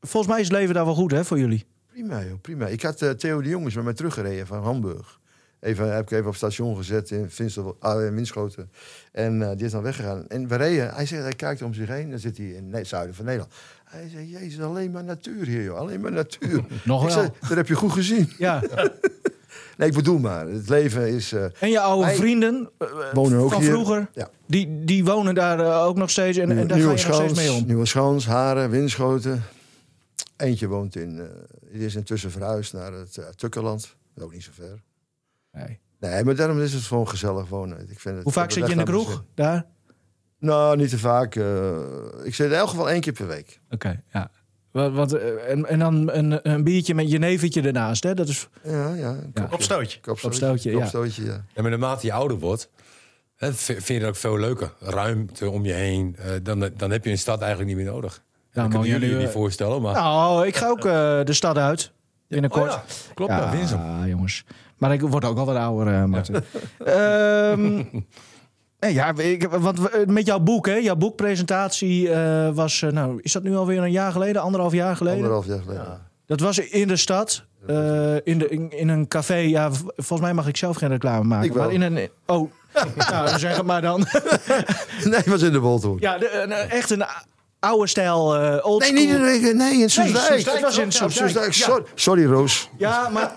volgens 0.00 0.32
mij 0.32 0.40
is 0.40 0.48
het 0.48 0.56
leven 0.56 0.74
daar 0.74 0.84
wel 0.84 0.94
goed 0.94 1.10
hè, 1.10 1.24
voor 1.24 1.38
jullie. 1.38 1.66
Prima, 1.92 2.22
joh, 2.24 2.40
prima. 2.40 2.66
Ik 2.66 2.82
had 2.82 3.02
eh, 3.02 3.10
Theo 3.10 3.42
de 3.42 3.48
Jongens 3.48 3.74
met 3.74 3.84
mij 3.84 3.94
teruggereden 3.94 4.46
van 4.46 4.62
Hamburg. 4.62 5.18
Even, 5.60 5.94
heb 5.94 6.02
ik 6.02 6.10
even 6.10 6.26
op 6.26 6.34
station 6.36 6.76
gezet 6.76 7.10
in, 7.10 7.30
Vinsel, 7.30 7.76
ah, 7.80 8.04
in 8.04 8.14
Winschoten. 8.14 8.70
En 9.12 9.42
eh, 9.42 9.56
die 9.56 9.64
is 9.64 9.70
dan 9.72 9.82
weggegaan. 9.82 10.28
En 10.28 10.48
we 10.48 10.56
reden. 10.56 10.94
Hij 10.94 11.06
zegt, 11.06 11.22
hij 11.22 11.32
kijkt 11.32 11.62
om 11.62 11.74
zich 11.74 11.88
heen. 11.88 12.10
Dan 12.10 12.18
zit 12.18 12.36
hij 12.36 12.46
in 12.46 12.74
het 12.74 12.86
zuiden 12.86 13.14
van 13.14 13.24
Nederland. 13.24 13.52
Hij 13.84 14.08
zegt, 14.08 14.30
jezus, 14.30 14.60
alleen 14.60 14.90
maar 14.90 15.04
natuur 15.04 15.46
hier, 15.46 15.62
joh. 15.62 15.78
Alleen 15.78 16.00
maar 16.00 16.12
natuur. 16.12 16.64
Nog 16.84 17.08
ik 17.08 17.14
wel. 17.14 17.34
dat 17.48 17.56
heb 17.56 17.68
je 17.68 17.74
goed 17.74 17.92
gezien. 17.92 18.32
Ja. 18.38 18.62
Nee, 19.76 19.88
ik 19.88 19.94
bedoel 19.94 20.18
maar. 20.18 20.46
Het 20.48 20.68
leven 20.68 21.08
is... 21.08 21.32
eh, 21.32 21.44
En 21.60 21.70
je 21.70 21.80
oude 21.80 22.04
Wij 22.06 22.14
vrienden 22.16 22.70
eh, 22.78 22.88
wonen 23.12 23.38
ook 23.38 23.52
van 23.52 23.60
hier. 23.60 23.70
vroeger, 23.70 24.08
Ja. 24.12 24.28
die, 24.46 24.84
die 24.84 25.04
wonen 25.04 25.34
daar 25.34 25.60
eh, 25.60 25.84
ook 25.84 25.96
nog 25.96 26.10
steeds 26.10 26.38
en, 26.38 26.50
en 26.50 26.56
daar 26.66 26.78
ga 26.78 26.84
je 26.84 26.90
nog 26.90 26.98
steeds 26.98 27.34
mee 27.34 27.52
om. 27.52 27.66
Nieuwe 27.66 27.86
Schans, 27.86 28.26
Haren, 28.26 28.70
Winschoten. 28.70 29.42
Eentje 30.36 30.66
woont 30.68 30.96
in... 30.96 31.28
die 31.72 31.84
is 31.84 31.94
intussen 31.94 32.30
verhuisd 32.30 32.72
naar 32.72 32.92
het 32.92 33.18
is 33.18 34.22
ook 34.22 34.32
niet 34.32 34.42
zo 34.42 34.50
ver. 34.54 34.82
Nee. 35.52 35.80
Nee, 36.00 36.24
maar 36.24 36.34
daarom 36.36 36.60
is 36.60 36.72
het 36.72 36.82
gewoon 36.82 37.08
gezellig 37.08 37.48
wonen. 37.48 37.90
Ik 37.90 38.00
vind 38.00 38.14
het, 38.14 38.24
Hoe 38.24 38.32
vaak 38.32 38.50
zit 38.50 38.66
je 38.66 38.72
in 38.72 38.78
de 38.78 38.84
kroeg? 38.84 39.24
Daar? 39.34 39.66
Nou, 40.38 40.76
niet 40.76 40.90
te 40.90 40.98
vaak. 40.98 41.34
ik 42.24 42.34
zit 42.34 42.46
in 42.46 42.52
elk 42.56 42.68
geval 42.68 42.90
één 42.90 43.00
keer 43.00 43.12
per 43.12 43.26
week. 43.26 43.60
Oké, 43.70 44.02
ja. 44.12 44.30
Wat, 44.76 44.92
wat, 44.92 45.12
eh, 45.12 45.50
en, 45.50 45.66
en 45.68 45.78
dan 45.78 46.10
een, 46.12 46.38
een 46.52 46.64
biertje 46.64 46.94
met 46.94 47.10
je 47.10 47.18
neventje 47.18 47.62
ernaast, 47.62 48.02
hè? 48.02 48.14
Dat 48.14 48.28
is 48.28 48.48
Ja, 48.62 48.94
ja. 48.94 49.08
Een 49.08 49.30
Ja. 49.34 49.40
kopje. 49.40 49.54
Opstootje. 49.54 50.00
Kopstootje, 50.00 50.28
Kopstootje, 50.40 50.70
ja. 50.70 50.78
kopstootje, 50.78 51.24
ja. 51.24 51.44
En 51.54 51.62
met 51.62 51.70
naarmate 51.72 52.06
je 52.06 52.12
ouder 52.12 52.38
wordt, 52.38 52.70
Hè, 53.36 53.52
vind 53.54 53.86
je 53.86 53.98
dat 53.98 54.08
ook 54.08 54.16
veel 54.16 54.38
leuker? 54.38 54.72
Ruimte 54.80 55.50
om 55.50 55.64
je 55.64 55.72
heen. 55.72 56.16
eh, 56.18 56.30
dan, 56.42 56.70
dan 56.76 56.90
heb 56.90 57.04
je 57.04 57.10
een 57.10 57.18
stad 57.18 57.40
eigenlijk 57.40 57.74
niet 57.74 57.84
meer 57.84 57.92
nodig. 57.94 58.22
Ja, 58.52 58.62
dat 58.62 58.70
kunnen 58.70 58.88
jullie 58.88 59.10
je 59.10 59.16
niet 59.16 59.28
voorstellen, 59.28 59.82
maar... 59.82 59.94
Nou, 59.94 60.46
ik 60.46 60.56
ga 60.56 60.68
ook 60.68 60.84
eh, 60.84 61.20
de 61.24 61.32
stad 61.32 61.58
uit. 61.58 61.92
Binnenkort. 62.28 62.70
Oh 62.70 62.76
ja, 62.86 63.12
klopt, 63.14 63.32
ja, 63.32 63.50
Winsum. 63.50 64.06
jongens. 64.06 64.44
Maar 64.76 64.92
ik 64.92 65.00
word 65.00 65.24
ook 65.24 65.38
al 65.38 65.44
wat 65.46 65.56
ouder, 65.56 65.94
eh 65.94 66.04
Martin. 66.04 66.36
Ehm, 66.84 67.62
nee, 67.74 68.06
ja, 68.78 69.14
ik, 69.16 69.48
want 69.50 69.80
we- 69.80 70.04
met 70.06 70.26
jouw 70.26 70.38
boek, 70.38 70.66
hè? 70.66 70.74
Jouw 70.74 70.96
boekpresentatie 70.96 72.10
eh, 72.12 72.48
was, 72.54 72.82
eh, 72.82 72.90
nou, 72.90 73.18
is 73.22 73.32
dat 73.32 73.42
nu 73.42 73.56
alweer 73.56 73.82
een 73.82 73.90
jaar 73.90 74.12
geleden, 74.12 74.42
anderhalf 74.42 74.72
jaar 74.72 74.96
geleden? 74.96 75.18
Anderhalf 75.18 75.46
jaar 75.46 75.60
geleden. 75.62 76.00
Dat 76.26 76.40
was 76.40 76.58
in 76.58 76.88
de 76.88 76.96
stad, 76.96 77.44
eh, 77.66 78.14
in, 78.24 78.38
de, 78.38 78.48
in, 78.48 78.70
in 78.78 78.88
een 78.88 79.08
café. 79.08 79.34
Ja, 79.34 79.70
volgens 79.96 80.20
mij 80.20 80.34
mag 80.34 80.46
ik 80.48 80.56
zelf 80.56 80.76
geen 80.76 80.88
reclame 80.88 81.24
maken. 81.24 81.46
Ik 81.46 81.52
wel. 81.52 81.64
Maar 81.64 81.72
in 81.72 81.82
een, 81.82 82.08
oh, 82.26 82.50
nou, 83.10 83.38
zeg 83.38 83.56
het 83.56 83.66
maar 83.66 83.82
dan. 83.82 84.06
Nee, 85.04 85.20
was 85.26 85.42
in 85.42 85.52
de 85.52 85.60
Bolton. 85.60 85.96
ja, 86.00 86.18
de, 86.18 86.30
een- 86.42 86.52
echt 86.52 86.90
een 86.90 87.04
oude 87.60 87.86
stijl, 87.86 88.36
eh 88.36 88.66
old 88.66 88.80
Nee, 88.80 88.88
school. 88.88 89.20
niet 89.20 89.40
in 89.40 89.42
de, 89.42 89.54
nee, 89.54 89.80
in 89.80 89.90
Soesdijk. 89.90 90.44
Het 90.44 90.60
was 90.60 90.78
in 90.78 90.84
Op 90.84 90.92
Soesdijk. 90.92 91.12
Soesdijk. 91.12 91.52
Ja. 91.52 91.64
Sorry, 91.64 91.84
sorry, 91.94 92.24
Roos. 92.24 92.70
Ja, 92.78 93.08
maar. 93.08 93.32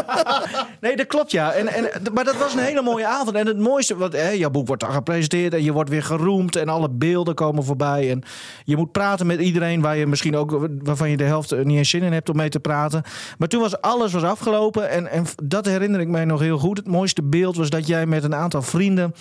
nee, 0.80 0.96
dat 0.96 1.06
klopt 1.06 1.30
ja. 1.30 1.52
En, 1.52 1.68
en, 1.68 2.02
maar 2.12 2.24
dat 2.24 2.36
was 2.36 2.52
een 2.52 2.58
hele 2.58 2.82
mooie 2.82 3.06
avond. 3.06 3.36
En 3.36 3.46
het 3.46 3.58
mooiste, 3.58 3.96
want 3.96 4.12
hè, 4.12 4.28
jouw 4.30 4.50
boek 4.50 4.66
wordt 4.66 4.82
dan 4.82 4.92
gepresenteerd 4.92 5.54
en 5.54 5.64
je 5.64 5.72
wordt 5.72 5.90
weer 5.90 6.02
geroemd 6.02 6.56
en 6.56 6.68
alle 6.68 6.90
beelden 6.90 7.34
komen 7.34 7.64
voorbij. 7.64 8.10
En 8.10 8.22
je 8.64 8.76
moet 8.76 8.92
praten 8.92 9.26
met 9.26 9.40
iedereen 9.40 9.80
waar 9.80 9.96
je 9.96 10.06
misschien 10.06 10.36
ook, 10.36 10.68
waarvan 10.82 11.10
je 11.10 11.16
de 11.16 11.24
helft 11.24 11.64
niet 11.64 11.78
eens 11.78 11.90
zin 11.90 12.02
in 12.02 12.12
hebt 12.12 12.28
om 12.28 12.36
mee 12.36 12.48
te 12.48 12.60
praten. 12.60 13.02
Maar 13.38 13.48
toen 13.48 13.60
was 13.60 13.80
alles 13.80 14.12
was 14.12 14.22
afgelopen 14.22 14.90
en, 14.90 15.10
en 15.10 15.24
dat 15.42 15.64
herinner 15.66 16.00
ik 16.00 16.08
mij 16.08 16.24
nog 16.24 16.40
heel 16.40 16.58
goed. 16.58 16.76
Het 16.76 16.86
mooiste 16.88 17.22
beeld 17.22 17.56
was 17.56 17.70
dat 17.70 17.86
jij 17.86 18.06
met 18.06 18.24
een 18.24 18.34
aantal 18.34 18.62
vrienden 18.62 19.14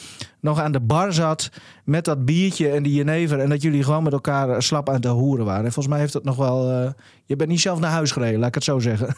nog 0.47 0.59
aan 0.59 0.71
de 0.71 0.79
bar 0.79 1.13
zat 1.13 1.49
met 1.85 2.05
dat 2.05 2.25
biertje 2.25 2.69
en 2.69 2.83
die 2.83 2.93
jenever. 2.93 3.39
En 3.39 3.49
dat 3.49 3.61
jullie 3.61 3.83
gewoon 3.83 4.03
met 4.03 4.13
elkaar 4.13 4.49
eh, 4.49 4.59
slap 4.59 4.89
aan 4.89 5.01
de 5.01 5.07
hoeren 5.07 5.45
waren. 5.45 5.65
En 5.65 5.71
volgens 5.71 5.87
mij 5.93 5.99
heeft 5.99 6.13
dat 6.13 6.23
nog 6.23 6.35
wel. 6.35 6.71
eh, 6.71 6.89
je 7.25 7.35
bent 7.35 7.49
niet 7.49 7.59
zelf 7.61 7.79
naar 7.79 7.91
huis 7.91 8.11
gereden, 8.11 8.39
laat 8.39 8.47
ik 8.47 8.55
het 8.55 8.63
zo 8.63 8.79
zeggen. 8.79 9.15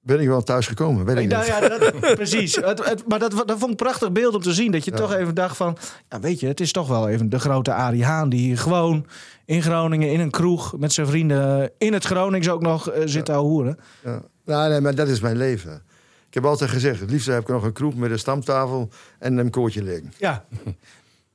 Ben 0.00 0.20
ik 0.20 0.28
wel 0.28 0.42
thuis 0.42 0.66
gekomen? 0.66 1.04
Weet 1.04 1.16
ik 1.18 1.28
Nou 1.28 1.42
niet. 1.44 1.52
ja, 1.52 1.68
dat, 1.78 2.00
precies. 2.14 2.56
Het, 2.56 2.84
het- 2.88 3.08
maar 3.08 3.18
dat, 3.18 3.42
dat 3.46 3.58
vond 3.58 3.70
ik 3.70 3.76
prachtig 3.76 4.12
beeld 4.12 4.34
om 4.34 4.42
te 4.42 4.52
zien. 4.52 4.72
Dat 4.72 4.84
je 4.84 4.90
toch 4.90 5.12
even 5.14 5.34
dacht 5.34 5.56
van... 5.56 5.76
Ja, 6.08 6.20
weet 6.20 6.40
je, 6.40 6.46
het 6.46 6.60
is 6.60 6.72
toch 6.72 6.88
wel 6.88 7.08
even 7.08 7.28
de 7.28 7.38
grote 7.38 7.72
Arie 7.72 8.04
Haan... 8.04 8.28
die 8.28 8.40
hier 8.40 8.58
gewoon 8.58 9.06
in 9.44 9.62
Groningen 9.62 10.12
in 10.12 10.20
een 10.20 10.30
kroeg 10.30 10.78
met 10.78 10.92
zijn 10.92 11.06
vrienden... 11.06 11.70
in 11.78 11.92
het 11.92 12.04
Gronings 12.04 12.48
ook 12.48 12.62
nog 12.62 12.90
eh, 12.90 13.02
zit 13.04 13.24
te 13.24 13.32
hoeren. 13.32 13.78
Ja. 14.04 14.22
Nou, 14.44 14.70
nee, 14.70 14.80
maar 14.80 14.94
dat 14.94 15.08
is 15.08 15.20
mijn 15.20 15.36
leven. 15.36 15.82
Ik 16.28 16.34
heb 16.34 16.44
altijd 16.44 16.70
gezegd, 16.70 17.00
het 17.00 17.10
liefst 17.10 17.26
heb 17.26 17.40
ik 17.40 17.48
nog 17.48 17.62
een 17.62 17.72
kroeg 17.72 17.94
met 17.94 18.10
een 18.10 18.18
stamtafel 18.18 18.88
en 19.18 19.36
een 19.38 19.50
koortje 19.50 19.82
liggen. 19.82 20.12
Ja. 20.16 20.44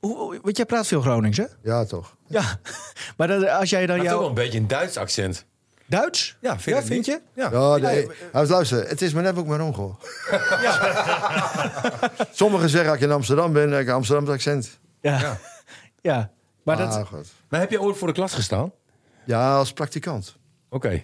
Hoe- 0.00 0.38
Want 0.42 0.56
jij 0.56 0.66
praat 0.66 0.86
veel 0.86 1.00
Gronings, 1.00 1.36
hè? 1.36 1.44
Ja, 1.62 1.84
toch. 1.84 2.16
Ja. 2.26 2.42
Maar 3.16 3.28
dat, 3.28 3.48
als 3.48 3.70
jij 3.70 3.86
dan 3.86 3.96
Maar 3.96 4.04
toch 4.06 4.14
wel 4.14 4.20
jouw... 4.20 4.28
een 4.28 4.34
beetje 4.34 4.58
een 4.58 4.68
Duits 4.68 4.96
accent. 4.96 5.44
Duits? 5.86 6.36
Ja, 6.40 6.58
vind, 6.58 7.06
Ja, 7.06 7.12
je? 7.12 7.20
Ja. 7.34 7.50
Ja, 7.52 7.76
nee. 7.76 8.08
Luister, 8.32 8.88
het 8.88 9.02
is 9.02 9.12
maar 9.12 9.22
net 9.22 9.36
ook 9.36 9.46
maar 9.46 9.60
ongehoor. 9.60 9.96
Sommigen 12.32 12.68
zeggen 12.68 12.88
dat 12.90 12.94
ik 12.98 13.06
in 13.06 13.12
Amsterdam 13.12 13.52
ben, 13.52 13.70
dat 13.70 13.80
ik 13.80 13.86
een 13.86 13.92
Amsterdamse 13.94 14.32
accent. 14.32 14.78
Ja. 15.00 15.18
Ja. 15.20 15.38
Ja. 16.00 16.30
Maar 16.62 16.76
dat... 16.76 16.94
Ah. 16.94 17.12
Maar 17.48 17.60
heb 17.60 17.70
je 17.70 17.80
ooit 17.80 17.96
voor 17.96 18.08
de 18.08 18.14
klas 18.14 18.34
gestaan? 18.34 18.72
Ja, 19.24 19.56
als 19.56 19.72
praktikant. 19.72 20.36
Oké. 20.68 21.02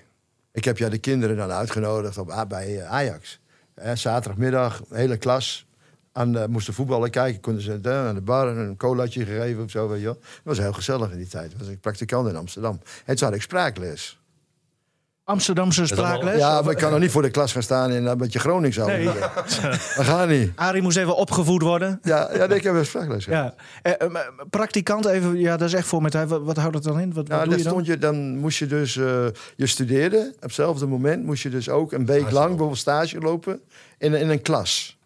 Ik 0.52 0.64
heb 0.64 0.78
ja 0.78 0.88
de 0.88 0.98
kinderen 0.98 1.36
dan 1.36 1.50
uitgenodigd 1.50 2.18
op, 2.18 2.44
bij 2.48 2.84
Ajax. 2.86 3.39
Eh, 3.80 3.94
zaterdagmiddag, 3.94 4.82
hele 4.88 5.16
klas. 5.16 5.66
Aan 6.12 6.32
de, 6.32 6.46
moesten 6.48 6.74
voetballen 6.74 7.10
kijken, 7.10 7.40
konden 7.40 7.62
ze 7.62 7.78
eh, 7.82 8.06
aan 8.06 8.14
de 8.14 8.20
bar 8.20 8.48
een 8.48 8.76
colaatje 8.76 9.24
gegeven 9.24 9.64
of 9.64 9.70
zo. 9.70 9.88
Weet 9.88 10.00
je. 10.00 10.06
Dat 10.06 10.18
was 10.42 10.58
heel 10.58 10.72
gezellig 10.72 11.10
in 11.10 11.16
die 11.16 11.26
tijd. 11.26 11.58
was 11.58 11.68
ik 11.68 11.80
praktikant 11.80 12.28
in 12.28 12.36
Amsterdam. 12.36 12.80
En 13.04 13.16
toen 13.16 13.26
had 13.26 13.36
ik 13.36 13.42
spraakles. 13.42 14.19
Amsterdamse 15.30 15.86
spraakles? 15.86 16.38
Ja, 16.38 16.62
maar 16.62 16.72
ik 16.72 16.78
kan 16.78 16.90
nog 16.90 17.00
niet 17.00 17.10
voor 17.10 17.22
de 17.22 17.30
klas 17.30 17.52
gaan 17.52 17.62
staan 17.62 17.90
en 17.90 18.04
een 18.04 18.18
beetje 18.18 18.38
Gronings 18.38 18.76
houden. 18.76 19.04
Nee. 19.04 19.14
Dat 19.96 20.04
gaat 20.10 20.28
niet. 20.28 20.52
Arie 20.54 20.82
moest 20.82 20.96
even 20.96 21.16
opgevoed 21.16 21.62
worden. 21.62 21.98
Ja, 22.02 22.28
ja 22.32 22.46
nee, 22.46 22.58
ik 22.58 22.64
heb 22.64 22.74
een 22.74 22.86
spraakles 22.86 23.24
gehad. 23.24 23.54
Ja. 23.82 23.92
Eh, 23.92 24.06
eh, 24.06 24.28
praktikant 24.50 25.06
even, 25.06 25.38
ja, 25.38 25.56
dat 25.56 25.68
is 25.68 25.74
echt 25.74 25.86
voor 25.86 26.02
met 26.02 26.12
hij. 26.12 26.26
Wat, 26.26 26.42
wat 26.42 26.56
houdt 26.56 26.74
het 26.74 26.84
dan 26.84 27.00
in? 27.00 27.12
Wat, 27.12 27.28
wat 27.28 27.38
doe 27.38 27.48
dan, 27.48 27.58
je 27.58 27.62
dan? 27.64 27.72
stond 27.72 27.86
je, 27.86 27.98
dan 27.98 28.36
moest 28.38 28.58
je 28.58 28.66
dus, 28.66 28.96
eh, 28.96 29.26
je 29.56 29.66
studeerde, 29.66 30.32
op 30.34 30.42
hetzelfde 30.42 30.86
moment 30.86 31.24
moest 31.24 31.42
je 31.42 31.50
dus 31.50 31.68
ook 31.68 31.92
een 31.92 32.06
week 32.06 32.30
lang 32.30 32.48
bijvoorbeeld 32.48 32.78
stage 32.78 33.18
lopen 33.18 33.60
in, 33.98 34.14
in 34.14 34.30
een 34.30 34.42
klas. 34.42 34.98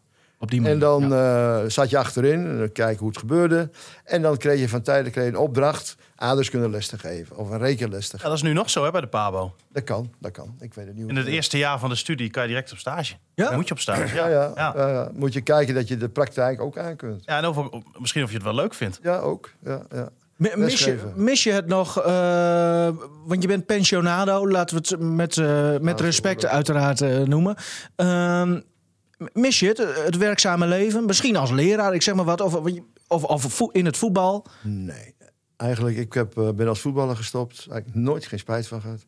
Op 0.45 0.51
die 0.51 0.61
manier. 0.61 0.75
En 0.75 0.81
dan 0.81 1.15
eh, 1.15 1.59
zat 1.67 1.91
je 1.91 1.99
achterin 1.99 2.47
en 2.47 2.59
dan 2.59 2.73
kijken 2.73 2.99
hoe 2.99 3.09
het 3.09 3.19
gebeurde. 3.19 3.71
En 4.05 4.23
dan 4.23 4.37
kreeg 4.37 4.61
je 4.61 4.69
van 4.69 4.83
tijd 4.83 5.05
tijd 5.05 5.27
een 5.27 5.37
opdracht 5.37 5.97
aardrijkskunde 6.17 6.69
te 6.89 6.99
geven. 6.99 7.37
Of 7.37 7.51
een 7.51 7.59
rekenles 7.59 8.07
te 8.09 8.13
Ja, 8.13 8.19
geven. 8.19 8.29
dat 8.29 8.37
is 8.37 8.43
nu 8.43 8.53
nog 8.53 8.71
zo 8.71 8.85
hè, 8.85 8.91
bij 8.91 9.01
de 9.01 9.07
PABO. 9.07 9.55
Dat 9.73 9.85
kan, 9.85 10.11
dat 10.19 10.31
kan. 10.33 10.57
Ik 10.61 10.75
weet 10.75 10.87
het 10.87 10.97
niet. 10.97 11.09
In 11.09 11.17
het 11.17 11.25
het- 11.25 11.35
eerste 11.35 11.59
jaar 11.59 11.79
van 11.79 11.89
de 11.89 11.95
studie 11.97 12.31
kan 12.31 12.43
je 12.43 12.49
direct 12.49 12.73
op 12.73 12.79
stage. 12.79 13.15
Ja? 13.35 13.51
Moet 13.57 13.69
je 13.69 13.75
op 13.75 13.81
stage. 13.81 14.15
Ja, 14.15 14.27
Ja, 14.27 14.29
ja, 14.29 14.53
ja. 14.57 14.73
ja, 14.77 14.89
ja. 14.89 15.11
Moet 15.15 15.33
je 15.33 15.41
kijken 15.41 15.75
dat 15.75 15.89
je 15.89 15.97
de 15.97 16.09
praktijk 16.09 16.61
ook 16.61 16.79
aan 16.79 16.97
kunt. 16.97 17.23
Ja, 17.25 17.39
en 17.39 17.45
over, 17.45 17.69
misschien 17.99 18.23
of 18.23 18.29
je 18.29 18.35
het 18.35 18.45
wel 18.45 18.55
leuk 18.55 18.75
vindt. 18.75 18.99
Ja, 19.03 19.19
ook. 19.19 19.51
Ja, 19.65 19.83
ja. 19.93 20.09
Mi- 20.37 20.51
Mis 20.57 20.85
je, 20.85 20.99
mis 21.15 21.43
je 21.43 21.53
het 21.53 21.67
nog? 21.67 22.01
eh, 22.01 22.89
want 23.27 23.43
je 23.43 23.49
bent 23.49 23.67
pensionado, 23.67 24.49
laten 24.49 24.77
we 24.77 24.83
het 24.89 25.01
met, 25.01 25.37
eh, 25.39 25.79
met 25.81 25.99
zo 25.99 26.05
respect 26.05 26.47
uiteraard 26.47 27.01
eh, 27.01 27.19
noemen. 27.19 27.57
Mis 29.33 29.59
je 29.59 29.67
het, 29.67 29.79
het 29.79 30.17
werkzame 30.17 30.67
leven? 30.67 31.05
Misschien 31.05 31.37
als 31.37 31.51
leraar, 31.51 31.95
ik 31.95 32.03
zeg 32.03 32.15
maar 32.15 32.25
wat. 32.25 32.41
Of, 32.41 32.55
of, 33.07 33.25
of 33.25 33.61
in 33.73 33.85
het 33.85 33.97
voetbal. 33.97 34.47
Nee. 34.63 35.15
Eigenlijk, 35.57 35.97
ik 35.97 36.13
heb, 36.13 36.39
eh, 36.39 36.51
ben 36.51 36.69
als 36.69 36.81
voetballer 36.81 37.17
gestopt. 37.17 37.67
Eigenlijk 37.71 38.05
nooit 38.05 38.27
geen 38.27 38.39
spijt 38.39 38.67
van 38.67 38.81
gehad. 38.81 39.05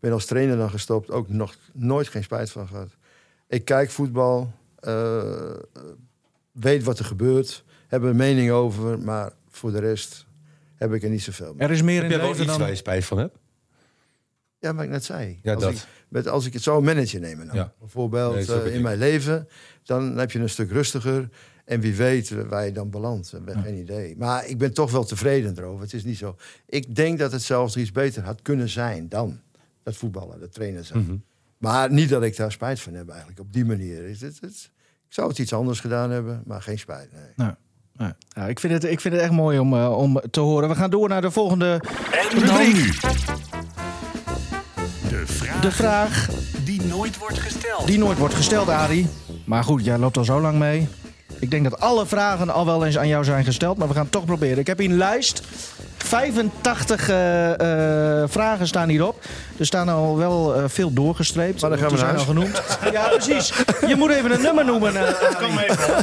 Ben 0.00 0.12
als 0.12 0.24
trainer 0.24 0.56
dan 0.56 0.70
gestopt. 0.70 1.10
Ook 1.10 1.28
nog 1.28 1.54
nooit 1.72 2.08
geen 2.08 2.22
spijt 2.22 2.50
van 2.50 2.68
gehad. 2.68 2.88
Ik 3.48 3.64
kijk 3.64 3.90
voetbal. 3.90 4.52
eh, 4.76 5.54
weet 6.52 6.84
wat 6.84 6.98
er 6.98 7.04
gebeurt. 7.04 7.64
Heb 7.86 8.02
er 8.02 8.08
een 8.08 8.16
mening 8.16 8.50
over. 8.50 8.98
Maar 8.98 9.32
voor 9.48 9.72
de 9.72 9.78
rest 9.78 10.26
heb 10.74 10.92
ik 10.92 11.02
er 11.02 11.10
niet 11.10 11.22
zoveel 11.22 11.54
mee. 11.54 11.66
Er 11.66 11.74
is 11.74 11.82
meer 11.82 12.02
Heb 12.02 12.10
in 12.10 12.18
leven 12.18 12.36
iets 12.36 12.46
dan... 12.46 12.58
waar 12.58 12.68
je 12.68 12.74
spijt 12.74 13.04
van 13.04 13.18
hebt? 13.18 13.38
Ja, 14.58 14.74
wat 14.74 14.84
ik 14.84 14.90
net 14.90 15.04
zei. 15.04 15.38
Ja, 15.42 15.54
als, 15.54 15.62
dat. 15.62 15.72
Ik, 15.72 15.86
met, 16.08 16.28
als 16.28 16.46
ik 16.46 16.52
het 16.52 16.62
zou 16.62 16.78
een 16.78 16.84
manager 16.84 17.20
nemen, 17.20 17.46
nou, 17.46 17.58
Ja. 17.58 17.72
bijvoorbeeld 17.78 18.34
Nee, 18.48 18.62
eh, 18.62 18.74
in 18.74 18.82
mijn 18.82 18.98
leven, 18.98 19.48
dan 19.84 20.18
heb 20.18 20.30
je 20.30 20.38
een 20.38 20.48
stuk 20.48 20.70
rustiger. 20.70 21.28
En 21.64 21.80
wie 21.80 21.94
weet 21.94 22.30
waar 22.48 22.64
je 22.64 22.72
dan 22.72 22.90
belandt. 22.90 23.32
Ik 23.32 23.40
heb 23.54 23.62
geen 23.64 23.78
idee. 23.78 24.14
Maar 24.16 24.46
ik 24.46 24.58
ben 24.58 24.72
toch 24.74 24.90
wel 24.90 25.04
tevreden 25.04 25.58
erover. 25.58 25.82
Het 25.82 25.92
is 25.92 26.04
niet 26.04 26.18
zo. 26.18 26.36
Ik 26.66 26.94
denk 26.94 27.18
dat 27.18 27.32
het 27.32 27.42
zelfs 27.42 27.76
iets 27.76 27.92
beter 27.92 28.22
had 28.22 28.42
kunnen 28.42 28.68
zijn 28.68 29.08
dan 29.08 29.40
dat 29.82 29.96
voetballen, 29.96 30.40
dat 30.40 30.52
trainen 30.52 30.84
zijn. 30.84 31.02
Mhm. 31.02 31.16
Maar 31.58 31.92
niet 31.92 32.08
dat 32.08 32.22
ik 32.22 32.36
daar 32.36 32.52
spijt 32.52 32.80
van 32.80 32.94
heb 32.94 33.08
eigenlijk. 33.08 33.40
Op 33.40 33.52
die 33.52 33.64
manier. 33.64 34.08
Het, 34.08 34.20
het, 34.20 34.38
het- 34.40 34.70
ik 35.08 35.14
zou 35.14 35.28
het 35.28 35.38
iets 35.38 35.52
anders 35.52 35.80
gedaan 35.80 36.10
hebben, 36.10 36.42
maar 36.46 36.62
geen 36.62 36.78
spijt. 36.78 37.12
Nee. 37.12 37.22
Nou, 37.36 37.52
nou, 37.96 38.12
ja, 38.28 38.46
ik, 38.46 38.60
vind 38.60 38.72
het, 38.72 38.84
ik 38.84 39.00
vind 39.00 39.14
het 39.14 39.22
echt 39.22 39.32
mooi 39.32 39.58
om, 39.58 39.74
eh, 39.74 39.96
om 39.98 40.20
te 40.30 40.40
horen. 40.40 40.68
We 40.68 40.74
gaan 40.74 40.90
door 40.90 41.08
naar 41.08 41.20
de 41.20 41.30
volgende 41.30 41.80
En 42.32 42.46
dan 42.46 42.72
nu. 42.72 42.90
De 45.60 45.70
vraag 45.70 46.28
die 46.64 46.82
nooit 46.82 47.18
wordt 47.18 47.38
gesteld. 47.38 47.86
die 47.86 47.98
nooit 47.98 48.18
wordt 48.18 48.34
gesteld, 48.34 48.68
Arie. 48.68 49.08
Maar 49.44 49.64
goed, 49.64 49.84
jij 49.84 49.98
loopt 49.98 50.16
al 50.16 50.24
zo 50.24 50.40
lang 50.40 50.58
mee. 50.58 50.88
Ik 51.40 51.50
denk 51.50 51.70
dat 51.70 51.80
alle 51.80 52.06
vragen 52.06 52.50
al 52.50 52.66
wel 52.66 52.84
eens 52.84 52.98
aan 52.98 53.08
jou 53.08 53.24
zijn 53.24 53.44
gesteld, 53.44 53.78
maar 53.78 53.88
we 53.88 53.94
gaan 53.94 54.02
het 54.02 54.12
toch 54.12 54.24
proberen. 54.24 54.58
Ik 54.58 54.66
heb 54.66 54.78
hier 54.78 54.90
een 54.90 54.96
lijst. 54.96 55.42
85 56.08 57.08
eh, 57.08 58.22
eh, 58.22 58.28
vragen 58.28 58.66
staan 58.66 58.88
hierop. 58.88 59.24
Er 59.58 59.66
staan 59.66 59.88
al 59.88 60.16
wel 60.16 60.54
eh, 60.54 60.64
veel 60.66 60.92
doorgestreept. 60.92 61.60
Maar 61.60 61.70
dan 61.70 61.78
gaan 61.78 61.88
we 61.90 61.96
zijn 61.96 62.16
al 62.16 62.24
genoemd. 62.24 62.62
Ja, 62.92 63.08
precies. 63.08 63.52
Je 63.86 63.94
moet 63.96 64.10
even 64.10 64.30
een 64.30 64.42
nummer 64.42 64.64
noemen. 64.64 64.92
Kom 65.38 65.58
even. 65.58 65.94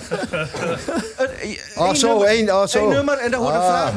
Een- 1.18 1.58
Ah, 1.76 1.86
één 1.88 1.95
zo, 1.95 2.08
nummer- 2.08 2.28
één, 2.28 2.49
ah, 2.49 2.68
zo. 2.68 2.89
nummer 2.89 3.18
en 3.18 3.32
daar 3.32 3.39
hoort 3.39 3.53
een 3.53 3.60
Ah. 3.60 3.88
vraag 3.88 3.93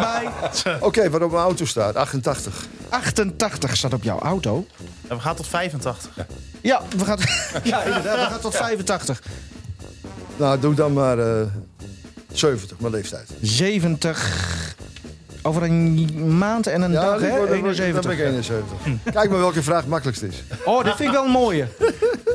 bij. 0.63 0.77
Oké, 0.81 1.11
wat 1.11 1.23
op 1.23 1.31
mijn 1.31 1.43
auto 1.43 1.65
staat, 1.65 1.95
88. 1.97 2.67
88 2.89 3.77
staat 3.77 3.93
op 3.93 4.03
jouw 4.03 4.19
auto. 4.19 4.67
En 5.09 5.17
we 5.17 5.23
gaan 5.23 5.35
tot 5.37 5.47
85. 5.47 6.11
Ja, 6.61 6.83
we 6.97 7.05
gaan, 7.05 7.19
ja 7.65 7.83
inderdaad, 7.83 8.19
we 8.19 8.31
gaan 8.31 8.41
tot 8.41 8.57
85. 8.57 9.23
Nou, 10.37 10.61
doe 10.61 10.75
dan 10.75 10.93
maar 10.93 11.19
eh 11.19 11.47
70, 12.33 12.79
mijn 12.81 12.93
leeftijd. 12.93 13.29
70. 13.41 14.77
Over 15.49 15.63
een 15.63 16.37
maand 16.39 16.67
en 16.67 16.83
een 16.83 16.93
dag, 16.93 17.21
hè? 17.21 17.31
wordt- 17.31 17.51
dan 17.53 17.61
ben 17.63 17.71
ik 17.71 17.79
71. 17.79 18.19
71. 18.19 18.77
Kijk 19.13 19.31
maar 19.31 19.39
welke 19.39 19.63
vraag 19.63 19.81
het 19.81 19.89
makkelijkst 19.89 20.23
is. 20.23 20.43
Oh, 20.65 20.85
dit 20.85 20.95
vind 20.97 21.09
ik 21.09 21.15
wel 21.15 21.25
een 21.25 21.31
mooie. 21.31 21.67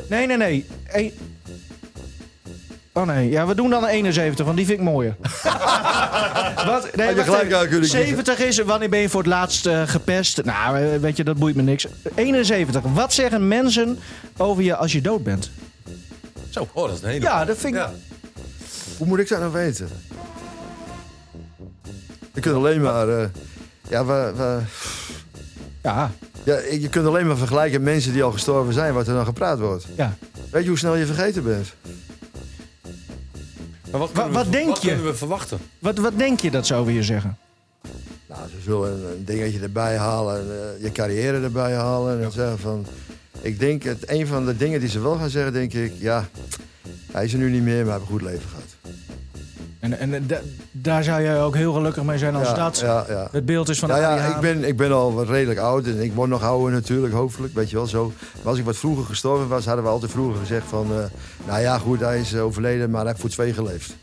Nee, 0.08 0.26
nee, 0.26 0.36
nee. 0.36 0.66
Oh 2.92 3.06
nee, 3.06 3.30
ja, 3.30 3.46
we 3.46 3.54
doen 3.54 3.70
dan 3.70 3.82
een 3.82 3.88
71, 3.88 4.44
want 4.44 4.56
die 4.56 4.66
vind 4.66 4.78
ik 4.78 4.84
mooier. 4.84 5.16
Wat, 6.66 6.96
nee, 6.96 7.14
je 7.14 7.22
gelijk 7.22 7.42
even. 7.42 7.58
aan 7.58 7.68
kunnen 7.68 7.80
kiezen. 7.80 8.06
70 8.06 8.38
is, 8.38 8.58
wanneer 8.58 8.88
ben 8.88 8.98
je 9.00 9.08
voor 9.08 9.20
het 9.20 9.30
laatst 9.30 9.66
eh, 9.66 9.82
gepest? 9.86 10.44
Nou, 10.44 11.00
weet 11.00 11.16
je, 11.16 11.24
dat 11.24 11.36
boeit 11.36 11.54
me 11.56 11.62
niks. 11.62 11.86
71. 12.14 12.82
Wat 12.82 13.12
zeggen 13.12 13.48
mensen 13.48 13.98
over 14.36 14.62
je 14.62 14.76
als 14.76 14.92
je 14.92 15.00
dood 15.00 15.24
bent? 15.24 15.50
Zo, 16.50 16.68
oh, 16.72 16.86
dat 16.86 16.96
is 16.96 17.02
een 17.02 17.08
hele... 17.08 17.24
Ja, 17.24 17.44
dat 17.44 17.56
vind 17.58 17.74
ik... 17.74 17.80
Ja. 17.80 17.92
Hoe 18.98 19.06
moet 19.06 19.18
ik 19.18 19.28
dat 19.28 19.38
nou 19.38 19.52
weten? 19.52 19.88
Je 22.34 22.40
kunt 22.40 22.54
alleen 22.54 22.80
maar... 22.80 23.08
eh, 23.08 23.28
ja, 23.88 24.04
we, 24.04 24.32
we- 24.36 24.60
Ja, 25.82 26.10
ja, 26.44 26.58
je 26.58 26.88
kunt 26.88 27.06
alleen 27.06 27.26
maar 27.26 27.36
vergelijken 27.36 27.82
met 27.82 27.92
mensen 27.92 28.12
die 28.12 28.22
al 28.22 28.32
gestorven 28.32 28.74
zijn... 28.74 28.94
wat 28.94 29.06
er 29.08 29.14
dan 29.14 29.24
gepraat 29.24 29.58
wordt. 29.58 29.86
ja. 29.96 30.16
Weet 30.50 30.62
je 30.62 30.68
hoe 30.68 30.78
snel 30.78 30.94
je 30.96 31.06
vergeten 31.06 31.42
bent? 31.44 31.74
Maar 33.90 34.00
wat, 34.00 34.10
wat 34.12 34.44
we, 34.44 34.50
denk 34.50 34.68
wat 34.68 34.82
je? 34.82 34.88
kunnen 34.88 35.04
we 35.06 35.14
verwachten? 35.14 35.58
Wat, 35.78 35.98
wat 35.98 36.18
denk 36.18 36.40
je 36.40 36.50
dat 36.50 36.66
zou 36.66 36.86
weer 36.86 37.04
zeggen? 37.04 37.36
Nou, 38.28 38.40
ze 38.50 38.60
zullen 38.62 38.92
een, 38.92 39.10
een 39.16 39.24
dingetje 39.24 39.60
erbij 39.60 39.96
halen... 39.96 40.40
en 40.40 40.46
eh, 40.76 40.82
je 40.82 40.92
carrière 40.92 41.40
erbij 41.42 41.74
halen... 41.74 42.22
en 42.22 42.32
zeggen 42.32 42.58
van... 42.58 42.86
Ik 43.40 43.58
denk, 43.58 43.82
het, 43.82 44.10
een 44.10 44.26
van 44.26 44.46
de 44.46 44.56
dingen 44.56 44.80
die 44.80 44.88
ze 44.88 45.00
wel 45.00 45.16
gaan 45.16 45.30
zeggen, 45.30 45.52
denk 45.52 45.72
ik... 45.72 45.92
Ja, 45.98 46.28
hij 47.12 47.24
is 47.24 47.32
er 47.32 47.38
nu 47.38 47.50
niet 47.50 47.62
meer, 47.62 47.74
maar 47.84 47.84
hij 47.84 47.92
heeft 47.92 48.04
een 48.04 48.18
goed 48.18 48.22
leven 48.22 48.48
gehad. 48.48 48.73
En, 49.92 50.12
en 50.12 50.26
da- 50.26 50.40
daar 50.72 51.04
zou 51.04 51.22
jij 51.22 51.40
ook 51.42 51.54
heel 51.56 51.72
gelukkig 51.72 52.02
mee 52.02 52.18
zijn 52.18 52.34
als 52.34 52.48
ja, 52.48 52.54
dat 52.54 52.78
Ja, 52.78 53.04
ja. 53.08 53.28
het 53.32 53.44
beeld 53.44 53.68
is 53.68 53.78
van 53.78 53.88
Nou 53.88 54.02
Arie 54.02 54.22
ja, 54.22 54.34
ik 54.34 54.40
ben, 54.40 54.64
ik 54.64 54.76
ben 54.76 54.92
al 54.92 55.24
redelijk 55.24 55.58
oud 55.58 55.86
en 55.86 56.02
ik 56.02 56.12
word 56.12 56.28
nog 56.30 56.42
ouder 56.42 56.72
natuurlijk, 56.72 57.14
hopelijk, 57.14 57.54
weet 57.54 57.70
je 57.70 57.76
wel 57.76 57.86
zo. 57.86 58.12
Maar 58.34 58.46
als 58.50 58.58
ik 58.58 58.64
wat 58.64 58.76
vroeger 58.76 59.04
gestorven 59.04 59.48
was, 59.48 59.64
hadden 59.64 59.84
we 59.84 59.90
altijd 59.90 60.10
vroeger 60.10 60.38
gezegd 60.40 60.66
van... 60.68 60.86
eh, 60.90 61.04
nou 61.46 61.60
ja, 61.60 61.78
goed, 61.78 62.00
hij 62.00 62.20
is 62.20 62.32
eh, 62.32 62.44
overleden, 62.44 62.90
maar 62.90 63.00
hij 63.00 63.08
heeft 63.08 63.20
voor 63.20 63.30
twee 63.30 63.52
geleefd. 63.52 63.96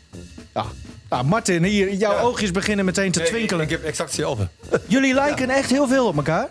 Ja. 0.54 0.64
Nou, 1.08 1.24
Martin, 1.24 1.62
hier, 1.64 1.94
jouw 1.94 2.18
oogjes 2.18 2.50
beginnen 2.50 2.84
meteen 2.84 3.12
te 3.12 3.18
Nee, 3.18 3.28
twinkelen. 3.28 3.62
Ik, 3.64 3.70
ik 3.70 3.76
heb 3.76 3.86
exact 3.86 4.08
hetzelfde. 4.10 4.48
Jullie 4.86 5.14
lijken 5.14 5.50
echt 5.50 5.70
heel 5.70 5.88
veel 5.88 6.06
op 6.06 6.16
elkaar. 6.16 6.48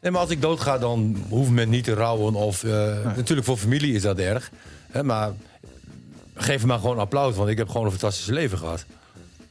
Nee, 0.00 0.10
maar 0.12 0.20
als 0.20 0.30
ik 0.30 0.42
doodga, 0.42 0.78
dan 0.78 1.16
hoeft 1.28 1.50
men 1.50 1.68
niet 1.68 1.84
te 1.84 1.94
rouwen. 1.94 2.34
Of, 2.34 2.64
eh, 2.64 2.70
Natuurlijk, 3.16 3.46
voor 3.46 3.56
familie 3.56 3.94
is 3.94 4.02
dat 4.02 4.18
erg. 4.18 4.50
Hè, 4.90 5.02
maar 5.02 5.30
geef 6.34 6.60
me 6.60 6.66
maar 6.66 6.78
gewoon 6.78 6.98
applaus, 6.98 7.36
want 7.36 7.48
ik 7.48 7.58
heb 7.58 7.68
gewoon 7.68 7.84
een 7.84 7.90
fantastisch 7.90 8.26
leven 8.26 8.58
gehad. 8.58 8.84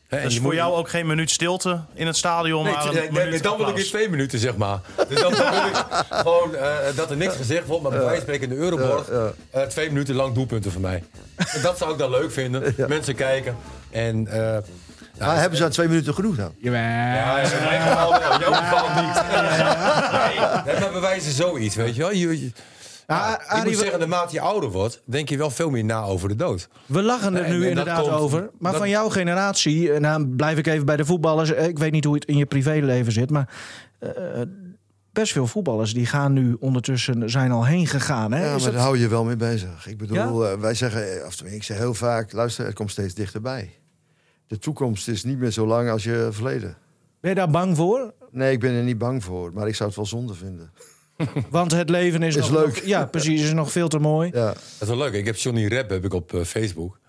Hè, 0.08 0.18
en 0.18 0.24
Dus 0.26 0.34
je 0.34 0.40
voor 0.40 0.50
moet- 0.50 0.58
jou 0.60 0.74
ook 0.76 0.90
geen 0.90 1.08
minuut 1.08 1.32
stilte 1.32 1.80
in 1.94 2.08
het 2.08 2.18
stadion, 2.18 2.64
Nee, 2.64 2.74
maar 2.74 2.86
een 2.86 2.94
nee, 2.94 3.02
nee, 3.02 3.12
minuut 3.12 3.30
nee, 3.30 3.42
dan 3.42 3.58
wil 3.58 3.68
ik 3.70 3.78
in 3.78 3.84
twee 3.84 4.10
minuten, 4.10 4.40
zeg 4.40 4.56
maar. 4.58 4.80
Dus 5.10 5.22
dan 5.22 5.32
wil 5.34 5.42
ik 5.44 5.86
gewoon 6.10 6.56
eh, 6.56 6.78
dat 6.96 7.10
er 7.10 7.18
niks 7.18 7.36
gezegd 7.36 7.66
wordt, 7.68 7.84
maar 7.84 7.92
bij 7.92 8.00
wijze 8.00 8.14
van 8.16 8.22
spreken 8.24 8.50
in 8.50 8.56
de 8.56 8.62
Euroborg... 8.64 9.08
Ja, 9.12 9.32
eh, 9.50 9.68
twee 9.68 9.88
minuten 9.88 10.16
lang 10.16 10.34
doelpunten 10.34 10.72
voor 10.72 10.82
mij. 10.82 11.04
En 11.36 11.62
dat 11.62 11.78
zou 11.78 11.92
ik 11.92 11.98
dan 11.98 12.10
leuk 12.10 12.32
vinden. 12.32 12.76
Mensen 12.88 13.16
kijken. 13.16 13.56
En, 13.92 14.28
eh, 14.28 14.38
nou, 14.42 14.62
Maar 15.18 15.40
hebben 15.40 15.58
ze 15.58 15.64
aan 15.64 15.70
twee 15.70 15.88
minuten 15.88 16.14
genoeg 16.14 16.36
dan? 16.36 16.54
Jawel. 16.58 16.80
Ja, 16.82 17.40
in 17.40 17.64
mijn 17.64 17.82
geval 17.82 18.10
wel. 18.20 18.34
In 18.34 18.40
jouw 18.40 18.54
geval 18.54 19.04
niet. 19.04 19.22
Nee, 20.66 20.80
maar 20.80 20.92
bewijzen 20.94 21.32
zoiets, 21.32 21.76
weet 21.76 21.96
je 21.96 22.02
wel. 22.02 22.12
Je, 22.12 22.42
je- 22.42 22.52
Ja, 23.14 23.30
Ja, 23.30 23.36
Arie, 23.48 23.58
ik 23.62 23.64
moet 23.68 23.74
we- 23.78 23.82
zeggen, 23.82 24.00
naarmate 24.00 24.34
je 24.34 24.40
ouder 24.42 24.70
wordt, 24.72 25.02
denk 25.06 25.30
je 25.30 25.38
wel 25.38 25.50
veel 25.50 25.70
meer 25.70 25.86
na 25.86 26.04
over 26.04 26.28
de 26.30 26.36
dood. 26.36 26.68
We 26.86 27.02
lachen 27.04 27.36
er 27.36 27.50
nu 27.50 27.64
en 27.64 27.70
inderdaad 27.70 28.02
komt- 28.02 28.14
over. 28.14 28.50
Maar 28.60 28.72
dat- 28.72 28.80
van 28.82 28.90
jouw 28.90 29.10
generatie, 29.10 29.92
eh, 29.92 30.00
nou 30.00 30.26
blijf 30.28 30.58
ik 30.58 30.68
even 30.68 30.86
bij 30.86 30.98
de 30.98 31.06
voetballers. 31.06 31.54
Eh, 31.54 31.68
Ik 31.68 31.80
weet 31.80 31.92
niet 31.92 32.04
hoe 32.06 32.14
het 32.16 32.26
in 32.26 32.38
je 32.38 32.46
privéleven 32.46 33.12
zit, 33.12 33.30
maar 33.30 33.50
eh, 34.00 34.12
best 35.12 35.32
veel 35.32 35.48
voetballers 35.48 35.94
die 35.94 36.06
gaan 36.06 36.34
nu 36.34 36.56
ondertussen 36.60 37.30
zijn 37.30 37.52
al 37.52 37.66
heen 37.66 37.88
gegaan. 37.88 38.32
Hè? 38.32 38.44
Ja, 38.44 38.50
maar 38.52 38.60
dat- 38.60 38.74
daar 38.74 38.82
hou 38.82 38.98
je 38.98 39.08
wel 39.08 39.24
mee 39.24 39.36
bezig. 39.36 39.88
Ik 39.88 39.98
bedoel, 39.98 40.58
wij 40.60 40.74
zeggen, 40.74 41.02
of 41.26 41.36
tenminste, 41.36 41.56
ik 41.56 41.64
zeg 41.64 41.78
heel 41.78 41.94
vaak... 41.94 42.32
luister, 42.32 42.66
het 42.66 42.74
komt 42.76 42.92
steeds 42.92 43.14
dichterbij. 43.14 43.74
De 44.48 44.58
toekomst 44.60 45.08
is 45.08 45.24
niet 45.24 45.38
meer 45.38 45.52
zo 45.52 45.66
lang 45.68 45.90
als 45.90 46.04
je 46.04 46.28
verleden. 46.32 46.76
Ben 47.20 47.30
je 47.32 47.36
daar 47.38 47.50
bang 47.50 47.76
voor? 47.76 48.14
Nee, 48.32 48.52
ik 48.52 48.60
ben 48.60 48.74
er 48.74 48.84
niet 48.84 48.98
bang 48.98 49.24
voor, 49.24 49.54
maar 49.54 49.68
ik 49.68 49.76
zou 49.76 49.88
het 49.90 49.98
wel 49.98 50.06
zonde 50.08 50.34
vinden. 50.34 50.72
Want 51.50 51.72
het 51.72 51.90
leven 51.90 52.24
is, 52.24 52.36
Is 52.36 52.42
nog, 52.50 52.52
leuk. 52.60 52.76
nog- 52.76 52.86
ja, 52.86 53.06
precies, 53.06 53.42
is 53.42 53.54
nog 53.54 53.72
veel 53.72 53.88
te 53.88 54.00
mooi. 54.00 54.30
Ja. 54.34 54.46
Dat 54.48 54.58
is 54.80 54.88
wel 54.88 54.98
leuk. 54.98 55.14
Ik 55.14 55.26
heb 55.26 55.36
Johnny 55.36 55.68
Rep 55.68 55.90
heb 55.90 56.06
ik 56.06 56.14
op 56.14 56.34
eh, 56.34 56.42
Facebook. 56.44 57.00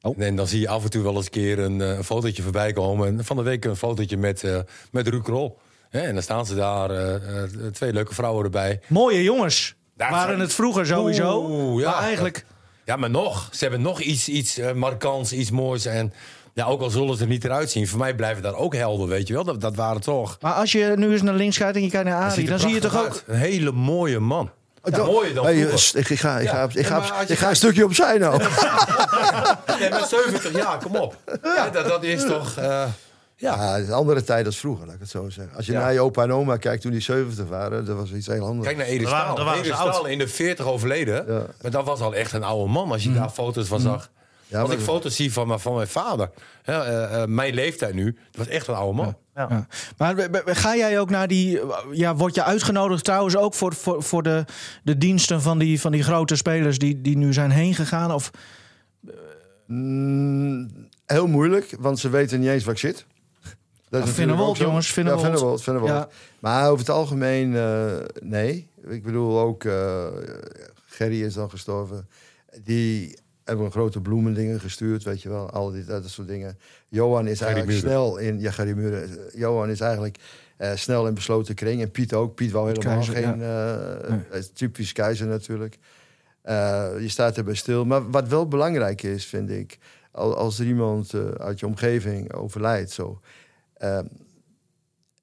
Oh. 0.00 0.20
En 0.22 0.36
dan 0.36 0.46
zie 0.46 0.60
je 0.60 0.68
af 0.68 0.84
en 0.84 0.90
toe 0.90 1.02
wel 1.02 1.14
eens 1.16 1.24
een 1.24 1.30
keer 1.30 1.58
een, 1.58 1.80
eh, 1.80 1.88
een 1.96 2.04
fotootje 2.04 2.42
voorbij 2.42 2.72
komen. 2.72 3.08
En 3.08 3.24
van 3.24 3.36
de 3.36 3.42
week 3.42 3.64
een 3.64 3.76
fotootje 3.76 4.16
met, 4.16 4.44
eh 4.44 4.58
met 4.90 5.08
Ruud 5.08 5.22
Krol. 5.22 5.58
Hè, 5.88 6.00
en 6.00 6.14
dan 6.14 6.22
staan 6.22 6.46
ze 6.46 6.54
daar, 6.54 6.90
twee 7.72 7.92
leuke 7.92 8.14
vrouwen 8.14 8.44
erbij. 8.44 8.80
Mooie 8.88 9.22
jongens. 9.22 9.74
Ja, 9.96 10.10
waren 10.10 10.40
het 10.40 10.54
vroeger 10.54 10.86
sowieso. 10.86 11.46
Oeh, 11.50 11.82
ja. 11.82 11.90
Maar 11.90 12.00
eigenlijk, 12.02 12.44
Ja, 12.84 12.96
maar 12.96 13.10
nog. 13.10 13.48
Ze 13.52 13.58
hebben 13.64 13.82
nog 13.82 14.00
iets, 14.00 14.28
iets 14.28 14.60
markants, 14.74 15.32
iets 15.32 15.50
moois. 15.50 15.86
En 15.86 16.12
ja, 16.56 16.64
ook 16.64 16.80
al 16.80 16.90
zullen 16.90 17.16
ze 17.16 17.22
er 17.22 17.28
niet 17.28 17.44
eruit 17.44 17.70
zien. 17.70 17.88
Voor 17.88 17.98
mij 17.98 18.14
blijven 18.14 18.42
daar 18.42 18.54
ook 18.54 18.74
helden, 18.74 19.08
weet 19.08 19.28
je 19.28 19.34
wel. 19.34 19.44
Dat, 19.44 19.60
dat 19.60 19.76
waren 19.76 20.00
toch... 20.00 20.36
maar 20.40 20.52
als 20.52 20.72
je 20.72 20.92
nu 20.96 21.12
eens 21.12 21.22
naar 21.22 21.34
links 21.34 21.58
kijkt 21.58 21.76
en 21.76 21.82
je 21.82 21.90
kijkt 21.90 22.08
naar 22.08 22.22
Arie, 22.30 22.46
dan 22.48 22.58
zie 22.58 22.74
je 22.74 22.80
toch 22.80 23.04
ook... 23.04 23.22
Een 23.26 23.36
hele 23.36 23.72
mooie 23.72 24.18
man. 24.18 24.50
Ja, 24.82 24.90
Dan- 24.90 25.06
mooier 25.06 25.34
dan 25.34 25.44
Hey, 25.44 25.56
ik, 25.58 26.08
ik 26.08 26.18
ga, 26.18 26.38
ik 26.38 26.44
Ja. 26.46 26.50
ga, 26.52 26.62
ik 26.64 26.72
Ja, 26.72 26.82
ga, 26.82 26.96
als 27.20 27.30
ik 27.30 27.38
ga 27.38 27.48
een 27.48 27.56
stukje 27.56 27.84
opzij 27.84 28.18
nou. 28.18 28.42
Ja, 29.80 29.88
met 29.90 30.08
70 30.08 30.52
jaar, 30.56 30.78
kom 30.78 30.96
op. 30.96 31.16
Ja, 31.42 31.70
dat, 31.70 31.88
dat 31.88 32.02
is 32.02 32.24
toch... 32.26 32.56
eh, 32.56 32.64
ja. 32.64 32.88
Ja, 33.36 33.72
het 33.72 33.82
is 33.82 33.88
een 33.88 33.94
andere 33.94 34.24
tijd 34.24 34.44
dan 34.44 34.52
vroeger, 34.52 34.86
laat 34.86 34.94
ik 34.94 35.00
het 35.00 35.10
zo 35.10 35.28
zeggen. 35.30 35.56
Als 35.56 35.66
je 35.66 35.72
Ja. 35.72 35.80
naar 35.80 35.92
je 35.92 36.00
opa 36.00 36.22
en 36.22 36.32
oma 36.32 36.56
kijkt 36.56 36.82
toen 36.82 36.90
die 36.90 37.00
70 37.00 37.48
waren, 37.48 37.84
dat 37.84 37.96
was 37.96 38.12
iets 38.12 38.26
heel 38.26 38.44
anders. 38.46 38.66
Kijk 38.66 38.76
naar 38.78 38.86
Edith 38.86 39.08
Staal. 39.08 39.54
Edith. 39.54 39.74
Staal 39.74 40.06
in 40.06 40.18
de 40.18 40.28
40 40.28 40.66
overleden. 40.66 41.24
Ja. 41.28 41.42
Maar 41.62 41.70
dat 41.70 41.84
was 41.84 42.00
al 42.00 42.14
echt 42.14 42.32
een 42.32 42.42
oude 42.44 42.72
man 42.72 42.90
als 42.92 43.02
je 43.02 43.12
daar 43.12 43.30
foto's 43.30 43.66
van 43.68 43.80
zag. 43.80 44.10
Ja, 44.46 44.60
als 44.60 44.70
ik 44.72 44.78
foto's 44.78 45.16
zie 45.16 45.32
van, 45.32 45.46
mijn- 45.46 45.60
van 45.60 45.74
mijn 45.74 45.88
vader, 45.88 46.30
hè, 46.62 46.72
eh, 46.82 47.22
eh, 47.22 47.28
mijn 47.28 47.54
leeftijd 47.54 47.94
nu, 47.94 48.04
dat 48.30 48.36
was 48.36 48.48
echt 48.48 48.66
een 48.66 48.74
oude 48.74 48.96
man. 48.96 49.16
Ja. 49.34 49.46
Ja. 49.50 49.66
Maar 49.96 50.14
ga 50.44 50.76
jij 50.76 51.00
ook 51.00 51.10
naar 51.10 51.28
die... 51.28 51.60
Ja, 51.92 52.16
word 52.16 52.34
je 52.34 52.42
uitgenodigd 52.44 53.04
trouwens 53.04 53.36
ook 53.36 53.54
voor, 53.54 53.74
voor, 53.74 54.02
voor 54.02 54.22
de, 54.22 54.44
de 54.82 54.98
diensten 54.98 55.42
van 55.42 55.58
die, 55.58 55.80
van 55.80 55.92
die 55.92 56.02
grote 56.02 56.36
spelers 56.36 56.78
die, 56.78 57.00
die 57.00 57.16
nu 57.16 57.32
zijn 57.32 57.50
heen 57.50 57.74
gegaan? 57.74 58.12
Of, 58.12 58.30
Mm, 59.66 60.88
heel 61.06 61.26
moeilijk, 61.26 61.76
want 61.78 61.98
ze 61.98 62.08
weten 62.08 62.40
niet 62.40 62.48
eens 62.48 62.64
waar 62.64 62.74
ik 62.74 62.80
zit. 62.80 62.94
Dat 62.94 63.04
is 63.44 63.50
natuurlijk 63.90 64.14
Vinnewold, 64.16 64.48
ook 64.48 64.56
jongens, 64.56 64.86
Vinnewold. 64.86 65.64
Ja. 65.64 65.84
Ja. 65.94 66.08
Maar 66.38 66.66
over 66.66 66.78
het 66.78 66.90
algemeen, 66.90 67.56
eh, 67.56 67.96
nee. 68.22 68.68
Ik 68.86 69.02
bedoel 69.02 69.40
ook, 69.40 69.64
eh, 69.64 70.06
Gerry 70.86 71.22
is 71.22 71.34
dan 71.34 71.50
gestorven. 71.50 72.08
Die 72.62 73.18
hebben 73.46 73.64
een 73.64 73.70
grote 73.72 74.00
bloemendingen 74.00 74.60
gestuurd, 74.60 75.02
weet 75.02 75.22
je 75.22 75.28
wel. 75.28 75.50
Al 75.50 75.70
die, 75.70 75.84
dat 75.84 76.08
soort 76.08 76.28
dingen. 76.28 76.58
Johan 76.88 77.26
is 77.26 77.40
eigenlijk 77.40 77.72
Muren. 77.72 77.88
snel 77.90 78.16
in... 78.16 78.40
Ja, 78.40 78.50
Gerry 78.50 78.72
Muren. 78.72 79.08
Johan 79.34 79.68
is 79.68 79.80
eigenlijk 79.80 80.18
eh, 80.56 80.74
snel 80.74 81.06
in 81.06 81.14
besloten 81.14 81.54
kring. 81.54 81.82
En 81.82 81.90
Piet 81.90 82.14
ook. 82.14 82.34
Piet 82.34 82.50
wou 82.50 82.68
helemaal 82.68 82.94
Keizer, 82.94 83.14
geen... 83.14 83.40
eh, 83.42 84.12
eh, 84.38 84.42
typisch 84.54 84.92
keizer 84.92 85.26
natuurlijk. 85.26 85.78
Eh, 86.42 86.88
je 86.98 87.08
staat 87.08 87.36
erbij 87.36 87.54
stil. 87.54 87.84
Maar 87.84 88.10
wat 88.10 88.28
wel 88.28 88.48
belangrijk 88.48 89.02
is, 89.02 89.26
vind 89.26 89.50
ik... 89.50 89.78
al- 90.10 90.36
Als 90.36 90.58
er 90.58 90.66
iemand 90.66 91.14
eh, 91.14 91.28
uit 91.30 91.60
je 91.60 91.66
omgeving 91.66 92.32
overlijdt, 92.32 92.90
zo... 92.90 93.20
eh, 93.74 93.98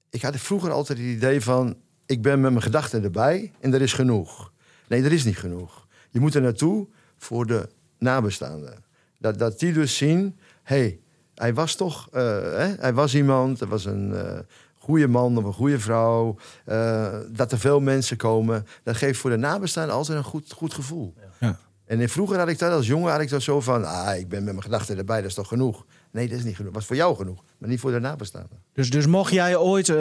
ik 0.10 0.22
had 0.22 0.36
vroeger 0.36 0.72
altijd 0.72 0.98
het 0.98 1.08
idee 1.08 1.42
van... 1.42 1.76
ik 2.06 2.22
ben 2.22 2.42
met 2.42 2.52
mijn 2.52 2.64
gedachten 2.64 3.04
erbij 3.04 3.52
en 3.60 3.74
er 3.74 3.82
is 3.82 3.94
genoeg. 3.94 4.52
Nee, 4.88 5.04
er 5.04 5.12
is 5.14 5.24
niet 5.24 5.38
genoeg. 5.38 5.88
Je 6.10 6.20
moet 6.20 6.36
er 6.36 6.42
naartoe 6.42 6.88
voor 7.18 7.46
de 7.46 7.70
nabestaanden. 7.98 8.84
Dat, 9.20 9.40
dat 9.40 9.60
die 9.60 9.74
dus 9.74 9.98
zien... 9.98 10.38
hey, 10.64 11.00
hij 11.36 11.54
was 11.54 11.76
toch... 11.76 12.10
eh, 12.12 12.22
hè? 12.42 12.76
Hij 12.80 12.94
was 12.94 13.16
iemand, 13.16 13.62
er 13.62 13.68
was 13.68 13.86
een... 13.86 14.14
eh, 14.14 14.40
goede 14.84 15.08
man 15.08 15.38
of 15.38 15.44
een 15.44 15.54
goede 15.54 15.80
vrouw, 15.80 16.36
eh, 16.66 17.18
dat 17.30 17.52
er 17.52 17.60
veel 17.60 17.80
mensen 17.80 18.18
komen, 18.18 18.68
dat 18.84 18.98
geeft 18.98 19.20
voor 19.20 19.30
de 19.30 19.38
nabestaanden 19.38 19.96
altijd 19.96 20.18
een 20.18 20.24
goed, 20.24 20.52
goed 20.52 20.74
gevoel. 20.74 21.14
Ja. 21.40 21.58
En 21.86 22.00
in 22.00 22.10
vroeger 22.10 22.38
had 22.38 22.48
ik 22.48 22.60
dat 22.60 22.72
als 22.72 22.88
jongen 22.88 23.12
had 23.12 23.22
ik 23.22 23.30
dat 23.30 23.42
zo 23.42 23.62
van, 23.62 23.86
ah, 23.86 24.18
ik 24.18 24.28
ben 24.28 24.44
met 24.44 24.54
mijn 24.54 24.64
gedachten 24.64 24.98
erbij, 24.98 25.22
dat 25.22 25.30
is 25.30 25.36
toch 25.36 25.48
genoeg? 25.48 25.86
Nee, 26.14 26.28
dat 26.28 26.38
is 26.38 26.44
niet 26.44 26.56
genoeg. 26.56 26.74
Was 26.74 26.86
voor 26.86 26.96
jou 26.96 27.16
genoeg, 27.16 27.44
maar 27.58 27.70
niet 27.70 27.80
voor 27.80 27.92
de 27.92 28.00
nabestaanden. 28.00 28.64
dus, 28.74 28.90
dus 28.90 29.06
mocht 29.06 29.34
jij 29.34 29.56
ooit 29.56 29.90
eh, 29.90 29.98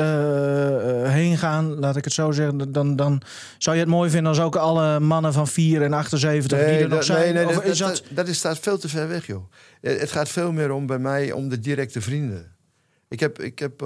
heen 1.11 1.39
gaan, 1.39 1.75
laat 1.75 1.97
ik 1.97 2.05
het 2.05 2.13
zo 2.13 2.31
zeggen... 2.31 2.73
Dan, 2.73 2.97
dan 2.97 3.23
zou 3.59 3.77
je 3.77 3.83
het 3.83 3.91
mooi 3.91 4.11
vinden 4.11 4.29
als 4.29 4.41
ook 4.41 4.57
alle 4.57 5.01
mannen 5.01 5.33
van 5.33 5.49
4 5.49 5.83
en 5.83 5.93
78 5.93 6.59
die 6.59 6.67
er 6.67 6.89
nog 6.89 7.05
zijn? 7.05 7.35
nee, 7.35 7.45
nee, 7.45 7.57
of 7.57 7.63
dat, 7.63 7.65
is 7.65 7.79
dat, 7.79 8.03
dat... 8.11 8.29
is, 8.29 8.39
staat 8.39 8.59
veel 8.59 8.79
te 8.79 8.89
ver 8.89 9.09
weg, 9.09 9.27
joh. 9.27 9.45
Eh, 9.81 9.99
Het 9.99 10.11
gaat 10.11 10.29
veel 10.29 10.53
meer 10.53 10.71
om 10.71 10.87
bij 10.87 10.99
mij 10.99 11.33
om 11.33 11.49
de 11.49 11.61
directe 11.61 12.01
vrienden. 12.01 12.57
Ik 13.09 13.21
heb, 13.21 13.39
ik 13.41 13.59
heb 13.59 13.81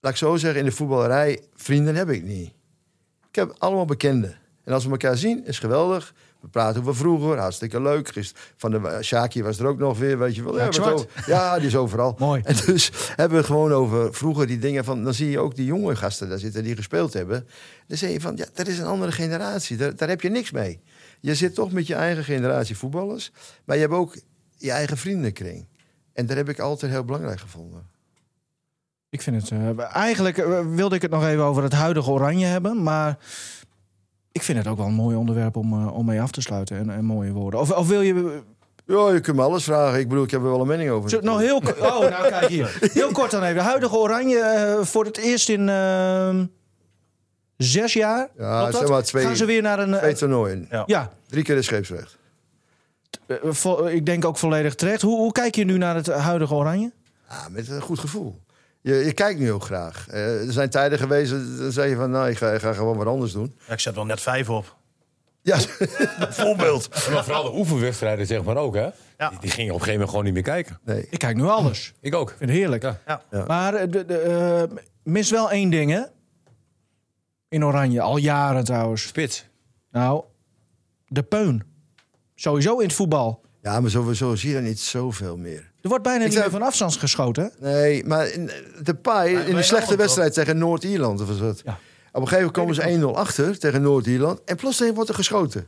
laat 0.00 0.14
ik 0.14 0.16
zo 0.16 0.36
zeggen, 0.36 0.60
in 0.60 0.66
de 0.66 0.72
voetballerij, 0.72 1.40
vrienden 1.54 1.94
heb 1.94 2.10
ik 2.10 2.22
niet. 2.22 2.52
Ik 3.28 3.34
heb 3.34 3.54
allemaal 3.58 3.84
bekenden. 3.84 4.38
En 4.64 4.72
als 4.72 4.84
we 4.84 4.90
elkaar 4.90 5.16
zien, 5.16 5.44
is 5.44 5.58
geweldig. 5.58 6.14
We 6.46 6.52
praten 6.52 6.80
over 6.80 6.96
vroeger, 6.96 7.38
hartstikke 7.38 7.80
leuk. 7.82 8.08
Gister- 8.08 8.52
Van 8.56 8.70
de 8.70 8.98
Shaki 9.02 9.42
was 9.42 9.58
er 9.58 9.66
ook 9.66 9.78
nog 9.78 9.98
weer, 9.98 10.18
weet 10.18 10.34
je 10.34 10.42
wel. 10.52 10.72
Zwart. 10.72 10.92
over- 10.94 11.08
ja, 11.26 11.58
die 11.58 11.66
is 11.66 11.76
overal. 11.76 12.16
Mooi. 12.18 12.40
En 12.44 12.54
dus 12.66 12.90
hebben 13.16 13.38
we 13.38 13.44
gewoon 13.44 13.72
over 13.72 14.14
vroeger 14.14 14.46
die 14.46 14.58
dingen 14.58 14.84
van... 14.84 15.04
Dan 15.04 15.14
zie 15.14 15.30
je 15.30 15.38
ook 15.38 15.54
die 15.56 15.64
jonge 15.66 15.96
gasten 15.96 16.28
daar 16.28 16.38
zitten 16.38 16.62
die 16.64 16.76
gespeeld 16.76 17.12
hebben. 17.12 17.46
Dan 17.86 17.96
zeg 17.96 18.10
je 18.10 18.20
van, 18.20 18.36
ja, 18.36 18.44
dat 18.54 18.66
is 18.66 18.78
een 18.78 18.86
andere 18.86 19.12
generatie. 19.12 19.76
Daar, 19.76 19.96
daar 19.96 20.08
heb 20.08 20.20
je 20.20 20.28
niks 20.28 20.50
mee. 20.50 20.80
Je 21.20 21.34
zit 21.34 21.54
toch 21.54 21.72
met 21.72 21.86
je 21.86 21.94
eigen 21.94 22.24
generatie 22.24 22.76
voetballers. 22.76 23.32
Maar 23.64 23.76
je 23.76 23.82
hebt 23.82 23.94
ook 23.94 24.16
je 24.56 24.70
eigen 24.70 24.96
vriendenkring. 24.96 25.66
En 26.12 26.26
dat 26.26 26.36
heb 26.36 26.48
ik 26.48 26.58
altijd 26.58 26.92
heel 26.92 27.04
belangrijk 27.04 27.40
gevonden. 27.40 27.86
Ik 29.08 29.22
vind 29.22 29.42
het... 29.42 29.50
eh, 29.50 29.94
eigenlijk 29.94 30.38
eh, 30.38 30.60
wilde 30.74 30.94
ik 30.94 31.02
het 31.02 31.10
nog 31.10 31.24
even 31.26 31.44
over 31.44 31.62
het 31.62 31.72
huidige 31.72 32.10
Oranje 32.10 32.46
hebben, 32.46 32.82
maar... 32.82 33.18
Ik 34.36 34.42
vind 34.42 34.58
het 34.58 34.66
ook 34.66 34.76
wel 34.76 34.86
een 34.86 34.92
mooi 34.92 35.16
onderwerp 35.16 35.56
om, 35.56 35.72
eh, 35.72 35.96
om 35.96 36.06
mee 36.06 36.20
af 36.20 36.30
te 36.30 36.40
sluiten 36.40 36.76
en, 36.78 36.90
en 36.90 37.04
mooie 37.04 37.32
woorden. 37.32 37.60
Of, 37.60 37.70
of 37.72 37.88
wil 37.88 38.00
je 38.00 38.40
Ja, 38.86 39.08
je 39.12 39.20
kunt 39.20 39.36
me 39.36 39.42
alles 39.42 39.64
vragen. 39.64 39.98
Ik 40.00 40.08
bedoel, 40.08 40.24
ik 40.24 40.30
heb 40.30 40.40
er 40.42 40.50
wel 40.50 40.60
een 40.60 40.66
mening 40.66 40.90
over. 40.90 41.10
Zo, 41.10 41.20
nou, 41.20 41.42
heel 41.42 41.60
kort. 41.60 41.80
Oh, 41.80 42.00
nou 42.00 42.28
kijk 42.28 42.46
hier. 42.48 42.78
Heel 42.92 43.12
kort 43.12 43.30
dan 43.30 43.42
even. 43.42 43.54
De 43.54 43.60
huidige 43.60 43.96
Oranje 43.96 44.38
eh, 44.38 44.84
voor 44.84 45.04
het 45.04 45.16
eerst 45.16 45.48
in 45.48 45.68
ehm, 45.68 46.46
zes 47.56 47.92
jaar. 47.92 48.28
Ja, 48.38 48.70
zeg 48.72 48.88
maar 48.88 49.02
twee- 49.02 49.24
Gaan 49.24 49.36
ze 49.36 49.44
weer 49.44 49.62
naar 49.62 49.78
een. 49.78 49.92
Twee 49.98 50.14
toernooien. 50.14 50.66
Ja. 50.70 50.82
ja, 50.86 51.10
Drie 51.28 51.42
keer 51.44 51.54
de 51.56 51.62
scheepsrecht. 51.62 52.18
eh, 53.26 53.94
ik 53.94 54.06
denk 54.06 54.24
ook 54.24 54.36
volledig 54.38 54.74
terecht. 54.74 55.02
Hoe, 55.02 55.16
hoe 55.18 55.32
kijk 55.32 55.54
je 55.54 55.64
nu 55.64 55.78
naar 55.78 55.94
het 55.94 56.06
huidige 56.06 56.54
Oranje? 56.54 56.92
Ja, 57.28 57.48
met 57.50 57.68
een 57.68 57.80
goed 57.80 57.98
gevoel. 57.98 58.40
Je, 58.86 58.94
je 58.94 59.12
kijkt 59.12 59.38
nu 59.40 59.52
ook 59.52 59.64
graag. 59.64 60.08
Eh, 60.08 60.46
er 60.46 60.52
zijn 60.52 60.70
tijden 60.70 60.98
geweest, 60.98 61.30
dan 61.30 61.72
zeg 61.72 61.88
je 61.88 61.96
van, 61.96 62.10
nou, 62.10 62.28
ik 62.28 62.36
ga, 62.36 62.50
ik 62.50 62.60
ga 62.60 62.72
gewoon 62.72 62.96
wat 62.96 63.06
anders 63.06 63.32
doen. 63.32 63.56
Ja, 63.66 63.72
ik 63.72 63.80
zet 63.80 63.94
wel 63.94 64.04
net 64.04 64.20
vijf 64.20 64.50
op. 64.50 64.76
Ja, 65.42 65.58
Voorbeeld. 66.30 66.88
Maar 67.10 67.24
vooral 67.28 67.42
de 67.42 67.54
oefenwedstrijden 67.58 68.26
zeg 68.26 68.42
maar 68.42 68.56
ook, 68.56 68.74
hè? 68.74 68.88
Ja. 69.18 69.28
Die, 69.28 69.38
die 69.40 69.50
gingen 69.50 69.74
op 69.74 69.80
een 69.80 69.84
gegeven 69.86 69.92
moment 69.92 70.08
gewoon 70.08 70.24
niet 70.24 70.34
meer 70.34 70.42
kijken. 70.42 70.78
nee. 70.84 71.06
Ik 71.10 71.18
kijk 71.18 71.36
nu 71.36 71.42
alles. 71.42 71.94
Ik 72.00 72.14
ook. 72.14 72.30
Ik 72.30 72.36
vind 72.36 72.50
het 72.50 72.58
heerlijk. 72.58 72.82
Ja. 72.82 73.00
Ja. 73.06 73.22
Ja. 73.30 73.44
Maar 73.46 73.74
eh, 73.74 73.90
de, 73.90 74.04
de, 74.04 74.18
eh, 74.18 74.76
mis 75.02 75.30
wel 75.30 75.50
één 75.50 75.70
ding, 75.70 75.90
hè? 75.90 76.02
In 77.48 77.64
Oranje, 77.64 78.00
al 78.00 78.16
jaren 78.16 78.64
trouwens. 78.64 79.06
Spits. 79.06 79.46
Nou, 79.90 80.24
de 81.06 81.22
peun. 81.22 81.62
Sowieso 82.34 82.78
in 82.78 82.86
het 82.86 82.96
voetbal. 82.96 83.44
Ja, 83.62 83.80
maar 83.80 83.90
sowieso 83.90 84.34
zie 84.34 84.50
je 84.50 84.56
er 84.56 84.62
niet 84.62 84.80
zoveel 84.80 85.36
meer. 85.36 85.72
Er 85.86 85.92
wordt 85.92 86.04
bijna 86.04 86.18
Ik 86.24 86.24
niet 86.30 86.38
zou- 86.38 86.50
meer 86.50 86.58
van 86.58 86.66
afstands 86.68 86.96
geschoten. 86.96 87.52
Nee, 87.60 88.04
maar 88.04 88.28
in, 88.28 88.50
de 88.82 88.94
paai 88.94 89.36
in 89.36 89.56
een 89.56 89.64
slechte 89.64 89.96
wedstrijd 89.96 90.32
tegen 90.34 90.58
Noord-Ierland. 90.58 91.20
Of. 91.20 91.28
Ja. 91.28 91.78
Op 92.12 92.22
een 92.22 92.28
gegeven 92.28 92.36
moment 92.36 92.52
komen 92.52 92.74
ze 92.74 92.82
1-0 93.14 93.16
achter 93.18 93.58
tegen 93.58 93.82
Noord-Ierland. 93.82 94.40
En 94.44 94.56
plotseling 94.56 94.94
wordt 94.94 95.08
er 95.10 95.16
geschoten. 95.16 95.66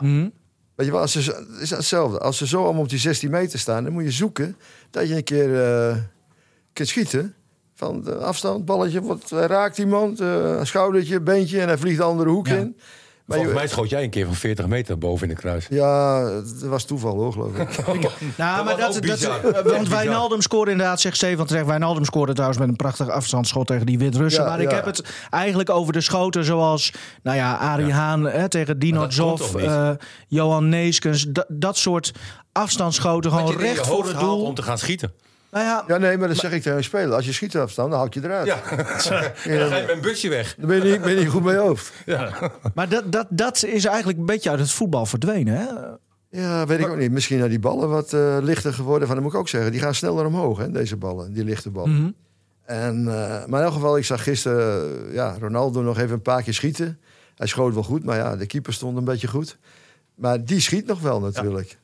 Mhm. 0.00 0.28
Weet 0.74 0.86
je 0.86 0.92
wel, 0.92 1.00
als 1.00 1.12
ze, 1.12 1.22
zo- 1.22 1.32
het 1.32 1.60
is 1.60 1.70
hetzelfde. 1.70 2.18
Als 2.18 2.36
ze 2.36 2.46
zo 2.46 2.64
allemaal 2.64 2.82
op 2.82 2.88
die 2.88 2.98
16 2.98 3.30
meter 3.30 3.58
staan, 3.58 3.84
dan 3.84 3.92
moet 3.92 4.04
je 4.04 4.10
zoeken 4.10 4.56
dat 4.90 5.08
je 5.08 5.14
een 5.16 5.24
keer 5.24 5.62
eh, 5.64 5.96
kunt 6.72 6.88
schieten. 6.88 7.34
Van 7.74 8.02
de 8.02 8.14
afstand, 8.14 8.64
balletje, 8.64 9.00
wordt, 9.00 9.32
eh, 9.32 9.44
raakt 9.44 9.78
iemand, 9.78 10.20
eh, 10.20 10.64
schoudertje, 10.64 11.20
beentje 11.20 11.60
en 11.60 11.66
hij 11.68 11.78
vliegt 11.78 11.96
de 11.98 12.02
andere 12.02 12.30
hoek 12.30 12.46
Ja. 12.46 12.56
in. 12.56 12.76
Maar 13.28 13.36
Volgens 13.36 13.58
mij 13.58 13.68
schoot 13.68 13.90
jij 13.90 14.02
een 14.02 14.10
keer 14.10 14.26
van 14.26 14.34
40 14.34 14.66
meter 14.66 14.98
boven 14.98 15.28
in 15.28 15.34
de 15.34 15.40
kruis. 15.40 15.66
Ja, 15.70 16.24
het 16.24 16.62
was 16.62 16.84
toeval 16.84 17.14
hoor, 17.14 17.32
geloof 17.32 17.56
ik. 17.56 17.68
Nou, 18.36 18.64
maar 18.64 18.76
dat, 18.76 19.02
dat, 19.02 19.20
eh, 19.20 19.62
want. 19.64 19.88
Wijnaldum 19.88 20.42
scoorde 20.42 20.70
inderdaad, 20.70 21.00
zegt 21.00 21.16
Stefan 21.16 21.46
terecht. 21.46 21.66
Wijnaldum 21.66 22.04
scoorde 22.04 22.32
trouwens 22.32 22.60
met 22.60 22.68
een 22.68 22.76
prachtig 22.76 23.08
afstandsschot 23.08 23.66
tegen 23.66 23.86
die 23.86 23.98
Wit-Russen. 23.98 24.42
Ja, 24.42 24.48
maar 24.48 24.60
ik 24.60 24.70
ja. 24.70 24.74
heb 24.74 24.84
het 24.84 25.02
eigenlijk 25.30 25.70
over 25.70 25.92
de 25.92 26.00
schoten 26.00 26.44
zoals, 26.44 26.92
nou 27.22 27.36
ja, 27.36 27.56
Arie 27.56 27.92
Haan 27.92 28.24
hè, 28.24 28.48
tegen 28.48 28.78
Dino 28.78 29.00
dat 29.00 29.16
toch 29.16 29.54
niet? 29.54 29.64
eh, 29.64 29.90
Johan 30.28 30.68
Neeskens. 30.68 31.26
Dat, 31.28 31.46
dat 31.48 31.76
soort 31.76 32.12
afstandsschoten, 32.52 33.30
gewoon 33.30 33.56
recht 33.56 33.86
voor 33.86 34.06
het 34.06 34.18
doel. 34.18 34.44
om 34.44 34.54
te 34.54 34.62
gaan 34.62 34.78
schieten. 34.78 35.12
Nou 35.50 35.64
ja, 35.64 35.84
Ja, 35.86 35.96
nee, 35.96 36.18
maar 36.18 36.28
dat 36.28 36.36
zeg 36.36 36.52
ik 36.52 36.62
tegen 36.62 36.76
een 36.76 36.84
speler. 36.84 37.14
Als 37.14 37.24
je 37.24 37.32
schiet 37.32 37.56
afstand, 37.56 37.88
dan 37.90 37.98
haal 37.98 38.08
ik 38.08 38.14
je 38.14 38.24
eruit. 38.24 38.46
Ja. 38.46 38.62
En 38.64 38.76
dan 39.58 39.68
ga 39.68 39.76
je 39.76 39.86
met 39.86 39.90
een 39.90 40.00
busje 40.00 40.28
weg. 40.28 40.54
Dan 40.54 40.68
ben 40.68 40.76
je 40.76 40.92
niet, 40.92 41.02
ben 41.02 41.10
je 41.12 41.20
niet 41.20 41.28
goed 41.28 41.42
bij 41.42 41.52
je 41.52 41.60
hoofd. 41.60 41.92
maar 42.74 42.88
dat, 42.88 43.12
dat, 43.12 43.26
dat 43.30 43.64
is 43.64 43.84
eigenlijk 43.84 44.18
een 44.18 44.26
beetje 44.26 44.50
uit 44.50 44.58
het 44.58 44.70
voetbal 44.70 45.06
verdwenen. 45.06 45.54
Hè? 45.54 45.66
Ja, 46.30 46.66
weet 46.66 46.78
ik 46.78 46.88
ook 46.88 46.96
niet. 46.96 47.10
Misschien 47.10 47.38
zijn 47.38 47.50
die 47.50 47.58
ballen 47.58 47.88
wat 47.88 48.12
eh, 48.12 48.36
lichter 48.40 48.72
geworden. 48.72 49.06
Van, 49.06 49.16
dat 49.16 49.24
moet 49.24 49.34
ik 49.34 49.38
ook 49.38 49.48
zeggen. 49.48 49.72
Die 49.72 49.80
gaan 49.80 49.94
sneller 49.94 50.26
omhoog, 50.26 50.58
hè, 50.58 50.70
deze 50.70 50.96
ballen. 50.96 51.32
Die 51.32 51.44
lichte 51.44 51.70
ballen. 51.70 51.90
Mhm. 51.90 52.10
En, 52.64 52.98
eh, 52.98 53.46
maar 53.46 53.60
in 53.60 53.66
elk 53.66 53.72
geval, 53.72 53.96
ik 53.96 54.04
zag 54.04 54.22
gisteren 54.22 55.12
ja, 55.12 55.36
Ronaldo 55.40 55.82
nog 55.82 55.98
even 55.98 56.12
een 56.12 56.22
paar 56.22 56.42
keer 56.42 56.54
schieten. 56.54 56.98
Hij 57.34 57.46
schoot 57.46 57.74
wel 57.74 57.82
goed, 57.82 58.04
maar 58.04 58.16
ja, 58.16 58.36
de 58.36 58.46
keeper 58.46 58.72
stond 58.72 58.96
een 58.96 59.04
beetje 59.04 59.28
goed. 59.28 59.58
Maar 60.14 60.44
die 60.44 60.60
schiet 60.60 60.86
nog 60.86 61.00
wel 61.00 61.20
natuurlijk. 61.20 61.78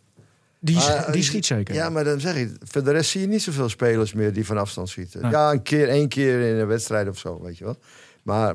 Die, 0.64 0.76
Maar, 0.76 1.06
die 1.12 1.20
eh, 1.20 1.26
schiet 1.28 1.46
zeker. 1.46 1.74
Ja, 1.74 1.90
maar 1.90 2.04
dan 2.04 2.20
zeg 2.20 2.34
ik, 2.34 2.50
voor 2.62 2.84
de 2.84 2.90
rest 2.90 3.10
zie 3.10 3.20
je 3.20 3.26
niet 3.26 3.42
zoveel 3.42 3.68
spelers 3.68 4.12
meer 4.12 4.32
die 4.32 4.46
van 4.46 4.58
afstand 4.58 4.88
schieten. 4.88 5.22
Nee. 5.22 5.30
Ja, 5.30 5.50
een 5.50 5.62
keer, 5.62 5.88
één 5.88 6.08
keer 6.08 6.40
in 6.48 6.56
een 6.56 6.66
wedstrijd 6.66 7.08
of 7.08 7.18
zo, 7.18 7.40
weet 7.42 7.58
je 7.58 7.64
wel. 7.64 7.76
Maar 8.22 8.54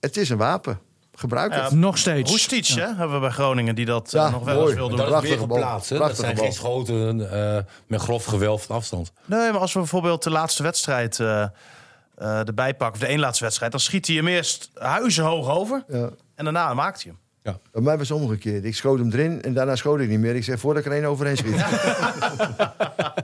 het 0.00 0.16
is 0.16 0.28
een 0.28 0.36
wapen. 0.36 0.78
Gebruik 1.14 1.54
het. 1.54 1.70
Ja, 1.70 1.76
Nog 1.76 1.98
steeds. 1.98 2.30
Roestic, 2.30 2.66
hè, 2.66 2.86
hebben 2.86 3.12
we 3.12 3.20
bij 3.20 3.30
Groningen, 3.30 3.74
die 3.74 3.84
dat 3.84 4.14
eh, 4.14 4.32
nog 4.32 4.44
wel 4.44 4.54
mooi. 4.54 4.66
eens 4.66 4.76
wil 4.76 4.88
doen. 4.88 4.96
Dat 4.96 5.06
is 5.06 5.12
Prachtige 5.12 5.36
meer 5.38 5.46
bal. 5.46 5.56
geplaatst. 5.56 5.90
hè? 5.90 5.98
Dat 5.98 6.16
zijn 6.16 6.34
bal. 6.34 6.44
geen 6.44 6.52
schoten 6.52 7.30
eh, 7.56 7.62
met 7.86 8.00
grof 8.00 8.24
gewelf 8.24 8.64
van 8.64 8.76
afstand. 8.76 9.12
Nee, 9.24 9.50
maar 9.52 9.60
als 9.60 9.72
we 9.72 9.78
bijvoorbeeld 9.78 10.22
de 10.22 10.30
laatste 10.30 10.62
wedstrijd 10.62 11.20
eh, 11.20 11.42
eh, 11.42 11.48
erbij 12.48 12.74
pakken, 12.74 13.00
of 13.00 13.06
de 13.06 13.06
één 13.12 13.18
laatste 13.20 13.44
wedstrijd, 13.44 13.70
dan 13.70 13.80
schiet 13.80 14.06
hij 14.06 14.16
hem 14.16 14.26
eerst 14.26 14.70
huizenhoog 14.74 15.48
over 15.48 15.84
Ja. 15.88 16.10
en 16.34 16.44
daarna 16.44 16.74
maakt 16.74 17.02
hij 17.02 17.12
hem. 17.12 17.20
Bij 17.42 17.82
mij 17.82 17.98
was 17.98 18.08
het 18.08 18.18
omgekeerd. 18.18 18.64
Ik 18.64 18.74
schoot 18.74 18.98
hem 18.98 19.10
erin 19.10 19.42
en 19.42 19.54
daarna 19.54 19.76
schoot 19.76 20.00
ik 20.00 20.08
niet 20.08 20.20
meer. 20.20 20.36
Ik 20.36 20.44
zei, 20.44 20.58
voordat 20.58 20.84
ik 20.84 20.90
er 20.90 20.96
één 20.96 21.08
overheen 21.08 21.36
schiet. 21.36 21.64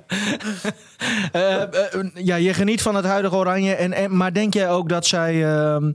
Eh, 1.33 1.63
eh, 1.63 2.05
ja, 2.15 2.37
je 2.37 2.55
geniet 2.55 2.83
van 2.83 2.95
het 2.95 3.05
huidige 3.05 3.35
Oranje. 3.35 3.75
En, 3.75 3.93
en, 3.93 4.17
maar 4.17 4.33
denk 4.33 4.55
jij 4.55 4.71
ook 4.71 4.89
dat 4.89 5.07
zij 5.07 5.45
ehm, 5.45 5.93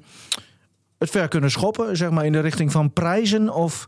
het 0.97 1.09
ver 1.09 1.27
kunnen 1.27 1.51
schoppen? 1.51 1.97
Zeg 1.97 2.09
maar 2.09 2.25
in 2.25 2.31
de 2.31 2.39
richting 2.39 2.71
van 2.71 2.93
prijzen? 2.93 3.49
Of 3.49 3.85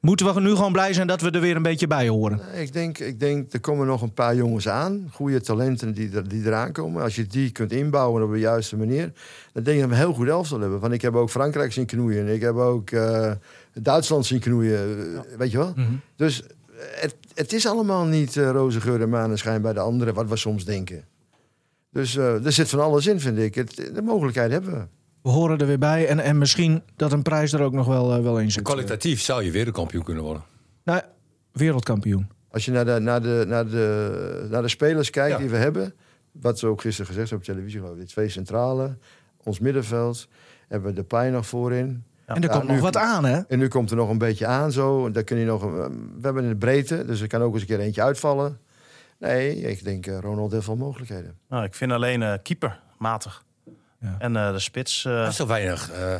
moeten 0.00 0.34
we 0.34 0.40
nu 0.40 0.54
gewoon 0.54 0.72
blij 0.72 0.92
zijn 0.92 1.06
dat 1.06 1.20
we 1.20 1.30
er 1.30 1.40
weer 1.40 1.56
een 1.56 1.62
beetje 1.62 1.86
bij 1.86 2.08
horen? 2.08 2.40
ik, 2.54 2.72
denk, 2.72 2.98
ik 2.98 3.20
denk, 3.20 3.52
er 3.52 3.60
komen 3.60 3.86
nog 3.86 4.02
een 4.02 4.14
paar 4.14 4.34
jongens 4.34 4.68
aan. 4.68 5.08
Goede 5.12 5.40
talenten 5.40 5.92
die, 5.92 6.10
er, 6.16 6.28
die 6.28 6.46
eraan 6.46 6.72
komen. 6.72 7.02
Als 7.02 7.16
je 7.16 7.26
die 7.26 7.50
kunt 7.50 7.72
inbouwen 7.72 8.22
op 8.22 8.32
de 8.32 8.38
juiste 8.38 8.76
manier. 8.76 9.12
Dan 9.52 9.62
denk 9.62 9.76
ik 9.76 9.80
dat 9.80 9.90
we 9.90 9.96
een 9.96 10.00
heel 10.00 10.14
goed 10.14 10.28
elftal 10.28 10.60
hebben. 10.60 10.80
Want 10.80 10.92
ik 10.92 11.02
heb 11.02 11.14
ook 11.14 11.30
Frankrijk 11.30 11.72
zien 11.72 11.86
knoeien. 11.86 12.28
Ik 12.28 12.40
heb 12.40 12.54
ook 12.54 12.90
eh, 12.90 13.32
Duitsland 13.82 14.26
zien 14.26 14.40
knoeien. 14.40 15.14
eh, 15.30 15.36
Weet 15.38 15.50
je 15.50 15.58
wel? 15.58 15.74
Dus 16.16 16.42
het, 16.78 17.16
het 17.34 17.52
is 17.52 17.66
allemaal 17.66 18.04
niet 18.04 18.36
eh, 18.36 18.50
roze 18.50 18.80
geur 18.80 19.00
en 19.02 19.08
maneschijn 19.08 19.62
bij 19.62 19.72
de 19.72 19.80
anderen. 19.80 20.14
Wat 20.14 20.28
we 20.28 20.36
soms 20.36 20.64
denken. 20.64 21.04
Dus 21.92 22.16
eh, 22.16 22.44
er 22.44 22.52
zit 22.52 22.68
van 22.68 22.80
alles 22.80 23.06
in, 23.06 23.20
vind 23.20 23.38
ik. 23.38 23.54
Het, 23.54 23.90
de 23.94 24.02
mogelijkheid 24.02 24.50
hebben 24.50 24.72
we. 24.72 24.86
We 25.22 25.28
horen 25.30 25.58
er 25.58 25.66
weer 25.66 25.78
bij. 25.78 26.06
En, 26.08 26.18
en 26.18 26.38
misschien 26.38 26.82
dat 26.96 27.12
een 27.12 27.22
prijs 27.22 27.52
er 27.52 27.60
ook 27.62 27.72
nog 27.72 27.86
wel, 27.86 28.14
eh, 28.14 28.22
wel 28.22 28.38
in 28.40 28.50
zit. 28.50 28.62
Kwalitatief 28.62 29.20
zou 29.20 29.42
je 29.44 29.50
wereldkampioen 29.50 30.02
kunnen 30.04 30.22
worden. 30.22 30.42
Nou, 30.84 31.00
wereldkampioen. 31.52 32.26
Als 32.50 32.64
je 32.64 32.70
naar 32.70 32.84
de, 32.84 32.98
naar 33.00 33.22
de, 33.22 33.44
naar 33.48 33.66
de, 33.68 34.46
naar 34.50 34.62
de 34.62 34.68
spelers 34.68 35.10
kijkt 35.10 35.30
Ja. 35.32 35.38
die 35.38 35.48
we 35.48 35.56
hebben, 35.56 35.94
wat 36.32 36.58
ze 36.58 36.66
ook 36.66 36.80
gisteren 36.80 37.06
gezegd 37.06 37.30
hebben 37.30 37.48
op 37.48 37.54
televisie, 37.54 37.80
geloof 37.80 37.94
ik, 37.96 38.00
de 38.00 38.06
twee 38.12 38.28
centrale, 38.28 38.96
ons 39.44 39.58
middenveld, 39.58 40.28
hebben 40.68 40.88
we 40.90 40.94
de 40.96 41.04
pijn 41.04 41.32
nog 41.32 41.46
voorin. 41.46 42.04
En 42.26 42.36
er 42.36 42.42
Ja, 42.42 42.48
komt 42.58 42.68
nog 42.68 42.80
wat 42.80 42.96
aan, 42.96 43.24
hè? 43.24 43.40
En 43.48 43.58
nu 43.58 43.68
komt 43.68 43.90
er 43.90 43.96
nog 43.96 44.08
een 44.10 44.18
beetje 44.18 44.46
aan 44.46 44.72
zo. 44.72 45.06
En 45.06 45.12
daar 45.12 45.24
kun 45.24 45.36
je 45.38 45.44
nog, 45.46 45.62
we 45.62 45.88
hebben 46.22 46.44
een 46.44 46.58
breedte, 46.58 47.04
dus 47.04 47.20
er 47.20 47.26
kan 47.26 47.42
ook 47.42 47.52
eens 47.52 47.60
een 47.62 47.68
keer 47.68 47.80
eentje 47.80 48.02
uitvallen. 48.02 48.58
Nee, 49.18 49.56
ik 49.60 49.84
denk 49.84 50.06
eh, 50.06 50.18
Ronald 50.18 50.52
heeft 50.52 50.66
wel 50.66 50.76
mogelijkheden. 50.76 51.38
Nou, 51.48 51.64
ik 51.64 51.74
vind 51.74 51.92
alleen 51.92 52.22
eh, 52.22 52.32
keeper 52.42 52.80
matig. 52.98 53.44
Ja. 54.00 54.16
En 54.18 54.36
eh, 54.36 54.52
de 54.52 54.58
spits, 54.58 55.04
eh, 55.04 55.16
Dat 55.20 55.28
is 55.30 55.36
zo 55.36 55.46
weinig. 55.46 55.90
eh, 55.90 56.12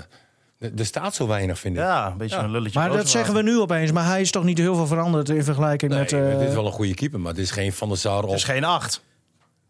er- 0.59 0.87
staat 0.87 1.15
zo 1.15 1.27
weinig, 1.27 1.59
vind 1.59 1.77
ik. 1.77 1.83
ja, 1.83 2.07
een 2.11 2.17
beetje 2.17 2.37
Ja. 2.37 2.43
een 2.45 2.51
lulletje. 2.51 2.79
Maar 2.79 2.91
dat 2.91 3.09
zeggen 3.09 3.35
we 3.35 3.43
nu 3.43 3.59
opeens. 3.59 3.93
Maar 3.93 4.07
hij 4.07 4.21
is 4.21 4.31
toch 4.31 4.45
niet 4.45 4.59
heel 4.59 4.75
veel 4.75 4.87
veranderd 4.87 5.29
in 5.29 5.45
vergelijking 5.45 5.91
Nee, 5.91 6.01
met... 6.01 6.13
eh, 6.13 6.39
dit 6.39 6.49
is 6.49 6.55
wel 6.55 6.67
een 6.67 6.73
goede 6.73 6.95
keeper, 6.95 7.21
maar 7.21 7.35
dit 7.35 7.45
is 7.45 7.51
geen 7.51 7.73
Van 7.73 7.89
der 7.89 7.99
Sar 7.99 8.23
Het 8.23 8.33
is 8.33 8.45
geen 8.45 8.65
acht. 8.65 9.05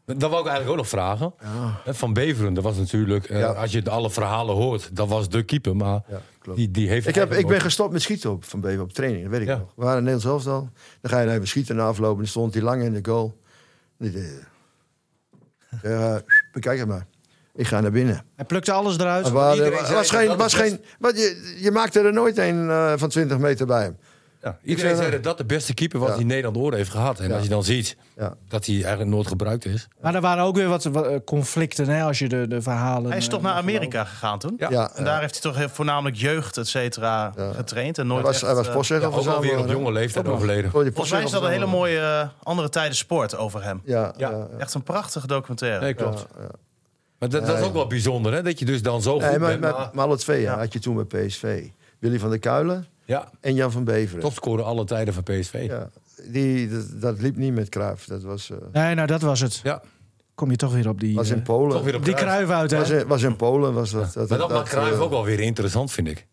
Dat 0.06 0.30
wou 0.30 0.32
ik 0.42 0.46
eigenlijk 0.48 0.70
ook 0.70 0.76
nog 0.76 0.88
vragen. 0.88 1.34
Hè, 1.84 1.94
Van 1.94 2.12
Beveren, 2.12 2.54
dat 2.54 2.64
was 2.64 2.76
natuurlijk... 2.76 3.24
eh, 3.24 3.38
Ja. 3.38 3.46
Als 3.52 3.72
je 3.72 3.82
de 3.82 3.90
alle 3.90 4.10
verhalen 4.10 4.54
hoort, 4.54 4.96
dat 4.96 5.08
was 5.08 5.28
de 5.28 5.42
keeper. 5.42 5.76
Maar 5.76 6.02
Ja, 6.08 6.20
klopt. 6.38 6.58
die, 6.58 6.70
die 6.70 6.88
heeft... 6.88 7.06
Ik, 7.06 7.14
heb, 7.14 7.32
ik 7.32 7.46
ben 7.46 7.60
gestopt 7.60 7.92
met 7.92 8.02
schieten 8.02 8.30
op 8.30 8.44
Van 8.44 8.60
Bever 8.60 8.82
op 8.82 8.92
training, 8.92 9.22
dat 9.22 9.32
weet 9.32 9.40
ik 9.40 9.46
Ja. 9.46 9.56
nog. 9.56 9.72
We 9.76 9.82
waren 9.84 9.98
in 9.98 10.04
Nederland 10.04 10.42
zelf 10.42 10.54
al. 10.56 10.68
Dan 11.00 11.10
ga 11.10 11.20
je 11.20 11.30
even 11.30 11.48
schieten 11.48 11.76
na 11.76 11.86
aflopen. 11.86 12.16
Dan 12.18 12.26
stond 12.26 12.54
hij 12.54 12.62
lang 12.62 12.82
in 12.82 12.92
de 12.92 13.10
goal. 13.10 13.40
En 13.98 14.06
ik 14.06 14.12
dacht, 14.12 14.26
eh, 15.82 15.90
ja, 15.90 16.20
bekijk 16.52 16.78
het 16.78 16.88
maar. 16.88 17.06
Ik 17.54 17.66
ga 17.66 17.80
naar 17.80 17.90
binnen. 17.90 18.24
Hij 18.36 18.44
plukte 18.44 18.72
alles 18.72 18.98
eruit. 18.98 19.26
Er 19.26 19.32
was, 19.32 20.10
geen, 20.10 20.36
was 20.36 20.54
geen, 20.54 20.80
wat, 20.98 21.16
je, 21.18 21.56
je 21.60 21.70
maakte 21.70 22.00
er 22.00 22.12
nooit 22.12 22.38
een 22.38 22.70
eh, 22.70 22.92
van 22.96 23.08
20 23.08 23.38
meter 23.38 23.66
bij 23.66 23.82
hem. 23.82 23.96
Ja, 24.46 24.58
iedereen 24.62 24.96
zei 24.96 25.10
dat 25.10 25.22
dat 25.22 25.38
de 25.38 25.44
beste 25.44 25.74
keeper 25.74 25.98
was 25.98 26.08
Ja. 26.08 26.16
die 26.16 26.24
Nederland 26.26 26.56
ooit 26.56 26.74
heeft 26.74 26.90
gehad. 26.90 27.20
En 27.20 27.28
Ja. 27.28 27.34
als 27.34 27.42
je 27.42 27.48
dan 27.48 27.64
ziet 27.64 27.96
Ja. 28.16 28.34
dat 28.48 28.66
hij 28.66 28.74
eigenlijk 28.74 29.10
nooit 29.10 29.26
gebruikt 29.26 29.64
is. 29.64 29.88
Maar 30.00 30.14
er 30.14 30.20
waren 30.20 30.44
ook 30.44 30.56
weer 30.56 30.68
wat, 30.68 30.84
eh, 30.84 31.16
conflicten, 31.24 31.88
hè, 31.88 32.02
als 32.02 32.18
je 32.18 32.28
de, 32.28 32.48
de 32.48 32.62
verhalen... 32.62 33.08
Hij 33.08 33.18
is 33.18 33.24
eh, 33.24 33.30
toch 33.30 33.42
naar 33.42 33.54
Amerika 33.54 34.04
gegaan 34.04 34.38
toen? 34.38 34.54
Ja. 34.58 34.70
Ja, 34.70 34.90
En 34.94 35.04
daar 35.04 35.20
heeft 35.20 35.42
hij 35.42 35.52
toch 35.52 35.72
voornamelijk 35.72 36.16
jeugd, 36.16 36.56
et 36.56 36.68
cetera, 36.68 37.32
getraind. 37.54 37.98
En 37.98 38.04
hij 38.06 38.12
nooit 38.14 38.26
was, 38.26 38.34
echt, 38.34 38.44
hij 38.46 38.54
was 38.54 38.66
eh, 38.68 38.74
postzegger 38.74 39.10
Ja, 39.10 39.16
ook 39.16 39.26
alweer 39.26 39.58
op 39.58 39.68
jonge 39.68 39.92
leeftijd 39.92 40.28
overleden. 40.28 40.64
Oh, 40.74 40.82
Volgens 40.82 41.10
mij 41.10 41.22
is 41.22 41.30
dat 41.30 41.42
een 41.42 41.50
hele 41.50 41.66
mooie 41.66 42.30
andere 42.42 42.68
tijden 42.68 42.96
sport 42.96 43.36
over 43.36 43.62
hem. 43.64 43.80
Ja, 43.84 44.12
Ja. 44.16 44.30
ja. 44.30 44.36
ja. 44.36 44.46
Echt 44.58 44.74
een 44.74 44.82
prachtige 44.82 45.26
documentaire. 45.26 45.80
Nee, 45.80 45.94
klopt. 45.94 46.26
Ja, 46.36 46.42
ja. 46.42 46.48
Maar 47.18 47.28
dat, 47.28 47.46
dat 47.46 47.58
is 47.58 47.64
ook 47.64 47.72
wel 47.72 47.86
bijzonder, 47.86 48.32
hè? 48.32 48.42
Dat 48.42 48.58
je 48.58 48.64
dus 48.64 48.82
dan 48.82 49.02
zo 49.02 49.12
goed 49.12 49.20
Nee, 49.20 49.38
maar, 49.38 49.58
bent. 49.58 49.60
maar, 49.60 49.90
Maar, 49.92 50.04
alle 50.04 50.16
twee 50.16 50.40
Ja. 50.40 50.58
had 50.58 50.72
je 50.72 50.78
toen 50.78 50.96
met 50.96 51.08
PSV. 51.08 51.66
Willy 51.98 52.18
van 52.18 52.30
der 52.30 52.38
Kuilen 52.38 52.86
ja, 53.06 53.30
en 53.40 53.54
Jan 53.54 53.72
van 53.72 53.84
Beveren. 53.84 54.20
topscorer 54.22 54.64
alle 54.64 54.84
tijden 54.84 55.14
van 55.14 55.22
PSV. 55.22 55.64
Ja. 55.68 55.74
Ja, 55.74 55.88
die, 56.30 56.68
dat, 56.68 57.00
dat 57.00 57.20
liep 57.20 57.36
niet 57.36 57.54
met 57.54 57.68
Cruijff. 57.68 58.04
Dat 58.04 58.22
was, 58.22 58.50
eh, 58.50 58.56
Nee, 58.72 58.94
nou 58.94 59.06
dat 59.06 59.20
was 59.22 59.40
het. 59.40 59.62
Kom 60.34 60.50
je 60.50 60.56
toch 60.56 60.72
weer 60.72 60.88
op 60.88 61.00
die, 61.00 61.14
was 61.14 61.30
in 61.30 61.36
eh, 61.38 61.42
Polen. 61.42 61.70
Toch 61.70 61.84
weer 61.84 61.94
op 61.96 62.04
die 62.04 62.14
Cruijff. 62.14 62.44
kruif 62.46 62.60
uit, 62.60 62.70
hè? 62.70 62.78
was, 62.78 62.90
in, 62.90 63.06
was 63.06 63.22
in 63.22 63.36
Polen. 63.36 63.72
Was 63.74 63.90
dat, 63.90 64.12
dat, 64.12 64.28
Maar 64.28 64.38
dat 64.38 64.50
maakt 64.50 64.68
Cruijff 64.68 64.92
eh, 64.96 65.02
ook 65.02 65.10
wel 65.10 65.24
weer 65.24 65.40
interessant, 65.40 65.92
vind 65.92 66.08
ik. 66.08 66.26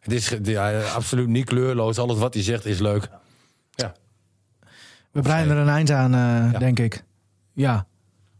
Het 0.00 0.12
is 0.12 0.28
ge- 0.28 0.38
ja, 0.42 0.80
absoluut 0.82 1.28
niet 1.28 1.44
kleurloos. 1.44 1.98
Alles 1.98 2.18
wat 2.18 2.34
hij 2.34 2.42
zegt 2.42 2.64
is 2.66 2.78
leuk. 2.78 3.08
Ja. 3.74 3.92
We 5.10 5.20
breien 5.22 5.50
er 5.50 5.56
een 5.56 5.68
eind 5.68 5.90
aan, 5.90 6.14
eh, 6.54 6.58
denk 6.60 6.78
ik. 6.78 7.04
Ja, 7.52 7.86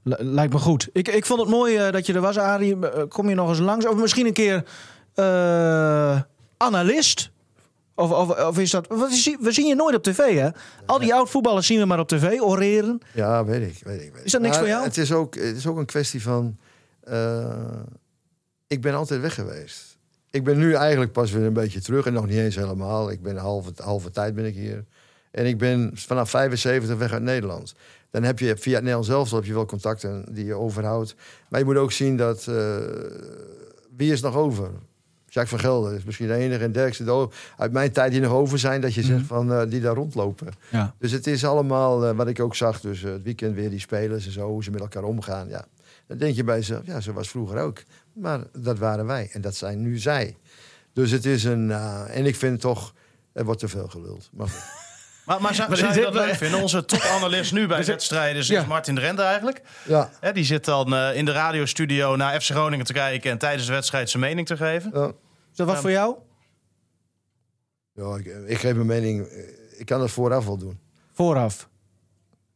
L- 0.02 0.12
lijkt 0.18 0.52
me 0.52 0.58
goed. 0.58 0.88
Ik, 0.92 1.08
ik 1.08 1.26
vond 1.26 1.40
het 1.40 1.48
mooi 1.48 1.76
eh, 1.76 1.92
dat 1.92 2.06
je 2.06 2.12
er 2.14 2.20
was, 2.20 2.38
Arie. 2.38 2.86
Eh, 2.86 3.02
Kom 3.08 3.28
je 3.28 3.34
nog 3.34 3.48
eens 3.48 3.58
langs? 3.58 3.86
Of 3.86 3.96
misschien 3.96 4.26
een 4.26 4.32
keer 4.32 4.64
eh, 5.14 6.20
analist? 6.56 7.30
Of, 7.98 8.10
of, 8.10 8.44
of 8.46 8.58
is 8.58 8.70
dat... 8.70 8.86
We 9.40 9.52
zien 9.52 9.66
je 9.66 9.74
nooit 9.74 9.94
op 9.96 10.02
tv, 10.02 10.38
hè? 10.38 10.48
Al 10.86 10.98
die 10.98 11.14
oud-voetballers 11.14 11.66
zien 11.66 11.78
we 11.78 11.84
maar 11.84 11.98
op 11.98 12.08
tv, 12.08 12.40
oreren. 12.40 13.00
Ja, 13.14 13.44
weet 13.44 13.62
ik. 13.70 13.80
Weet 13.84 14.02
ik 14.02 14.12
weet. 14.14 14.24
Is 14.24 14.32
dat 14.32 14.40
niks 14.40 14.52
Maar 14.52 14.64
voor 14.64 14.72
jou? 14.72 14.84
Het 14.84 14.96
is 14.96 15.12
ook, 15.12 15.34
het 15.34 15.56
is 15.56 15.66
ook 15.66 15.76
een 15.76 15.86
kwestie 15.86 16.22
van... 16.22 16.56
eh, 17.00 17.62
ik 18.66 18.80
ben 18.80 18.94
altijd 18.94 19.20
weg 19.20 19.34
geweest. 19.34 19.98
Ik 20.30 20.44
ben 20.44 20.58
nu 20.58 20.72
eigenlijk 20.74 21.12
pas 21.12 21.30
weer 21.30 21.44
een 21.44 21.52
beetje 21.52 21.80
terug. 21.80 22.06
En 22.06 22.12
nog 22.12 22.26
niet 22.26 22.38
eens 22.38 22.56
helemaal. 22.56 23.10
Ik 23.10 23.22
ben 23.22 23.36
halve, 23.36 23.70
halve 23.76 24.10
tijd 24.10 24.34
ben 24.34 24.44
ik 24.44 24.54
hier. 24.54 24.84
En 25.30 25.46
ik 25.46 25.58
ben 25.58 25.90
vanaf 25.94 26.30
75 26.30 26.96
weg 26.96 27.12
uit 27.12 27.22
Nederland. 27.22 27.74
Dan 28.10 28.22
heb 28.22 28.38
je 28.38 28.56
via 28.56 28.72
het 28.72 28.82
Nederlands 28.82 29.08
zelf 29.08 29.30
heb 29.30 29.44
je 29.44 29.52
wel 29.54 29.66
contacten 29.66 30.24
die 30.30 30.44
je 30.44 30.54
overhoudt. 30.54 31.14
Maar 31.48 31.60
je 31.60 31.66
moet 31.66 31.76
ook 31.76 31.92
zien 31.92 32.16
dat... 32.16 32.46
eh, 32.48 32.76
wie 33.96 34.12
is 34.12 34.20
nog 34.20 34.36
over? 34.36 34.70
Jacques 35.28 35.48
van 35.48 35.70
Gelder 35.70 35.94
is 35.94 36.04
misschien 36.04 36.26
de 36.26 36.34
enige. 36.34 36.64
En 36.64 37.08
ook 37.08 37.32
uit 37.56 37.72
mijn 37.72 37.92
tijd 37.92 38.12
die 38.12 38.20
nog 38.20 38.32
over 38.32 38.58
zijn. 38.58 38.80
Dat 38.80 38.94
je 38.94 39.02
zegt 39.02 39.26
van 39.26 39.52
eh, 39.52 39.62
die 39.68 39.80
daar 39.80 39.94
rondlopen. 39.94 40.48
Ja. 40.70 40.94
Dus 40.98 41.10
het 41.12 41.26
is 41.26 41.44
allemaal 41.44 42.06
eh, 42.06 42.16
wat 42.16 42.28
ik 42.28 42.40
ook 42.40 42.54
zag. 42.54 42.80
Dus 42.80 43.02
eh, 43.02 43.12
het 43.12 43.22
weekend 43.22 43.54
weer 43.54 43.70
die 43.70 43.80
spelers 43.80 44.26
en 44.26 44.32
zo, 44.32 44.48
hoe 44.48 44.64
ze 44.64 44.70
met 44.70 44.80
elkaar 44.80 45.02
omgaan. 45.02 45.48
Ja. 45.48 45.64
Dan 46.06 46.18
denk 46.18 46.36
je 46.36 46.44
bij 46.44 46.56
jezelf, 46.56 46.86
ja, 46.86 47.00
zo 47.00 47.12
was 47.12 47.28
vroeger 47.28 47.58
ook. 47.58 47.82
Maar 48.12 48.40
dat 48.58 48.78
waren 48.78 49.06
wij 49.06 49.28
en 49.32 49.40
dat 49.40 49.54
zijn 49.54 49.80
nu 49.80 49.98
zij. 49.98 50.36
Dus 50.92 51.10
het 51.10 51.24
is 51.24 51.44
een. 51.44 51.70
en 52.10 52.26
ik 52.26 52.36
vind 52.36 52.60
toch, 52.60 52.94
er 53.32 53.44
wordt 53.44 53.60
te 53.60 53.68
veel 53.68 53.88
geluld. 53.88 54.30
Maar 54.32 54.48
goed. 54.48 54.76
Maar, 55.28 55.40
maar 55.40 55.54
zou, 55.54 55.76
je 55.94 56.00
dat 56.00 56.14
leuk 56.14 56.34
vinden? 56.34 56.60
Onze 56.62 56.84
topanalist 56.84 57.52
nu 57.52 57.66
bij 57.76 57.84
wedstrijden 57.84 58.36
is 58.40 58.48
Ja. 58.48 58.64
Martin 58.66 58.94
de 58.94 59.00
Rente 59.00 59.22
eigenlijk. 59.22 59.62
ja, 59.84 60.10
Hè, 60.20 60.32
die 60.32 60.44
zit 60.44 60.64
dan 60.64 60.94
eh, 60.94 61.16
in 61.16 61.24
de 61.24 61.32
radiostudio 61.32 62.16
naar 62.16 62.40
FC 62.40 62.50
Groningen 62.50 62.86
te 62.86 62.92
kijken... 62.92 63.30
en 63.30 63.38
tijdens 63.38 63.66
de 63.66 63.72
wedstrijd 63.72 64.10
zijn 64.10 64.22
mening 64.22 64.46
te 64.46 64.56
geven. 64.56 64.90
ja, 64.94 65.06
Is 65.50 65.56
dat 65.56 65.66
wat 65.66 65.78
voor 65.80 65.90
jou? 65.90 66.14
ja, 67.92 68.16
ik, 68.16 68.26
ik 68.46 68.58
geef 68.58 68.74
mijn 68.74 68.86
mening. 68.86 69.26
eh, 69.26 69.38
Ik 69.80 69.86
kan 69.86 70.00
dat 70.00 70.10
vooraf 70.10 70.44
wel 70.44 70.56
doen. 70.58 70.78
Vooraf. 71.14 71.68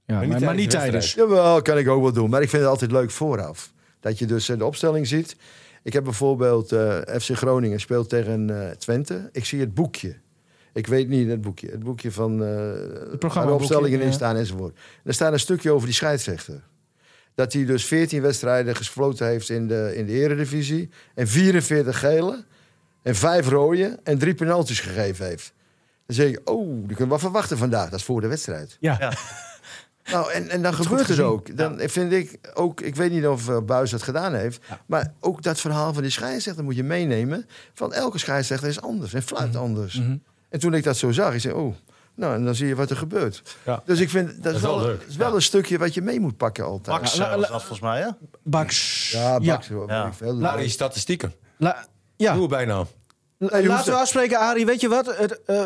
Ja, 0.07 0.15
maar, 0.15 0.27
niet 0.27 0.41
maar 0.41 0.55
niet 0.55 0.71
tijdens 0.71 1.15
tijdens. 1.15 1.15
de 1.15 1.21
Jawel, 1.21 1.63
kan 1.63 1.79
ik 1.79 1.89
ook 1.89 2.03
wel 2.03 2.13
doen. 2.13 2.31
Maar 2.31 2.43
ik 2.43 2.49
vind 2.49 2.63
het 2.63 2.71
altijd 2.71 2.93
leuk 2.93 3.11
vooraf. 3.11 3.73
Dat 4.01 4.19
je 4.19 4.27
dus 4.27 4.47
de 4.47 4.65
opstelling 4.65 5.07
ziet. 5.07 5.37
Ik 5.83 5.93
heb 5.93 6.05
bijvoorbeeld 6.05 6.73
eh, 6.73 6.97
FC 7.21 7.31
Groningen 7.37 7.81
speelt 7.81 8.09
tegen 8.09 8.67
eh, 8.69 8.77
Twente. 8.77 9.29
Ik 9.33 9.45
zie 9.45 9.61
het 9.61 9.75
boekje. 9.75 10.21
Ik 10.73 10.87
weet 10.87 11.09
niet 11.09 11.29
het 11.29 11.41
boekje. 11.41 11.71
Het 11.71 11.83
boekje 11.83 12.13
van 12.13 12.33
eh 12.33 13.21
de 13.21 13.51
opstellingen 13.51 14.01
in 14.01 14.13
staan 14.13 14.37
enzovoort. 14.37 14.79
Er 15.05 15.15
staat 15.15 15.33
een 15.33 15.41
stukje 15.41 15.71
over 15.71 15.87
die 15.87 15.97
scheidsrechter. 15.97 16.63
Dat 17.35 17.53
hij 17.53 17.65
dus 17.65 17.85
14 17.85 18.23
wedstrijden 18.23 18.77
gefloten 18.77 19.27
heeft 19.27 19.49
in 19.49 19.69
de, 19.69 19.93
in 19.97 20.07
de 20.07 20.13
eredivisie. 20.13 20.91
En 21.15 21.29
44 21.29 21.99
gele. 21.99 22.45
En 23.03 23.15
5 23.15 23.49
rode. 23.49 23.99
En 24.03 24.19
drie 24.19 24.35
penalties 24.35 24.81
gegeven 24.81 25.27
heeft. 25.27 25.53
Dan 26.07 26.17
zeg 26.17 26.29
ik, 26.29 26.41
oh, 26.45 26.67
die 26.67 26.87
kunnen 26.87 26.99
we 26.99 27.09
wel 27.09 27.19
verwachten 27.19 27.59
vandaag. 27.59 27.91
Dat 27.91 27.99
is 27.99 28.05
voor 28.05 28.21
de 28.21 28.27
wedstrijd. 28.27 28.77
Ja. 28.81 28.97
Ja. 28.99 29.13
Nou, 30.11 30.33
en, 30.33 30.49
en 30.49 30.63
dan 30.63 30.75
gebeurt 30.75 31.09
het 31.09 31.21
ook. 31.21 31.57
Dan 31.57 31.81
vind 31.81 32.13
ik 32.13 32.39
ook, 32.55 32.81
ik 32.81 32.97
weet 32.97 33.11
niet 33.11 33.27
of 33.27 33.49
uh, 33.49 33.61
Buis 33.61 33.91
dat 33.91 34.03
gedaan 34.03 34.35
heeft, 34.35 34.61
maar 34.87 35.13
ook 35.21 35.43
dat 35.43 35.61
verhaal 35.61 35.93
van 35.93 36.03
die 36.03 36.11
scheidsrechter 36.11 36.65
moet 36.65 36.77
je 36.77 36.83
meenemen. 36.83 37.47
Van 37.75 37.93
elke 37.93 38.19
scheidsrechter 38.19 38.69
is 38.69 38.81
anders 38.81 39.15
en 39.15 39.23
fluit 39.23 39.57
anders. 39.57 40.03
En 40.53 40.61
toen 40.61 40.75
ik 40.75 40.85
dat 40.85 40.97
zo 40.97 41.11
zag, 41.13 41.35
ik 41.35 41.41
zei, 41.41 41.55
oh, 41.55 41.75
nou, 42.15 42.35
en 42.35 42.45
dan 42.45 42.55
zie 42.55 42.67
je 42.67 42.75
wat 42.75 42.91
er 42.91 42.97
gebeurt. 42.97 43.43
Ja. 43.65 43.83
Dus 43.85 44.01
ik 44.01 44.11
vind 44.11 44.43
dat, 44.43 44.55
is 44.55 44.61
wel 44.61 44.91
is 45.09 45.17
wel 45.17 45.35
een 45.35 45.43
stukje 45.43 45.79
wat 45.79 45.95
je 45.95 46.03
mee 46.03 46.21
moet 46.21 46.37
pakken 46.37 46.65
altijd. 46.65 47.01
Max 47.01 47.17
Ja, 47.17 47.31
eh, 47.31 47.37
was 47.37 47.49
dat 47.49 47.61
volgens 47.61 47.81
mij, 47.81 48.01
hè? 48.01 48.09
Baks. 48.43 49.11
Ja, 49.11 49.41
hoor, 49.71 49.89
Ja. 49.91 50.13
Nou, 50.21 50.59
die 50.61 50.69
statistieken. 50.69 51.33
La- 51.57 51.87
ja. 52.17 52.33
Nieuwe 52.33 52.49
bijnaam. 52.49 52.87
Hoeft 53.51 53.67
Laten 53.67 53.93
we 53.93 53.99
afspreken, 53.99 54.39
Arie. 54.39 54.67
Weet 54.67 54.81
je 54.81 54.89
wat? 54.89 55.17
Het, 55.17 55.41
eh, 55.47 55.57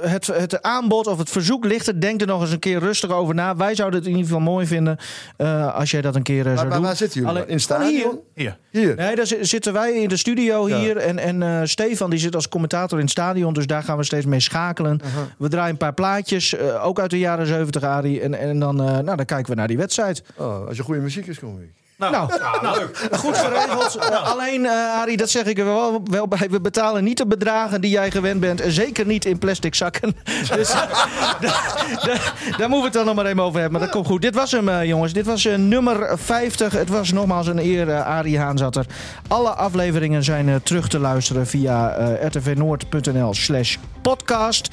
het, 0.00 0.26
het 0.26 0.62
aanbod 0.62 1.06
of 1.06 1.18
het 1.18 1.30
verzoek 1.30 1.64
ligt 1.64 1.86
er. 1.86 2.00
Denk 2.00 2.20
er 2.20 2.26
nog 2.26 2.40
eens 2.40 2.50
een 2.52 2.58
keer 2.58 2.78
rustig 2.78 3.10
over 3.10 3.34
na. 3.34 3.56
Wij 3.56 3.74
zouden 3.74 3.98
het 3.98 4.08
in 4.08 4.14
ieder 4.16 4.30
geval 4.30 4.44
mooi 4.52 4.66
vinden 4.66 4.96
eh, 5.36 5.74
als 5.74 5.90
jij 5.90 6.00
dat 6.00 6.14
een 6.14 6.22
keer 6.22 6.46
eh, 6.46 6.54
zou 6.54 6.66
maar 6.66 6.76
doen. 6.76 6.84
waar 6.86 6.96
zitten 6.96 7.20
jullie? 7.20 7.36
Alleen- 7.36 7.48
in 7.48 7.60
stadion? 7.60 8.18
Hier. 8.34 8.56
Hier. 8.70 8.94
Nee, 8.96 9.16
daar 9.16 9.26
zi- 9.26 9.44
zitten 9.44 9.72
wij 9.72 9.92
in 9.92 10.08
de 10.08 10.16
studio 10.16 10.68
Ja. 10.68 10.78
hier. 10.78 10.96
En, 10.96 11.18
en 11.18 11.42
eh, 11.42 11.60
Stefan 11.64 12.10
die 12.10 12.18
zit 12.18 12.34
als 12.34 12.48
commentator 12.48 12.98
in 12.98 13.04
het 13.04 13.12
stadion. 13.12 13.52
Dus 13.52 13.66
daar 13.66 13.82
gaan 13.82 13.96
we 13.96 14.04
steeds 14.04 14.26
mee 14.26 14.40
schakelen. 14.40 15.00
We 15.38 15.48
draaien 15.48 15.70
een 15.70 15.76
paar 15.76 15.94
plaatjes. 15.94 16.54
eh, 16.54 16.86
ook 16.86 17.00
uit 17.00 17.10
de 17.10 17.18
jaren 17.18 17.46
70, 17.46 17.82
Arie. 17.82 18.20
En, 18.20 18.34
en 18.34 18.58
dan, 18.58 18.80
eh, 18.80 18.86
nou, 18.86 19.16
dan 19.16 19.24
kijken 19.24 19.50
we 19.50 19.54
naar 19.54 19.68
die 19.68 19.76
wedstrijd. 19.78 20.22
Oh, 20.36 20.66
als 20.66 20.76
je 20.76 20.82
goede 20.82 21.00
muziek 21.00 21.26
is, 21.26 21.38
kom 21.38 21.60
ik. 21.60 21.70
Nou, 22.00 22.12
Nou, 22.12 22.62
nou, 22.62 22.86
goed 23.12 23.38
geregeld. 23.38 23.94
Eh, 23.94 24.30
alleen, 24.30 24.66
eh 24.66 25.00
Arie, 25.00 25.16
dat 25.16 25.30
zeg 25.30 25.44
ik 25.44 25.58
er 25.58 25.64
wel, 25.64 26.02
wel 26.04 26.28
bij. 26.28 26.48
We 26.50 26.60
betalen 26.60 27.04
niet 27.04 27.16
de 27.16 27.26
bedragen 27.26 27.80
die 27.80 27.90
jij 27.90 28.10
gewend 28.10 28.40
bent. 28.40 28.60
En 28.60 28.72
zeker 28.72 29.06
niet 29.06 29.24
in 29.24 29.38
plastic 29.38 29.74
zakken. 29.74 30.16
Dus 30.56 30.70
daar, 32.58 32.68
moeten 32.68 32.78
we 32.78 32.84
het 32.84 32.92
dan 32.92 33.04
nog 33.04 33.14
maar 33.14 33.26
even 33.26 33.42
over 33.42 33.60
hebben. 33.60 33.78
Maar 33.78 33.88
dat 33.88 33.96
komt 33.96 34.06
goed. 34.06 34.22
Dit 34.22 34.34
was 34.34 34.50
hem, 34.50 34.68
eh, 34.68 34.84
jongens. 34.84 35.12
Dit 35.12 35.26
was 35.26 35.44
nummer 35.56 36.18
50. 36.18 36.72
Het 36.72 36.88
was 36.88 37.12
nogmaals 37.12 37.46
een 37.46 37.58
eer. 37.58 38.02
Arie 38.02 38.38
Haan 38.38 38.58
zat 38.58 38.76
er. 38.76 38.86
Alle 39.28 39.50
afleveringen 39.50 40.24
zijn 40.24 40.60
terug 40.62 40.88
te 40.88 40.98
luisteren 40.98 41.46
via 41.46 41.96
rtvnoord.nl 42.26 43.34
slash 43.34 43.76
podcast. 44.02 44.68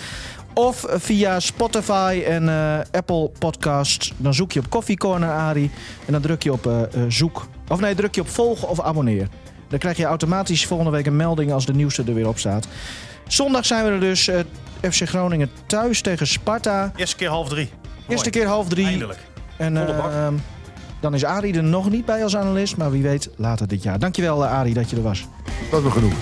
Of 0.57 0.85
via 0.89 1.39
Spotify 1.39 2.23
en 2.27 2.49
eh, 2.49 2.79
Apple 2.91 3.31
Podcasts. 3.39 4.13
Dan 4.17 4.33
zoek 4.33 4.51
je 4.51 4.59
op 4.59 4.69
Coffee 4.69 4.97
Corner 4.97 5.29
Ari. 5.29 5.71
En 6.05 6.11
dan 6.11 6.21
druk 6.21 6.43
je 6.43 6.51
op 6.51 6.67
eh, 6.67 6.81
eh, 6.81 6.89
zoek. 7.07 7.47
Of 7.67 7.79
nee, 7.79 7.95
druk 7.95 8.15
je 8.15 8.21
op 8.21 8.29
volgen 8.29 8.69
of 8.69 8.81
abonneer. 8.81 9.27
Dan 9.69 9.79
krijg 9.79 9.97
je 9.97 10.05
automatisch 10.05 10.65
volgende 10.65 10.91
week 10.91 11.05
een 11.05 11.15
melding 11.15 11.51
als 11.51 11.65
de 11.65 11.73
nieuwste 11.73 12.03
er 12.07 12.13
weer 12.13 12.27
op 12.27 12.37
staat. 12.39 12.67
Zondag 13.27 13.65
zijn 13.65 13.83
we 13.85 13.89
er 13.91 13.99
dus. 13.99 14.27
eh, 14.27 14.39
FC 14.91 15.07
Groningen 15.07 15.49
thuis 15.65 16.01
tegen 16.01 16.27
Sparta. 16.27 16.91
eerste 16.95 17.15
keer 17.15 17.29
half 17.29 17.49
drie. 17.49 17.69
Eerste 18.07 18.29
Mooi. 18.29 18.29
keer 18.29 18.45
half 18.47 18.67
drie. 18.67 18.85
Eindelijk. 18.85 19.19
En 19.57 19.77
Volle 19.77 19.93
bak. 19.93 20.11
eh, 20.11 20.27
dan 21.01 21.13
is 21.13 21.25
Arie 21.25 21.53
er 21.53 21.63
nog 21.63 21.89
niet 21.89 22.05
bij 22.05 22.23
als 22.23 22.35
analist. 22.35 22.77
Maar 22.77 22.91
wie 22.91 23.03
weet 23.03 23.29
later 23.35 23.67
dit 23.67 23.83
jaar. 23.83 23.99
Dankjewel 23.99 24.45
Arie 24.45 24.73
dat 24.73 24.89
je 24.89 24.95
er 24.95 25.01
was. 25.01 25.25
Dat 25.71 25.83
me 25.83 25.91
genoeg. 25.91 26.13